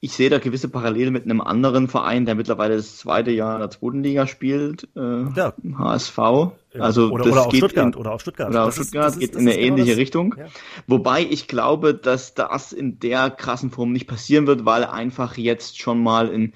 ich 0.00 0.12
sehe 0.12 0.30
da 0.30 0.38
gewisse 0.38 0.68
Parallelen 0.68 1.12
mit 1.12 1.24
einem 1.24 1.40
anderen 1.40 1.88
Verein, 1.88 2.24
der 2.24 2.36
mittlerweile 2.36 2.76
das 2.76 2.98
zweite 2.98 3.32
Jahr 3.32 3.54
in 3.54 3.60
der 3.60 3.70
zweiten 3.70 4.04
Liga 4.04 4.28
spielt, 4.28 4.86
äh, 4.94 5.24
ja. 5.34 5.52
HSV. 5.76 6.18
Also 6.78 7.10
oder, 7.10 7.24
das 7.24 7.32
oder, 7.32 7.46
auch 7.46 7.50
geht 7.50 7.58
Stuttgart, 7.58 7.94
in, 7.94 8.00
oder 8.00 8.12
auch 8.12 8.20
Stuttgart. 8.20 8.50
Oder 8.50 8.66
auch 8.66 8.72
Stuttgart 8.72 9.08
ist, 9.08 9.18
geht 9.18 9.30
ist, 9.30 9.36
in 9.36 9.48
eine 9.48 9.56
genau 9.56 9.66
ähnliche 9.66 9.90
das, 9.90 9.98
Richtung. 9.98 10.36
Ja. 10.38 10.46
Wobei 10.86 11.22
ich 11.22 11.48
glaube, 11.48 11.94
dass 11.94 12.34
das 12.34 12.72
in 12.72 13.00
der 13.00 13.30
krassen 13.30 13.70
Form 13.70 13.90
nicht 13.92 14.06
passieren 14.06 14.46
wird, 14.46 14.64
weil 14.64 14.84
einfach 14.84 15.36
jetzt 15.36 15.80
schon 15.80 16.00
mal 16.00 16.30
ein 16.30 16.54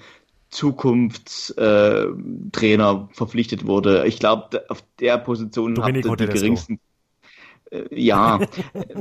Zukunftstrainer 0.49 3.09
verpflichtet 3.11 3.67
wurde. 3.67 4.07
Ich 4.07 4.19
glaube, 4.19 4.63
auf 4.69 4.81
der 4.99 5.17
Position 5.17 5.75
Domenico 5.75 6.11
habt 6.11 6.21
ihr 6.21 6.27
die 6.27 6.33
geringsten. 6.33 6.79
Äh, 7.73 7.87
ja, 7.91 8.39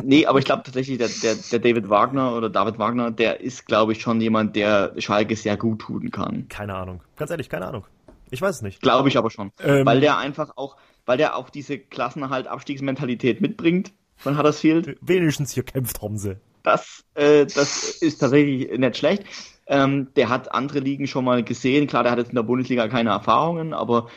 nee, 0.03 0.27
aber 0.27 0.39
ich 0.39 0.45
glaube 0.45 0.62
tatsächlich, 0.64 0.99
der, 0.99 1.09
der, 1.23 1.35
der 1.35 1.59
David 1.59 1.89
Wagner 1.91 2.35
oder 2.35 2.49
David 2.49 2.79
Wagner, 2.79 3.11
der 3.11 3.41
ist, 3.41 3.66
glaube 3.66 3.93
ich, 3.93 4.01
schon 4.01 4.20
jemand, 4.20 4.57
der 4.57 4.95
Schalke 4.99 5.37
sehr 5.37 5.57
gut 5.57 5.81
tun 5.81 6.11
kann. 6.11 6.49
Keine 6.49 6.75
Ahnung. 6.75 7.03
Ganz 7.16 7.31
ehrlich, 7.31 7.49
keine 7.49 7.66
Ahnung. 7.66 7.85
Ich 8.31 8.41
weiß 8.41 8.57
es 8.57 8.62
nicht. 8.62 8.81
Glaube 8.81 9.09
ich 9.09 9.18
aber 9.18 9.31
schon. 9.31 9.53
Ähm, 9.62 9.85
weil 9.85 10.01
der 10.01 10.16
einfach 10.16 10.57
auch, 10.57 10.77
weil 11.05 11.18
der 11.18 11.37
auch 11.37 11.51
diese 11.51 11.79
Klassenerhalt 11.79 12.47
Abstiegsmentalität 12.47 13.43
mitbringt 13.43 13.93
von 14.16 14.39
Huddersfield. 14.39 14.97
Wenigstens 15.03 15.53
hier 15.53 15.64
kämpft 15.64 16.01
Homse. 16.01 16.41
Das, 16.63 17.05
äh, 17.15 17.47
das 17.47 17.91
ist 18.01 18.19
tatsächlich 18.19 18.77
nicht 18.79 18.97
schlecht. 18.97 19.25
Ähm, 19.67 20.09
der 20.17 20.29
hat 20.29 20.53
andere 20.53 20.81
Ligen 20.81 21.07
schon 21.07 21.25
mal 21.25 21.43
gesehen. 21.43 21.87
Klar, 21.87 22.03
der 22.03 22.13
hat 22.13 22.19
jetzt 22.19 22.31
in 22.31 22.35
der 22.35 22.43
Bundesliga 22.43 22.89
keine 22.89 23.11
Erfahrungen, 23.11 23.73
aber 23.73 24.09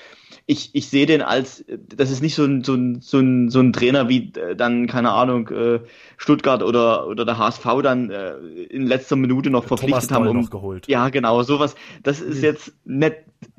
ich, 0.47 0.71
ich 0.73 0.89
sehe 0.89 1.05
den 1.05 1.21
als, 1.21 1.65
das 1.67 2.11
ist 2.11 2.21
nicht 2.21 2.35
so 2.35 2.45
ein, 2.45 2.63
so 2.63 2.75
ein, 2.75 3.01
so 3.01 3.19
ein, 3.19 3.49
so 3.49 3.59
ein 3.59 3.73
Trainer 3.73 4.09
wie 4.09 4.31
äh, 4.33 4.55
dann, 4.55 4.85
keine 4.85 5.11
Ahnung, 5.11 5.49
äh, 5.49 5.79
Stuttgart 6.17 6.61
oder, 6.61 7.07
oder 7.07 7.25
der 7.25 7.37
HSV 7.37 7.65
dann 7.81 8.11
äh, 8.11 8.35
in 8.69 8.85
letzter 8.85 9.15
Minute 9.15 9.49
noch 9.49 9.65
verpflichtet 9.65 10.09
Thomas 10.09 10.11
haben. 10.11 10.27
Um, 10.27 10.41
noch 10.41 10.49
geholt. 10.51 10.87
Ja, 10.87 11.09
genau, 11.09 11.41
sowas. 11.41 11.75
Das 12.03 12.21
ist 12.21 12.43
jetzt 12.43 12.73
nicht, 12.85 13.15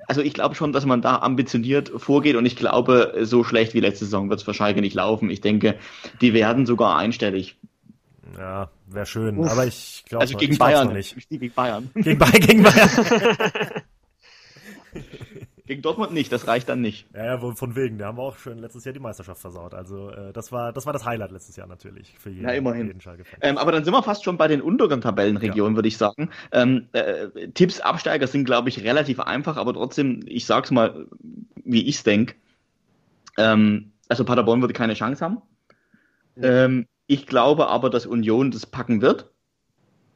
also 0.07 0.20
ich 0.20 0.32
glaube 0.32 0.55
schon, 0.55 0.72
dass 0.72 0.87
man 0.87 1.03
da 1.03 1.16
ambitioniert 1.18 1.91
vorgeht 1.97 2.37
und 2.37 2.47
ich 2.47 2.55
glaube, 2.55 3.14
so 3.22 3.43
schlecht 3.43 3.74
wie 3.74 3.80
letzte 3.80 4.05
Saison 4.05 4.30
wird 4.30 4.41
es 4.41 4.47
wahrscheinlich 4.47 4.82
nicht 4.82 4.95
laufen. 4.95 5.28
Ich 5.28 5.41
denke, 5.41 5.76
die 6.20 6.34
werden 6.34 6.66
sogar 6.66 6.97
einstellig. 6.97 7.57
Ja, 8.36 8.70
wäre 8.86 9.06
schön, 9.06 9.38
Uff. 9.38 9.50
aber 9.50 9.66
ich 9.66 10.04
glaube 10.08 10.22
Also 10.22 10.36
gegen 10.36 10.58
Bayern 10.58 10.92
nicht. 10.92 11.28
Gegen 11.28 11.52
Bayern. 11.52 11.90
Gegen, 11.94 12.18
Bayern, 12.18 12.40
gegen 12.40 12.62
Bayern. 12.62 12.90
Gegen 15.66 15.82
Dortmund 15.82 16.12
nicht, 16.12 16.30
das 16.30 16.46
reicht 16.46 16.68
dann 16.68 16.80
nicht. 16.80 17.08
Ja, 17.12 17.24
ja, 17.24 17.54
von 17.54 17.74
wegen. 17.74 17.98
Da 17.98 18.06
haben 18.06 18.18
wir 18.18 18.22
auch 18.22 18.38
schon 18.38 18.58
letztes 18.58 18.84
Jahr 18.84 18.92
die 18.92 19.00
Meisterschaft 19.00 19.40
versaut. 19.40 19.74
Also 19.74 20.10
äh, 20.10 20.32
das 20.32 20.52
war 20.52 20.72
das 20.72 20.86
war 20.86 20.92
das 20.92 21.04
Highlight 21.04 21.32
letztes 21.32 21.56
Jahr 21.56 21.66
natürlich 21.66 22.14
für 22.18 22.30
jeden, 22.30 22.44
ja, 22.44 22.54
immerhin. 22.54 22.86
jeden 22.86 23.00
ähm, 23.40 23.58
aber 23.58 23.72
dann 23.72 23.84
sind 23.84 23.92
wir 23.92 24.02
fast 24.02 24.22
schon 24.22 24.36
bei 24.36 24.46
den 24.46 24.62
unteren 24.62 25.00
Tabellenregionen, 25.00 25.72
ja. 25.72 25.76
würde 25.76 25.88
ich 25.88 25.96
sagen. 25.96 26.30
Ähm, 26.52 26.86
äh, 26.92 27.48
Tipps 27.48 27.80
Absteiger 27.80 28.28
sind, 28.28 28.44
glaube 28.44 28.68
ich, 28.68 28.84
relativ 28.84 29.18
einfach, 29.18 29.56
aber 29.56 29.74
trotzdem, 29.74 30.20
ich 30.26 30.46
sag's 30.46 30.70
mal, 30.70 31.06
wie 31.64 31.88
ich's 31.88 32.04
denk. 32.04 32.36
Ähm, 33.36 33.90
also 34.08 34.24
Paderborn 34.24 34.60
würde 34.60 34.72
keine 34.72 34.94
Chance 34.94 35.24
haben. 35.24 35.42
Ja. 36.36 36.66
Ähm, 36.66 36.86
ich 37.07 37.26
glaube 37.26 37.68
aber, 37.68 37.90
dass 37.90 38.07
Union 38.07 38.50
das 38.50 38.66
packen 38.66 39.02
wird. 39.02 39.30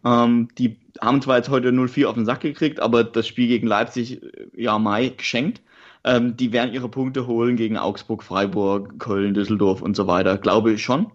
Ähm, 0.04 0.48
die 0.58 0.78
haben 1.00 1.22
zwar 1.22 1.36
jetzt 1.36 1.50
heute 1.50 1.70
0-4 1.70 2.06
auf 2.06 2.14
den 2.14 2.24
Sack 2.24 2.40
gekriegt, 2.40 2.80
aber 2.80 3.04
das 3.04 3.26
Spiel 3.26 3.48
gegen 3.48 3.66
Leipzig, 3.66 4.22
äh, 4.22 4.48
ja, 4.54 4.78
Mai, 4.78 5.10
geschenkt. 5.10 5.60
Ähm, 6.04 6.36
die 6.36 6.52
werden 6.52 6.72
ihre 6.72 6.88
Punkte 6.88 7.26
holen 7.26 7.56
gegen 7.56 7.76
Augsburg, 7.76 8.22
Freiburg, 8.22 8.98
Köln, 8.98 9.34
Düsseldorf 9.34 9.82
und 9.82 9.96
so 9.96 10.06
weiter. 10.06 10.38
Glaube 10.38 10.72
ich 10.72 10.82
schon. 10.82 11.12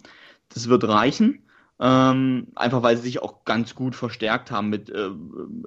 Das 0.49 0.69
wird 0.69 0.87
reichen. 0.87 1.41
Ähm, 1.77 2.47
einfach 2.55 2.83
weil 2.83 2.95
sie 2.95 3.03
sich 3.03 3.21
auch 3.21 3.43
ganz 3.43 3.75
gut 3.75 3.95
verstärkt 3.95 4.49
haben 4.49 4.69
mit 4.69 4.89
äh, 4.89 5.09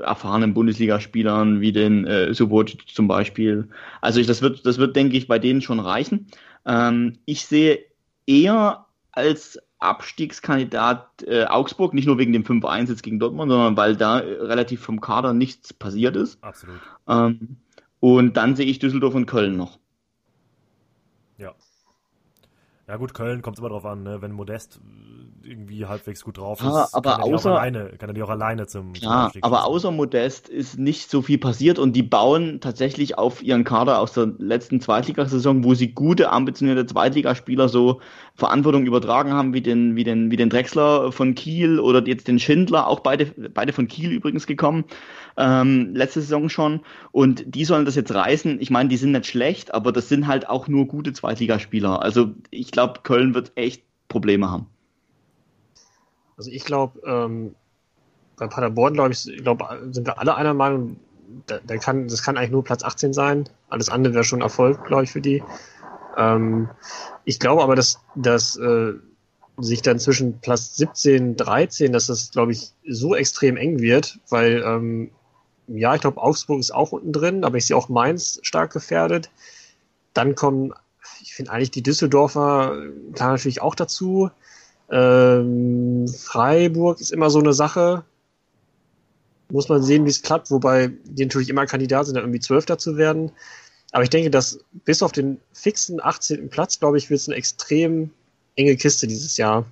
erfahrenen 0.00 0.54
Bundesligaspielern 0.54 1.60
wie 1.60 1.72
den 1.72 2.06
äh, 2.06 2.32
Subotic 2.32 2.88
zum 2.88 3.08
Beispiel. 3.08 3.68
Also 4.00 4.18
ich, 4.18 4.26
das 4.26 4.40
wird, 4.40 4.64
das 4.64 4.78
wird, 4.78 4.96
denke 4.96 5.18
ich, 5.18 5.28
bei 5.28 5.38
denen 5.38 5.60
schon 5.60 5.80
reichen. 5.80 6.28
Ähm, 6.64 7.18
ich 7.26 7.44
sehe 7.44 7.80
eher 8.26 8.86
als 9.12 9.58
Abstiegskandidat 9.78 11.22
äh, 11.26 11.44
Augsburg, 11.44 11.94
nicht 11.94 12.06
nur 12.06 12.18
wegen 12.18 12.32
dem 12.32 12.44
5-1 12.44 12.88
jetzt 12.88 13.02
gegen 13.02 13.18
Dortmund, 13.18 13.50
sondern 13.50 13.76
weil 13.76 13.96
da 13.96 14.16
relativ 14.16 14.82
vom 14.82 15.00
Kader 15.00 15.32
nichts 15.32 15.72
passiert 15.72 16.16
ist. 16.16 16.42
Absolut. 16.42 16.80
Ähm, 17.06 17.56
und 18.00 18.36
dann 18.36 18.56
sehe 18.56 18.66
ich 18.66 18.78
Düsseldorf 18.78 19.14
und 19.14 19.26
Köln 19.26 19.56
noch. 19.56 19.78
Ja. 21.36 21.54
Ja 22.86 22.96
gut, 22.96 23.14
Köln 23.14 23.42
kommt 23.42 23.58
immer 23.58 23.68
drauf 23.68 23.84
an, 23.84 24.02
ne? 24.02 24.22
wenn 24.22 24.32
Modest 24.32 24.80
irgendwie 25.48 25.86
halbwegs 25.86 26.22
gut 26.22 26.38
drauf 26.38 26.60
ist, 26.60 26.66
ja, 26.66 26.88
aber 26.92 27.12
kann, 27.12 27.20
er 27.20 27.34
außer, 27.34 27.50
alleine, 27.52 27.90
kann 27.98 28.10
er 28.10 28.14
die 28.14 28.22
auch 28.22 28.28
alleine 28.28 28.66
zum, 28.66 28.94
Ja, 28.94 29.30
aber 29.40 29.64
außer 29.64 29.90
Modest 29.90 30.48
ist 30.48 30.78
nicht 30.78 31.10
so 31.10 31.22
viel 31.22 31.38
passiert 31.38 31.78
und 31.78 31.94
die 31.94 32.02
bauen 32.02 32.60
tatsächlich 32.60 33.18
auf 33.18 33.42
ihren 33.42 33.64
Kader 33.64 33.98
aus 33.98 34.12
der 34.12 34.32
letzten 34.38 34.80
Zweitligasaison, 34.80 35.64
wo 35.64 35.74
sie 35.74 35.92
gute, 35.92 36.30
ambitionierte 36.30 36.86
Zweitligaspieler 36.86 37.68
so 37.68 38.00
Verantwortung 38.34 38.86
übertragen 38.86 39.32
haben, 39.32 39.52
wie 39.54 39.62
den, 39.62 39.96
wie 39.96 40.04
den, 40.04 40.30
wie 40.30 40.36
den 40.36 40.50
Drexler 40.50 41.10
von 41.10 41.34
Kiel 41.34 41.80
oder 41.80 42.06
jetzt 42.06 42.28
den 42.28 42.38
Schindler, 42.38 42.86
auch 42.86 43.00
beide, 43.00 43.26
beide 43.26 43.72
von 43.72 43.88
Kiel 43.88 44.12
übrigens 44.12 44.46
gekommen, 44.46 44.84
ähm, 45.36 45.94
letzte 45.94 46.20
Saison 46.20 46.48
schon. 46.48 46.80
Und 47.10 47.44
die 47.46 47.64
sollen 47.64 47.84
das 47.84 47.94
jetzt 47.94 48.14
reißen. 48.14 48.60
Ich 48.60 48.70
meine, 48.70 48.88
die 48.88 48.96
sind 48.96 49.12
nicht 49.12 49.26
schlecht, 49.26 49.74
aber 49.74 49.92
das 49.92 50.08
sind 50.08 50.26
halt 50.26 50.48
auch 50.48 50.68
nur 50.68 50.86
gute 50.86 51.12
Zweitligaspieler. 51.12 52.02
Also 52.02 52.34
ich 52.50 52.70
glaube, 52.70 53.00
Köln 53.02 53.34
wird 53.34 53.52
echt 53.54 53.82
Probleme 54.08 54.50
haben. 54.50 54.66
Also 56.38 56.50
ich 56.50 56.64
glaube, 56.64 57.00
ähm, 57.04 57.54
bei 58.36 58.46
Paderborn, 58.46 58.94
glaube 58.94 59.12
ich, 59.12 59.24
glaub, 59.42 59.62
sind 59.90 60.06
wir 60.06 60.18
alle 60.18 60.36
einer 60.36 60.54
Meinung, 60.54 60.96
da, 61.46 61.58
da 61.66 61.76
kann, 61.76 62.06
das 62.08 62.22
kann 62.22 62.38
eigentlich 62.38 62.52
nur 62.52 62.64
Platz 62.64 62.84
18 62.84 63.12
sein. 63.12 63.48
Alles 63.68 63.90
andere 63.90 64.14
wäre 64.14 64.24
schon 64.24 64.40
Erfolg, 64.40 64.84
glaube 64.84 65.04
ich, 65.04 65.10
für 65.10 65.20
die. 65.20 65.42
Ähm, 66.16 66.70
ich 67.24 67.40
glaube 67.40 67.62
aber, 67.62 67.74
dass, 67.74 68.00
dass 68.14 68.56
äh, 68.56 68.92
sich 69.58 69.82
dann 69.82 69.98
zwischen 69.98 70.40
Platz 70.40 70.76
17, 70.76 71.36
13, 71.36 71.92
dass 71.92 72.06
das, 72.06 72.30
glaube 72.30 72.52
ich, 72.52 72.72
so 72.88 73.16
extrem 73.16 73.56
eng 73.56 73.80
wird, 73.80 74.20
weil, 74.28 74.62
ähm, 74.64 75.10
ja, 75.66 75.94
ich 75.94 76.00
glaube, 76.00 76.22
Augsburg 76.22 76.60
ist 76.60 76.70
auch 76.70 76.92
unten 76.92 77.12
drin, 77.12 77.44
aber 77.44 77.56
ich 77.56 77.66
sehe 77.66 77.76
auch 77.76 77.88
Mainz 77.88 78.38
stark 78.42 78.72
gefährdet. 78.72 79.28
Dann 80.14 80.36
kommen, 80.36 80.72
ich 81.20 81.34
finde 81.34 81.50
eigentlich 81.50 81.72
die 81.72 81.82
Düsseldorfer, 81.82 82.76
klar 83.12 83.32
natürlich 83.32 83.60
auch 83.60 83.74
dazu. 83.74 84.30
Ähm, 84.90 86.06
Freiburg 86.08 87.00
ist 87.00 87.12
immer 87.12 87.30
so 87.30 87.38
eine 87.38 87.52
Sache. 87.52 88.04
Muss 89.50 89.68
man 89.68 89.82
sehen, 89.82 90.04
wie 90.04 90.10
es 90.10 90.22
klappt, 90.22 90.50
wobei 90.50 90.90
die 91.04 91.24
natürlich 91.24 91.48
immer 91.48 91.66
Kandidat 91.66 92.06
sind, 92.06 92.14
dann 92.14 92.24
irgendwie 92.24 92.40
Zwölfter 92.40 92.78
zu 92.78 92.96
werden. 92.96 93.32
Aber 93.92 94.02
ich 94.02 94.10
denke, 94.10 94.30
dass 94.30 94.60
bis 94.84 95.02
auf 95.02 95.12
den 95.12 95.40
fixen 95.52 96.00
18. 96.02 96.50
Platz, 96.50 96.78
glaube 96.78 96.98
ich, 96.98 97.08
wird 97.08 97.20
es 97.20 97.28
eine 97.28 97.36
extrem 97.36 98.10
enge 98.56 98.76
Kiste 98.76 99.06
dieses 99.06 99.36
Jahr. 99.36 99.64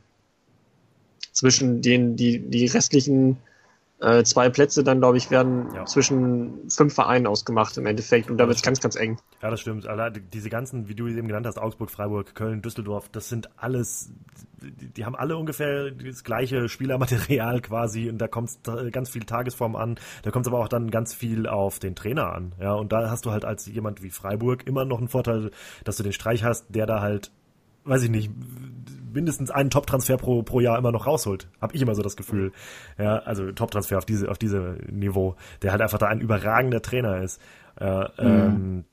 Zwischen 1.33 1.83
den, 1.83 2.17
die, 2.17 2.39
die 2.39 2.67
restlichen 2.67 3.37
äh, 4.01 4.23
zwei 4.25 4.51
Plätze 4.51 4.85
dann, 4.85 4.99
glaube 4.99 5.17
ich, 5.17 5.31
werden 5.31 5.69
ja. 5.75 5.85
zwischen 5.87 6.69
fünf 6.69 6.95
Vereinen 6.95 7.27
ausgemacht 7.27 7.77
im 7.79 7.87
Endeffekt 7.87 8.31
und 8.31 8.37
da 8.37 8.47
wird 8.47 8.57
es 8.57 8.63
ganz, 8.63 8.81
ganz 8.81 8.95
eng. 8.97 9.19
Ja, 9.43 9.51
das 9.51 9.61
stimmt. 9.61 9.89
Diese 10.33 10.51
ganzen, 10.51 10.89
wie 10.89 10.95
du 10.95 11.09
eben 11.09 11.29
genannt 11.29 11.47
hast, 11.47 11.59
Augsburg, 11.59 11.91
Freiburg, 11.91 12.35
Köln, 12.35 12.61
Düsseldorf, 12.61 13.09
das 13.09 13.29
sind 13.29 13.49
alles, 13.57 14.13
die, 14.63 14.89
die 14.89 15.05
haben 15.05 15.17
alle 15.17 15.37
ungefähr 15.37 15.91
das 15.91 16.25
gleiche 16.25 16.69
Spielermaterial 16.69 17.61
quasi 17.63 18.11
und 18.11 18.19
da 18.19 18.29
kommt 18.29 18.51
ganz 18.93 19.11
viel 19.11 19.25
Tagesform 19.25 19.77
an, 19.77 19.99
da 20.23 20.31
kommt 20.31 20.47
es 20.47 20.53
aber 20.53 20.63
auch 20.63 20.69
dann 20.69 20.91
ganz 20.91 21.15
viel 21.15 21.47
auf 21.47 21.79
den 21.79 21.95
Trainer 21.95 22.35
an. 22.35 22.53
Ja, 22.61 22.75
und 22.75 22.93
da 22.93 23.11
hast 23.11 23.25
du 23.25 23.31
halt 23.31 23.45
als 23.45 23.67
jemand 23.67 24.03
wie 24.03 24.11
Freiburg 24.11 24.67
immer 24.67 24.85
noch 24.85 24.99
einen 24.99 25.09
Vorteil, 25.09 25.51
dass 25.85 25.97
du 25.97 26.03
den 26.03 26.13
Streich 26.13 26.45
hast, 26.45 26.67
der 26.69 26.87
da 26.87 27.01
halt 27.01 27.31
weiß 27.87 28.03
ich 28.03 28.11
nicht, 28.11 28.31
mindestens 29.13 29.51
einen 29.51 29.71
Top-Transfer 29.71 30.19
pro, 30.19 30.43
pro 30.43 30.61
Jahr 30.61 30.79
immer 30.79 30.93
noch 30.93 31.07
rausholt. 31.07 31.49
Hab 31.61 31.75
ich 31.75 31.81
immer 31.81 31.95
so 31.95 32.03
das 32.03 32.17
Gefühl. 32.17 32.53
Ja, 32.99 33.19
also 33.19 33.51
Top-Transfer 33.51 33.99
auf 33.99 34.05
diese, 34.05 34.31
auf 34.31 34.39
diese 34.39 34.79
Niveau, 34.91 35.37
der 35.63 35.73
halt 35.73 35.81
einfach 35.81 35.99
da 35.99 36.07
ein 36.07 36.21
überragender 36.21 36.83
Trainer 36.83 37.23
ist. 37.23 37.41
Äh, 37.81 38.01
mhm. 38.01 38.05
ähm, 38.19 38.85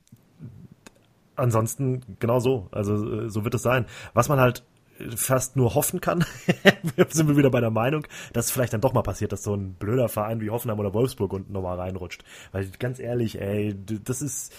ansonsten 1.36 2.16
genau 2.18 2.40
so. 2.40 2.68
Also 2.72 3.24
äh, 3.24 3.30
so 3.30 3.44
wird 3.44 3.54
es 3.54 3.62
sein. 3.62 3.86
Was 4.14 4.28
man 4.28 4.40
halt 4.40 4.64
fast 5.16 5.56
nur 5.56 5.74
hoffen 5.74 6.00
kann, 6.00 6.24
sind 7.08 7.28
wir 7.28 7.36
wieder 7.36 7.50
bei 7.50 7.60
der 7.60 7.70
Meinung, 7.70 8.06
dass 8.32 8.46
es 8.46 8.50
vielleicht 8.50 8.72
dann 8.72 8.80
doch 8.80 8.92
mal 8.92 9.02
passiert, 9.02 9.32
dass 9.32 9.42
so 9.42 9.54
ein 9.54 9.74
blöder 9.74 10.08
Verein 10.08 10.40
wie 10.40 10.50
Hoffenheim 10.50 10.78
oder 10.78 10.94
Wolfsburg 10.94 11.32
unten 11.32 11.52
nochmal 11.52 11.78
reinrutscht. 11.78 12.24
Weil 12.52 12.68
ganz 12.78 12.98
ehrlich, 12.98 13.40
ey, 13.40 13.74
das 14.04 14.22
ist 14.22 14.54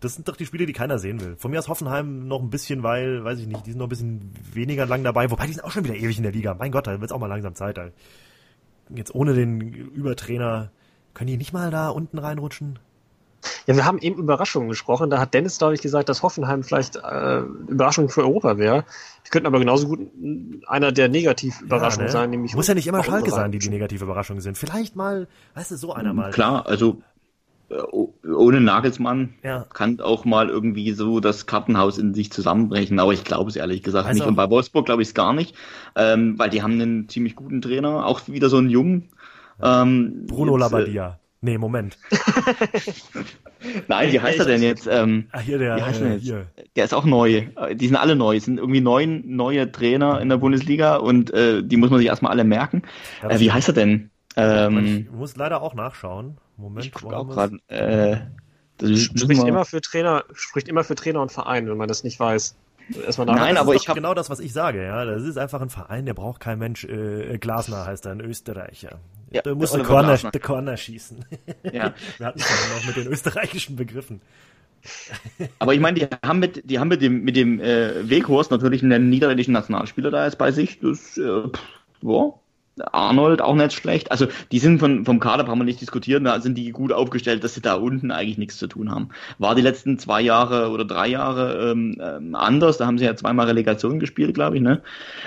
das 0.00 0.14
sind 0.14 0.28
doch 0.28 0.36
die 0.36 0.46
Spiele, 0.46 0.66
die 0.66 0.72
keiner 0.72 0.98
sehen 0.98 1.20
will. 1.20 1.36
Von 1.36 1.50
mir 1.50 1.58
aus 1.58 1.68
Hoffenheim 1.68 2.28
noch 2.28 2.40
ein 2.40 2.50
bisschen, 2.50 2.82
weil, 2.82 3.24
weiß 3.24 3.40
ich 3.40 3.46
nicht, 3.46 3.66
die 3.66 3.70
sind 3.70 3.78
noch 3.78 3.86
ein 3.86 3.90
bisschen 3.90 4.32
weniger 4.52 4.86
lang 4.86 5.02
dabei. 5.02 5.30
Wobei, 5.30 5.46
die 5.46 5.52
sind 5.52 5.64
auch 5.64 5.72
schon 5.72 5.84
wieder 5.84 5.96
ewig 5.96 6.16
in 6.16 6.22
der 6.22 6.32
Liga. 6.32 6.54
Mein 6.54 6.70
Gott, 6.70 6.86
da 6.86 6.92
wird 6.92 7.10
es 7.10 7.12
auch 7.12 7.18
mal 7.18 7.26
langsam 7.26 7.54
Zeit. 7.54 7.78
Alter. 7.78 7.94
Jetzt 8.94 9.14
ohne 9.14 9.34
den 9.34 9.60
Übertrainer, 9.60 10.70
können 11.14 11.28
die 11.28 11.36
nicht 11.36 11.52
mal 11.52 11.70
da 11.70 11.88
unten 11.88 12.18
reinrutschen? 12.18 12.78
Ja, 13.66 13.76
wir 13.76 13.84
haben 13.84 13.98
eben 13.98 14.18
Überraschungen 14.20 14.68
gesprochen. 14.68 15.10
Da 15.10 15.18
hat 15.18 15.34
Dennis, 15.34 15.58
glaube 15.58 15.74
ich, 15.74 15.80
gesagt, 15.80 16.08
dass 16.08 16.22
Hoffenheim 16.22 16.62
vielleicht 16.62 16.96
äh, 16.96 17.40
Überraschung 17.40 18.08
für 18.08 18.22
Europa 18.22 18.58
wäre. 18.58 18.84
Die 19.26 19.30
könnten 19.30 19.46
aber 19.46 19.58
genauso 19.58 19.88
gut 19.88 20.00
einer 20.66 20.90
der 20.90 21.08
Negativ-Überraschungen 21.08 22.06
ja, 22.06 22.12
ne? 22.12 22.12
sein. 22.12 22.30
Nämlich 22.30 22.54
Muss 22.54 22.66
ja 22.66 22.74
nicht 22.74 22.86
immer 22.86 23.04
Schalke 23.04 23.30
sein, 23.30 23.52
die 23.52 23.58
die 23.58 23.68
negative 23.68 24.04
Überraschungen 24.04 24.40
sind. 24.40 24.58
Vielleicht 24.58 24.96
mal, 24.96 25.28
weißt 25.54 25.70
du, 25.70 25.76
so 25.76 25.92
einer 25.92 26.14
mal. 26.14 26.30
Klar, 26.30 26.66
also 26.66 27.02
ohne 27.70 28.60
Nagelsmann 28.60 29.34
ja. 29.42 29.66
kann 29.72 30.00
auch 30.00 30.24
mal 30.24 30.48
irgendwie 30.48 30.92
so 30.92 31.20
das 31.20 31.46
Kartenhaus 31.46 31.98
in 31.98 32.14
sich 32.14 32.32
zusammenbrechen, 32.32 32.98
aber 32.98 33.12
ich 33.12 33.24
glaube 33.24 33.50
es 33.50 33.56
ehrlich 33.56 33.82
gesagt 33.82 34.06
also, 34.06 34.18
nicht. 34.18 34.28
Und 34.28 34.36
bei 34.36 34.48
Wolfsburg 34.48 34.86
glaube 34.86 35.02
ich 35.02 35.08
es 35.08 35.14
gar 35.14 35.32
nicht, 35.34 35.54
ähm, 35.94 36.38
weil 36.38 36.50
die 36.50 36.62
haben 36.62 36.72
einen 36.72 37.08
ziemlich 37.08 37.36
guten 37.36 37.60
Trainer, 37.60 38.06
auch 38.06 38.22
wieder 38.26 38.48
so 38.48 38.56
einen 38.56 38.70
jungen. 38.70 39.10
Ähm, 39.62 40.26
Bruno 40.26 40.56
jetzt, 40.56 40.72
äh, 40.72 40.76
Labbadia. 40.76 41.18
nee, 41.42 41.58
Moment. 41.58 41.98
Nein, 43.88 44.12
wie 44.12 44.20
heißt 44.20 44.38
er 44.38 44.46
denn 44.46 44.62
jetzt? 44.62 44.86
Ähm, 44.86 45.26
Ach, 45.32 45.40
hier 45.40 45.58
der, 45.58 45.76
wie 45.76 45.82
heißt 45.82 46.00
äh, 46.00 46.18
Hier. 46.18 46.46
Der 46.76 46.84
ist 46.84 46.94
auch 46.94 47.04
neu. 47.04 47.46
Die 47.74 47.86
sind 47.86 47.96
alle 47.96 48.14
neu. 48.14 48.36
Es 48.36 48.44
sind 48.44 48.58
irgendwie 48.58 48.80
neun 48.80 49.24
neue 49.26 49.70
Trainer 49.72 50.20
in 50.20 50.28
der 50.28 50.36
Bundesliga 50.36 50.96
und 50.96 51.32
äh, 51.32 51.62
die 51.62 51.76
muss 51.76 51.90
man 51.90 51.98
sich 51.98 52.08
erstmal 52.08 52.32
alle 52.32 52.44
merken. 52.44 52.82
Äh, 53.28 53.40
wie 53.40 53.50
heißt 53.50 53.68
er 53.68 53.74
denn? 53.74 54.10
Ähm, 54.36 55.06
ich 55.08 55.10
muss 55.10 55.36
leider 55.36 55.60
auch 55.60 55.74
nachschauen. 55.74 56.38
Moment, 56.58 56.86
ich 56.86 56.92
gucke 56.92 57.16
auch 57.16 57.28
gerade. 57.28 57.58
Äh, 57.68 58.18
spricht 58.96 59.44
immer 59.44 59.64
für 59.64 59.80
Trainer, 59.80 60.24
spricht 60.34 60.68
immer 60.68 60.84
für 60.84 60.94
Trainer 60.94 61.22
und 61.22 61.32
Verein, 61.32 61.68
wenn 61.68 61.76
man 61.76 61.88
das 61.88 62.04
nicht 62.04 62.18
weiß. 62.18 62.56
Erstmal 63.04 63.26
Nein, 63.26 63.56
aber 63.58 63.74
ich 63.74 63.88
habe 63.88 64.00
genau 64.00 64.14
das, 64.14 64.30
was 64.30 64.40
ich 64.40 64.52
sage. 64.52 64.82
Ja, 64.82 65.04
das 65.04 65.22
ist 65.22 65.36
einfach 65.36 65.60
ein 65.60 65.68
Verein, 65.68 66.06
der 66.06 66.14
braucht 66.14 66.40
kein 66.40 66.58
Mensch. 66.58 66.84
Äh, 66.84 67.38
Glasner 67.38 67.84
heißt 67.84 68.06
er, 68.06 68.12
ein 68.12 68.20
Österreicher. 68.20 68.98
Ja, 69.30 69.42
der 69.42 69.54
muss 69.54 69.72
der 69.72 69.84
Corner, 69.84 70.16
der 70.16 70.40
Corner 70.40 70.76
schießen. 70.76 71.24
Ja. 71.64 71.94
Wir 72.18 72.26
hatten 72.26 72.40
es 72.40 72.48
ja 72.48 72.76
noch 72.76 72.86
mit 72.86 72.96
den 72.96 73.06
österreichischen 73.12 73.76
Begriffen. 73.76 74.22
Aber 75.58 75.74
ich 75.74 75.80
meine, 75.80 75.98
die 75.98 76.06
haben 76.24 76.38
mit, 76.38 76.70
die 76.70 76.78
haben 76.78 76.88
mit 76.88 77.02
dem, 77.02 77.24
mit 77.24 77.36
dem 77.36 77.60
äh, 77.60 78.08
Weghorst 78.08 78.50
natürlich 78.50 78.82
einen 78.82 79.10
niederländischen 79.10 79.52
Nationalspieler 79.52 80.10
da 80.10 80.24
jetzt 80.24 80.38
bei 80.38 80.50
sich. 80.50 80.80
Das, 80.80 81.18
äh, 81.18 81.48
pff, 81.48 81.60
boah, 82.00 82.40
Arnold 82.80 83.42
auch 83.42 83.54
nicht 83.54 83.72
schlecht. 83.72 84.10
Also 84.10 84.26
die 84.52 84.58
sind 84.58 84.78
von, 84.78 85.04
vom 85.04 85.20
Kader, 85.20 85.44
brauchen 85.44 85.60
wir 85.60 85.64
nicht 85.64 85.80
diskutieren, 85.80 86.24
da 86.24 86.40
sind 86.40 86.56
die 86.56 86.70
gut 86.70 86.92
aufgestellt, 86.92 87.44
dass 87.44 87.54
sie 87.54 87.60
da 87.60 87.74
unten 87.74 88.10
eigentlich 88.10 88.38
nichts 88.38 88.58
zu 88.58 88.66
tun 88.66 88.90
haben. 88.90 89.10
War 89.38 89.54
die 89.54 89.62
letzten 89.62 89.98
zwei 89.98 90.20
Jahre 90.20 90.70
oder 90.70 90.84
drei 90.84 91.08
Jahre 91.08 91.70
ähm, 91.70 92.00
ähm 92.00 92.34
anders, 92.34 92.78
da 92.78 92.86
haben 92.86 92.98
sie 92.98 93.04
ja 93.04 93.16
zweimal 93.16 93.46
Relegation 93.46 93.98
gespielt, 93.98 94.34
glaube 94.34 94.56
ich, 94.56 94.62
ne? 94.62 94.82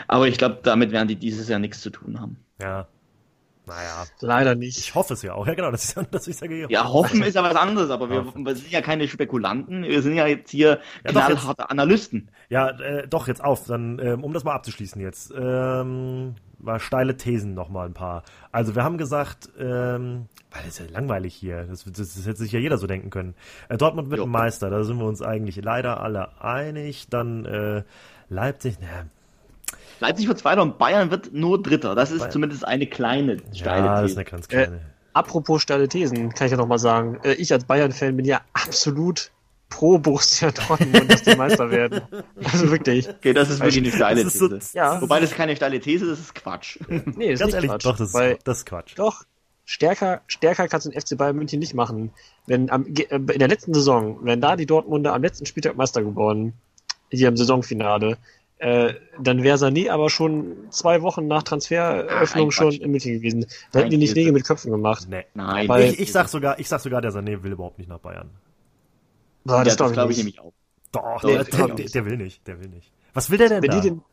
Aber 0.07 0.28
ich 0.28 0.38
glaube, 0.38 0.60
damit 0.64 0.91
werden 0.91 1.07
die 1.07 1.15
dieses 1.15 1.49
Jahr 1.49 1.60
nichts 1.60 1.82
zu 1.82 1.90
tun 1.90 2.19
haben. 2.19 2.38
Ja. 2.61 2.88
Naja. 3.66 4.06
Leider 4.22 4.56
nicht. 4.56 4.80
Ich 4.80 4.96
hoffe 4.96 5.14
es 5.14 5.22
ja 5.22 5.34
auch. 5.34 5.46
Ja, 5.46 5.54
genau, 5.54 5.72
das 5.72 5.84
ist 5.84 5.96
ja, 5.96 6.04
das 6.12 6.28
ich 6.28 6.38
sage. 6.38 6.68
Ja, 6.70 6.88
hoffen 6.88 7.22
ist 7.22 7.36
ja 7.36 7.44
was 7.44 7.56
anderes, 7.56 7.90
aber 7.90 8.10
wir, 8.10 8.26
wir, 8.36 8.56
sind 8.56 8.72
ja 8.72 8.82
keine 8.82 9.08
Spekulanten, 9.08 9.84
wir 9.84 10.02
sind 10.02 10.16
ja 10.16 10.28
jetzt 10.28 10.50
hier 10.52 10.80
ja, 11.04 11.12
knallharte 11.12 11.70
Analysten. 11.70 12.30
Ja, 12.50 12.70
äh, 12.70 13.08
doch, 13.08 13.28
jetzt 13.28 13.44
auf, 13.44 13.66
dann, 13.66 14.00
ähm, 14.00 14.24
um 14.24 14.34
das 14.34 14.44
mal 14.44 14.54
abzuschließen 14.54 15.02
jetzt. 15.02 15.34
Ähm, 15.38 16.36
war 16.64 16.80
steile 16.80 17.18
Thesen 17.18 17.54
nochmal 17.54 17.88
ein 17.88 17.94
paar. 17.94 18.24
Also 18.52 18.76
wir 18.76 18.84
haben 18.84 18.98
gesagt, 18.98 19.50
ähm, 19.60 20.28
weil 20.52 20.64
das 20.64 20.80
ist 20.80 20.80
ja 20.80 20.86
langweilig 20.92 21.34
hier, 21.34 21.64
das, 21.64 21.86
das, 21.86 21.96
das 21.96 22.26
hätte 22.26 22.38
sich 22.38 22.52
ja 22.52 22.60
jeder 22.60 22.78
so 22.78 22.88
denken 22.88 23.10
können. 23.10 23.36
Äh, 23.70 23.78
Dortmund 23.78 24.10
wird 24.10 24.20
jo. 24.20 24.26
ein 24.26 24.32
Meister, 24.32 24.70
da 24.70 24.84
sind 24.84 24.98
wir 24.98 25.06
uns 25.06 25.22
eigentlich 25.22 25.56
leider 25.64 26.02
alle 26.02 26.42
einig. 26.42 27.08
Dann 27.10 27.46
äh, 27.46 27.84
Leipzig, 28.30 28.80
naja. 28.80 29.06
Leipzig 30.02 30.28
wird 30.28 30.40
Zweiter 30.40 30.61
und 30.64 30.78
Bayern 30.78 31.11
wird 31.11 31.32
nur 31.32 31.61
Dritter. 31.61 31.95
Das 31.95 32.11
ist 32.11 32.19
Bayern. 32.19 32.32
zumindest 32.32 32.68
eine 32.68 32.88
kleine 32.88 33.38
steile 33.53 33.86
ja, 33.86 34.02
These. 34.02 34.02
Das 34.02 34.11
ist 34.11 34.18
eine 34.18 34.26
ganz 34.26 34.48
kleine. 34.48 34.76
Äh, 34.76 34.80
apropos 35.14 35.61
steile 35.61 35.88
Thesen, 35.88 36.34
kann 36.34 36.45
ich 36.48 36.52
ja 36.52 36.57
nochmal 36.57 36.80
sagen. 36.80 37.19
Äh, 37.23 37.34
ich 37.34 37.53
als 37.53 37.65
Bayern-Fan 37.65 38.18
bin 38.18 38.26
ja 38.26 38.41
absolut 38.53 39.32
pro 39.69 39.99
Borussia 39.99 40.52
Dortmund, 40.52 41.11
dass 41.11 41.23
die 41.23 41.36
Meister 41.36 41.72
werden. 41.72 42.02
Also 42.44 42.72
wirklich. 42.72 43.07
Okay, 43.07 43.34
das 43.34 43.49
ist 43.49 43.60
wirklich 43.60 43.78
eine 43.78 43.91
steile 43.91 44.23
These. 44.23 44.60
So, 44.60 44.78
ja. 44.78 45.02
Wobei 45.02 45.19
das 45.19 45.32
keine 45.32 45.56
steile 45.56 45.80
These, 45.80 46.07
das 46.07 46.19
ist 46.19 46.36
Quatsch. 46.36 46.80
Nee, 46.90 47.32
das 47.32 47.41
ist 47.41 47.53
ehrlich, 47.53 47.69
Quatsch. 47.69 47.86
Doch, 47.86 47.98
das, 47.98 48.14
weil, 48.14 48.40
das 48.44 48.60
ist 48.60 48.65
Quatsch. 48.65 48.94
Doch, 48.98 49.23
stärker, 49.65 50.22
stärker 50.28 50.68
kannst 50.68 50.88
du 50.88 50.91
den 50.91 50.99
FC 50.99 51.18
Bayern 51.18 51.36
München 51.36 51.60
nicht 51.60 51.76
machen. 51.76 52.11
Wenn 52.48 52.69
am, 52.72 52.86
äh, 52.88 53.03
in 53.03 53.40
der 53.40 53.48
letzten 53.48 53.73
Saison, 53.73 54.19
wenn 54.23 54.41
da 54.41 54.56
die 54.56 54.65
Dortmunder 54.65 55.14
am 55.14 55.22
letzten 55.22 55.45
Spieltag 55.45 55.78
Meister 55.78 56.02
geworden, 56.02 56.53
hier 57.10 57.28
im 57.28 57.38
Saisonfinale, 57.38 58.18
äh, 58.62 58.94
dann 59.20 59.42
wäre 59.42 59.58
Sané 59.58 59.90
aber 59.90 60.12
schon 60.12 60.68
zwei 60.70 61.02
Wochen 61.02 61.26
nach 61.26 61.42
Transfereröffnung 61.42 62.50
ah, 62.50 62.52
schon 62.52 62.72
in 62.74 62.92
München 62.92 63.14
gewesen. 63.14 63.48
Da 63.72 63.80
hätten 63.80 63.90
die 63.90 63.98
nicht 63.98 64.14
Wege 64.14 64.32
mit 64.32 64.46
Köpfen 64.46 64.70
gemacht. 64.70 65.08
Nee. 65.10 65.26
Nein, 65.34 65.68
Weil, 65.68 65.94
ich, 65.94 66.00
ich, 66.00 66.12
sag 66.12 66.30
sogar, 66.30 66.60
ich 66.60 66.70
sag 66.70 66.80
sogar, 66.80 67.02
der 67.02 67.12
Sané 67.12 67.42
will 67.42 67.54
überhaupt 67.54 67.80
nicht 67.80 67.90
nach 67.90 67.98
Bayern. 67.98 68.30
Boah, 69.46 69.64
das, 69.64 69.74
ja, 69.74 69.84
das 69.84 69.94
glaube 69.94 70.12
ich 70.12 70.20
nämlich 70.20 70.40
auch. 70.40 70.54
Doch, 70.92 71.22
der, 71.22 71.44
der, 71.44 71.68
der, 71.70 71.86
der, 71.88 72.06
will 72.06 72.18
nicht, 72.18 72.46
der 72.48 72.60
will 72.60 72.68
nicht. 72.68 72.92
Was 73.16 73.32
will 73.32 73.40
der 73.40 73.50
denn 73.50 73.64
wenn 73.64 73.72
da? 73.72 73.80
Die 73.80 73.90
dem, 73.90 74.04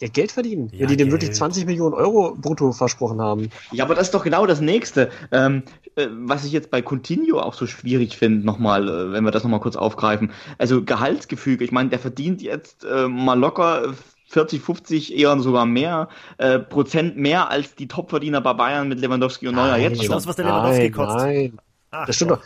ja, 0.00 0.08
Geld 0.08 0.32
verdienen, 0.32 0.70
ja, 0.72 0.80
wenn 0.80 0.88
die 0.88 0.96
dem 0.96 1.10
wirklich 1.10 1.32
20 1.32 1.66
Millionen 1.66 1.94
Euro 1.94 2.34
brutto 2.34 2.72
versprochen 2.72 3.20
haben. 3.20 3.50
Ja, 3.70 3.84
aber 3.84 3.94
das 3.94 4.08
ist 4.08 4.14
doch 4.14 4.24
genau 4.24 4.46
das 4.46 4.60
Nächste. 4.60 5.10
Ähm, 5.30 5.62
äh, 5.94 6.06
was 6.10 6.44
ich 6.44 6.52
jetzt 6.52 6.70
bei 6.70 6.80
Continuo 6.80 7.40
auch 7.40 7.52
so 7.52 7.66
schwierig 7.66 8.16
finde, 8.16 8.46
nochmal, 8.46 8.88
äh, 8.88 9.12
wenn 9.12 9.24
wir 9.24 9.30
das 9.30 9.42
nochmal 9.42 9.60
kurz 9.60 9.76
aufgreifen. 9.76 10.32
Also 10.56 10.82
Gehaltsgefüge, 10.82 11.64
ich 11.64 11.72
meine, 11.72 11.90
der 11.90 11.98
verdient 11.98 12.40
jetzt 12.40 12.84
äh, 12.84 13.08
mal 13.08 13.38
locker 13.38 13.94
40, 14.28 14.62
50, 14.62 15.18
eher 15.18 15.38
sogar 15.40 15.66
mehr 15.66 16.08
äh, 16.38 16.58
Prozent 16.58 17.16
mehr 17.18 17.50
als 17.50 17.74
die 17.74 17.88
Topverdiener 17.88 18.40
bei 18.40 18.54
Bayern 18.54 18.88
mit 18.88 19.00
Lewandowski 19.00 19.48
und 19.48 19.56
Neuer 19.56 19.76
jetzt 19.76 20.02
schon. 20.02 20.14
Das, 20.14 20.26
was 20.26 20.36
der 20.36 20.46
Lewandowski 20.46 20.82
nein, 20.82 20.92
kostet. 20.92 21.22
Nein. 21.22 21.58
Ach, 21.90 22.06
das 22.06 22.16
stimmt 22.16 22.30
doch. 22.30 22.42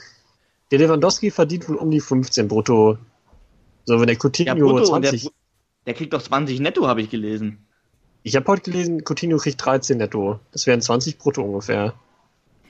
Der 0.70 0.78
Lewandowski 0.78 1.30
verdient 1.30 1.68
wohl 1.68 1.76
um 1.76 1.90
die 1.90 2.00
15 2.00 2.48
brutto. 2.48 2.98
So, 3.84 4.00
wenn 4.00 4.06
der 4.06 4.16
Coutinho 4.16 4.48
ja, 4.48 4.54
brutto 4.54 4.84
20. 4.84 5.22
Der, 5.22 5.30
der, 5.86 5.94
kriegt 5.94 6.12
doch 6.12 6.22
20 6.22 6.60
netto, 6.60 6.86
habe 6.86 7.02
ich 7.02 7.10
gelesen. 7.10 7.66
Ich 8.22 8.36
habe 8.36 8.46
heute 8.46 8.70
gelesen, 8.70 9.02
Coutinho 9.04 9.36
kriegt 9.36 9.64
13 9.64 9.98
netto. 9.98 10.40
Das 10.52 10.66
wären 10.66 10.80
20 10.80 11.18
brutto 11.18 11.42
ungefähr. 11.42 11.94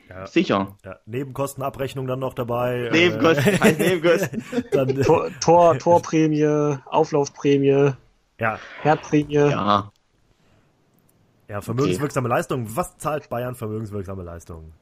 Ja. 0.09 0.27
Sicher. 0.27 0.77
Ja. 0.85 0.97
Nebenkostenabrechnung 1.07 2.07
dann 2.07 2.19
noch 2.19 2.35
dabei. 2.35 2.91
Nebenkosten, 2.93 3.55
äh, 3.63 3.73
Nebenkosten. 3.73 4.45
dann, 4.73 4.89
Tor, 5.03 5.31
Tor, 5.41 5.79
Torprämie, 5.79 6.77
Auflaufprämie, 6.87 7.93
ja. 8.39 8.59
Herdprämie. 8.83 9.35
Ja. 9.35 9.93
Ja, 11.49 11.61
vermögenswirksame 11.61 12.29
okay. 12.29 12.37
Leistung. 12.37 12.77
Was 12.77 12.97
zahlt 12.99 13.29
Bayern 13.29 13.55
vermögenswirksame 13.55 14.23
Leistungen? 14.23 14.73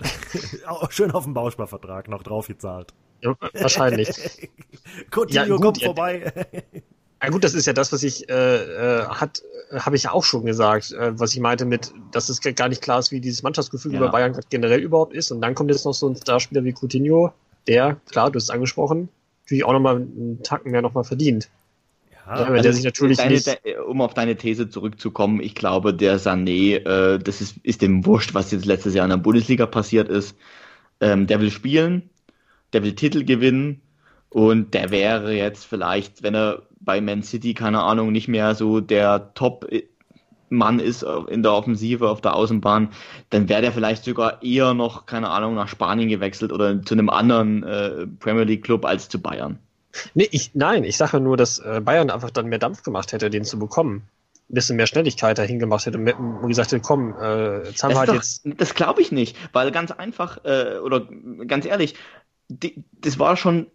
Schön 0.90 1.10
auf 1.10 1.24
dem 1.24 1.34
Bausparvertrag 1.34 2.08
noch 2.08 2.22
drauf 2.22 2.46
gezahlt. 2.46 2.94
Ja, 3.20 3.34
wahrscheinlich. 3.54 4.50
Coutinho 5.10 5.56
ja, 5.56 5.56
kommt 5.56 5.82
vorbei. 5.82 6.32
Ja 7.24 7.30
gut, 7.30 7.42
das 7.42 7.54
ist 7.54 7.66
ja 7.66 7.72
das, 7.72 7.92
was 7.92 8.02
ich 8.02 8.28
äh, 8.28 8.34
äh, 8.34 9.06
hat, 9.06 9.42
habe 9.72 9.96
ich 9.96 10.02
ja 10.02 10.12
auch 10.12 10.24
schon 10.24 10.44
gesagt, 10.44 10.92
äh, 10.92 11.18
was 11.18 11.32
ich 11.32 11.40
meinte 11.40 11.64
mit, 11.64 11.92
dass 12.12 12.28
es 12.28 12.40
gar 12.40 12.68
nicht 12.68 12.82
klar 12.82 12.98
ist, 12.98 13.12
wie 13.12 13.20
dieses 13.20 13.42
Mannschaftsgefühl 13.42 13.92
ja. 13.94 13.98
über 13.98 14.10
Bayern 14.10 14.38
generell 14.50 14.80
überhaupt 14.80 15.14
ist. 15.14 15.30
Und 15.30 15.40
dann 15.40 15.54
kommt 15.54 15.70
jetzt 15.70 15.86
noch 15.86 15.94
so 15.94 16.08
ein 16.08 16.16
Starspieler 16.16 16.64
wie 16.64 16.74
Coutinho, 16.74 17.32
der, 17.66 17.96
klar, 18.10 18.30
du 18.30 18.36
hast 18.36 18.44
es 18.44 18.50
angesprochen, 18.50 19.08
natürlich 19.42 19.64
auch 19.64 19.72
nochmal 19.72 19.96
einen 19.96 20.42
Tacken 20.42 20.70
mehr 20.70 20.82
nochmal 20.82 21.04
verdient. 21.04 21.48
Ja, 22.26 22.40
ja, 22.40 22.46
also 22.46 22.62
der 22.62 22.72
sich 22.72 22.84
natürlich 22.84 23.18
deine, 23.18 23.34
nicht... 23.34 23.62
um 23.86 24.00
auf 24.00 24.12
deine 24.12 24.36
These 24.36 24.68
zurückzukommen, 24.68 25.40
ich 25.40 25.54
glaube, 25.54 25.94
der 25.94 26.20
Sané, 26.20 26.76
äh, 26.76 27.18
das 27.18 27.40
ist, 27.40 27.56
ist 27.62 27.80
dem 27.82 28.04
wurscht, 28.04 28.34
was 28.34 28.50
jetzt 28.50 28.66
letztes 28.66 28.94
Jahr 28.94 29.04
in 29.04 29.10
der 29.10 29.16
Bundesliga 29.18 29.66
passiert 29.66 30.08
ist. 30.08 30.36
Ähm, 31.00 31.26
der 31.26 31.40
will 31.40 31.50
spielen, 31.50 32.10
der 32.72 32.82
will 32.82 32.94
Titel 32.94 33.24
gewinnen 33.24 33.80
und 34.34 34.74
der 34.74 34.90
wäre 34.90 35.32
jetzt 35.32 35.64
vielleicht, 35.64 36.24
wenn 36.24 36.34
er 36.34 36.62
bei 36.80 37.00
Man 37.00 37.22
City, 37.22 37.54
keine 37.54 37.84
Ahnung, 37.84 38.10
nicht 38.10 38.26
mehr 38.26 38.56
so 38.56 38.80
der 38.80 39.32
Top 39.34 39.64
Mann 40.48 40.80
ist 40.80 41.04
in 41.28 41.44
der 41.44 41.52
Offensive 41.52 42.08
auf 42.10 42.20
der 42.20 42.34
Außenbahn, 42.34 42.88
dann 43.30 43.48
wäre 43.48 43.62
der 43.62 43.70
vielleicht 43.70 44.02
sogar 44.02 44.42
eher 44.42 44.74
noch, 44.74 45.06
keine 45.06 45.30
Ahnung, 45.30 45.54
nach 45.54 45.68
Spanien 45.68 46.08
gewechselt 46.08 46.50
oder 46.52 46.82
zu 46.82 46.94
einem 46.94 47.10
anderen 47.10 47.62
äh, 47.62 48.08
Premier 48.18 48.42
League 48.42 48.64
Club 48.64 48.84
als 48.84 49.08
zu 49.08 49.22
Bayern. 49.22 49.60
Nee, 50.14 50.28
ich, 50.32 50.50
nein, 50.54 50.82
ich 50.82 50.96
sage 50.96 51.20
nur, 51.20 51.36
dass 51.36 51.60
äh, 51.60 51.80
Bayern 51.80 52.10
einfach 52.10 52.30
dann 52.30 52.46
mehr 52.46 52.58
Dampf 52.58 52.82
gemacht 52.82 53.12
hätte, 53.12 53.30
den 53.30 53.44
zu 53.44 53.60
bekommen. 53.60 54.02
Ein 54.50 54.54
bisschen 54.54 54.74
mehr 54.74 54.88
Schnelligkeit 54.88 55.38
dahin 55.38 55.60
gemacht 55.60 55.86
hätte 55.86 55.98
und 55.98 56.48
gesagt 56.48 56.72
hätte, 56.72 56.82
komm, 56.82 57.14
äh, 57.20 57.68
jetzt 57.68 57.84
haben 57.84 57.92
wir 57.92 58.00
halt 58.00 58.08
doch, 58.08 58.14
jetzt. 58.16 58.42
Das 58.56 58.74
glaube 58.74 59.00
ich 59.00 59.12
nicht, 59.12 59.36
weil 59.52 59.70
ganz 59.70 59.92
einfach, 59.92 60.44
äh, 60.44 60.78
oder 60.82 61.06
ganz 61.46 61.66
ehrlich, 61.66 61.94
die, 62.48 62.82
das 63.00 63.20
war 63.20 63.36
schon 63.36 63.68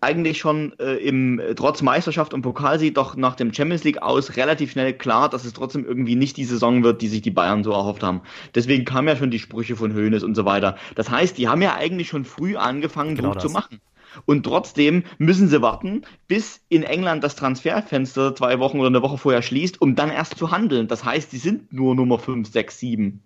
eigentlich 0.00 0.38
schon 0.38 0.78
äh, 0.78 0.94
im 0.96 1.40
trotz 1.56 1.82
Meisterschaft 1.82 2.32
und 2.32 2.42
Pokalsieg 2.42 2.94
doch 2.94 3.16
nach 3.16 3.34
dem 3.34 3.52
Champions 3.52 3.84
League 3.84 4.02
aus 4.02 4.36
relativ 4.36 4.72
schnell 4.72 4.94
klar, 4.94 5.28
dass 5.28 5.44
es 5.44 5.52
trotzdem 5.52 5.84
irgendwie 5.84 6.14
nicht 6.14 6.36
die 6.36 6.44
Saison 6.44 6.84
wird, 6.84 7.02
die 7.02 7.08
sich 7.08 7.22
die 7.22 7.30
Bayern 7.30 7.64
so 7.64 7.72
erhofft 7.72 8.02
haben. 8.02 8.22
Deswegen 8.54 8.84
kamen 8.84 9.08
ja 9.08 9.16
schon 9.16 9.30
die 9.30 9.38
Sprüche 9.40 9.76
von 9.76 9.94
Hoeneß 9.94 10.22
und 10.22 10.34
so 10.34 10.44
weiter. 10.44 10.76
Das 10.94 11.10
heißt, 11.10 11.36
die 11.36 11.48
haben 11.48 11.62
ja 11.62 11.74
eigentlich 11.74 12.08
schon 12.08 12.24
früh 12.24 12.56
angefangen, 12.56 13.16
genau 13.16 13.30
Druck 13.30 13.42
das. 13.42 13.44
zu 13.44 13.50
machen. 13.50 13.80
Und 14.24 14.44
trotzdem 14.44 15.04
müssen 15.18 15.48
sie 15.48 15.62
warten, 15.62 16.02
bis 16.28 16.60
in 16.68 16.82
England 16.82 17.22
das 17.24 17.36
Transferfenster 17.36 18.34
zwei 18.34 18.58
Wochen 18.58 18.78
oder 18.78 18.88
eine 18.88 19.02
Woche 19.02 19.18
vorher 19.18 19.42
schließt, 19.42 19.80
um 19.80 19.96
dann 19.96 20.10
erst 20.10 20.38
zu 20.38 20.50
handeln. 20.50 20.88
Das 20.88 21.04
heißt, 21.04 21.30
sie 21.30 21.38
sind 21.38 21.72
nur 21.72 21.94
Nummer 21.94 22.18
5, 22.18 22.50
6, 22.50 22.78
7. 22.78 23.22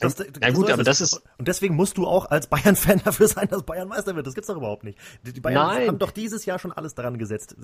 Das, 0.00 0.16
das, 0.16 0.26
ja 0.42 0.50
gut, 0.50 0.66
so 0.66 0.72
aber 0.72 0.84
das 0.84 1.00
ist 1.00 1.22
und 1.38 1.48
deswegen 1.48 1.74
musst 1.74 1.96
du 1.96 2.06
auch 2.06 2.26
als 2.26 2.46
Bayern-Fan 2.46 3.00
dafür 3.04 3.26
sein, 3.26 3.48
dass 3.48 3.62
Bayern 3.62 3.88
Meister 3.88 4.14
wird. 4.14 4.26
Das 4.26 4.34
gibt's 4.34 4.48
doch 4.48 4.56
überhaupt 4.56 4.84
nicht. 4.84 4.98
Die, 5.22 5.40
Bayern 5.40 5.66
Nein. 5.66 5.88
haben 5.88 5.98
doch 5.98 6.10
dieses 6.10 6.44
Jahr 6.44 6.58
schon 6.58 6.72
alles 6.72 6.94
daran 6.94 7.18
gesetzt. 7.18 7.56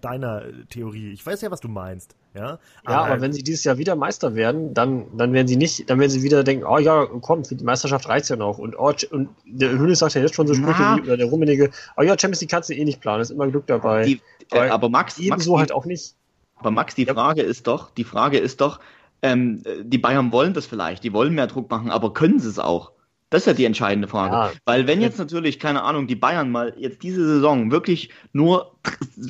Deiner 0.00 0.42
Theorie. 0.70 1.12
Ich 1.12 1.24
weiß 1.24 1.40
ja, 1.42 1.50
was 1.50 1.60
du 1.60 1.68
meinst. 1.68 2.16
Ja, 2.34 2.58
aber, 2.84 2.92
ja, 2.92 3.04
aber 3.04 3.20
wenn 3.20 3.32
sie 3.32 3.42
dieses 3.42 3.62
Jahr 3.64 3.76
wieder 3.76 3.94
Meister 3.94 4.34
werden, 4.34 4.72
dann 4.72 5.06
dann 5.16 5.32
werden 5.34 5.48
sie 5.48 5.56
nicht, 5.56 5.90
dann 5.90 6.00
werden 6.00 6.10
sie 6.10 6.22
wieder 6.22 6.44
denken, 6.44 6.64
oh 6.64 6.78
ja, 6.78 7.06
komm, 7.20 7.44
für 7.44 7.56
die 7.56 7.64
Meisterschaft 7.64 8.08
reicht's 8.08 8.30
ja 8.30 8.36
noch. 8.36 8.58
Und 8.58 8.78
oh, 8.78 8.92
und 9.10 9.28
der 9.44 9.70
Hönes 9.70 9.98
sagt 9.98 10.14
ja 10.14 10.22
jetzt 10.22 10.34
schon 10.34 10.46
so 10.46 10.54
Sprüche 10.54 10.96
wie 10.96 11.02
oder 11.02 11.16
der 11.18 11.26
Rummenige, 11.26 11.70
oh 11.96 12.02
ja, 12.02 12.18
Champions 12.18 12.40
League 12.40 12.50
kannst 12.50 12.70
du 12.70 12.74
eh 12.74 12.84
nicht 12.84 13.00
planen, 13.00 13.20
ist 13.20 13.30
immer 13.30 13.48
Glück 13.48 13.66
dabei. 13.66 14.04
Die, 14.04 14.22
äh, 14.50 14.68
aber 14.68 14.88
Max, 14.88 15.18
ebenso 15.18 15.52
Max, 15.52 15.60
halt 15.60 15.72
auch 15.72 15.84
nicht. 15.84 16.14
Aber 16.56 16.70
Max, 16.70 16.94
die 16.94 17.06
Frage 17.06 17.42
ist 17.42 17.66
doch, 17.66 17.90
die 17.90 18.04
Frage 18.04 18.38
ist 18.38 18.60
doch, 18.60 18.80
ähm, 19.22 19.62
die 19.84 19.98
Bayern 19.98 20.32
wollen 20.32 20.52
das 20.52 20.66
vielleicht, 20.66 21.04
die 21.04 21.12
wollen 21.12 21.34
mehr 21.34 21.46
Druck 21.46 21.70
machen, 21.70 21.90
aber 21.90 22.12
können 22.12 22.38
sie 22.40 22.48
es 22.48 22.58
auch? 22.58 22.92
Das 23.32 23.42
ist 23.42 23.46
ja 23.46 23.54
die 23.54 23.64
entscheidende 23.64 24.08
Frage. 24.08 24.34
Ja. 24.34 24.52
Weil 24.66 24.86
wenn 24.86 25.00
jetzt 25.00 25.18
natürlich, 25.18 25.58
keine 25.58 25.84
Ahnung, 25.84 26.06
die 26.06 26.16
Bayern 26.16 26.50
mal 26.50 26.74
jetzt 26.76 27.02
diese 27.02 27.24
Saison 27.24 27.70
wirklich 27.70 28.10
nur, 28.34 28.76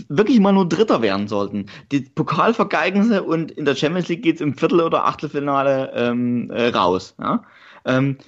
wirklich 0.08 0.40
mal 0.40 0.52
nur 0.52 0.68
Dritter 0.68 1.02
werden 1.02 1.28
sollten, 1.28 1.66
die 1.92 2.00
Pokal 2.00 2.52
vergeigen 2.52 3.04
sie 3.04 3.22
und 3.22 3.52
in 3.52 3.64
der 3.64 3.76
Champions 3.76 4.08
League 4.08 4.22
geht's 4.22 4.40
im 4.40 4.54
Viertel- 4.58 4.80
oder 4.80 5.04
Achtelfinale 5.04 5.92
ähm, 5.94 6.50
äh, 6.50 6.70
raus. 6.70 7.14
Ja? 7.20 7.44
Ähm, 7.84 8.18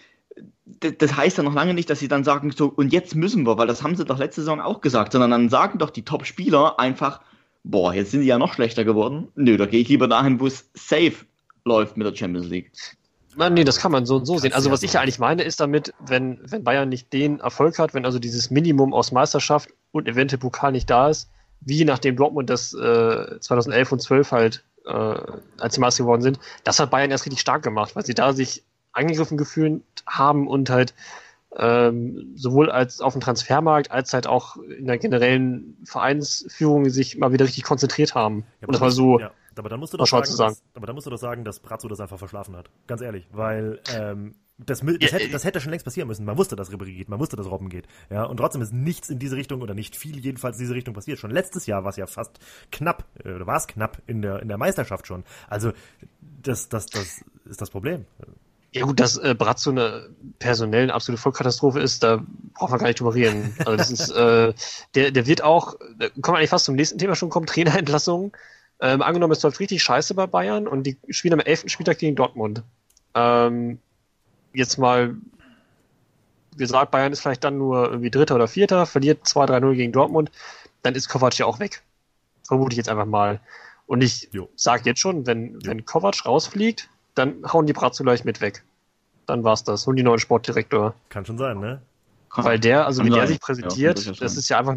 das 0.78 1.16
heißt 1.16 1.38
ja 1.38 1.42
noch 1.42 1.54
lange 1.54 1.74
nicht, 1.74 1.90
dass 1.90 1.98
sie 1.98 2.08
dann 2.08 2.22
sagen, 2.22 2.52
so, 2.52 2.66
und 2.68 2.92
jetzt 2.92 3.16
müssen 3.16 3.44
wir, 3.44 3.58
weil 3.58 3.66
das 3.66 3.82
haben 3.82 3.96
sie 3.96 4.04
doch 4.04 4.18
letzte 4.18 4.42
Saison 4.42 4.60
auch 4.60 4.80
gesagt, 4.80 5.10
sondern 5.10 5.32
dann 5.32 5.48
sagen 5.48 5.78
doch 5.78 5.90
die 5.90 6.04
Top-Spieler 6.04 6.78
einfach, 6.78 7.20
boah, 7.64 7.92
jetzt 7.92 8.12
sind 8.12 8.20
die 8.20 8.28
ja 8.28 8.38
noch 8.38 8.54
schlechter 8.54 8.84
geworden. 8.84 9.26
Nö, 9.34 9.56
da 9.56 9.66
gehe 9.66 9.80
ich 9.80 9.88
lieber 9.88 10.06
dahin, 10.06 10.38
wo 10.38 10.46
es 10.46 10.70
safe 10.74 11.24
läuft 11.64 11.96
mit 11.96 12.06
der 12.06 12.14
Champions 12.14 12.48
League. 12.48 12.72
Nee, 13.36 13.64
das 13.64 13.78
kann 13.78 13.90
man 13.90 14.06
so 14.06 14.16
und 14.16 14.26
so 14.26 14.38
sehen. 14.38 14.52
Also 14.52 14.70
was 14.70 14.82
ich 14.82 14.92
ja 14.92 15.00
eigentlich 15.00 15.18
meine, 15.18 15.42
ist 15.42 15.58
damit, 15.58 15.92
wenn, 15.98 16.38
wenn 16.44 16.62
Bayern 16.62 16.88
nicht 16.88 17.12
den 17.12 17.40
Erfolg 17.40 17.78
hat, 17.78 17.92
wenn 17.92 18.04
also 18.04 18.20
dieses 18.20 18.50
Minimum 18.50 18.94
aus 18.94 19.10
Meisterschaft 19.10 19.70
und 19.90 20.06
eventuell 20.06 20.38
Pokal 20.38 20.70
nicht 20.70 20.88
da 20.88 21.08
ist, 21.08 21.30
wie 21.60 21.84
nachdem 21.84 22.16
Dortmund 22.16 22.48
das 22.48 22.74
äh, 22.74 23.40
2011 23.40 23.92
und 23.92 24.00
12 24.00 24.32
halt, 24.32 24.64
äh, 24.86 24.92
als 25.58 25.74
sie 25.74 25.80
Meister 25.80 26.04
geworden 26.04 26.22
sind, 26.22 26.38
das 26.62 26.78
hat 26.78 26.90
Bayern 26.90 27.10
erst 27.10 27.24
richtig 27.24 27.40
stark 27.40 27.62
gemacht, 27.62 27.96
weil 27.96 28.06
sie 28.06 28.14
da 28.14 28.32
sich 28.32 28.62
angegriffen 28.92 29.36
gefühlt 29.36 29.82
haben 30.06 30.46
und 30.46 30.70
halt 30.70 30.94
ähm, 31.56 32.34
sowohl 32.36 32.70
als 32.70 33.00
auf 33.00 33.14
dem 33.14 33.20
Transfermarkt 33.20 33.90
als 33.90 34.12
halt 34.12 34.28
auch 34.28 34.56
in 34.56 34.86
der 34.86 34.98
generellen 34.98 35.76
Vereinsführung 35.84 36.88
sich 36.90 37.16
mal 37.16 37.32
wieder 37.32 37.46
richtig 37.46 37.64
konzentriert 37.64 38.14
haben. 38.14 38.44
Ja, 38.60 38.68
und 38.68 38.74
das 38.74 38.80
war 38.80 38.92
so... 38.92 39.18
Ja 39.18 39.32
aber 39.58 39.68
dann 39.68 39.80
musst 39.80 39.92
du 39.92 39.96
doch 39.96 40.06
sagen, 40.06 40.26
sagen. 40.26 40.54
Dass, 40.54 40.62
aber 40.74 40.86
dann 40.86 40.94
musst 40.94 41.06
du 41.06 41.10
doch 41.10 41.18
sagen, 41.18 41.44
dass 41.44 41.60
Brazzo 41.60 41.88
das 41.88 42.00
einfach 42.00 42.18
verschlafen 42.18 42.56
hat. 42.56 42.70
Ganz 42.86 43.00
ehrlich. 43.00 43.26
Weil 43.32 43.80
ähm, 43.94 44.34
das, 44.58 44.80
das, 44.80 44.88
ja, 45.00 45.18
hätte, 45.18 45.30
das 45.30 45.44
hätte 45.44 45.60
schon 45.60 45.70
längst 45.70 45.84
passieren 45.84 46.06
müssen. 46.06 46.24
Man 46.24 46.38
wusste, 46.38 46.54
dass 46.54 46.70
Ribéry 46.70 46.96
geht, 46.96 47.08
man 47.08 47.18
wusste, 47.18 47.34
dass 47.34 47.50
Robben 47.50 47.68
geht. 47.68 47.88
Ja, 48.08 48.24
und 48.24 48.36
trotzdem 48.36 48.62
ist 48.62 48.72
nichts 48.72 49.10
in 49.10 49.18
diese 49.18 49.36
Richtung 49.36 49.62
oder 49.62 49.74
nicht 49.74 49.96
viel 49.96 50.20
jedenfalls 50.20 50.56
in 50.58 50.62
diese 50.62 50.74
Richtung 50.74 50.94
passiert. 50.94 51.18
Schon 51.18 51.32
letztes 51.32 51.66
Jahr 51.66 51.82
war 51.82 51.90
es 51.90 51.96
ja 51.96 52.06
fast 52.06 52.38
knapp, 52.70 53.04
äh, 53.24 53.32
oder 53.32 53.46
war 53.46 53.56
es 53.56 53.66
knapp 53.66 54.00
in 54.06 54.22
der, 54.22 54.40
in 54.40 54.48
der 54.48 54.58
Meisterschaft 54.58 55.06
schon. 55.06 55.24
Also 55.48 55.72
das, 56.20 56.68
das, 56.68 56.86
das 56.86 57.24
ist 57.46 57.60
das 57.60 57.70
Problem. 57.70 58.04
Ja 58.70 58.84
gut, 58.84 58.98
dass 58.98 59.16
äh, 59.16 59.34
Brazzo 59.36 59.70
eine 59.70 60.08
personell 60.38 60.84
eine 60.84 60.94
absolute 60.94 61.20
Vollkatastrophe 61.20 61.80
ist, 61.80 62.02
da 62.02 62.24
braucht 62.54 62.70
man 62.70 62.80
gar 62.80 62.86
nicht 62.88 63.00
drüber 63.00 63.14
reden. 63.14 63.54
Also 63.58 63.76
das 63.76 63.90
ist, 63.90 64.10
äh, 64.10 64.52
der, 64.94 65.10
der 65.10 65.26
wird 65.26 65.42
auch, 65.42 65.74
da 65.98 66.08
kommen 66.08 66.34
wir 66.34 66.38
eigentlich 66.38 66.50
fast 66.50 66.64
zum 66.64 66.74
nächsten 66.76 66.98
Thema 66.98 67.14
schon 67.14 67.30
kommen, 67.30 67.46
Trainerentlassung. 67.46 68.36
Ähm, 68.80 69.02
angenommen, 69.02 69.32
es 69.32 69.42
läuft 69.42 69.60
richtig 69.60 69.82
scheiße 69.82 70.14
bei 70.14 70.26
Bayern 70.26 70.66
und 70.66 70.84
die 70.84 70.98
spielen 71.10 71.34
am 71.34 71.40
11. 71.40 71.64
Spieltag 71.66 71.98
gegen 71.98 72.16
Dortmund. 72.16 72.62
Ähm, 73.14 73.78
jetzt 74.52 74.78
mal 74.78 75.16
gesagt, 76.56 76.90
Bayern 76.90 77.12
ist 77.12 77.20
vielleicht 77.20 77.44
dann 77.44 77.58
nur 77.58 77.88
irgendwie 77.90 78.10
Dritter 78.10 78.34
oder 78.34 78.48
Vierter, 78.48 78.86
verliert 78.86 79.24
2-3-0 79.24 79.74
gegen 79.74 79.92
Dortmund, 79.92 80.30
dann 80.82 80.94
ist 80.94 81.08
Kovac 81.08 81.38
ja 81.38 81.46
auch 81.46 81.60
weg. 81.60 81.82
Vermute 82.46 82.74
ich 82.74 82.78
jetzt 82.78 82.88
einfach 82.88 83.06
mal. 83.06 83.40
Und 83.86 84.02
ich 84.02 84.30
sage 84.56 84.82
jetzt 84.86 85.00
schon, 85.00 85.26
wenn, 85.26 85.64
wenn 85.64 85.84
Kovac 85.84 86.24
rausfliegt, 86.24 86.88
dann 87.14 87.44
hauen 87.52 87.66
die 87.66 87.72
Bratzo 87.72 88.02
gleich 88.02 88.24
mit 88.24 88.40
weg. 88.40 88.64
Dann 89.26 89.44
war's 89.44 89.64
das. 89.64 89.86
Und 89.86 89.96
die 89.96 90.02
neuen 90.02 90.18
Sportdirektor. 90.18 90.94
Kann 91.08 91.24
schon 91.24 91.38
sein, 91.38 91.60
ne? 91.60 91.80
Weil 92.36 92.58
der, 92.58 92.86
also 92.86 93.04
wie 93.04 93.10
der 93.10 93.26
sich 93.26 93.40
präsentiert, 93.40 94.04
ja, 94.04 94.12
das 94.12 94.36
ist 94.36 94.48
ja 94.48 94.58
einfach 94.58 94.76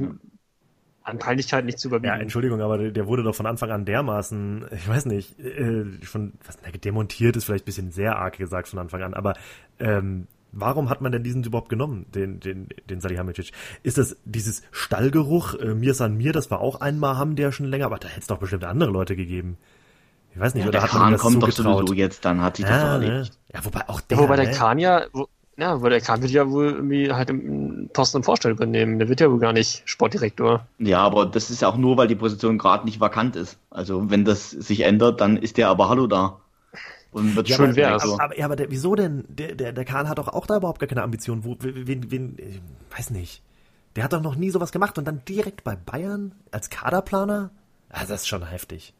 an 1.07 1.19
Peinlichkeit 1.19 1.63
nicht 1.63 1.79
zu 1.79 1.87
überbieten. 1.87 2.15
Ja, 2.15 2.21
Entschuldigung, 2.21 2.61
aber 2.61 2.77
der 2.77 3.07
wurde 3.07 3.23
doch 3.23 3.33
von 3.33 3.45
Anfang 3.45 3.71
an 3.71 3.85
dermaßen, 3.85 4.65
ich 4.71 4.87
weiß 4.87 5.05
nicht, 5.05 5.39
äh, 5.39 5.85
schon, 6.03 6.33
was, 6.45 6.57
na, 6.63 6.69
demontiert 6.71 7.37
ist 7.37 7.45
vielleicht 7.45 7.63
ein 7.63 7.65
bisschen 7.65 7.91
sehr 7.91 8.17
arg 8.17 8.37
gesagt 8.37 8.67
von 8.67 8.79
Anfang 8.79 9.01
an, 9.01 9.13
aber 9.13 9.35
ähm, 9.79 10.27
warum 10.51 10.89
hat 10.89 10.99
man 10.99 11.13
denn 11.13 11.23
diesen 11.23 11.43
überhaupt 11.43 11.69
genommen, 11.69 12.07
den, 12.13 12.41
den, 12.41 12.67
den 12.89 12.99
Salihamidzic? 12.99 13.51
Ist 13.83 13.97
das 13.97 14.17
dieses 14.25 14.63
Stallgeruch, 14.71 15.55
äh, 15.55 15.73
mir 15.73 15.93
san 15.93 16.17
mir, 16.17 16.33
das 16.33 16.51
war 16.51 16.59
auch 16.59 16.81
einmal 16.81 17.17
haben 17.17 17.37
der 17.37 17.53
schon 17.53 17.67
länger, 17.67 17.85
aber 17.85 17.99
da 17.99 18.09
hätte 18.09 18.21
es 18.21 18.27
doch 18.27 18.39
bestimmt 18.39 18.65
andere 18.65 18.91
Leute 18.91 19.15
gegeben. 19.15 19.57
Ich 20.33 20.41
weiß 20.41 20.55
nicht, 20.55 20.63
ja, 20.63 20.69
oder 20.69 20.83
hat 20.83 20.93
man 20.93 21.13
das 21.13 21.21
kommt 21.21 21.35
so 21.35 21.39
doch 21.39 21.47
getraut? 21.47 21.95
jetzt, 21.95 22.25
dann 22.25 22.41
hat 22.41 22.57
sich 22.57 22.65
das 22.65 22.75
ja, 22.75 22.83
doch 22.83 23.01
erledigt. 23.01 23.31
Ne? 23.33 23.55
Ja, 23.55 23.65
wobei 23.65 23.89
auch 23.89 24.01
der, 24.01 24.17
ja, 24.17 24.23
wobei 24.23 24.35
der 24.35 24.47
ne? 24.47 24.51
Kahn 24.51 24.77
ja, 24.77 25.05
wo, 25.13 25.29
ja, 25.57 25.81
weil 25.81 25.89
der 25.89 26.01
Kahn 26.01 26.21
wird 26.21 26.31
ja 26.31 26.49
wohl 26.49 26.71
irgendwie 26.71 27.11
halt 27.11 27.31
im 27.31 27.89
Posten 27.91 28.17
im 28.17 28.23
Vorstand 28.23 28.55
übernehmen. 28.55 28.99
Der 28.99 29.09
wird 29.09 29.19
ja 29.19 29.31
wohl 29.31 29.39
gar 29.39 29.53
nicht 29.53 29.81
Sportdirektor. 29.85 30.67
Ja, 30.77 30.99
aber 30.99 31.25
das 31.25 31.49
ist 31.49 31.63
ja 31.63 31.67
auch 31.67 31.77
nur, 31.77 31.97
weil 31.97 32.07
die 32.07 32.15
Position 32.15 32.59
gerade 32.59 32.85
nicht 32.85 32.99
vakant 32.99 33.35
ist. 33.35 33.57
Also 33.71 34.11
wenn 34.11 34.23
das 34.23 34.51
sich 34.51 34.81
ändert, 34.81 35.19
dann 35.19 35.35
ist 35.35 35.57
der 35.57 35.69
aber 35.69 35.89
Hallo 35.89 36.05
da. 36.05 36.39
Und 37.11 37.35
wird 37.35 37.49
ja, 37.49 37.55
schön 37.55 37.75
wäre. 37.75 37.93
Also. 37.93 38.19
Aber, 38.19 38.37
ja, 38.37 38.45
aber 38.45 38.55
der, 38.55 38.69
wieso 38.69 38.93
denn? 38.93 39.25
Der, 39.29 39.55
der, 39.55 39.73
der 39.73 39.85
Kahn 39.85 40.07
hat 40.07 40.19
doch 40.19 40.27
auch 40.27 40.45
da 40.45 40.57
überhaupt 40.57 40.79
gar 40.79 40.87
keine 40.87 41.01
Ambition. 41.01 41.43
Wo, 41.43 41.55
wen, 41.59 42.11
wen, 42.11 42.37
ich 42.37 42.61
weiß 42.95 43.09
nicht. 43.09 43.41
Der 43.95 44.03
hat 44.03 44.13
doch 44.13 44.21
noch 44.21 44.35
nie 44.35 44.51
sowas 44.51 44.71
gemacht 44.71 44.99
und 44.99 45.05
dann 45.05 45.23
direkt 45.27 45.63
bei 45.63 45.75
Bayern 45.75 46.35
als 46.51 46.69
Kaderplaner? 46.69 47.49
Also 47.89 48.13
das 48.13 48.21
ist 48.21 48.27
schon 48.27 48.45
heftig. 48.45 48.93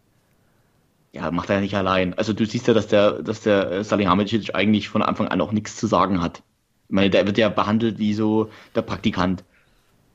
Ja, 1.11 1.29
macht 1.29 1.51
er 1.51 1.61
nicht 1.61 1.75
allein. 1.75 2.15
Also 2.15 2.34
du 2.34 2.45
siehst 2.45 2.67
ja, 2.67 2.73
dass 2.73 2.88
der, 2.88 3.21
dass 3.21 3.41
der 3.41 3.84
Salihamidzic 3.84 4.55
eigentlich 4.55 4.89
von 4.89 5.03
Anfang 5.03 5.27
an 5.27 5.41
auch 5.41 5.51
nichts 5.51 5.75
zu 5.75 5.85
sagen 5.85 6.21
hat. 6.21 6.41
Ich 6.88 6.93
meine, 6.93 7.09
der 7.09 7.26
wird 7.26 7.38
ja 7.38 7.49
behandelt 7.49 7.99
wie 7.99 8.14
so 8.14 8.49
der 8.76 8.81
Praktikant. 8.81 9.43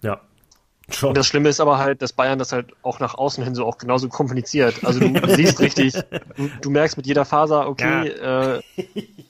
Ja. 0.00 0.20
Schon. 0.90 1.10
Und 1.10 1.18
das 1.18 1.26
Schlimme 1.26 1.48
ist 1.48 1.60
aber 1.60 1.78
halt, 1.78 2.02
dass 2.02 2.12
Bayern 2.12 2.38
das 2.38 2.52
halt 2.52 2.72
auch 2.82 2.98
nach 2.98 3.14
außen 3.14 3.42
hin 3.44 3.54
so 3.54 3.64
auch 3.64 3.78
genauso 3.78 4.08
kommuniziert. 4.08 4.84
Also 4.84 5.00
du 5.00 5.34
siehst 5.34 5.60
richtig, 5.60 5.94
du, 6.36 6.50
du, 6.60 6.70
merkst 6.70 6.96
mit 6.96 7.06
jeder 7.06 7.24
Faser, 7.24 7.68
okay, 7.68 8.12
ja. 8.16 8.56
äh, 8.56 8.62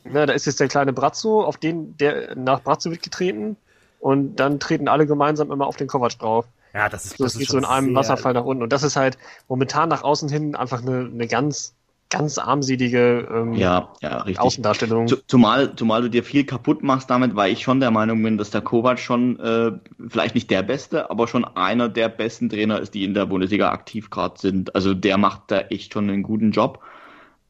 na, 0.04 0.26
da 0.26 0.32
ist 0.32 0.46
jetzt 0.46 0.60
der 0.60 0.68
kleine 0.68 0.92
Brazzo, 0.92 1.44
auf 1.44 1.58
den, 1.58 1.96
der 1.98 2.34
nach 2.36 2.60
Brazzo 2.60 2.90
wird 2.90 3.02
getreten 3.02 3.56
und 4.00 4.36
dann 4.36 4.60
treten 4.60 4.88
alle 4.88 5.06
gemeinsam 5.06 5.52
immer 5.52 5.66
auf 5.66 5.76
den 5.76 5.88
Kovac 5.88 6.18
drauf. 6.18 6.46
Ja, 6.74 6.88
das 6.88 7.04
ist, 7.04 7.18
so, 7.18 7.24
das, 7.24 7.34
das 7.34 7.38
geht 7.38 7.48
so 7.50 7.58
in 7.58 7.64
einem 7.64 7.94
Wasserfall 7.94 8.32
nach 8.32 8.44
unten. 8.44 8.62
Und 8.62 8.72
das 8.72 8.82
ist 8.82 8.96
halt 8.96 9.18
momentan 9.46 9.88
nach 9.88 10.02
außen 10.02 10.28
hin 10.30 10.56
einfach 10.56 10.80
eine, 10.80 11.10
eine 11.12 11.28
ganz 11.28 11.74
ganz 12.12 12.38
armselige 12.38 13.26
ähm, 13.32 13.54
ja, 13.54 13.88
ja, 14.00 14.18
richtig. 14.18 14.40
Außendarstellung. 14.40 15.08
Zumal, 15.26 15.74
zumal 15.74 16.02
du 16.02 16.10
dir 16.10 16.22
viel 16.22 16.44
kaputt 16.44 16.82
machst 16.82 17.10
damit, 17.10 17.34
weil 17.34 17.52
ich 17.52 17.62
schon 17.62 17.80
der 17.80 17.90
Meinung 17.90 18.22
bin, 18.22 18.38
dass 18.38 18.50
der 18.50 18.60
Kovac 18.60 18.98
schon 18.98 19.40
äh, 19.40 19.72
vielleicht 20.08 20.34
nicht 20.34 20.50
der 20.50 20.62
Beste, 20.62 21.10
aber 21.10 21.26
schon 21.26 21.44
einer 21.44 21.88
der 21.88 22.08
besten 22.08 22.50
Trainer 22.50 22.80
ist, 22.80 22.94
die 22.94 23.04
in 23.04 23.14
der 23.14 23.26
Bundesliga 23.26 23.70
aktiv 23.70 24.10
gerade 24.10 24.38
sind. 24.38 24.74
Also 24.74 24.94
der 24.94 25.16
macht 25.16 25.42
da 25.48 25.60
echt 25.60 25.94
schon 25.94 26.08
einen 26.08 26.22
guten 26.22 26.52
Job. 26.52 26.80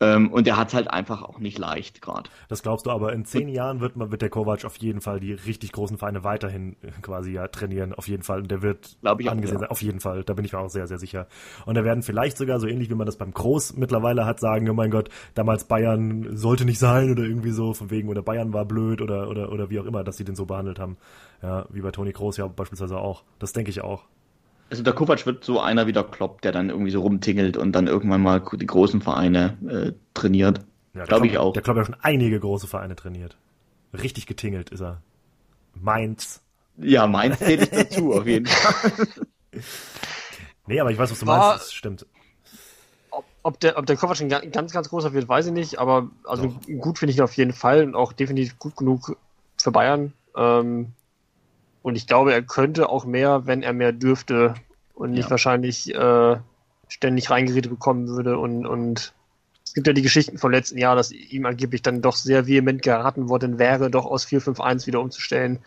Ähm, 0.02 0.32
und 0.32 0.48
der 0.48 0.56
hat 0.56 0.68
es 0.68 0.74
halt 0.74 0.90
einfach 0.90 1.22
auch 1.22 1.38
nicht 1.38 1.58
leicht 1.58 2.02
gerade. 2.02 2.28
Das 2.48 2.62
glaubst 2.62 2.86
du, 2.86 2.90
aber 2.90 3.12
in 3.12 3.24
zehn 3.24 3.48
Jahren 3.48 3.80
wird, 3.80 3.94
man, 3.94 4.10
wird 4.10 4.20
der 4.20 4.30
Kovac 4.30 4.64
auf 4.64 4.76
jeden 4.78 5.00
Fall 5.00 5.20
die 5.20 5.32
richtig 5.32 5.70
großen 5.70 5.96
Vereine 5.96 6.24
weiterhin 6.24 6.74
äh, 6.82 6.90
quasi 7.02 7.30
ja 7.30 7.46
trainieren, 7.46 7.94
auf 7.94 8.08
jeden 8.08 8.24
Fall. 8.24 8.40
Und 8.40 8.50
der 8.50 8.62
wird 8.62 8.96
ich 9.18 9.30
angesehen 9.30 9.60
sein, 9.60 9.68
auf 9.68 9.80
jeden 9.80 10.00
Fall. 10.00 10.24
Da 10.24 10.34
bin 10.34 10.44
ich 10.44 10.52
mir 10.52 10.58
auch 10.58 10.70
sehr, 10.70 10.88
sehr 10.88 10.98
sicher. 10.98 11.28
Und 11.66 11.76
da 11.76 11.84
werden 11.84 12.02
vielleicht 12.02 12.36
sogar 12.36 12.58
so 12.58 12.66
ähnlich, 12.66 12.90
wie 12.90 12.96
man 12.96 13.06
das 13.06 13.16
beim 13.16 13.32
Groß 13.32 13.76
mittlerweile 13.76 14.26
hat, 14.26 14.40
sagen, 14.40 14.68
oh 14.68 14.74
mein 14.74 14.90
Gott, 14.90 15.08
damals 15.34 15.64
Bayern 15.64 16.36
sollte 16.36 16.64
nicht 16.64 16.80
sein 16.80 17.08
oder 17.12 17.22
irgendwie 17.22 17.52
so, 17.52 17.72
von 17.72 17.90
wegen, 17.90 18.08
oder 18.08 18.22
Bayern 18.22 18.52
war 18.52 18.64
blöd 18.64 19.00
oder, 19.00 19.28
oder, 19.28 19.52
oder 19.52 19.70
wie 19.70 19.78
auch 19.78 19.86
immer, 19.86 20.02
dass 20.02 20.16
sie 20.16 20.24
den 20.24 20.34
so 20.34 20.46
behandelt 20.46 20.80
haben. 20.80 20.96
Ja, 21.42 21.66
wie 21.70 21.80
bei 21.80 21.92
Toni 21.92 22.10
Groß 22.10 22.38
ja 22.38 22.48
beispielsweise 22.48 22.98
auch. 22.98 23.22
Das 23.38 23.52
denke 23.52 23.70
ich 23.70 23.82
auch. 23.82 24.02
Also 24.72 24.82
der 24.82 24.94
Kovac 24.94 25.26
wird 25.26 25.44
so 25.44 25.60
einer 25.60 25.86
wie 25.86 25.92
der 25.92 26.02
Klopp, 26.02 26.40
der 26.40 26.50
dann 26.50 26.70
irgendwie 26.70 26.90
so 26.90 27.02
rumtingelt 27.02 27.58
und 27.58 27.72
dann 27.72 27.88
irgendwann 27.88 28.22
mal 28.22 28.42
die 28.54 28.64
großen 28.64 29.02
Vereine 29.02 29.58
äh, 29.68 29.92
trainiert. 30.14 30.60
Ja, 30.94 31.04
Glaube 31.04 31.26
ich 31.26 31.36
auch. 31.36 31.52
Der 31.52 31.60
Klopp 31.60 31.76
hat 31.76 31.82
ja 31.82 31.92
schon 31.92 32.00
einige 32.00 32.40
große 32.40 32.66
Vereine 32.66 32.96
trainiert. 32.96 33.36
Richtig 33.92 34.26
getingelt 34.26 34.70
ist 34.70 34.80
er. 34.80 35.02
Mainz. 35.74 36.40
Ja, 36.78 37.06
Mainz 37.06 37.38
zähle 37.40 37.64
ich 37.64 37.68
dazu, 37.68 38.14
auf 38.14 38.26
jeden 38.26 38.46
Fall. 38.46 38.92
nee, 40.66 40.80
aber 40.80 40.90
ich 40.90 40.96
weiß, 40.96 41.10
was 41.10 41.20
du 41.20 41.26
meinst, 41.26 41.66
das 41.66 41.74
stimmt. 41.74 42.06
Ob, 43.10 43.26
ob, 43.42 43.60
der, 43.60 43.76
ob 43.76 43.84
der 43.84 43.96
Kovac 43.98 44.22
ein 44.22 44.30
ganz, 44.30 44.72
ganz 44.72 44.88
großer 44.88 45.12
wird, 45.12 45.28
weiß 45.28 45.48
ich 45.48 45.52
nicht, 45.52 45.78
aber 45.80 46.08
also 46.24 46.46
Doch. 46.46 46.80
gut 46.80 46.98
finde 46.98 47.10
ich 47.10 47.18
ihn 47.18 47.24
auf 47.24 47.36
jeden 47.36 47.52
Fall 47.52 47.84
und 47.84 47.94
auch 47.94 48.14
definitiv 48.14 48.58
gut 48.58 48.74
genug 48.78 49.18
für 49.58 49.70
Bayern. 49.70 50.14
Ähm, 50.34 50.94
und 51.82 51.96
ich 51.96 52.06
glaube, 52.06 52.32
er 52.32 52.42
könnte 52.42 52.88
auch 52.88 53.04
mehr, 53.04 53.46
wenn 53.46 53.62
er 53.62 53.72
mehr 53.72 53.92
dürfte 53.92 54.54
und 54.94 55.10
nicht 55.10 55.24
ja. 55.24 55.30
wahrscheinlich 55.30 55.94
äh, 55.94 56.36
ständig 56.88 57.30
reingeredet 57.30 57.70
bekommen 57.70 58.08
würde. 58.08 58.38
Und, 58.38 58.66
und 58.66 59.12
es 59.64 59.74
gibt 59.74 59.86
ja 59.86 59.92
die 59.92 60.02
Geschichten 60.02 60.38
vom 60.38 60.52
letzten 60.52 60.78
Jahr, 60.78 60.94
dass 60.94 61.10
ihm 61.10 61.46
angeblich 61.46 61.82
dann 61.82 62.02
doch 62.02 62.16
sehr 62.16 62.46
vehement 62.46 62.82
geraten 62.82 63.28
worden 63.28 63.58
wäre, 63.58 63.90
doch 63.90 64.06
aus 64.06 64.26
4-5-1 64.26 64.86
wieder 64.86 65.00
umzustellen 65.00 65.58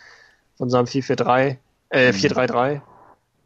von 0.58 0.70
seinem 0.70 0.86
4-4-3, 0.86 1.58
äh, 1.90 2.12
4-3-3. 2.12 2.76
Mhm. 2.76 2.82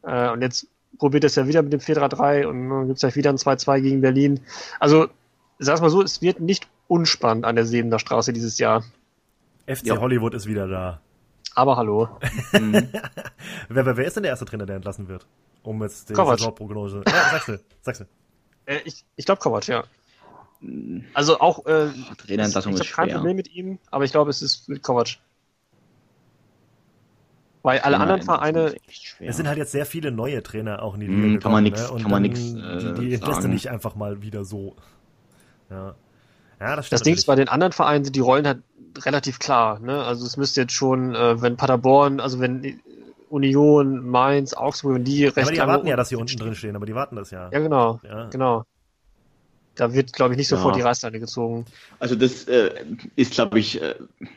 Äh, 0.03 0.29
und 0.31 0.41
jetzt 0.41 0.67
probiert 0.99 1.23
es 1.23 1.35
ja 1.35 1.47
wieder 1.47 1.63
mit 1.63 1.73
dem 1.73 1.79
4-3-3 1.79 2.45
und 2.45 2.69
dann 2.69 2.87
gibt 2.87 2.97
es 2.97 3.01
ja 3.01 3.15
wieder 3.15 3.31
ein 3.31 3.37
2-2 3.37 3.81
gegen 3.81 4.01
Berlin. 4.01 4.41
Also, 4.79 5.07
sag's 5.57 5.81
mal 5.81 5.89
so, 5.89 6.03
es 6.03 6.21
wird 6.21 6.39
nicht 6.39 6.67
unspannend 6.87 7.45
an 7.45 7.55
der 7.55 7.65
Sebener 7.65 7.97
Straße 7.97 8.33
dieses 8.33 8.59
Jahr. 8.59 8.83
FC 9.65 9.87
ja. 9.87 9.97
Hollywood 9.99 10.33
ist 10.33 10.47
wieder 10.47 10.67
da. 10.67 10.99
Aber 11.55 11.77
hallo. 11.77 12.09
wer, 12.51 12.89
wer, 13.69 13.97
wer 13.97 14.05
ist 14.05 14.15
denn 14.15 14.23
der 14.23 14.31
erste 14.31 14.45
Trainer, 14.45 14.65
der 14.65 14.77
entlassen 14.77 15.07
wird? 15.07 15.27
Um 15.63 15.81
jetzt 15.83 16.09
die 16.09 16.15
Saisonprognose. 16.15 17.03
Ja, 17.07 17.29
sagst 17.31 17.47
du, 17.47 17.59
sagst 17.81 18.01
du. 18.01 18.05
Äh, 18.65 18.79
ich 18.85 19.03
ich 19.15 19.25
glaube 19.25 19.41
Kovac, 19.41 19.67
ja. 19.67 19.83
Also 21.13 21.39
auch 21.39 21.65
äh, 21.65 21.89
Trainerentlassung 22.17 22.73
ich, 22.73 22.81
ich 22.81 22.97
habe 22.97 23.07
kein 23.07 23.15
Problem 23.15 23.35
mit 23.35 23.53
ihm, 23.53 23.79
aber 23.91 24.03
ich 24.03 24.11
glaube, 24.11 24.29
es 24.29 24.41
ist 24.41 24.67
mit 24.69 24.83
Kovac. 24.83 25.17
Weil 27.61 27.79
alle 27.79 27.99
anderen 27.99 28.21
Vereine. 28.21 28.75
Es 29.19 29.35
sind 29.35 29.47
halt 29.47 29.57
jetzt 29.57 29.71
sehr 29.71 29.85
viele 29.85 30.11
neue 30.11 30.41
Trainer 30.41 30.81
auch 30.81 30.93
in 30.93 31.01
die 31.01 31.07
Liga. 31.07 31.27
Mm, 31.27 31.39
kann 31.39 31.51
man 31.51 31.63
nichts, 31.63 31.91
ne? 31.91 32.01
kann 32.01 32.11
man 32.11 32.21
nichts. 32.21 32.39
Äh, 32.39 32.93
die 32.93 33.07
die 33.07 33.13
entlässt 33.15 33.43
du 33.43 33.47
nicht 33.47 33.67
einfach 33.67 33.95
mal 33.95 34.21
wieder 34.21 34.45
so. 34.45 34.75
Ja. 35.69 35.95
Ja, 36.59 36.75
das, 36.75 36.89
das 36.89 37.03
Ding 37.03 37.13
ist, 37.13 37.25
bei 37.25 37.35
den 37.35 37.47
anderen 37.47 37.71
Vereinen 37.71 38.03
sind 38.03 38.15
die 38.15 38.19
Rollen 38.21 38.45
halt 38.45 38.63
relativ 38.97 39.39
klar. 39.39 39.79
Ne? 39.79 40.03
Also 40.03 40.25
es 40.25 40.37
müsste 40.37 40.61
jetzt 40.61 40.73
schon, 40.73 41.15
äh, 41.15 41.41
wenn 41.41 41.57
Paderborn, 41.57 42.19
also 42.19 42.39
wenn 42.39 42.79
Union, 43.29 44.07
Mainz, 44.07 44.53
Augsburg, 44.53 44.95
wenn 44.95 45.03
die 45.03 45.25
recht 45.25 45.37
ja, 45.37 45.43
aber 45.43 45.51
die 45.51 45.57
erwarten 45.59 45.87
ja, 45.87 45.95
dass 45.95 46.09
sie 46.09 46.15
unten 46.15 46.37
drin 46.37 46.55
stehen, 46.55 46.75
aber 46.75 46.85
die 46.85 46.95
warten 46.95 47.15
das 47.15 47.31
ja. 47.31 47.49
Ja, 47.51 47.59
genau. 47.59 47.99
Ja. 48.03 48.25
Genau. 48.29 48.65
Da 49.75 49.93
wird, 49.93 50.11
glaube 50.11 50.33
ich, 50.33 50.37
nicht 50.37 50.49
sofort 50.49 50.75
ja. 50.75 50.79
die 50.79 50.87
Reißleine 50.87 51.21
gezogen. 51.21 51.65
Also 51.99 52.15
das 52.15 52.43
äh, 52.49 52.83
ist, 53.15 53.33
glaube 53.33 53.59
ich, 53.59 53.81
äh, 53.81 53.95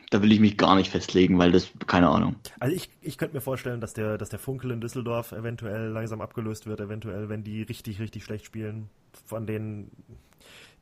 da 0.09 0.21
will 0.21 0.31
ich 0.31 0.39
mich 0.39 0.57
gar 0.57 0.75
nicht 0.75 0.89
festlegen, 0.89 1.37
weil 1.37 1.51
das, 1.51 1.67
keine 1.85 2.07
Ahnung. 2.07 2.35
Also 2.59 2.73
ich, 2.73 2.89
ich 3.01 3.17
könnte 3.17 3.35
mir 3.35 3.41
vorstellen, 3.41 3.81
dass 3.81 3.93
der, 3.93 4.17
dass 4.17 4.29
der 4.29 4.39
Funkel 4.39 4.71
in 4.71 4.79
Düsseldorf 4.79 5.33
eventuell 5.33 5.89
langsam 5.89 6.21
abgelöst 6.21 6.65
wird, 6.65 6.79
eventuell, 6.79 7.27
wenn 7.27 7.43
die 7.43 7.63
richtig, 7.63 7.99
richtig 7.99 8.23
schlecht 8.23 8.45
spielen, 8.45 8.89
von 9.25 9.45
denen, 9.45 9.91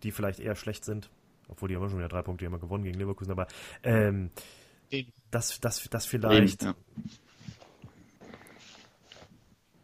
die 0.03 0.11
vielleicht 0.11 0.39
eher 0.39 0.55
schlecht 0.55 0.85
sind 0.85 1.09
obwohl 1.51 1.69
die 1.69 1.75
haben 1.75 1.87
schon 1.89 1.99
wieder 1.99 2.09
drei 2.09 2.23
Punkte 2.23 2.45
immer 2.45 2.59
gewonnen 2.59 2.83
gegen 2.83 2.97
Leverkusen, 2.97 3.31
aber 3.31 3.47
ähm, 3.83 4.31
das, 5.29 5.59
das, 5.59 5.87
das 5.89 6.05
vielleicht. 6.05 6.63
Ja. 6.63 6.75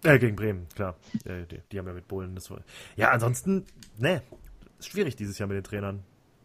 Äh, 0.04 0.20
gegen 0.20 0.36
Bremen, 0.36 0.68
klar. 0.76 0.96
Äh, 1.26 1.46
die, 1.46 1.62
die, 1.72 1.80
haben 1.80 1.88
ja 1.88 1.94
mit 1.94 2.08
Bohlen 2.08 2.36
das. 2.36 2.52
Ja, 2.96 3.12
ansonsten, 3.12 3.66
ne, 3.98 4.22
schwierig 4.80 5.16
dieses 5.16 5.38
Jahr 5.38 5.48
mit 5.48 5.58
den 5.58 5.64
Trainern. 5.64 6.04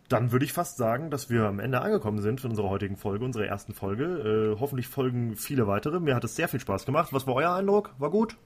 Dann 0.09 0.32
würde 0.32 0.44
ich 0.44 0.53
fast 0.53 0.77
sagen, 0.77 1.11
dass 1.11 1.31
wir 1.31 1.44
am 1.44 1.59
Ende 1.59 1.81
angekommen 1.81 2.20
sind 2.20 2.40
von 2.40 2.51
unserer 2.51 2.69
heutigen 2.69 2.97
Folge, 2.97 3.24
unserer 3.24 3.47
ersten 3.47 3.73
Folge. 3.73 4.55
Äh, 4.55 4.61
hoffentlich 4.61 4.89
folgen 4.89 5.36
viele 5.36 5.66
weitere. 5.66 6.01
Mir 6.01 6.15
hat 6.15 6.24
es 6.24 6.36
sehr 6.36 6.49
viel 6.49 6.61
Spaß 6.61 6.85
gemacht. 6.85 7.12
Was 7.12 7.27
war 7.27 7.35
euer 7.35 7.55
Eindruck? 7.55 7.94
War 7.99 8.11
gut? 8.11 8.36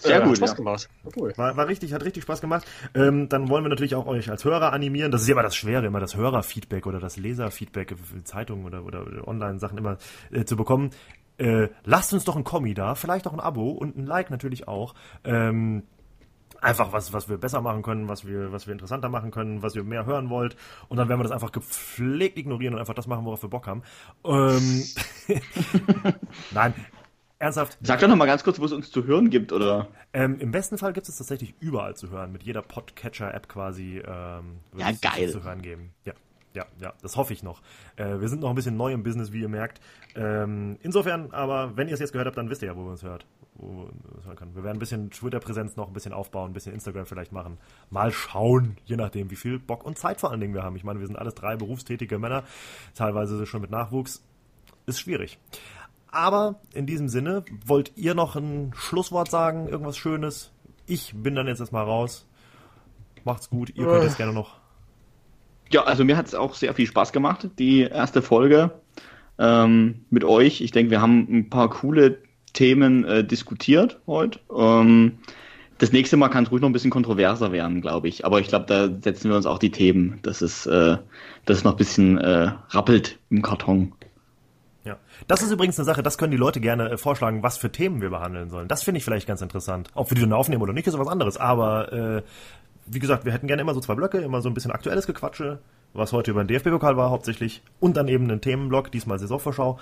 Sehr 0.00 0.22
äh, 0.22 0.26
gut. 0.26 0.36
Spaß 0.36 0.50
ja. 0.50 0.56
gemacht. 0.56 0.88
Cool. 1.16 1.32
War, 1.36 1.56
war 1.56 1.68
richtig, 1.68 1.92
hat 1.92 2.04
richtig 2.04 2.22
Spaß 2.22 2.40
gemacht. 2.40 2.66
Ähm, 2.94 3.28
dann 3.28 3.48
wollen 3.48 3.64
wir 3.64 3.68
natürlich 3.68 3.94
auch 3.94 4.06
euch 4.06 4.30
als 4.30 4.44
Hörer 4.44 4.72
animieren. 4.72 5.12
Das 5.12 5.22
ist 5.22 5.28
ja 5.28 5.32
immer 5.32 5.42
das 5.42 5.56
Schwere, 5.56 5.86
immer 5.86 6.00
das 6.00 6.16
Hörerfeedback 6.16 6.86
oder 6.86 7.00
das 7.00 7.16
Leserfeedback 7.16 7.96
für 7.98 8.24
Zeitungen 8.24 8.64
oder, 8.64 8.84
oder, 8.84 9.06
oder 9.06 9.28
Online-Sachen 9.28 9.78
immer 9.78 9.98
äh, 10.30 10.44
zu 10.44 10.56
bekommen. 10.56 10.90
Äh, 11.38 11.68
lasst 11.84 12.12
uns 12.12 12.24
doch 12.24 12.36
ein 12.36 12.44
Kommi 12.44 12.74
da, 12.74 12.94
vielleicht 12.94 13.26
auch 13.26 13.32
ein 13.32 13.40
Abo 13.40 13.70
und 13.70 13.96
ein 13.96 14.06
Like 14.06 14.30
natürlich 14.30 14.68
auch. 14.68 14.94
Ähm, 15.24 15.84
einfach 16.60 16.92
was, 16.92 17.12
was 17.12 17.28
wir 17.28 17.38
besser 17.38 17.60
machen 17.60 17.82
können, 17.82 18.08
was 18.08 18.26
wir, 18.26 18.52
was 18.52 18.66
wir 18.66 18.72
interessanter 18.72 19.08
machen 19.08 19.30
können, 19.30 19.62
was 19.62 19.74
ihr 19.74 19.84
mehr 19.84 20.06
hören 20.06 20.30
wollt. 20.30 20.56
Und 20.88 20.96
dann 20.98 21.08
werden 21.08 21.20
wir 21.20 21.24
das 21.24 21.32
einfach 21.32 21.52
gepflegt 21.52 22.38
ignorieren 22.38 22.74
und 22.74 22.80
einfach 22.80 22.94
das 22.94 23.06
machen, 23.06 23.24
worauf 23.24 23.42
wir 23.42 23.50
Bock 23.50 23.66
haben. 23.66 23.82
Ähm, 24.24 24.84
Nein, 26.50 26.74
Ernsthaft? 27.40 27.78
Sag 27.80 28.00
doch 28.00 28.08
noch 28.08 28.16
mal 28.16 28.26
ganz 28.26 28.44
kurz, 28.44 28.60
wo 28.60 28.66
es 28.66 28.72
uns 28.72 28.90
zu 28.90 29.04
hören 29.04 29.30
gibt, 29.30 29.50
oder? 29.50 29.88
Ähm, 30.12 30.38
Im 30.40 30.50
besten 30.50 30.76
Fall 30.76 30.92
gibt 30.92 31.08
es 31.08 31.16
tatsächlich 31.16 31.54
überall 31.58 31.96
zu 31.96 32.10
hören, 32.10 32.32
mit 32.32 32.42
jeder 32.42 32.60
Podcatcher-App 32.60 33.48
quasi. 33.48 34.02
Ähm, 34.06 34.58
ja, 34.76 34.92
geil. 35.00 35.30
Zu 35.30 35.42
hören 35.42 35.62
geben. 35.62 35.94
Ja, 36.04 36.12
ja, 36.52 36.66
ja, 36.78 36.92
das 37.00 37.16
hoffe 37.16 37.32
ich 37.32 37.42
noch. 37.42 37.62
Äh, 37.96 38.20
wir 38.20 38.28
sind 38.28 38.42
noch 38.42 38.50
ein 38.50 38.56
bisschen 38.56 38.76
neu 38.76 38.92
im 38.92 39.02
Business, 39.02 39.32
wie 39.32 39.40
ihr 39.40 39.48
merkt. 39.48 39.80
Ähm, 40.14 40.76
insofern, 40.82 41.32
aber 41.32 41.78
wenn 41.78 41.88
ihr 41.88 41.94
es 41.94 42.00
jetzt 42.00 42.12
gehört 42.12 42.26
habt, 42.26 42.36
dann 42.36 42.50
wisst 42.50 42.60
ihr 42.60 42.68
ja, 42.68 42.76
wo 42.76 42.84
wir 42.84 42.90
uns 42.90 43.02
hört. 43.02 43.24
Wo 43.54 43.68
wir, 43.68 44.16
uns 44.16 44.26
hören 44.26 44.36
können. 44.36 44.54
wir 44.54 44.62
werden 44.62 44.76
ein 44.76 44.80
bisschen 44.80 45.10
Twitter-Präsenz 45.10 45.76
noch 45.76 45.86
ein 45.86 45.94
bisschen 45.94 46.12
aufbauen, 46.12 46.50
ein 46.50 46.54
bisschen 46.54 46.74
Instagram 46.74 47.06
vielleicht 47.06 47.32
machen. 47.32 47.56
Mal 47.88 48.12
schauen, 48.12 48.76
je 48.84 48.96
nachdem, 48.96 49.30
wie 49.30 49.36
viel 49.36 49.58
Bock 49.58 49.86
und 49.86 49.96
Zeit 49.96 50.20
vor 50.20 50.30
allen 50.30 50.40
Dingen 50.40 50.52
wir 50.52 50.62
haben. 50.62 50.76
Ich 50.76 50.84
meine, 50.84 51.00
wir 51.00 51.06
sind 51.06 51.16
alles 51.16 51.34
drei 51.36 51.56
berufstätige 51.56 52.18
Männer, 52.18 52.44
teilweise 52.94 53.46
schon 53.46 53.62
mit 53.62 53.70
Nachwuchs. 53.70 54.22
Ist 54.84 55.00
schwierig. 55.00 55.38
Aber 56.10 56.56
in 56.74 56.86
diesem 56.86 57.08
Sinne, 57.08 57.44
wollt 57.64 57.92
ihr 57.96 58.14
noch 58.14 58.36
ein 58.36 58.72
Schlusswort 58.74 59.30
sagen? 59.30 59.68
Irgendwas 59.68 59.96
Schönes? 59.96 60.50
Ich 60.86 61.12
bin 61.14 61.34
dann 61.34 61.46
jetzt 61.46 61.60
erstmal 61.60 61.84
raus. 61.84 62.26
Macht's 63.24 63.50
gut. 63.50 63.70
Ihr 63.76 63.84
könnt 63.84 64.04
jetzt 64.04 64.16
gerne 64.16 64.32
noch. 64.32 64.56
Ja, 65.70 65.84
also 65.84 66.04
mir 66.04 66.16
hat 66.16 66.26
es 66.26 66.34
auch 66.34 66.54
sehr 66.54 66.74
viel 66.74 66.86
Spaß 66.86 67.12
gemacht, 67.12 67.48
die 67.58 67.82
erste 67.82 68.22
Folge 68.22 68.72
ähm, 69.38 70.04
mit 70.10 70.24
euch. 70.24 70.62
Ich 70.62 70.72
denke, 70.72 70.90
wir 70.90 71.00
haben 71.00 71.28
ein 71.30 71.48
paar 71.48 71.70
coole 71.70 72.18
Themen 72.52 73.04
äh, 73.04 73.24
diskutiert 73.24 74.00
heute. 74.06 74.40
Ähm, 74.56 75.18
das 75.78 75.92
nächste 75.92 76.16
Mal 76.16 76.28
kann 76.28 76.44
es 76.44 76.50
ruhig 76.50 76.60
noch 76.60 76.68
ein 76.68 76.72
bisschen 76.72 76.90
kontroverser 76.90 77.52
werden, 77.52 77.80
glaube 77.80 78.08
ich. 78.08 78.26
Aber 78.26 78.40
ich 78.40 78.48
glaube, 78.48 78.66
da 78.66 78.88
setzen 79.00 79.30
wir 79.30 79.36
uns 79.36 79.46
auch 79.46 79.58
die 79.58 79.70
Themen, 79.70 80.18
dass 80.22 80.42
es, 80.42 80.66
äh, 80.66 80.98
dass 81.46 81.58
es 81.58 81.64
noch 81.64 81.72
ein 81.72 81.78
bisschen 81.78 82.18
äh, 82.18 82.52
rappelt 82.70 83.18
im 83.30 83.40
Karton. 83.40 83.92
Das 85.26 85.42
ist 85.42 85.50
übrigens 85.50 85.78
eine 85.78 85.84
Sache, 85.84 86.02
das 86.02 86.18
können 86.18 86.30
die 86.30 86.36
Leute 86.36 86.60
gerne 86.60 86.90
äh, 86.90 86.96
vorschlagen, 86.96 87.42
was 87.42 87.58
für 87.58 87.70
Themen 87.70 88.00
wir 88.00 88.10
behandeln 88.10 88.50
sollen. 88.50 88.68
Das 88.68 88.82
finde 88.82 88.98
ich 88.98 89.04
vielleicht 89.04 89.26
ganz 89.26 89.42
interessant. 89.42 89.88
Ob 89.94 90.10
wir 90.10 90.14
die 90.14 90.22
dann 90.22 90.32
aufnehmen 90.32 90.62
oder 90.62 90.72
nicht, 90.72 90.86
ist 90.86 90.98
was 90.98 91.08
anderes. 91.08 91.36
Aber 91.36 91.92
äh, 91.92 92.22
wie 92.86 92.98
gesagt, 92.98 93.24
wir 93.24 93.32
hätten 93.32 93.46
gerne 93.46 93.62
immer 93.62 93.74
so 93.74 93.80
zwei 93.80 93.94
Blöcke, 93.94 94.18
immer 94.18 94.42
so 94.42 94.48
ein 94.48 94.54
bisschen 94.54 94.72
aktuelles 94.72 95.06
Gequatsche, 95.06 95.60
was 95.92 96.12
heute 96.12 96.30
über 96.30 96.42
den 96.44 96.48
DFB-Pokal 96.48 96.96
war 96.96 97.10
hauptsächlich 97.10 97.62
und 97.78 97.96
dann 97.96 98.08
eben 98.08 98.24
einen 98.24 98.40
Themenblock, 98.40 98.90
diesmal 98.90 99.18
Saisonvorschau. 99.18 99.78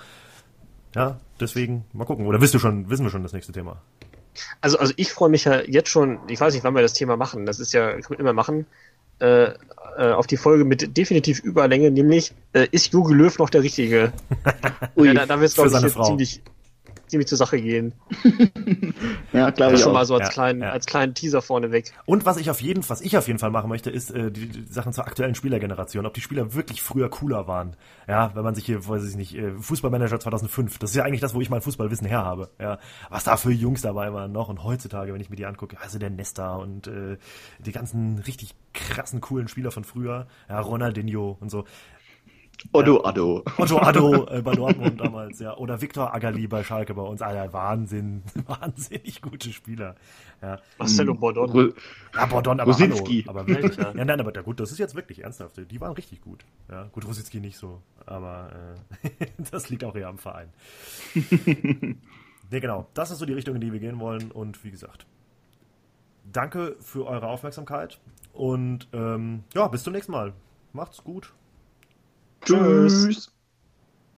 Ja, 0.95 1.19
deswegen 1.41 1.85
mal 1.93 2.05
gucken. 2.05 2.27
Oder 2.27 2.41
wisst 2.41 2.55
du 2.55 2.59
schon, 2.59 2.91
wissen 2.91 3.05
wir 3.05 3.11
schon 3.11 3.23
das 3.23 3.33
nächste 3.33 3.53
Thema? 3.53 3.83
Also, 4.61 4.79
also 4.79 4.93
ich 4.97 5.13
freue 5.13 5.29
mich 5.29 5.45
ja 5.45 5.61
jetzt 5.63 5.89
schon, 5.89 6.19
ich 6.29 6.41
weiß 6.41 6.55
nicht, 6.55 6.65
wann 6.65 6.75
wir 6.75 6.83
das 6.83 6.93
Thema 6.93 7.17
machen, 7.17 7.47
das 7.47 7.59
ist 7.59 7.73
ja, 7.73 7.93
können 7.93 8.05
wir 8.09 8.21
immer 8.21 8.33
machen, 8.33 8.67
äh, 9.21 9.53
äh, 9.99 10.13
auf 10.13 10.27
die 10.27 10.37
Folge 10.37 10.65
mit 10.65 10.97
definitiv 10.97 11.41
Überlänge, 11.41 11.91
nämlich 11.91 12.33
äh, 12.53 12.69
ist 12.71 12.93
Jogi 12.93 13.15
Löw 13.15 13.37
noch 13.39 13.51
der 13.51 13.63
Richtige? 13.63 14.13
ja, 14.97 15.15
da, 15.15 15.27
da 15.27 15.41
wird 15.41 15.51
es, 15.51 15.55
glaube 15.55 15.87
ich, 15.87 16.03
ziemlich, 16.03 16.41
ziemlich 17.11 17.29
zur 17.29 17.39
Sache 17.39 17.61
gehen. 17.61 17.93
ja, 19.33 19.51
klar. 19.51 19.71
Das 19.71 19.83
schon 19.83 19.93
mal 19.93 20.05
so 20.05 20.15
als, 20.15 20.29
ja, 20.29 20.33
kleinen, 20.33 20.63
ja. 20.63 20.71
als 20.71 20.87
kleinen 20.87 21.15
Teaser 21.15 21.43
vorneweg. 21.43 21.93
Und 22.07 22.27
was 22.27 22.37
ich 22.37 22.51
auf 22.51 22.61
jeden, 22.61 22.89
was 22.89 23.01
ich 23.01 23.17
auf 23.17 23.27
jeden 23.27 23.39
Fall 23.39 23.51
machen 23.51 23.69
möchte, 23.69 23.91
ist 23.91 24.11
äh, 24.11 24.31
die, 24.31 24.49
die 24.49 24.73
Sachen 24.73 24.93
zur 24.93 25.07
aktuellen 25.07 25.35
Spielergeneration. 25.35 26.07
Ob 26.07 26.15
die 26.15 26.21
Spieler 26.21 26.55
wirklich 26.55 26.83
früher 26.83 27.09
cooler 27.09 27.47
waren. 27.47 27.77
Ja, 28.07 28.35
wenn 28.35 28.45
man 28.45 28.55
sich 28.55 28.67
hier, 28.67 28.87
weiß 28.87 29.09
ich 29.09 29.17
nicht, 29.17 29.35
äh, 29.35 29.53
Fußballmanager 29.59 30.21
2005. 30.21 30.79
Das 30.79 30.91
ist 30.91 30.97
ja 30.97 31.05
eigentlich 31.05 31.21
das, 31.21 31.35
wo 31.35 31.41
ich 31.41 31.51
mein 31.51 31.61
Fußballwissen 31.61 32.07
her 32.07 32.25
habe. 32.25 32.51
Ja, 32.61 32.79
was 33.11 33.25
da 33.25 33.37
für 33.37 33.53
Jungs 33.53 33.83
dabei 33.83 34.13
waren 34.13 34.33
noch 34.33 34.49
und 34.49 34.65
heutzutage, 34.65 35.13
wenn 35.13 35.21
ich 35.21 35.31
mir 35.31 35.37
die 35.37 35.47
angucke, 35.47 35.77
also 35.81 35.99
der 35.99 36.11
Nesta 36.11 36.57
und 36.57 36.87
äh, 36.87 37.17
die 37.59 37.73
ganzen 37.73 38.19
richtig 38.19 38.55
krassen 38.73 39.21
coolen 39.21 39.49
Spieler 39.49 39.71
von 39.71 39.85
früher, 39.85 40.27
ja, 40.49 40.61
Ronaldinho 40.61 41.37
und 41.41 41.51
so. 41.51 41.65
Otto 42.73 43.05
Addo. 43.05 43.45
Otto 43.57 43.79
Addo 43.79 44.27
äh, 44.29 44.43
bei 44.43 44.55
Dortmund 44.55 45.01
damals, 45.01 45.39
ja. 45.39 45.57
Oder 45.57 45.81
Viktor 45.81 46.13
Agali 46.13 46.47
bei 46.47 46.65
Schalke 46.65 46.93
bei 46.95 47.03
uns. 47.03 47.23
Alter, 47.23 47.53
Wahnsinn. 47.53 48.23
Wahnsinnig 48.47 49.23
gute 49.23 49.53
Spieler. 49.53 49.95
Ja. 50.43 50.59
Marcelo 50.77 51.15
Bordon. 51.15 51.73
Ja, 52.15 52.27
Bordon, 52.27 52.61
aber 52.61 52.73
Rosinski. 52.73 53.25
Hallo, 53.27 53.39
aber 53.39 53.49
wirklich, 53.49 53.77
ja. 53.77 53.93
ja. 53.95 54.05
Nein, 54.05 54.21
aber 54.21 54.33
gut, 54.43 54.61
das 54.61 54.73
ist 54.73 54.79
jetzt 54.79 54.95
wirklich 54.95 55.23
ernsthaft. 55.23 55.61
Die 55.71 55.81
waren 55.81 55.93
richtig 55.93 56.21
gut. 56.21 56.45
Ja, 56.71 56.85
gut, 56.85 57.07
Rosinski 57.07 57.41
nicht 57.41 57.57
so. 57.57 57.81
Aber 58.07 58.51
äh, 59.21 59.27
das 59.51 59.71
liegt 59.71 59.85
auch 59.85 59.95
eher 59.95 60.09
am 60.09 60.19
Verein. 60.19 60.49
nee, 61.15 62.61
genau. 62.61 62.89
Das 62.95 63.11
ist 63.11 63.19
so 63.19 63.27
die 63.27 63.35
Richtung, 63.35 63.55
in 63.55 63.61
die 63.61 63.73
wir 63.73 63.81
gehen 63.81 64.01
wollen. 64.01 64.33
Und 64.33 64.65
wie 64.65 64.71
gesagt, 64.71 65.07
danke 66.25 66.77
für 66.81 67.07
eure 67.07 67.29
Aufmerksamkeit. 67.29 68.01
Und 68.33 68.89
ähm, 68.93 69.45
ja, 69.55 69.69
bis 69.69 69.85
zum 69.85 69.93
nächsten 69.93 70.13
Mal. 70.13 70.33
Macht's 70.73 71.03
gut. 71.03 71.33
Tschüss. 72.45 73.29